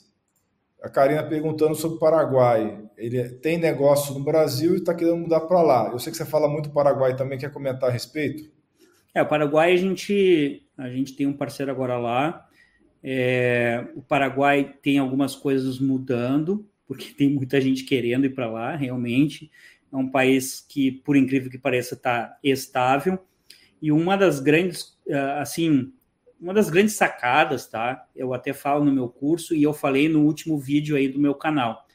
a 0.81 0.89
Karina 0.89 1.23
perguntando 1.23 1.75
sobre 1.75 1.97
o 1.97 1.99
Paraguai. 1.99 2.79
Ele 2.97 3.29
tem 3.29 3.57
negócio 3.57 4.13
no 4.13 4.23
Brasil 4.23 4.73
e 4.73 4.77
está 4.77 4.93
querendo 4.93 5.17
mudar 5.17 5.41
para 5.41 5.61
lá. 5.61 5.89
Eu 5.91 5.99
sei 5.99 6.11
que 6.11 6.17
você 6.17 6.25
fala 6.25 6.47
muito 6.47 6.69
do 6.69 6.73
Paraguai 6.73 7.15
também, 7.15 7.37
quer 7.37 7.51
comentar 7.51 7.89
a 7.89 7.91
respeito? 7.91 8.49
É, 9.13 9.21
o 9.21 9.27
Paraguai 9.27 9.73
a 9.73 9.77
gente, 9.77 10.63
a 10.77 10.89
gente 10.89 11.15
tem 11.15 11.25
um 11.25 11.33
parceiro 11.33 11.71
agora 11.71 11.97
lá. 11.97 12.47
É, 13.03 13.87
o 13.95 14.01
Paraguai 14.01 14.75
tem 14.81 14.97
algumas 14.97 15.35
coisas 15.35 15.79
mudando, 15.79 16.67
porque 16.87 17.13
tem 17.13 17.29
muita 17.29 17.59
gente 17.59 17.83
querendo 17.83 18.25
ir 18.25 18.31
para 18.31 18.49
lá, 18.49 18.75
realmente. 18.75 19.51
É 19.91 19.95
um 19.95 20.09
país 20.09 20.65
que, 20.67 20.91
por 20.91 21.15
incrível 21.15 21.49
que 21.49 21.57
pareça, 21.57 21.95
está 21.95 22.37
estável. 22.43 23.19
E 23.81 23.91
uma 23.91 24.15
das 24.17 24.39
grandes, 24.39 24.97
ah, 25.11 25.41
assim, 25.41 25.93
uma 26.39 26.53
das 26.53 26.69
grandes 26.69 26.95
sacadas, 26.95 27.68
tá? 27.68 28.05
Eu 28.15 28.34
até 28.34 28.53
falo 28.53 28.84
no 28.85 28.91
meu 28.91 29.09
curso 29.09 29.55
e 29.55 29.64
eu 29.64 29.73
falei 29.73 30.07
no 30.07 30.23
último 30.23 30.57
vídeo 30.57 30.95
aí 30.95 31.07
do 31.07 31.19
meu 31.19 31.34
canal. 31.34 31.85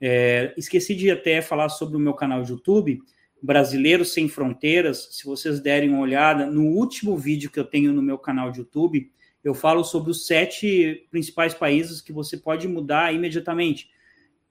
É, 0.00 0.52
esqueci 0.56 0.94
de 0.94 1.10
até 1.10 1.40
falar 1.40 1.68
sobre 1.68 1.96
o 1.96 2.00
meu 2.00 2.14
canal 2.14 2.42
de 2.42 2.52
YouTube, 2.52 3.00
Brasileiros 3.42 4.12
Sem 4.12 4.28
Fronteiras. 4.28 5.08
Se 5.12 5.24
vocês 5.24 5.60
derem 5.60 5.90
uma 5.90 6.00
olhada, 6.00 6.46
no 6.46 6.66
último 6.66 7.16
vídeo 7.16 7.50
que 7.50 7.58
eu 7.58 7.64
tenho 7.64 7.92
no 7.92 8.02
meu 8.02 8.18
canal 8.18 8.50
de 8.50 8.60
YouTube, 8.60 9.10
eu 9.42 9.54
falo 9.54 9.84
sobre 9.84 10.10
os 10.10 10.26
sete 10.26 11.06
principais 11.10 11.54
países 11.54 12.00
que 12.00 12.12
você 12.12 12.36
pode 12.36 12.66
mudar 12.66 13.14
imediatamente. 13.14 13.88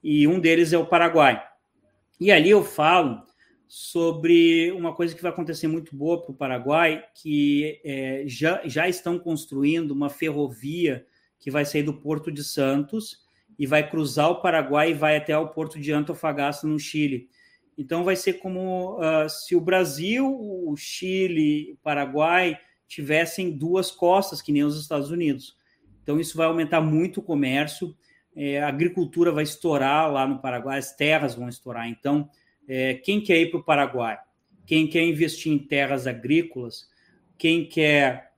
E 0.02 0.28
um 0.28 0.40
deles 0.40 0.72
é 0.72 0.78
o 0.78 0.86
Paraguai. 0.86 1.44
E 2.20 2.32
ali 2.32 2.50
eu 2.50 2.64
falo 2.64 3.22
sobre 3.68 4.72
uma 4.72 4.94
coisa 4.94 5.16
que 5.16 5.22
vai 5.22 5.32
acontecer 5.32 5.68
muito 5.68 5.96
boa 5.96 6.22
para 6.22 6.32
o 6.32 6.36
Paraguai, 6.36 7.04
que 7.16 7.82
é, 7.84 8.24
já, 8.28 8.62
já 8.66 8.88
estão 8.88 9.18
construindo 9.18 9.92
uma 9.92 10.10
ferrovia 10.10 11.06
que 11.40 11.52
vai 11.52 11.66
sair 11.66 11.84
do 11.84 11.94
Porto 11.94 12.32
de 12.32 12.44
Santos 12.44 13.26
e 13.58 13.66
vai 13.66 13.90
cruzar 13.90 14.30
o 14.30 14.42
Paraguai 14.42 14.92
e 14.92 14.94
vai 14.94 15.18
até 15.18 15.38
o 15.38 15.48
porto 15.48 15.80
de 15.80 15.92
Antofagasta, 15.92 16.68
no 16.68 16.80
Chile. 16.80 17.30
Então, 17.78 18.04
vai 18.04 18.16
ser 18.16 18.34
como 18.34 19.00
uh, 19.00 19.30
se 19.30 19.56
o 19.56 19.62
Brasil, 19.62 20.26
o 20.28 20.76
Chile, 20.78 21.74
o 21.74 21.78
Paraguai 21.78 22.58
tivessem 22.88 23.52
duas 23.52 23.92
costas, 23.92 24.42
que 24.42 24.52
nem 24.52 24.64
os 24.64 24.80
Estados 24.80 25.12
Unidos. 25.12 25.58
Então, 26.02 26.20
isso 26.20 26.38
vai 26.38 26.48
aumentar 26.48 26.82
muito 26.82 27.20
o 27.20 27.24
comércio, 27.24 27.96
é, 28.36 28.62
a 28.62 28.68
agricultura 28.68 29.32
vai 29.32 29.44
estourar 29.44 30.12
lá 30.12 30.28
no 30.28 30.40
Paraguai, 30.40 30.78
as 30.78 30.96
terras 30.96 31.36
vão 31.36 31.48
estourar. 31.48 31.88
Então, 31.88 32.30
é, 32.68 32.96
quem 32.96 33.22
quer 33.22 33.40
ir 33.40 33.52
para 33.52 33.60
o 33.60 33.64
Paraguai? 33.64 34.18
Quem 34.66 34.88
quer 34.88 35.04
investir 35.04 35.52
em 35.52 35.60
terras 35.60 36.08
agrícolas? 36.08 36.90
Quem 37.38 37.66
quer, 37.66 38.32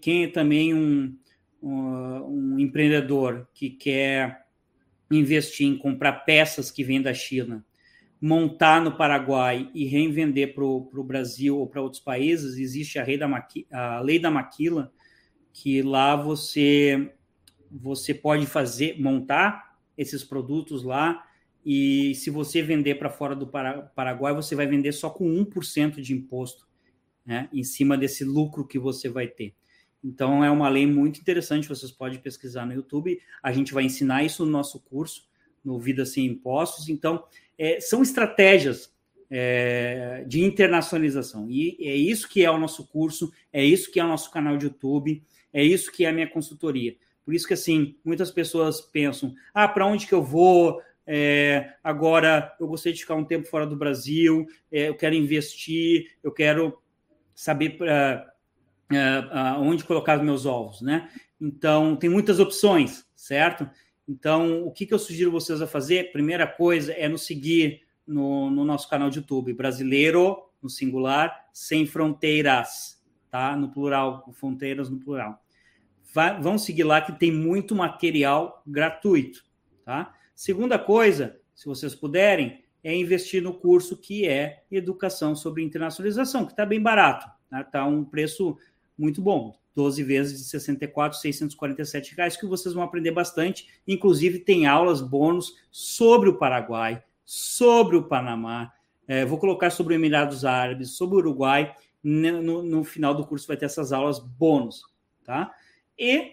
quem 0.00 0.24
é 0.24 0.28
também 0.28 0.74
um, 0.74 1.16
um 1.62 2.58
empreendedor 2.58 3.48
que 3.54 3.70
quer 3.70 4.46
investir 5.10 5.66
em 5.66 5.76
comprar 5.76 6.12
peças 6.24 6.70
que 6.70 6.82
vêm 6.82 7.00
da 7.00 7.12
China, 7.12 7.64
montar 8.20 8.80
no 8.80 8.96
Paraguai 8.96 9.70
e 9.74 9.84
revender 9.84 10.54
para 10.54 10.64
o 10.64 11.04
Brasil 11.04 11.58
ou 11.58 11.66
para 11.66 11.82
outros 11.82 12.00
países, 12.00 12.56
existe 12.56 12.98
a, 12.98 13.04
da 13.04 13.48
a 13.72 14.00
lei 14.00 14.18
da 14.18 14.30
maquila, 14.30 14.92
que 15.52 15.82
lá 15.82 16.16
você 16.16 17.12
você 17.70 18.12
pode 18.12 18.44
fazer 18.46 19.00
montar 19.00 19.78
esses 19.96 20.22
produtos 20.22 20.82
lá 20.82 21.24
e 21.64 22.14
se 22.16 22.30
você 22.30 22.60
vender 22.60 22.96
para 22.96 23.10
fora 23.10 23.36
do 23.36 23.46
Paraguai, 23.46 24.34
você 24.34 24.54
vai 24.54 24.66
vender 24.66 24.92
só 24.92 25.08
com 25.08 25.24
1% 25.24 26.00
de 26.00 26.12
imposto 26.12 26.66
né, 27.24 27.48
em 27.52 27.62
cima 27.62 27.96
desse 27.96 28.24
lucro 28.24 28.66
que 28.66 28.78
você 28.78 29.08
vai 29.08 29.28
ter. 29.28 29.54
Então, 30.04 30.44
é 30.44 30.50
uma 30.50 30.68
lei 30.68 30.86
muito 30.86 31.20
interessante, 31.20 31.68
vocês 31.68 31.92
podem 31.92 32.18
pesquisar 32.18 32.66
no 32.66 32.74
YouTube. 32.74 33.20
A 33.40 33.52
gente 33.52 33.72
vai 33.72 33.84
ensinar 33.84 34.24
isso 34.24 34.44
no 34.44 34.50
nosso 34.50 34.80
curso, 34.80 35.28
no 35.64 35.78
Vida 35.78 36.04
Sem 36.04 36.26
Impostos. 36.26 36.88
Então, 36.88 37.24
é, 37.56 37.80
são 37.80 38.02
estratégias 38.02 38.92
é, 39.30 40.24
de 40.26 40.42
internacionalização. 40.42 41.48
E 41.48 41.76
é 41.80 41.94
isso 41.94 42.28
que 42.28 42.44
é 42.44 42.50
o 42.50 42.58
nosso 42.58 42.86
curso, 42.88 43.32
é 43.52 43.64
isso 43.64 43.92
que 43.92 44.00
é 44.00 44.04
o 44.04 44.08
nosso 44.08 44.30
canal 44.32 44.56
de 44.56 44.66
YouTube, 44.66 45.22
é 45.52 45.62
isso 45.62 45.92
que 45.92 46.04
é 46.04 46.08
a 46.08 46.12
minha 46.12 46.28
consultoria. 46.28 46.96
Por 47.24 47.32
isso 47.32 47.46
que, 47.46 47.54
assim, 47.54 47.94
muitas 48.04 48.32
pessoas 48.32 48.80
pensam, 48.80 49.32
ah, 49.54 49.68
para 49.68 49.86
onde 49.86 50.08
que 50.08 50.12
eu 50.12 50.24
vou? 50.24 50.82
É, 51.06 51.74
agora, 51.82 52.54
eu 52.60 52.66
gostaria 52.66 52.94
de 52.94 53.00
ficar 53.00 53.14
um 53.14 53.24
tempo 53.24 53.48
fora 53.48 53.66
do 53.66 53.76
Brasil, 53.76 54.46
é, 54.70 54.88
eu 54.88 54.94
quero 54.94 55.14
investir, 55.14 56.16
eu 56.22 56.30
quero 56.30 56.78
saber 57.34 57.78
uh, 57.80 58.32
uh, 58.94 59.60
onde 59.60 59.84
colocar 59.84 60.18
os 60.18 60.24
meus 60.24 60.46
ovos, 60.46 60.80
né? 60.80 61.10
Então, 61.40 61.96
tem 61.96 62.08
muitas 62.08 62.38
opções, 62.38 63.04
certo? 63.16 63.68
Então, 64.08 64.64
o 64.64 64.70
que, 64.70 64.86
que 64.86 64.94
eu 64.94 64.98
sugiro 64.98 65.30
vocês 65.30 65.60
a 65.60 65.66
fazer? 65.66 66.12
Primeira 66.12 66.46
coisa 66.46 66.92
é 66.92 67.08
nos 67.08 67.26
seguir 67.26 67.82
no, 68.06 68.50
no 68.50 68.64
nosso 68.64 68.88
canal 68.88 69.10
de 69.10 69.18
YouTube, 69.18 69.52
Brasileiro, 69.52 70.36
no 70.62 70.68
singular, 70.68 71.48
Sem 71.52 71.86
Fronteiras, 71.86 73.02
tá? 73.30 73.56
No 73.56 73.70
plural, 73.70 74.28
fronteiras 74.34 74.88
no 74.88 74.98
plural. 74.98 75.42
Vai, 76.14 76.40
vão 76.40 76.58
seguir 76.58 76.84
lá 76.84 77.00
que 77.00 77.18
tem 77.18 77.32
muito 77.32 77.74
material 77.74 78.62
gratuito, 78.66 79.42
tá? 79.84 80.14
Segunda 80.34 80.78
coisa, 80.78 81.36
se 81.54 81.66
vocês 81.66 81.94
puderem, 81.94 82.62
é 82.82 82.94
investir 82.94 83.42
no 83.42 83.54
curso 83.54 83.96
que 83.96 84.26
é 84.26 84.64
Educação 84.70 85.36
sobre 85.36 85.62
Internacionalização, 85.62 86.44
que 86.44 86.52
está 86.52 86.66
bem 86.66 86.80
barato, 86.80 87.28
está 87.44 87.62
tá 87.62 87.86
um 87.86 88.04
preço 88.04 88.56
muito 88.98 89.22
bom. 89.22 89.56
12 89.74 90.02
vezes 90.02 90.38
de 90.38 90.44
64, 90.44 91.18
647 91.18 92.14
reais, 92.14 92.36
que 92.36 92.46
vocês 92.46 92.74
vão 92.74 92.82
aprender 92.82 93.10
bastante. 93.10 93.68
Inclusive, 93.88 94.40
tem 94.40 94.66
aulas 94.66 95.00
bônus 95.00 95.54
sobre 95.70 96.28
o 96.28 96.36
Paraguai, 96.36 97.02
sobre 97.24 97.96
o 97.96 98.02
Panamá. 98.02 98.72
É, 99.08 99.24
vou 99.24 99.38
colocar 99.38 99.70
sobre 99.70 99.94
os 99.94 99.98
Emirados 99.98 100.44
Árabes, 100.44 100.90
sobre 100.90 101.16
o 101.16 101.18
Uruguai. 101.18 101.74
No, 102.02 102.62
no, 102.62 102.84
final 102.84 103.14
do 103.14 103.24
curso 103.24 103.46
vai 103.46 103.56
ter 103.56 103.66
essas 103.66 103.92
aulas 103.92 104.18
bônus, 104.18 104.82
tá? 105.24 105.54
E 105.98 106.32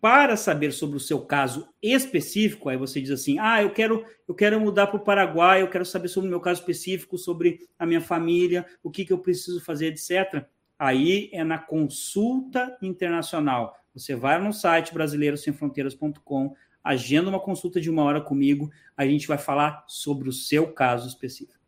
para 0.00 0.36
saber 0.36 0.72
sobre 0.72 0.96
o 0.96 1.00
seu 1.00 1.20
caso 1.20 1.68
específico, 1.82 2.68
aí 2.68 2.76
você 2.76 3.00
diz 3.00 3.10
assim: 3.10 3.38
ah, 3.38 3.62
eu 3.62 3.70
quero, 3.70 4.04
eu 4.26 4.34
quero 4.34 4.60
mudar 4.60 4.86
para 4.88 4.96
o 4.96 5.04
Paraguai, 5.04 5.62
eu 5.62 5.68
quero 5.68 5.84
saber 5.84 6.08
sobre 6.08 6.28
o 6.28 6.30
meu 6.30 6.40
caso 6.40 6.60
específico, 6.60 7.18
sobre 7.18 7.60
a 7.78 7.86
minha 7.86 8.00
família, 8.00 8.66
o 8.82 8.90
que, 8.90 9.04
que 9.04 9.12
eu 9.12 9.18
preciso 9.18 9.64
fazer, 9.64 9.86
etc 9.86 10.46
aí 10.78 11.28
é 11.32 11.42
na 11.42 11.58
consulta 11.58 12.78
internacional. 12.80 13.74
Você 13.92 14.14
vai 14.14 14.40
no 14.40 14.52
site 14.52 14.94
brasileirosemfronteiras.com, 14.94 16.54
agenda 16.84 17.28
uma 17.28 17.40
consulta 17.40 17.80
de 17.80 17.90
uma 17.90 18.04
hora 18.04 18.20
comigo, 18.20 18.70
a 18.96 19.04
gente 19.04 19.26
vai 19.26 19.38
falar 19.38 19.84
sobre 19.88 20.28
o 20.28 20.32
seu 20.32 20.72
caso 20.72 21.08
específico. 21.08 21.58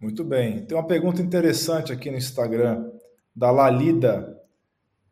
Muito 0.00 0.24
bem. 0.24 0.66
Tem 0.66 0.76
uma 0.76 0.86
pergunta 0.86 1.22
interessante 1.22 1.92
aqui 1.92 2.10
no 2.10 2.16
Instagram, 2.16 2.90
da 3.34 3.50
Lalida. 3.50 4.42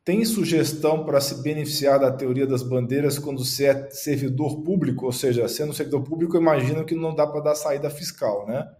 Tem 0.04 0.24
sugestão 0.24 1.04
para 1.04 1.20
se 1.20 1.42
beneficiar 1.42 1.98
da 1.98 2.12
teoria 2.12 2.46
das 2.46 2.62
bandeiras 2.62 3.18
quando 3.18 3.44
você 3.44 3.66
é 3.66 3.90
servidor 3.90 4.62
público? 4.62 5.06
Ou 5.06 5.12
seja, 5.12 5.48
sendo 5.48 5.72
servidor 5.72 6.02
público, 6.02 6.36
imagino 6.36 6.84
que 6.84 6.94
não 6.94 7.14
dá 7.14 7.26
para 7.26 7.40
dar 7.40 7.54
saída 7.54 7.88
fiscal, 7.88 8.46
né? 8.46 8.70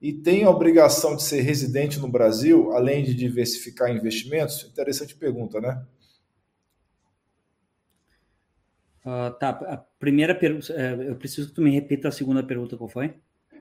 e 0.00 0.12
tem 0.12 0.44
a 0.44 0.50
obrigação 0.50 1.14
de 1.14 1.22
ser 1.22 1.42
residente 1.42 1.98
no 1.98 2.08
Brasil, 2.08 2.72
além 2.72 3.04
de 3.04 3.14
diversificar 3.14 3.90
investimentos? 3.90 4.64
Interessante 4.64 5.14
pergunta, 5.14 5.60
né? 5.60 5.84
Uh, 9.04 9.30
tá, 9.38 9.50
a 9.50 9.76
primeira 9.76 10.34
pergunta, 10.34 10.72
é, 10.72 11.10
eu 11.10 11.16
preciso 11.16 11.48
que 11.48 11.54
tu 11.54 11.62
me 11.62 11.70
repita 11.70 12.08
a 12.08 12.12
segunda 12.12 12.42
pergunta, 12.42 12.76
qual 12.78 12.88
foi? 12.88 13.14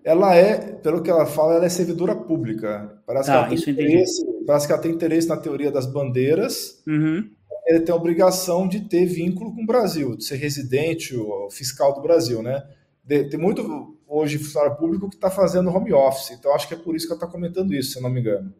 Ela 0.04 0.36
é, 0.36 0.58
pelo 0.76 1.02
que 1.04 1.10
ela 1.10 1.26
fala, 1.26 1.56
ela 1.56 1.66
é 1.66 1.70
servidora 1.70 2.16
pública. 2.16 3.02
Parece, 3.06 3.28
tá, 3.28 3.48
que, 3.48 3.54
ela 3.54 3.64
tem 3.64 3.74
interesse, 3.74 4.26
parece 4.46 4.68
que 4.68 4.74
ela 4.74 4.82
tem 4.82 4.92
interesse 4.92 5.28
na 5.28 5.38
teoria 5.38 5.72
das 5.72 5.86
bandeiras. 5.86 6.82
Uhum. 6.88 7.30
Ele 7.68 7.82
tem 7.82 7.94
a 7.94 7.98
obrigação 7.98 8.68
de 8.68 8.82
ter 8.82 9.06
vínculo 9.06 9.54
com 9.54 9.64
o 9.64 9.66
Brasil, 9.66 10.16
de 10.16 10.24
ser 10.24 10.38
residente 10.38 11.16
ou 11.16 11.52
fiscal 11.52 11.94
do 11.94 12.02
Brasil, 12.02 12.42
né? 12.42 12.64
tem 13.08 13.40
muito 13.40 13.98
hoje 14.08 14.38
funcionário 14.38 14.78
público 14.78 15.10
que 15.10 15.16
está 15.16 15.32
fazendo 15.32 15.70
home 15.70 15.92
office. 15.92 16.32
Então, 16.32 16.54
acho 16.54 16.68
que 16.68 16.76
é 16.76 16.78
por 16.78 16.96
isso 16.96 17.08
que 17.08 17.14
ela 17.14 17.22
está 17.22 17.32
comentando 17.32 17.74
isso, 17.74 17.92
se 17.92 17.98
eu 17.98 18.04
não 18.04 18.10
me 18.10 18.20
engano. 18.20 18.54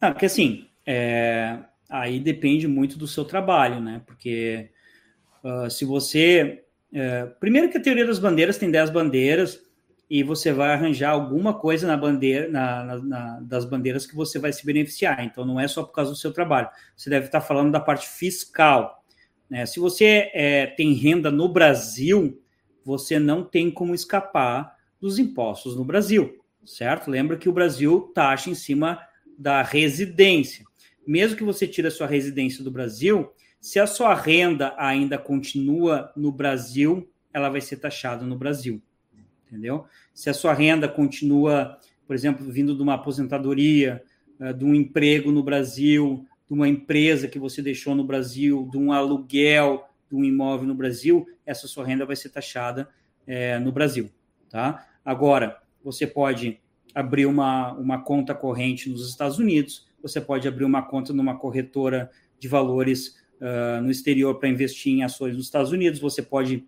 Não, 0.00 0.12
porque 0.12 0.26
assim, 0.26 0.68
é, 0.84 1.58
aí 1.88 2.20
depende 2.20 2.68
muito 2.68 2.98
do 2.98 3.08
seu 3.08 3.24
trabalho, 3.24 3.80
né? 3.80 4.02
Porque 4.06 4.70
uh, 5.42 5.70
se 5.70 5.84
você. 5.84 6.62
É, 6.92 7.26
primeiro 7.40 7.68
que 7.68 7.76
a 7.76 7.82
teoria 7.82 8.06
das 8.06 8.18
bandeiras 8.18 8.56
tem 8.56 8.70
10 8.70 8.90
bandeiras 8.90 9.60
e 10.08 10.22
você 10.22 10.52
vai 10.52 10.72
arranjar 10.72 11.10
alguma 11.10 11.52
coisa 11.52 11.86
na 11.86 11.96
bandeira, 11.96 12.48
na, 12.48 12.84
na, 12.84 12.98
na, 12.98 13.40
das 13.40 13.64
bandeiras 13.64 14.06
que 14.06 14.14
você 14.14 14.38
vai 14.38 14.52
se 14.52 14.64
beneficiar. 14.64 15.24
Então, 15.24 15.44
não 15.44 15.58
é 15.58 15.66
só 15.66 15.82
por 15.82 15.92
causa 15.92 16.12
do 16.12 16.16
seu 16.16 16.32
trabalho. 16.32 16.68
Você 16.96 17.10
deve 17.10 17.26
estar 17.26 17.40
falando 17.40 17.72
da 17.72 17.80
parte 17.80 18.08
fiscal. 18.08 19.02
Né? 19.50 19.66
Se 19.66 19.80
você 19.80 20.30
é, 20.32 20.66
tem 20.66 20.92
renda 20.92 21.30
no 21.30 21.48
Brasil, 21.48 22.40
você 22.84 23.18
não 23.18 23.44
tem 23.44 23.70
como 23.70 23.94
escapar 23.94 24.76
dos 25.00 25.18
impostos 25.18 25.76
no 25.76 25.84
Brasil, 25.84 26.40
certo? 26.64 27.10
Lembra 27.10 27.36
que 27.36 27.48
o 27.48 27.52
Brasil 27.52 28.12
taxa 28.14 28.48
em 28.48 28.54
cima 28.54 29.00
da 29.36 29.62
residência. 29.62 30.64
Mesmo 31.06 31.36
que 31.36 31.44
você 31.44 31.66
tire 31.66 31.88
a 31.88 31.90
sua 31.90 32.06
residência 32.06 32.62
do 32.62 32.70
Brasil, 32.70 33.32
se 33.60 33.80
a 33.80 33.86
sua 33.86 34.14
renda 34.14 34.74
ainda 34.78 35.18
continua 35.18 36.12
no 36.16 36.30
Brasil, 36.30 37.10
ela 37.32 37.48
vai 37.48 37.60
ser 37.60 37.76
taxada 37.76 38.24
no 38.24 38.36
Brasil, 38.36 38.80
entendeu? 39.46 39.84
Se 40.14 40.28
a 40.28 40.34
sua 40.34 40.52
renda 40.52 40.88
continua, 40.88 41.78
por 42.06 42.14
exemplo, 42.14 42.50
vindo 42.50 42.74
de 42.74 42.82
uma 42.82 42.94
aposentadoria, 42.94 44.02
eh, 44.40 44.52
de 44.52 44.64
um 44.64 44.74
emprego 44.74 45.30
no 45.30 45.42
Brasil, 45.42 46.26
de 46.46 46.54
uma 46.54 46.68
empresa 46.68 47.28
que 47.28 47.38
você 47.38 47.60
deixou 47.60 47.94
no 47.94 48.04
Brasil, 48.04 48.68
de 48.70 48.78
um 48.78 48.92
aluguel, 48.92 49.88
de 50.08 50.16
um 50.16 50.24
imóvel 50.24 50.66
no 50.66 50.74
Brasil, 50.74 51.26
essa 51.44 51.66
sua 51.66 51.84
renda 51.84 52.06
vai 52.06 52.16
ser 52.16 52.28
taxada 52.28 52.88
é, 53.26 53.58
no 53.58 53.72
Brasil, 53.72 54.10
tá? 54.48 54.86
Agora, 55.04 55.60
você 55.82 56.06
pode 56.06 56.60
abrir 56.94 57.26
uma, 57.26 57.72
uma 57.74 58.02
conta 58.02 58.34
corrente 58.34 58.88
nos 58.88 59.08
Estados 59.08 59.38
Unidos, 59.38 59.86
você 60.00 60.20
pode 60.20 60.46
abrir 60.46 60.64
uma 60.64 60.82
conta 60.82 61.12
numa 61.12 61.36
corretora 61.36 62.10
de 62.38 62.48
valores 62.48 63.16
uh, 63.40 63.82
no 63.82 63.90
exterior 63.90 64.38
para 64.38 64.48
investir 64.48 64.92
em 64.92 65.02
ações 65.02 65.34
nos 65.34 65.46
Estados 65.46 65.72
Unidos, 65.72 65.98
você 65.98 66.22
pode 66.22 66.64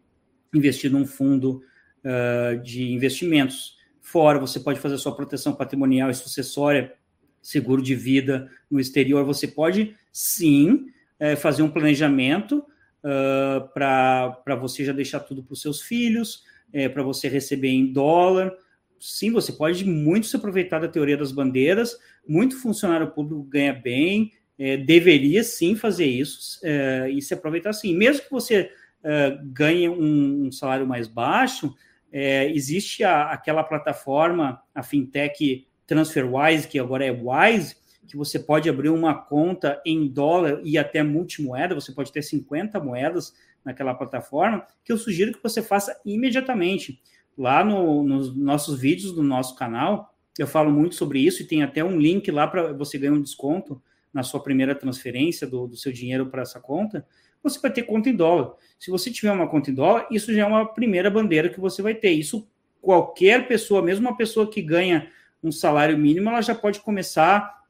investir 0.52 0.90
num 0.90 1.06
fundo 1.06 1.62
uh, 2.04 2.60
de 2.62 2.92
investimentos 2.92 3.76
fora, 4.00 4.38
você 4.38 4.58
pode 4.58 4.80
fazer 4.80 4.96
sua 4.98 5.14
proteção 5.14 5.54
patrimonial 5.54 6.10
e 6.10 6.14
sucessória, 6.14 6.94
seguro 7.42 7.82
de 7.82 7.94
vida 7.94 8.50
no 8.70 8.80
exterior, 8.80 9.24
você 9.24 9.46
pode 9.46 9.94
sim 10.10 10.86
é, 11.18 11.36
fazer 11.36 11.62
um 11.62 11.70
planejamento 11.70 12.64
uh, 13.04 13.68
para 13.72 14.56
você 14.58 14.84
já 14.84 14.92
deixar 14.92 15.20
tudo 15.20 15.42
para 15.42 15.52
os 15.52 15.60
seus 15.60 15.82
filhos, 15.82 16.44
é, 16.72 16.88
para 16.88 17.02
você 17.02 17.28
receber 17.28 17.68
em 17.68 17.92
dólar. 17.92 18.52
Sim, 18.98 19.30
você 19.30 19.52
pode 19.52 19.84
muito 19.84 20.26
se 20.26 20.36
aproveitar 20.36 20.80
da 20.80 20.88
teoria 20.88 21.16
das 21.16 21.32
bandeiras, 21.32 21.96
muito 22.26 22.60
funcionário 22.60 23.10
público 23.10 23.42
ganha 23.44 23.72
bem, 23.72 24.32
é, 24.58 24.76
deveria 24.76 25.44
sim 25.44 25.76
fazer 25.76 26.06
isso 26.06 26.58
é, 26.64 27.08
e 27.10 27.22
se 27.22 27.32
aproveitar 27.32 27.72
sim. 27.72 27.96
Mesmo 27.96 28.24
que 28.24 28.30
você 28.30 28.72
uh, 29.04 29.38
ganha 29.44 29.90
um, 29.90 30.46
um, 30.46 30.52
salário 30.52 30.86
mais 30.86 31.06
baixo, 31.06 31.74
é, 32.12 32.50
existe 32.50 33.04
a, 33.04 33.30
aquela 33.30 33.62
plataforma, 33.62 34.62
a 34.74 34.82
fintech 34.82 35.66
TransferWise, 35.86 36.68
que 36.68 36.78
agora 36.78 37.04
é 37.04 37.10
Wise, 37.10 37.76
que 38.06 38.16
você 38.16 38.38
pode 38.38 38.68
abrir 38.68 38.88
uma 38.88 39.14
conta 39.14 39.80
em 39.84 40.08
dólar 40.08 40.60
e 40.64 40.78
até 40.78 41.02
multimoeda, 41.02 41.74
você 41.74 41.92
pode 41.92 42.10
ter 42.10 42.22
50 42.22 42.80
moedas 42.80 43.34
naquela 43.64 43.94
plataforma, 43.94 44.66
que 44.82 44.90
eu 44.90 44.96
sugiro 44.96 45.32
que 45.32 45.42
você 45.42 45.62
faça 45.62 45.98
imediatamente. 46.04 47.00
Lá 47.36 47.62
no, 47.62 48.02
nos 48.02 48.34
nossos 48.34 48.80
vídeos 48.80 49.12
do 49.12 49.22
nosso 49.22 49.54
canal, 49.54 50.14
eu 50.38 50.46
falo 50.46 50.70
muito 50.70 50.94
sobre 50.94 51.20
isso 51.20 51.42
e 51.42 51.46
tem 51.46 51.62
até 51.62 51.84
um 51.84 51.98
link 51.98 52.30
lá 52.30 52.46
para 52.46 52.72
você 52.72 52.98
ganhar 52.98 53.12
um 53.12 53.22
desconto 53.22 53.80
na 54.12 54.22
sua 54.22 54.42
primeira 54.42 54.74
transferência 54.74 55.46
do, 55.46 55.66
do 55.66 55.76
seu 55.76 55.92
dinheiro 55.92 56.26
para 56.26 56.42
essa 56.42 56.58
conta. 56.58 57.06
Você 57.42 57.58
vai 57.60 57.72
ter 57.72 57.82
conta 57.82 58.08
em 58.08 58.16
dólar. 58.16 58.54
Se 58.78 58.90
você 58.90 59.10
tiver 59.10 59.32
uma 59.32 59.48
conta 59.48 59.70
em 59.70 59.74
dólar, 59.74 60.06
isso 60.10 60.32
já 60.32 60.42
é 60.42 60.46
uma 60.46 60.66
primeira 60.66 61.10
bandeira 61.10 61.48
que 61.48 61.60
você 61.60 61.82
vai 61.82 61.94
ter. 61.94 62.10
Isso 62.10 62.48
qualquer 62.80 63.48
pessoa, 63.48 63.82
mesmo 63.82 64.08
uma 64.08 64.16
pessoa 64.16 64.48
que 64.48 64.62
ganha 64.62 65.10
um 65.42 65.52
salário 65.52 65.96
mínimo, 65.96 66.30
ela 66.30 66.40
já 66.40 66.54
pode 66.54 66.80
começar 66.80 67.62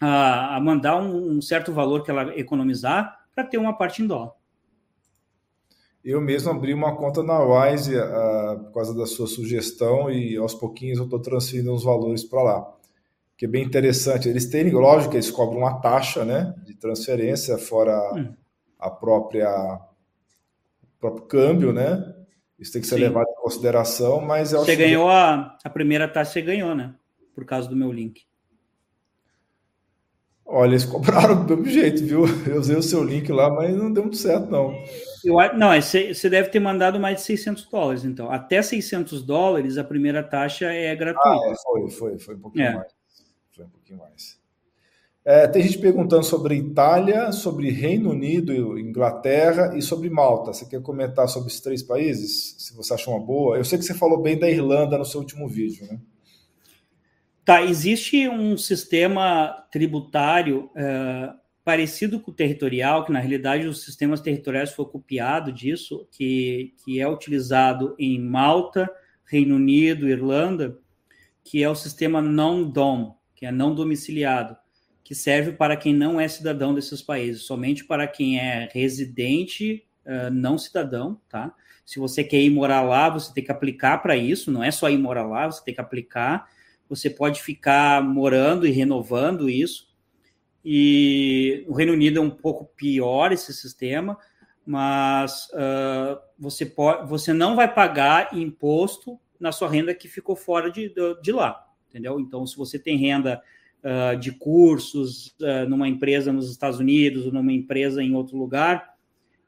a, 0.00 0.56
a 0.56 0.60
mandar 0.60 1.00
um, 1.00 1.36
um 1.36 1.42
certo 1.42 1.72
valor 1.72 2.02
que 2.04 2.10
ela 2.10 2.38
economizar 2.38 3.18
para 3.34 3.44
ter 3.44 3.58
uma 3.58 3.72
parte 3.72 4.02
em 4.02 4.06
dólar. 4.06 4.32
Eu 6.04 6.20
mesmo 6.20 6.50
abri 6.50 6.72
uma 6.72 6.96
conta 6.96 7.22
na 7.22 7.38
Wise 7.40 7.96
uh, 7.96 8.58
por 8.64 8.72
causa 8.72 8.94
da 8.94 9.04
sua 9.04 9.26
sugestão 9.26 10.10
e 10.10 10.36
aos 10.36 10.54
pouquinhos 10.54 10.98
eu 10.98 11.04
estou 11.04 11.20
transferindo 11.20 11.72
os 11.72 11.84
valores 11.84 12.24
para 12.24 12.42
lá. 12.42 12.74
Que 13.36 13.44
é 13.44 13.48
bem 13.48 13.64
interessante. 13.64 14.28
Eles 14.28 14.46
têm, 14.46 14.70
lógico, 14.70 15.14
eles 15.14 15.30
cobram 15.30 15.58
uma 15.58 15.80
taxa 15.80 16.24
né, 16.24 16.54
de 16.64 16.74
transferência, 16.74 17.58
fora 17.58 17.92
hum. 18.14 18.32
A 18.78 18.90
própria 18.90 19.50
o 20.82 21.00
próprio 21.00 21.24
câmbio, 21.26 21.72
né? 21.72 22.14
Isso 22.58 22.72
tem 22.72 22.82
que 22.82 22.88
ser 22.88 22.96
Sim. 22.96 23.02
levado 23.02 23.28
em 23.28 23.42
consideração, 23.42 24.20
mas 24.20 24.50
Você 24.50 24.74
ganhou 24.74 25.06
que... 25.06 25.14
a, 25.14 25.56
a 25.64 25.70
primeira 25.70 26.08
taxa, 26.08 26.32
você 26.32 26.42
ganhou, 26.42 26.74
né? 26.74 26.94
Por 27.34 27.44
causa 27.44 27.68
do 27.68 27.76
meu 27.76 27.92
link. 27.92 28.26
Olha, 30.44 30.70
eles 30.70 30.84
cobraram 30.86 31.46
do 31.46 31.56
mesmo 31.58 31.72
jeito, 31.72 32.04
viu? 32.04 32.24
Eu 32.46 32.58
usei 32.58 32.74
o 32.74 32.82
seu 32.82 33.04
link 33.04 33.30
lá, 33.30 33.50
mas 33.50 33.76
não 33.76 33.92
deu 33.92 34.02
muito 34.04 34.16
certo, 34.16 34.50
não. 34.50 34.72
Eu, 35.24 35.36
não, 35.56 35.72
é 35.72 35.80
você 35.80 36.30
deve 36.30 36.48
ter 36.48 36.58
mandado 36.58 36.98
mais 36.98 37.18
de 37.18 37.22
600 37.22 37.66
dólares, 37.66 38.04
então. 38.04 38.30
Até 38.30 38.60
600 38.60 39.22
dólares, 39.22 39.78
a 39.78 39.84
primeira 39.84 40.22
taxa 40.22 40.72
é 40.72 40.96
gratuita. 40.96 41.28
Ah, 41.28 41.52
é, 41.52 41.54
foi, 41.62 41.90
foi, 41.90 42.18
foi 42.18 42.34
um 42.34 42.40
pouquinho 42.40 42.64
é. 42.64 42.74
mais. 42.74 42.92
Foi 43.50 43.64
um 43.64 43.70
pouquinho 43.70 43.98
mais. 43.98 44.37
É, 45.30 45.46
tem 45.46 45.62
gente 45.62 45.76
perguntando 45.76 46.24
sobre 46.24 46.54
Itália, 46.54 47.32
sobre 47.32 47.68
Reino 47.68 48.12
Unido, 48.12 48.78
Inglaterra 48.78 49.76
e 49.76 49.82
sobre 49.82 50.08
Malta. 50.08 50.54
Você 50.54 50.64
quer 50.64 50.80
comentar 50.80 51.28
sobre 51.28 51.50
esses 51.50 51.60
três 51.60 51.82
países? 51.82 52.54
Se 52.56 52.74
você 52.74 52.94
achou 52.94 53.12
uma 53.12 53.22
boa. 53.22 53.58
Eu 53.58 53.64
sei 53.64 53.78
que 53.78 53.84
você 53.84 53.92
falou 53.92 54.22
bem 54.22 54.38
da 54.38 54.48
Irlanda 54.48 54.96
no 54.96 55.04
seu 55.04 55.20
último 55.20 55.46
vídeo, 55.46 55.86
né? 55.86 56.00
Tá, 57.44 57.62
existe 57.62 58.26
um 58.26 58.56
sistema 58.56 59.66
tributário 59.70 60.70
uh, 60.70 61.38
parecido 61.62 62.18
com 62.20 62.30
o 62.30 62.34
territorial, 62.34 63.04
que 63.04 63.12
na 63.12 63.20
realidade 63.20 63.66
os 63.66 63.84
sistemas 63.84 64.22
territoriais 64.22 64.72
foi 64.72 64.86
copiado 64.86 65.52
disso, 65.52 66.08
que, 66.10 66.72
que 66.82 67.02
é 67.02 67.06
utilizado 67.06 67.94
em 67.98 68.18
Malta, 68.18 68.90
Reino 69.26 69.56
Unido, 69.56 70.08
Irlanda, 70.08 70.78
que 71.44 71.62
é 71.62 71.68
o 71.68 71.74
sistema 71.74 72.22
non-dom, 72.22 73.14
que 73.34 73.44
é 73.44 73.52
não 73.52 73.74
domiciliado, 73.74 74.56
que 75.08 75.14
serve 75.14 75.52
para 75.52 75.74
quem 75.74 75.94
não 75.94 76.20
é 76.20 76.28
cidadão 76.28 76.74
desses 76.74 77.00
países, 77.00 77.44
somente 77.44 77.82
para 77.82 78.06
quem 78.06 78.38
é 78.38 78.68
residente 78.70 79.82
uh, 80.04 80.30
não 80.30 80.58
cidadão, 80.58 81.18
tá? 81.30 81.54
Se 81.86 81.98
você 81.98 82.22
quer 82.22 82.42
ir 82.42 82.50
morar 82.50 82.82
lá, 82.82 83.08
você 83.08 83.32
tem 83.32 83.42
que 83.42 83.50
aplicar 83.50 84.02
para 84.02 84.14
isso, 84.14 84.50
não 84.52 84.62
é 84.62 84.70
só 84.70 84.90
ir 84.90 84.98
morar 84.98 85.26
lá, 85.26 85.46
você 85.46 85.64
tem 85.64 85.72
que 85.72 85.80
aplicar 85.80 86.46
você 86.88 87.08
pode 87.08 87.42
ficar 87.42 88.02
morando 88.02 88.66
e 88.66 88.70
renovando 88.70 89.48
isso. 89.48 89.88
E 90.62 91.64
o 91.68 91.74
Reino 91.74 91.92
Unido 91.92 92.18
é 92.18 92.22
um 92.22 92.30
pouco 92.30 92.66
pior 92.76 93.32
esse 93.32 93.52
sistema, 93.52 94.18
mas 94.66 95.48
uh, 95.50 96.18
você, 96.38 96.66
pode, 96.66 97.08
você 97.08 97.32
não 97.32 97.54
vai 97.54 97.72
pagar 97.72 98.34
imposto 98.34 99.18
na 99.38 99.52
sua 99.52 99.70
renda 99.70 99.94
que 99.94 100.06
ficou 100.06 100.34
fora 100.34 100.70
de, 100.70 100.88
de, 100.88 101.20
de 101.22 101.32
lá, 101.32 101.66
entendeu? 101.88 102.18
Então, 102.18 102.46
se 102.46 102.56
você 102.56 102.78
tem 102.78 102.96
renda 102.96 103.40
uh, 103.84 104.16
de 104.16 104.32
cursos 104.32 105.34
uh, 105.40 105.68
numa 105.68 105.88
empresa 105.88 106.32
nos 106.32 106.50
Estados 106.50 106.78
Unidos 106.78 107.26
ou 107.26 107.32
numa 107.32 107.52
empresa 107.52 108.02
em 108.02 108.14
outro 108.14 108.36
lugar, 108.36 108.96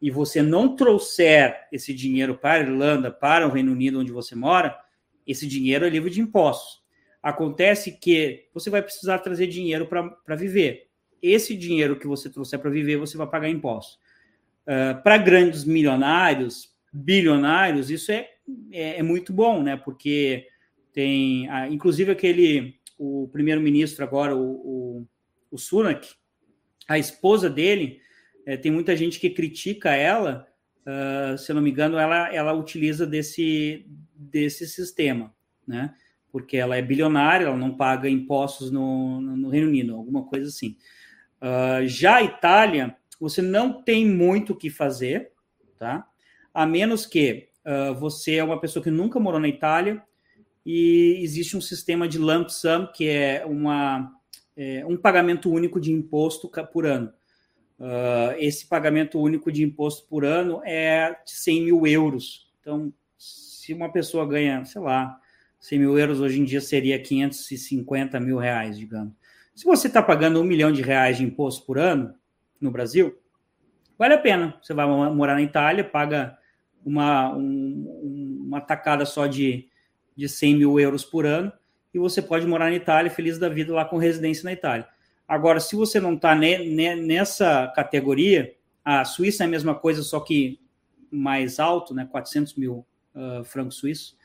e 0.01 0.11
você 0.11 0.41
não 0.43 0.75
trouxer 0.75 1.69
esse 1.71 1.93
dinheiro 1.93 2.35
para 2.35 2.55
a 2.55 2.67
Irlanda, 2.67 3.11
para 3.11 3.47
o 3.47 3.51
Reino 3.51 3.73
Unido 3.73 4.01
onde 4.01 4.13
você 4.13 4.35
mora, 4.35 4.77
esse 5.27 5.47
dinheiro 5.47 5.85
é 5.85 5.91
livre 5.91 6.11
de 6.11 6.21
impostos. 6.21 6.81
Acontece 7.23 7.93
que 7.93 8.47
você 8.55 8.71
vai 8.71 8.81
precisar 8.81 9.19
trazer 9.19 9.47
dinheiro 9.47 9.87
para 9.87 10.37
viver. 10.37 10.89
Esse 11.23 11.55
dinheiro 11.55 11.99
que 11.99 12.07
você 12.07 12.31
trouxer 12.31 12.59
para 12.59 12.71
viver, 12.71 12.97
você 12.97 13.17
vai 13.19 13.27
pagar 13.27 13.51
impostos. 13.51 13.99
Uh, 14.63 15.03
para 15.03 15.19
grandes 15.19 15.65
milionários, 15.65 16.71
bilionários, 16.93 17.91
isso 17.91 18.11
é, 18.11 18.29
é, 18.73 18.99
é, 18.99 19.03
muito 19.03 19.33
bom, 19.33 19.63
né? 19.63 19.77
Porque 19.77 20.47
tem, 20.93 21.47
inclusive, 21.71 22.11
aquele, 22.11 22.80
o 23.01 23.29
primeiro-ministro 23.29 24.05
agora, 24.05 24.37
o, 24.37 24.43
o, 24.43 25.07
o, 25.51 25.57
Sunak, 25.57 26.07
a 26.87 26.99
esposa 26.99 27.49
dele, 27.49 27.99
é, 28.45 28.59
tem 28.59 28.71
muita 28.71 28.95
gente 28.95 29.19
que 29.19 29.31
critica 29.31 29.95
ela, 29.95 30.47
uh, 30.85 31.39
se 31.39 31.51
não 31.55 31.63
me 31.63 31.71
engano, 31.71 31.97
ela, 31.97 32.31
ela 32.31 32.53
utiliza 32.53 33.07
desse, 33.07 33.87
desse 34.15 34.69
sistema, 34.69 35.35
né? 35.67 35.95
porque 36.31 36.59
ela 36.59 36.77
é 36.77 36.83
bilionária, 36.83 37.47
ela 37.47 37.57
não 37.57 37.75
paga 37.75 38.07
impostos 38.07 38.71
no, 38.71 39.19
no 39.23 39.49
Reino 39.49 39.69
Unido, 39.69 39.97
alguma 39.97 40.25
coisa 40.25 40.51
assim. 40.51 40.77
Uh, 41.41 41.87
já 41.87 42.17
a 42.17 42.23
Itália, 42.23 42.95
você 43.19 43.41
não 43.41 43.83
tem 43.83 44.07
muito 44.07 44.53
o 44.53 44.57
que 44.57 44.69
fazer, 44.69 45.33
tá? 45.79 46.07
A 46.53 46.67
menos 46.67 47.07
que 47.07 47.49
uh, 47.65 47.95
você 47.95 48.35
é 48.35 48.45
uma 48.45 48.61
pessoa 48.61 48.83
que 48.83 48.91
nunca 48.91 49.19
morou 49.19 49.41
na 49.41 49.49
Itália 49.49 50.03
e 50.65 51.19
existe 51.23 51.57
um 51.57 51.61
sistema 51.61 52.07
de 52.07 52.19
lump 52.19 52.49
sum, 52.49 52.87
que 52.87 53.09
é, 53.09 53.45
uma, 53.47 54.13
é 54.57 54.85
um 54.87 54.97
pagamento 54.97 55.51
único 55.51 55.81
de 55.81 55.93
imposto 55.93 56.51
por 56.73 56.87
ano. 56.87 57.13
Uh, 57.79 58.37
esse 58.39 58.67
pagamento 58.67 59.19
único 59.19 59.51
de 59.51 59.63
imposto 59.63 60.07
por 60.07 60.25
ano 60.25 60.61
é 60.65 61.17
de 61.25 61.33
100 61.33 61.65
mil 61.65 61.87
euros. 61.87 62.51
Então, 62.61 62.93
se 63.17 63.73
uma 63.73 63.91
pessoa 63.91 64.27
ganha, 64.27 64.65
sei 64.67 64.83
lá, 64.83 65.19
100 65.61 65.79
mil 65.79 65.99
euros 65.99 66.21
hoje 66.21 66.41
em 66.41 66.45
dia 66.45 66.61
seria 66.61 67.01
550 67.01 68.21
mil 68.21 68.37
reais, 68.37 68.79
digamos. 68.79 69.15
Se 69.55 69.65
você 69.65 69.89
está 69.89 70.03
pagando 70.03 70.41
um 70.41 70.45
milhão 70.45 70.71
de 70.71 70.83
reais 70.83 71.17
de 71.17 71.25
imposto 71.25 71.65
por 71.65 71.79
ano 71.79 72.15
no 72.61 72.71
Brasil, 72.71 73.19
vale 73.99 74.15
a 74.15 74.19
pena. 74.19 74.59
Você 74.63 74.75
vai 74.75 74.87
morar 74.87 75.35
na 75.35 75.43
Itália, 75.43 75.83
paga 75.83 76.37
uma, 76.85 77.35
um, 77.35 78.45
uma 78.47 78.61
tacada 78.61 79.07
só 79.07 79.27
de, 79.27 79.70
de 80.21 80.29
100 80.29 80.57
mil 80.57 80.79
euros 80.79 81.03
por 81.03 81.25
ano 81.25 81.51
e 81.95 81.99
você 81.99 82.21
pode 82.21 82.47
morar 82.47 82.67
na 82.67 82.77
Itália 82.77 83.11
feliz 83.11 83.39
da 83.39 83.49
vida 83.49 83.73
lá 83.73 83.87
com 83.87 83.97
residência 83.97 84.45
na 84.45 84.53
Itália. 84.53 84.87
Agora, 85.27 85.59
se 85.59 85.75
você 85.75 85.99
não 85.99 86.15
está 86.15 86.35
ne, 86.35 86.59
ne, 86.59 86.95
nessa 86.95 87.73
categoria, 87.75 88.55
a 88.85 89.03
Suíça 89.05 89.45
é 89.45 89.47
a 89.47 89.51
mesma 89.51 89.75
coisa, 89.75 90.03
só 90.03 90.21
que 90.21 90.61
mais 91.11 91.59
alto, 91.59 91.95
né, 91.95 92.07
400 92.11 92.55
mil 92.57 92.87
uh, 93.15 93.43
francos 93.45 93.77
suíços. 93.77 94.17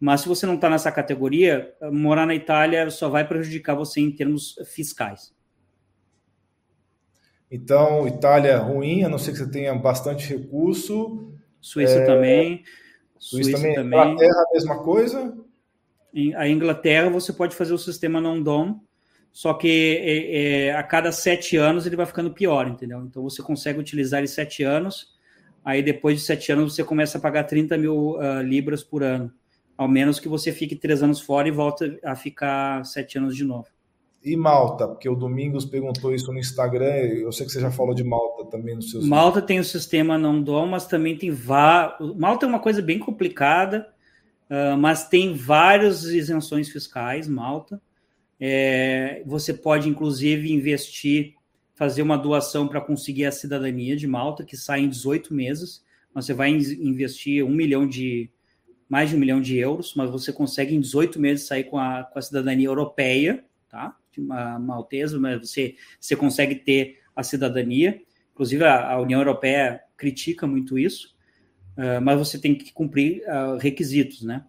Mas 0.00 0.22
se 0.22 0.28
você 0.28 0.46
não 0.46 0.54
está 0.54 0.70
nessa 0.70 0.90
categoria, 0.90 1.72
morar 1.92 2.26
na 2.26 2.34
Itália 2.34 2.90
só 2.90 3.08
vai 3.08 3.26
prejudicar 3.26 3.74
você 3.74 4.00
em 4.00 4.10
termos 4.10 4.56
fiscais. 4.66 5.32
Então, 7.50 8.08
Itália 8.08 8.58
ruim, 8.58 9.04
a 9.04 9.08
não 9.08 9.18
ser 9.18 9.32
que 9.32 9.38
você 9.38 9.50
tenha 9.50 9.74
bastante 9.74 10.26
recurso. 10.26 11.32
Suíça 11.60 11.98
é... 11.98 12.04
também. 12.04 12.64
Suíça, 13.22 13.52
Suíça 13.52 13.58
também. 13.58 13.74
também. 13.74 14.00
Inglaterra, 14.00 14.46
a 14.48 14.54
mesma 14.54 14.78
coisa? 14.82 15.38
A 16.36 16.48
Inglaterra, 16.48 17.08
você 17.08 17.32
pode 17.32 17.54
fazer 17.54 17.72
o 17.72 17.78
sistema 17.78 18.20
non-dom, 18.20 18.80
só 19.30 19.54
que 19.54 19.68
é, 20.02 20.66
é, 20.66 20.76
a 20.76 20.82
cada 20.82 21.12
sete 21.12 21.56
anos 21.56 21.86
ele 21.86 21.96
vai 21.96 22.04
ficando 22.04 22.32
pior, 22.32 22.66
entendeu? 22.66 23.00
Então, 23.00 23.22
você 23.22 23.40
consegue 23.42 23.78
utilizar 23.78 24.22
em 24.22 24.26
sete 24.26 24.62
anos, 24.62 25.14
aí 25.64 25.82
depois 25.82 26.18
de 26.18 26.24
sete 26.24 26.50
anos 26.50 26.74
você 26.74 26.82
começa 26.82 27.16
a 27.16 27.20
pagar 27.20 27.44
30 27.44 27.78
mil 27.78 28.16
uh, 28.16 28.42
libras 28.42 28.82
por 28.82 29.02
ano 29.02 29.32
ao 29.76 29.88
menos 29.88 30.20
que 30.20 30.28
você 30.28 30.52
fique 30.52 30.76
três 30.76 31.02
anos 31.02 31.20
fora 31.20 31.48
e 31.48 31.50
volte 31.50 31.98
a 32.04 32.14
ficar 32.14 32.84
sete 32.84 33.18
anos 33.18 33.36
de 33.36 33.44
novo. 33.44 33.66
E 34.24 34.36
Malta, 34.36 34.86
porque 34.86 35.08
o 35.08 35.16
Domingos 35.16 35.64
perguntou 35.64 36.14
isso 36.14 36.32
no 36.32 36.38
Instagram, 36.38 36.94
eu 36.94 37.32
sei 37.32 37.44
que 37.44 37.50
você 37.50 37.60
já 37.60 37.72
falou 37.72 37.92
de 37.92 38.04
Malta 38.04 38.44
também 38.44 38.76
no 38.76 38.82
seu 38.82 39.02
Malta 39.02 39.42
tem 39.42 39.58
o 39.58 39.64
sistema 39.64 40.16
não 40.16 40.40
dom, 40.40 40.66
mas 40.66 40.86
também 40.86 41.16
tem 41.16 41.30
vários. 41.30 42.16
Malta 42.16 42.46
é 42.46 42.48
uma 42.48 42.60
coisa 42.60 42.80
bem 42.80 43.00
complicada, 43.00 43.88
uh, 44.48 44.76
mas 44.76 45.08
tem 45.08 45.34
várias 45.34 46.04
isenções 46.04 46.68
fiscais, 46.68 47.26
Malta. 47.26 47.82
É, 48.38 49.22
você 49.26 49.52
pode, 49.52 49.88
inclusive, 49.88 50.52
investir, 50.52 51.34
fazer 51.74 52.02
uma 52.02 52.16
doação 52.16 52.68
para 52.68 52.80
conseguir 52.80 53.24
a 53.24 53.32
cidadania 53.32 53.96
de 53.96 54.06
Malta, 54.06 54.44
que 54.44 54.56
sai 54.56 54.80
em 54.80 54.88
18 54.88 55.34
meses. 55.34 55.84
você 56.14 56.32
vai 56.32 56.50
investir 56.50 57.44
um 57.44 57.50
milhão 57.50 57.88
de 57.88 58.30
mais 58.88 59.08
de 59.08 59.16
um 59.16 59.18
milhão 59.18 59.40
de 59.40 59.56
euros, 59.56 59.94
mas 59.96 60.10
você 60.10 60.32
consegue 60.32 60.74
em 60.74 60.80
18 60.80 61.18
meses 61.18 61.46
sair 61.46 61.64
com 61.64 61.78
a, 61.78 62.04
com 62.04 62.18
a 62.18 62.22
cidadania 62.22 62.68
europeia, 62.68 63.42
tá? 63.68 63.96
Maltesa, 64.20 65.18
mas 65.18 65.48
você, 65.48 65.76
você 65.98 66.14
consegue 66.14 66.56
ter 66.56 67.00
a 67.14 67.22
cidadania. 67.22 68.00
Inclusive, 68.32 68.64
a, 68.64 68.92
a 68.92 69.00
União 69.00 69.20
Europeia 69.20 69.80
critica 69.96 70.46
muito 70.46 70.78
isso, 70.78 71.14
uh, 71.76 72.00
mas 72.02 72.18
você 72.18 72.38
tem 72.38 72.54
que 72.54 72.72
cumprir 72.72 73.22
uh, 73.22 73.56
requisitos, 73.58 74.22
né? 74.22 74.44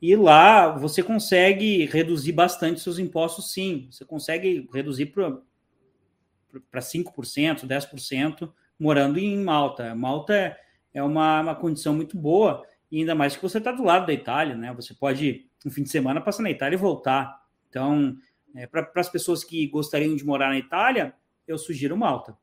E 0.00 0.14
lá 0.14 0.68
você 0.70 1.02
consegue 1.02 1.84
reduzir 1.86 2.32
bastante 2.32 2.80
seus 2.80 2.98
impostos, 2.98 3.52
sim. 3.52 3.88
Você 3.90 4.04
consegue 4.04 4.68
reduzir 4.72 5.06
para 5.06 6.80
5%, 6.80 7.66
10% 7.66 8.52
morando 8.78 9.18
em 9.18 9.36
Malta. 9.42 9.94
Malta 9.94 10.34
é, 10.34 10.56
é 10.94 11.02
uma, 11.02 11.40
uma 11.40 11.54
condição 11.54 11.94
muito 11.94 12.16
boa 12.16 12.64
e 12.90 13.00
ainda 13.00 13.14
mais 13.14 13.34
que 13.34 13.42
você 13.42 13.58
está 13.58 13.72
do 13.72 13.82
lado 13.82 14.06
da 14.06 14.12
Itália, 14.12 14.56
né? 14.56 14.72
Você 14.74 14.94
pode, 14.94 15.46
no 15.64 15.70
fim 15.70 15.82
de 15.82 15.90
semana, 15.90 16.20
passar 16.20 16.42
na 16.42 16.50
Itália 16.50 16.76
e 16.76 16.78
voltar. 16.78 17.42
Então, 17.68 18.16
é, 18.58 18.66
para 18.66 18.90
as 18.96 19.08
pessoas 19.08 19.44
que 19.44 19.68
gostariam 19.68 20.16
de 20.16 20.26
morar 20.26 20.48
na 20.48 20.58
Itália, 20.58 21.14
eu 21.46 21.56
sugiro 21.56 21.96
Malta, 21.96 22.36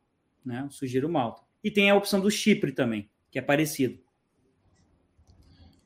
né? 0.46 0.62
Eu 0.66 0.72
sugiro 0.72 1.10
Malta. 1.10 1.42
E 1.62 1.70
tem 1.70 1.90
a 1.90 1.96
opção 1.96 2.22
do 2.22 2.32
Chipre 2.32 2.72
também, 2.72 3.10
que 3.30 3.38
é 3.38 3.42
parecido. 3.42 4.00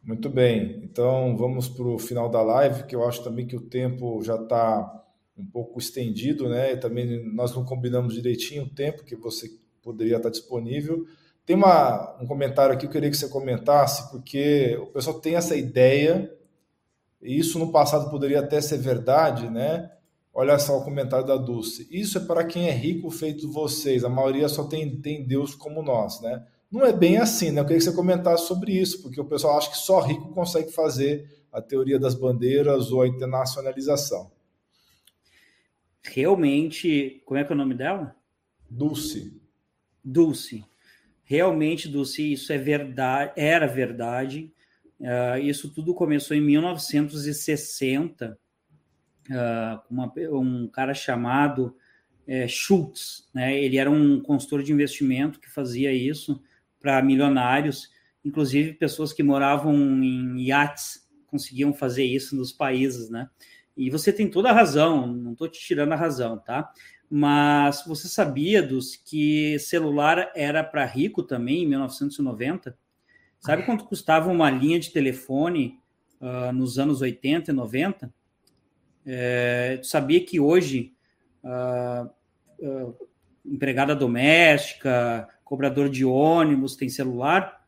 Muito 0.03 0.29
bem, 0.29 0.81
então 0.83 1.35
vamos 1.35 1.67
para 1.67 1.87
o 1.87 1.97
final 1.97 2.29
da 2.29 2.43
live, 2.43 2.83
que 2.83 2.95
eu 2.95 3.07
acho 3.07 3.23
também 3.23 3.47
que 3.47 3.55
o 3.55 3.61
tempo 3.61 4.21
já 4.23 4.35
está 4.35 5.03
um 5.35 5.45
pouco 5.45 5.79
estendido, 5.79 6.47
né? 6.47 6.75
Também 6.75 7.25
nós 7.33 7.55
não 7.55 7.65
combinamos 7.65 8.13
direitinho 8.13 8.63
o 8.63 8.69
tempo 8.69 9.03
que 9.03 9.15
você 9.15 9.49
poderia 9.81 10.17
estar 10.17 10.29
disponível. 10.29 11.07
Tem 11.43 11.55
uma, 11.55 12.21
um 12.21 12.27
comentário 12.27 12.75
aqui 12.75 12.81
que 12.81 12.87
eu 12.87 12.91
queria 12.91 13.09
que 13.09 13.17
você 13.17 13.29
comentasse, 13.29 14.11
porque 14.11 14.77
o 14.79 14.87
pessoal 14.87 15.19
tem 15.19 15.35
essa 15.35 15.55
ideia, 15.55 16.31
e 17.19 17.39
isso 17.39 17.57
no 17.57 17.71
passado 17.71 18.11
poderia 18.11 18.41
até 18.41 18.61
ser 18.61 18.77
verdade, 18.77 19.49
né? 19.49 19.91
Olha 20.39 20.57
só 20.57 20.77
o 20.77 20.83
comentário 20.83 21.25
da 21.25 21.35
Dulce. 21.35 21.87
Isso 21.91 22.17
é 22.17 22.21
para 22.21 22.45
quem 22.45 22.69
é 22.69 22.71
rico 22.71 23.09
feito 23.09 23.51
vocês, 23.51 24.05
a 24.05 24.09
maioria 24.09 24.47
só 24.47 24.63
tem, 24.63 25.01
tem 25.01 25.27
Deus 25.27 25.53
como 25.53 25.81
nós, 25.81 26.21
né? 26.21 26.45
Não 26.71 26.85
é 26.85 26.93
bem 26.93 27.17
assim, 27.17 27.51
né? 27.51 27.59
Eu 27.59 27.65
queria 27.65 27.79
que 27.79 27.83
você 27.83 27.93
comentasse 27.93 28.47
sobre 28.47 28.71
isso, 28.71 29.01
porque 29.01 29.19
o 29.19 29.25
pessoal 29.25 29.57
acha 29.57 29.71
que 29.71 29.77
só 29.77 29.99
rico 29.99 30.31
consegue 30.33 30.71
fazer 30.71 31.27
a 31.51 31.61
teoria 31.61 31.99
das 31.99 32.15
bandeiras 32.15 32.91
ou 32.91 33.01
a 33.01 33.07
internacionalização. 33.07 34.31
Realmente, 36.03 37.21
como 37.25 37.39
é 37.39 37.43
que 37.43 37.51
é 37.51 37.55
o 37.55 37.57
nome 37.57 37.73
dela? 37.73 38.15
Dulce. 38.69 39.41
Dulce 40.01 40.63
realmente, 41.29 41.87
Dulce, 41.87 42.33
isso 42.33 42.51
é 42.51 42.57
verdade, 42.57 43.33
era 43.35 43.67
verdade. 43.67 44.51
Uh, 44.99 45.37
isso 45.43 45.71
tudo 45.71 45.93
começou 45.93 46.35
em 46.35 46.41
1960, 46.41 48.35
uh, 49.29 49.81
uma, 49.89 50.11
um 50.31 50.67
cara 50.67 50.93
chamado 50.93 51.75
é, 52.27 52.47
Schultz, 52.47 53.27
né? 53.33 53.59
Ele 53.59 53.77
era 53.77 53.89
um 53.89 54.21
consultor 54.21 54.61
de 54.61 54.71
investimento 54.71 55.39
que 55.39 55.49
fazia 55.49 55.91
isso 55.91 56.41
para 56.79 57.01
milionários, 57.01 57.89
inclusive 58.23 58.73
pessoas 58.73 59.11
que 59.11 59.23
moravam 59.23 59.75
em 59.75 60.39
iates 60.41 61.09
conseguiam 61.25 61.73
fazer 61.73 62.03
isso 62.03 62.35
nos 62.35 62.51
países, 62.51 63.09
né? 63.09 63.29
E 63.75 63.89
você 63.89 64.11
tem 64.11 64.29
toda 64.29 64.49
a 64.49 64.53
razão, 64.53 65.07
não 65.07 65.31
estou 65.31 65.47
te 65.47 65.59
tirando 65.59 65.93
a 65.93 65.95
razão, 65.95 66.37
tá? 66.37 66.71
Mas 67.09 67.83
você 67.85 68.07
sabia 68.07 68.61
dos 68.61 68.95
que 68.95 69.57
celular 69.57 70.31
era 70.35 70.63
para 70.63 70.85
rico 70.85 71.23
também 71.23 71.63
em 71.63 71.67
1990? 71.67 72.77
Sabe 73.39 73.63
quanto 73.63 73.85
custava 73.85 74.29
uma 74.29 74.51
linha 74.51 74.79
de 74.79 74.91
telefone 74.91 75.79
uh, 76.19 76.51
nos 76.51 76.77
anos 76.77 77.01
80 77.01 77.51
e 77.51 77.53
90? 77.53 78.13
É, 79.05 79.79
sabia 79.83 80.23
que 80.23 80.39
hoje 80.39 80.93
uh, 81.43 82.09
uh, 82.59 82.95
empregada 83.45 83.95
doméstica, 83.95 85.27
cobrador 85.43 85.89
de 85.89 86.05
ônibus 86.05 86.75
tem 86.75 86.89
celular? 86.89 87.65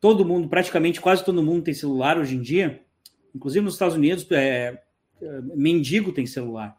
Todo 0.00 0.24
mundo, 0.24 0.48
praticamente 0.48 1.00
quase 1.00 1.24
todo 1.24 1.42
mundo 1.42 1.64
tem 1.64 1.74
celular 1.74 2.18
hoje 2.18 2.36
em 2.36 2.40
dia. 2.40 2.82
Inclusive 3.34 3.64
nos 3.64 3.74
Estados 3.74 3.96
Unidos, 3.96 4.26
é, 4.30 4.82
é 5.20 5.40
mendigo 5.54 6.12
tem 6.12 6.26
celular. 6.26 6.76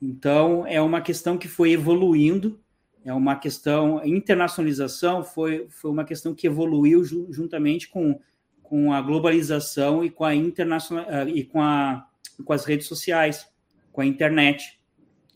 Então, 0.00 0.66
é 0.66 0.80
uma 0.80 1.00
questão 1.00 1.38
que 1.38 1.48
foi 1.48 1.72
evoluindo, 1.72 2.60
é 3.04 3.14
uma 3.14 3.36
questão, 3.36 4.04
internacionalização 4.04 5.24
foi, 5.24 5.66
foi 5.70 5.90
uma 5.90 6.04
questão 6.04 6.34
que 6.34 6.46
evoluiu 6.46 7.04
ju, 7.04 7.28
juntamente 7.30 7.88
com, 7.88 8.20
com 8.62 8.92
a 8.92 9.00
globalização 9.00 10.04
e 10.04 10.10
com 10.10 10.24
a 10.24 10.34
internacional 10.34 11.28
e 11.28 11.44
com, 11.44 11.62
a, 11.62 12.06
com 12.44 12.52
as 12.52 12.64
redes 12.64 12.86
sociais, 12.86 13.48
com 13.92 14.00
a 14.00 14.06
internet. 14.06 14.78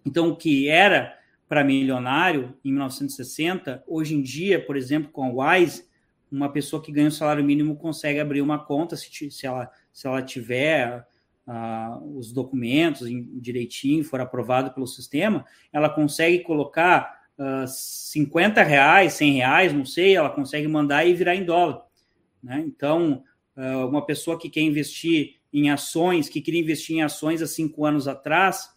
Então, 0.04 0.28
o 0.28 0.36
que 0.36 0.68
era 0.68 1.16
para 1.48 1.64
milionário 1.64 2.56
em 2.64 2.70
1960, 2.70 3.82
hoje 3.86 4.14
em 4.14 4.22
dia, 4.22 4.64
por 4.64 4.76
exemplo, 4.76 5.10
com 5.10 5.40
a 5.40 5.54
Wise, 5.54 5.84
uma 6.30 6.52
pessoa 6.52 6.80
que 6.80 6.92
ganha 6.92 7.08
o 7.08 7.12
salário 7.12 7.44
mínimo 7.44 7.76
consegue 7.76 8.20
abrir 8.20 8.40
uma 8.40 8.58
conta 8.58 8.96
se, 8.96 9.30
se, 9.30 9.46
ela, 9.46 9.68
se 9.92 10.06
ela 10.06 10.22
tiver 10.22 11.04
uh, 11.46 12.16
os 12.16 12.32
documentos 12.32 13.08
direitinho, 13.40 14.04
for 14.04 14.20
aprovado 14.20 14.72
pelo 14.72 14.86
sistema, 14.86 15.44
ela 15.72 15.90
consegue 15.90 16.38
colocar 16.40 17.20
uh, 17.36 17.66
50 17.66 18.62
reais, 18.62 19.14
100 19.14 19.32
reais, 19.32 19.72
não 19.72 19.84
sei, 19.84 20.14
ela 20.14 20.30
consegue 20.30 20.68
mandar 20.68 21.04
e 21.04 21.14
virar 21.14 21.34
em 21.34 21.44
dólar. 21.44 21.82
Né? 22.40 22.62
Então, 22.64 23.24
uh, 23.56 23.88
uma 23.88 24.06
pessoa 24.06 24.38
que 24.38 24.48
quer 24.48 24.60
investir 24.60 25.39
em 25.52 25.70
ações, 25.70 26.28
que 26.28 26.40
queria 26.40 26.60
investir 26.60 26.96
em 26.96 27.02
ações 27.02 27.42
há 27.42 27.46
cinco 27.46 27.84
anos 27.84 28.06
atrás, 28.06 28.70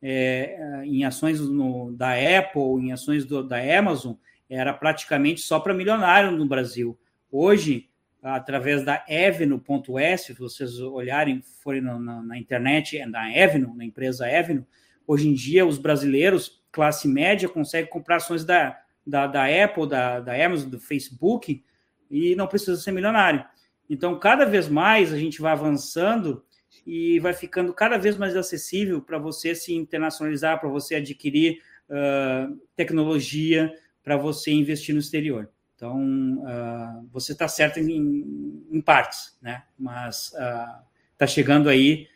é, 0.00 0.82
em 0.84 1.04
ações 1.04 1.40
no, 1.40 1.92
da 1.92 2.12
Apple, 2.12 2.80
em 2.80 2.92
ações 2.92 3.24
do, 3.24 3.42
da 3.42 3.58
Amazon, 3.78 4.14
era 4.48 4.72
praticamente 4.72 5.40
só 5.40 5.58
para 5.58 5.72
milionário 5.72 6.30
no 6.30 6.46
Brasil. 6.46 6.98
Hoje, 7.30 7.88
através 8.22 8.84
da 8.84 9.04
Evno.s, 9.08 10.26
se 10.26 10.32
vocês 10.34 10.78
olharem, 10.80 11.42
forem 11.62 11.80
na, 11.80 11.98
na, 11.98 12.22
na 12.22 12.38
internet, 12.38 12.98
é 12.98 13.08
da 13.08 13.22
na 13.22 13.84
empresa 13.84 14.28
Evno, 14.28 14.66
hoje 15.06 15.28
em 15.28 15.34
dia 15.34 15.66
os 15.66 15.78
brasileiros, 15.78 16.62
classe 16.70 17.08
média, 17.08 17.48
conseguem 17.48 17.90
comprar 17.90 18.16
ações 18.16 18.44
da, 18.44 18.78
da, 19.06 19.26
da 19.26 19.44
Apple, 19.64 19.88
da, 19.88 20.20
da 20.20 20.44
Amazon, 20.44 20.70
do 20.70 20.78
Facebook, 20.78 21.64
e 22.10 22.36
não 22.36 22.46
precisa 22.46 22.76
ser 22.76 22.92
milionário. 22.92 23.44
Então, 23.92 24.18
cada 24.18 24.46
vez 24.46 24.70
mais 24.70 25.12
a 25.12 25.18
gente 25.18 25.42
vai 25.42 25.52
avançando 25.52 26.42
e 26.86 27.20
vai 27.20 27.34
ficando 27.34 27.74
cada 27.74 27.98
vez 27.98 28.16
mais 28.16 28.34
acessível 28.34 29.02
para 29.02 29.18
você 29.18 29.54
se 29.54 29.74
internacionalizar, 29.74 30.58
para 30.58 30.70
você 30.70 30.94
adquirir 30.94 31.60
uh, 31.90 32.58
tecnologia, 32.74 33.70
para 34.02 34.16
você 34.16 34.50
investir 34.50 34.94
no 34.94 35.00
exterior. 35.02 35.50
Então, 35.76 36.00
uh, 36.38 37.06
você 37.12 37.32
está 37.32 37.46
certo 37.46 37.80
em, 37.80 38.64
em, 38.70 38.80
partes, 38.80 39.36
né? 39.42 39.62
Mas 39.78 40.28
está 40.28 40.84
ah, 41.20 41.24
uh, 41.26 41.28
chegando 41.28 41.68
aí, 41.68 42.08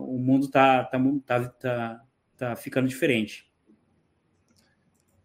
o 0.00 0.18
mundo 0.18 0.46
está 0.46 0.82
tá, 0.82 0.98
tá, 1.24 1.48
tá, 1.48 2.02
tá 2.36 2.56
ficando 2.56 2.88
diferente. 2.88 3.48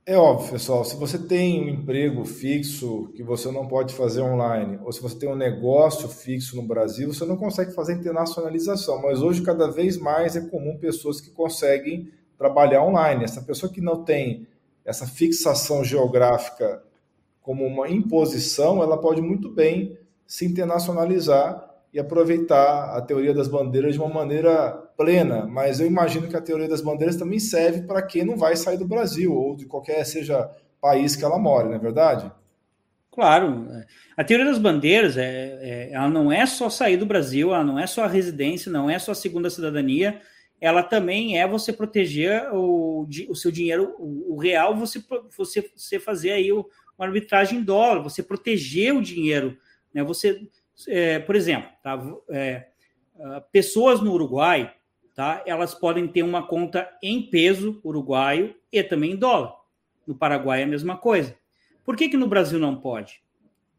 É 0.09 0.15
óbvio, 0.15 0.51
pessoal, 0.51 0.85
se 0.85 0.95
você 0.95 1.19
tem 1.19 1.61
um 1.61 1.67
emprego 1.67 2.23
fixo 2.23 3.11
que 3.13 3.21
você 3.21 3.51
não 3.51 3.67
pode 3.67 3.93
fazer 3.93 4.21
online, 4.21 4.79
ou 4.85 4.89
se 4.93 5.01
você 5.01 5.19
tem 5.19 5.27
um 5.27 5.35
negócio 5.35 6.07
fixo 6.07 6.55
no 6.55 6.61
Brasil, 6.61 7.13
você 7.13 7.25
não 7.25 7.35
consegue 7.35 7.73
fazer 7.73 7.91
internacionalização. 7.91 9.01
Mas 9.01 9.21
hoje, 9.21 9.41
cada 9.41 9.69
vez 9.69 9.97
mais, 9.97 10.37
é 10.37 10.39
comum 10.47 10.77
pessoas 10.77 11.19
que 11.19 11.29
conseguem 11.31 12.09
trabalhar 12.37 12.85
online. 12.85 13.25
Essa 13.25 13.41
pessoa 13.41 13.69
que 13.69 13.81
não 13.81 14.05
tem 14.05 14.47
essa 14.85 15.05
fixação 15.05 15.83
geográfica 15.83 16.81
como 17.41 17.65
uma 17.65 17.89
imposição, 17.89 18.81
ela 18.81 18.97
pode 18.97 19.21
muito 19.21 19.49
bem 19.49 19.97
se 20.25 20.45
internacionalizar 20.45 21.69
e 21.91 21.99
aproveitar 21.99 22.95
a 22.95 23.01
teoria 23.01 23.33
das 23.33 23.49
bandeiras 23.49 23.95
de 23.95 23.99
uma 23.99 24.07
maneira 24.07 24.86
plena. 24.97 25.45
Mas 25.45 25.79
eu 25.79 25.85
imagino 25.85 26.27
que 26.27 26.35
a 26.35 26.41
teoria 26.41 26.67
das 26.67 26.81
bandeiras 26.81 27.15
também 27.15 27.39
serve 27.39 27.83
para 27.83 28.01
quem 28.01 28.25
não 28.25 28.35
vai 28.35 28.55
sair 28.55 28.77
do 28.77 28.87
Brasil 28.87 29.33
ou 29.33 29.55
de 29.55 29.65
qualquer 29.65 30.03
seja 30.05 30.49
país 30.81 31.15
que 31.15 31.23
ela 31.23 31.39
mora, 31.39 31.69
não 31.69 31.75
é 31.75 31.79
verdade? 31.79 32.31
Claro. 33.11 33.67
A 34.15 34.23
teoria 34.23 34.45
das 34.45 34.59
bandeiras 34.59 35.17
é, 35.17 35.57
é, 35.61 35.89
ela 35.91 36.07
não 36.07 36.31
é 36.31 36.45
só 36.45 36.69
sair 36.69 36.97
do 36.97 37.05
Brasil, 37.05 37.53
ela 37.53 37.63
não 37.63 37.79
é 37.79 37.87
só 37.87 38.03
a 38.03 38.07
residência, 38.07 38.71
não 38.71 38.89
é 38.89 38.99
só 38.99 39.11
a 39.11 39.15
segunda 39.15 39.49
cidadania, 39.49 40.21
ela 40.61 40.83
também 40.83 41.39
é 41.39 41.47
você 41.47 41.71
proteger 41.73 42.47
o, 42.53 43.07
o 43.29 43.35
seu 43.35 43.51
dinheiro, 43.51 43.95
o, 43.97 44.35
o 44.35 44.37
real, 44.37 44.75
você, 44.75 45.03
você, 45.35 45.67
você 45.75 45.99
fazer 45.99 46.31
aí 46.31 46.51
o, 46.51 46.67
uma 46.97 47.07
arbitragem 47.07 47.59
em 47.59 47.63
dólar, 47.63 48.01
você 48.01 48.21
proteger 48.21 48.93
o 48.93 49.01
dinheiro. 49.01 49.57
Né? 49.93 50.03
Você, 50.03 50.47
é, 50.87 51.19
por 51.19 51.35
exemplo, 51.35 51.69
tá? 51.83 51.99
É, 52.29 52.67
ah, 53.19 53.41
pessoas 53.51 53.99
no 53.99 54.13
Uruguai, 54.13 54.71
tá? 55.17 55.41
elas 55.47 55.73
podem 55.73 56.07
ter 56.07 56.21
uma 56.21 56.45
conta 56.45 56.87
em 57.01 57.23
peso 57.23 57.81
uruguaio 57.83 58.55
e 58.71 58.83
também 58.83 59.13
em 59.13 59.15
dólar. 59.15 59.55
No 60.05 60.13
Paraguai 60.13 60.61
é 60.61 60.63
a 60.63 60.67
mesma 60.67 60.95
coisa. 60.95 61.35
Por 61.83 61.95
que, 61.95 62.07
que 62.07 62.15
no 62.15 62.27
Brasil 62.27 62.59
não 62.59 62.79
pode? 62.79 63.19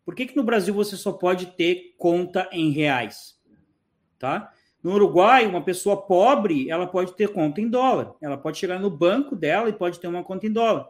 Por 0.04 0.16
que, 0.16 0.26
que 0.26 0.36
no 0.36 0.42
Brasil 0.42 0.74
você 0.74 0.96
só 0.96 1.12
pode 1.12 1.46
ter 1.46 1.94
conta 1.96 2.48
em 2.50 2.72
reais? 2.72 3.38
Tá? 4.18 4.52
No 4.82 4.94
Uruguai, 4.94 5.46
uma 5.46 5.62
pessoa 5.62 6.02
pobre, 6.02 6.68
ela 6.68 6.88
pode 6.88 7.14
ter 7.14 7.28
conta 7.28 7.60
em 7.60 7.68
dólar. 7.68 8.16
Ela 8.20 8.36
pode 8.36 8.58
chegar 8.58 8.80
no 8.80 8.90
banco 8.90 9.36
dela 9.36 9.68
e 9.68 9.72
pode 9.72 10.00
ter 10.00 10.08
uma 10.08 10.24
conta 10.24 10.44
em 10.44 10.52
dólar. 10.52 10.88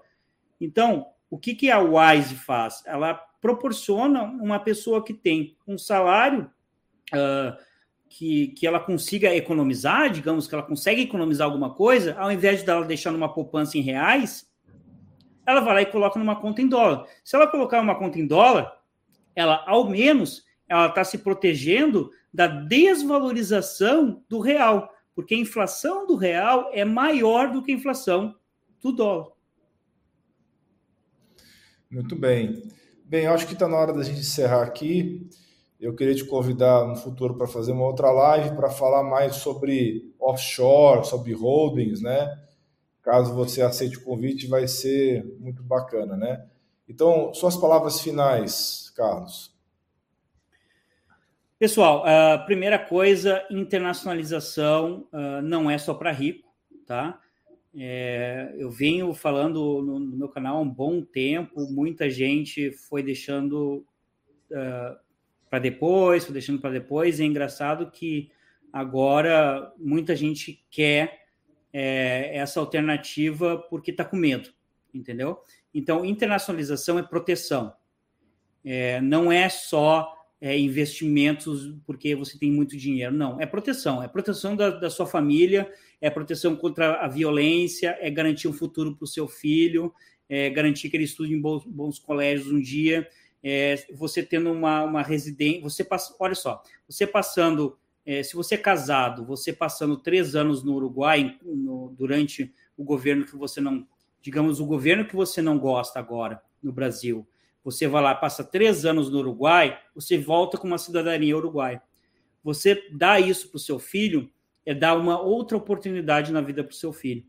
Então, 0.58 1.08
o 1.28 1.36
que, 1.36 1.54
que 1.54 1.70
a 1.70 1.78
Wise 1.78 2.36
faz? 2.36 2.82
Ela 2.86 3.12
proporciona 3.38 4.22
uma 4.22 4.58
pessoa 4.58 5.04
que 5.04 5.12
tem 5.12 5.58
um 5.66 5.76
salário 5.76 6.50
uh, 7.12 7.67
que, 8.08 8.48
que 8.48 8.66
ela 8.66 8.80
consiga 8.80 9.34
economizar, 9.34 10.10
digamos 10.10 10.46
que 10.46 10.54
ela 10.54 10.64
consegue 10.64 11.02
economizar 11.02 11.46
alguma 11.46 11.74
coisa, 11.74 12.16
ao 12.18 12.32
invés 12.32 12.62
de 12.62 12.70
ela 12.70 12.84
deixar 12.84 13.10
numa 13.10 13.32
poupança 13.32 13.76
em 13.76 13.82
reais, 13.82 14.48
ela 15.46 15.60
vai 15.60 15.74
lá 15.74 15.82
e 15.82 15.86
coloca 15.86 16.18
numa 16.18 16.40
conta 16.40 16.60
em 16.60 16.68
dólar. 16.68 17.06
Se 17.24 17.36
ela 17.36 17.46
colocar 17.46 17.80
uma 17.80 17.98
conta 17.98 18.18
em 18.18 18.26
dólar, 18.26 18.72
ela, 19.34 19.64
ao 19.66 19.88
menos, 19.88 20.44
ela 20.68 20.88
está 20.88 21.04
se 21.04 21.18
protegendo 21.18 22.10
da 22.32 22.46
desvalorização 22.46 24.22
do 24.28 24.40
real, 24.40 24.92
porque 25.14 25.34
a 25.34 25.38
inflação 25.38 26.06
do 26.06 26.16
real 26.16 26.70
é 26.72 26.84
maior 26.84 27.50
do 27.50 27.62
que 27.62 27.72
a 27.72 27.74
inflação 27.74 28.34
do 28.80 28.92
dólar. 28.92 29.32
Muito 31.90 32.14
bem. 32.14 32.62
Bem, 33.04 33.26
acho 33.26 33.46
que 33.46 33.54
está 33.54 33.66
na 33.66 33.76
hora 33.76 33.94
da 33.94 34.02
gente 34.02 34.20
encerrar 34.20 34.62
aqui. 34.62 35.30
Eu 35.80 35.94
queria 35.94 36.14
te 36.14 36.24
convidar 36.24 36.86
no 36.86 36.96
futuro 36.96 37.34
para 37.34 37.46
fazer 37.46 37.70
uma 37.70 37.86
outra 37.86 38.10
live 38.10 38.56
para 38.56 38.68
falar 38.68 39.04
mais 39.04 39.36
sobre 39.36 40.12
offshore, 40.18 41.06
sobre 41.06 41.32
holdings, 41.32 42.02
né? 42.02 42.36
Caso 43.00 43.34
você 43.34 43.62
aceite 43.62 43.96
o 43.96 44.04
convite, 44.04 44.48
vai 44.48 44.66
ser 44.66 45.24
muito 45.38 45.62
bacana, 45.62 46.16
né? 46.16 46.44
Então, 46.88 47.32
suas 47.32 47.56
palavras 47.56 48.00
finais, 48.00 48.92
Carlos. 48.96 49.56
Pessoal, 51.58 52.04
a 52.04 52.38
primeira 52.38 52.78
coisa, 52.78 53.44
internacionalização 53.50 55.06
uh, 55.12 55.42
não 55.42 55.70
é 55.70 55.78
só 55.78 55.94
para 55.94 56.10
rico, 56.10 56.48
tá? 56.86 57.20
É, 57.76 58.54
eu 58.56 58.70
venho 58.70 59.12
falando 59.14 59.82
no, 59.82 59.98
no, 59.98 60.16
meu 60.16 60.28
canal 60.28 60.56
há 60.56 60.60
um 60.60 60.68
bom 60.68 61.02
tempo, 61.02 61.68
muita 61.70 62.10
gente 62.10 62.72
foi 62.72 63.02
deixando 63.02 63.84
uh, 64.50 65.07
para 65.48 65.58
depois, 65.58 66.24
foi 66.24 66.32
deixando 66.32 66.60
para 66.60 66.70
depois, 66.70 67.18
e 67.18 67.22
é 67.22 67.26
engraçado 67.26 67.90
que 67.90 68.30
agora 68.72 69.72
muita 69.78 70.14
gente 70.14 70.64
quer 70.70 71.26
é, 71.72 72.36
essa 72.36 72.60
alternativa 72.60 73.58
porque 73.70 73.90
está 73.90 74.04
com 74.04 74.16
medo, 74.16 74.50
entendeu? 74.92 75.38
Então, 75.72 76.04
internacionalização 76.04 76.98
é 76.98 77.02
proteção, 77.02 77.72
é, 78.64 79.00
não 79.00 79.30
é 79.30 79.48
só 79.48 80.14
é, 80.40 80.58
investimentos 80.58 81.74
porque 81.86 82.14
você 82.14 82.38
tem 82.38 82.50
muito 82.50 82.76
dinheiro. 82.76 83.12
Não, 83.12 83.40
é 83.40 83.46
proteção. 83.46 84.02
É 84.02 84.08
proteção 84.08 84.54
da, 84.54 84.70
da 84.70 84.90
sua 84.90 85.06
família, 85.06 85.70
é 86.00 86.08
proteção 86.08 86.54
contra 86.54 87.04
a 87.04 87.08
violência, 87.08 87.96
é 88.00 88.10
garantir 88.10 88.48
um 88.48 88.52
futuro 88.52 88.94
para 88.94 89.04
o 89.04 89.08
seu 89.08 89.26
filho, 89.26 89.92
é 90.28 90.48
garantir 90.50 90.90
que 90.90 90.96
ele 90.96 91.04
estude 91.04 91.34
em 91.34 91.40
bons, 91.40 91.64
bons 91.64 91.98
colégios 91.98 92.52
um 92.52 92.60
dia. 92.60 93.08
É, 93.42 93.76
você 93.94 94.22
tendo 94.22 94.50
uma, 94.50 94.82
uma 94.82 95.02
residência, 95.02 95.62
você 95.62 95.84
passa, 95.84 96.14
olha 96.18 96.34
só, 96.34 96.62
você 96.88 97.06
passando, 97.06 97.78
é, 98.04 98.22
se 98.22 98.34
você 98.34 98.56
é 98.56 98.58
casado, 98.58 99.24
você 99.24 99.52
passando 99.52 99.96
três 99.96 100.34
anos 100.34 100.64
no 100.64 100.74
Uruguai 100.74 101.38
no, 101.42 101.94
durante 101.96 102.52
o 102.76 102.82
governo 102.82 103.24
que 103.24 103.36
você 103.36 103.60
não, 103.60 103.86
digamos, 104.20 104.60
o 104.60 104.66
governo 104.66 105.04
que 105.06 105.14
você 105.14 105.40
não 105.40 105.58
gosta 105.58 105.98
agora 105.98 106.42
no 106.62 106.72
Brasil, 106.72 107.26
você 107.62 107.86
vai 107.86 108.02
lá, 108.02 108.14
passa 108.14 108.42
três 108.42 108.84
anos 108.84 109.10
no 109.10 109.18
Uruguai, 109.18 109.78
você 109.94 110.16
volta 110.16 110.56
com 110.56 110.66
uma 110.66 110.78
cidadania 110.78 111.36
uruguaia. 111.36 111.82
Você 112.42 112.88
dá 112.92 113.20
isso 113.20 113.50
para 113.50 113.56
o 113.56 113.60
seu 113.60 113.78
filho, 113.78 114.30
é 114.64 114.74
dar 114.74 114.96
uma 114.96 115.20
outra 115.20 115.56
oportunidade 115.56 116.32
na 116.32 116.40
vida 116.40 116.64
para 116.64 116.72
o 116.72 116.76
seu 116.76 116.92
filho, 116.92 117.24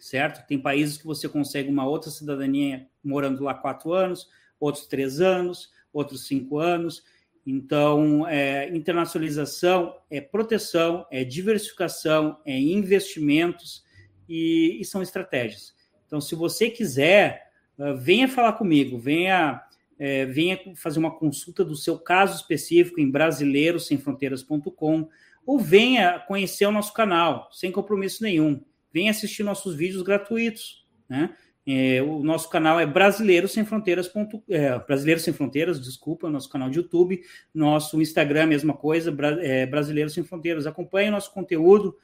certo? 0.00 0.46
Tem 0.46 0.58
países 0.58 0.98
que 0.98 1.06
você 1.06 1.28
consegue 1.28 1.70
uma 1.70 1.86
outra 1.86 2.10
cidadania 2.10 2.86
morando 3.02 3.42
lá 3.42 3.54
quatro 3.54 3.92
anos, 3.92 4.28
outros 4.64 4.86
três 4.86 5.20
anos, 5.20 5.70
outros 5.92 6.26
cinco 6.26 6.58
anos. 6.58 7.02
Então, 7.46 8.26
é, 8.26 8.74
internacionalização 8.74 9.94
é 10.10 10.20
proteção, 10.20 11.06
é 11.10 11.24
diversificação, 11.24 12.38
é 12.44 12.58
investimentos 12.58 13.84
e, 14.28 14.78
e 14.80 14.84
são 14.84 15.02
estratégias. 15.02 15.74
Então, 16.06 16.20
se 16.20 16.34
você 16.34 16.70
quiser 16.70 17.44
ah, 17.78 17.92
venha 17.92 18.28
falar 18.28 18.52
comigo, 18.54 18.98
venha, 18.98 19.62
é, 19.98 20.24
venha 20.26 20.58
fazer 20.76 20.98
uma 20.98 21.10
consulta 21.10 21.64
do 21.64 21.76
seu 21.76 21.98
caso 21.98 22.36
específico 22.36 23.00
em 23.00 23.10
brasileirosemfronteiras.com 23.10 25.08
ou 25.46 25.58
venha 25.58 26.18
conhecer 26.20 26.66
o 26.66 26.72
nosso 26.72 26.94
canal, 26.94 27.48
sem 27.52 27.70
compromisso 27.70 28.22
nenhum. 28.22 28.62
Venha 28.92 29.10
assistir 29.10 29.42
nossos 29.42 29.74
vídeos 29.74 30.02
gratuitos, 30.02 30.86
né? 31.08 31.36
É, 31.66 32.02
o 32.02 32.22
nosso 32.22 32.50
canal 32.50 32.78
é 32.78 32.86
Brasileiros 32.86 33.52
Sem 33.52 33.64
Fronteiras. 33.64 34.10
É, 34.48 34.78
Brasileiros 34.80 35.24
Sem 35.24 35.32
Fronteiras, 35.32 35.80
desculpa, 35.80 36.28
nosso 36.28 36.48
canal 36.48 36.68
de 36.68 36.78
YouTube, 36.78 37.22
nosso 37.54 38.00
Instagram, 38.02 38.46
mesma 38.46 38.74
coisa, 38.74 39.10
Bra, 39.10 39.38
é, 39.42 39.64
Brasileiros 39.64 40.12
Sem 40.12 40.22
Fronteiras. 40.22 40.66
Acompanhe 40.66 41.10
nosso 41.10 41.32
conteúdo 41.32 41.96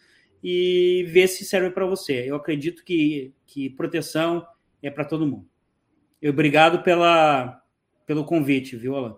e 0.42 1.04
vê 1.08 1.28
se 1.28 1.44
serve 1.44 1.70
para 1.70 1.84
você. 1.84 2.24
Eu 2.26 2.36
acredito 2.36 2.82
que, 2.84 3.34
que 3.46 3.68
proteção 3.70 4.46
é 4.82 4.90
para 4.90 5.04
todo 5.04 5.26
mundo. 5.26 5.46
Obrigado 6.26 6.82
pela, 6.82 7.62
pelo 8.06 8.24
convite, 8.24 8.76
viu, 8.76 8.96
Alan? 8.96 9.16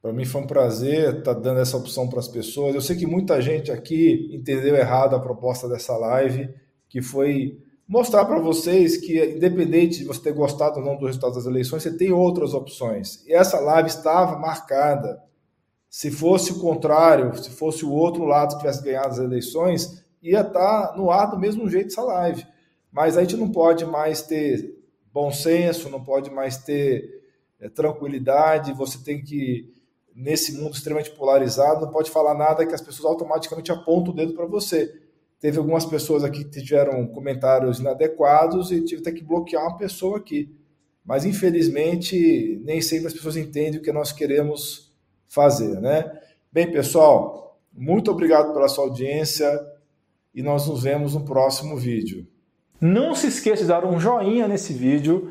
Para 0.00 0.12
mim 0.12 0.24
foi 0.24 0.40
um 0.40 0.46
prazer 0.46 1.18
estar 1.18 1.34
tá 1.34 1.40
dando 1.40 1.60
essa 1.60 1.76
opção 1.76 2.08
para 2.08 2.20
as 2.20 2.28
pessoas. 2.28 2.74
Eu 2.74 2.80
sei 2.80 2.96
que 2.96 3.06
muita 3.06 3.40
gente 3.42 3.70
aqui 3.70 4.30
entendeu 4.32 4.74
errado 4.74 5.14
a 5.14 5.20
proposta 5.20 5.68
dessa 5.68 5.96
live, 5.96 6.48
que 6.88 7.02
foi 7.02 7.60
mostrar 7.90 8.24
para 8.24 8.38
vocês 8.38 8.98
que, 8.98 9.20
independente 9.20 9.98
de 9.98 10.04
você 10.04 10.22
ter 10.22 10.32
gostado 10.32 10.78
ou 10.78 10.86
não 10.86 10.96
do 10.96 11.06
resultado 11.06 11.34
das 11.34 11.44
eleições, 11.44 11.82
você 11.82 11.92
tem 11.92 12.12
outras 12.12 12.54
opções. 12.54 13.26
E 13.26 13.32
essa 13.32 13.58
live 13.58 13.88
estava 13.88 14.38
marcada. 14.38 15.20
Se 15.88 16.08
fosse 16.08 16.52
o 16.52 16.60
contrário, 16.60 17.36
se 17.36 17.50
fosse 17.50 17.84
o 17.84 17.90
outro 17.90 18.24
lado 18.24 18.52
que 18.52 18.58
tivesse 18.58 18.84
ganhado 18.84 19.08
as 19.08 19.18
eleições, 19.18 20.04
ia 20.22 20.42
estar 20.42 20.86
tá 20.86 20.96
no 20.96 21.10
ar 21.10 21.32
do 21.32 21.38
mesmo 21.40 21.68
jeito 21.68 21.88
essa 21.88 22.02
live. 22.02 22.46
Mas 22.92 23.16
a 23.16 23.22
gente 23.22 23.36
não 23.36 23.50
pode 23.50 23.84
mais 23.84 24.22
ter 24.22 24.72
bom 25.12 25.32
senso, 25.32 25.90
não 25.90 26.04
pode 26.04 26.30
mais 26.30 26.58
ter 26.58 27.24
é, 27.58 27.68
tranquilidade, 27.68 28.72
você 28.72 28.98
tem 28.98 29.20
que, 29.20 29.68
nesse 30.14 30.56
mundo 30.56 30.74
extremamente 30.74 31.10
polarizado, 31.10 31.86
não 31.86 31.92
pode 31.92 32.08
falar 32.08 32.34
nada 32.34 32.64
que 32.64 32.74
as 32.74 32.80
pessoas 32.80 33.06
automaticamente 33.06 33.72
apontam 33.72 34.12
o 34.12 34.16
dedo 34.16 34.32
para 34.32 34.46
você. 34.46 35.09
Teve 35.40 35.56
algumas 35.56 35.86
pessoas 35.86 36.22
aqui 36.22 36.44
que 36.44 36.62
tiveram 36.62 37.06
comentários 37.06 37.80
inadequados 37.80 38.70
e 38.70 38.84
tive 38.84 39.00
até 39.00 39.10
que 39.10 39.24
bloquear 39.24 39.62
uma 39.62 39.78
pessoa 39.78 40.18
aqui. 40.18 40.54
Mas, 41.04 41.24
infelizmente, 41.24 42.60
nem 42.62 42.82
sempre 42.82 43.06
as 43.06 43.14
pessoas 43.14 43.38
entendem 43.38 43.80
o 43.80 43.82
que 43.82 43.90
nós 43.90 44.12
queremos 44.12 44.92
fazer, 45.26 45.80
né? 45.80 46.12
Bem, 46.52 46.70
pessoal, 46.70 47.58
muito 47.72 48.10
obrigado 48.10 48.52
pela 48.52 48.68
sua 48.68 48.84
audiência 48.84 49.48
e 50.34 50.42
nós 50.42 50.68
nos 50.68 50.82
vemos 50.82 51.14
no 51.14 51.24
próximo 51.24 51.76
vídeo. 51.76 52.26
Não 52.78 53.14
se 53.14 53.28
esqueça 53.28 53.62
de 53.62 53.68
dar 53.68 53.84
um 53.84 53.98
joinha 53.98 54.46
nesse 54.46 54.72
vídeo, 54.72 55.30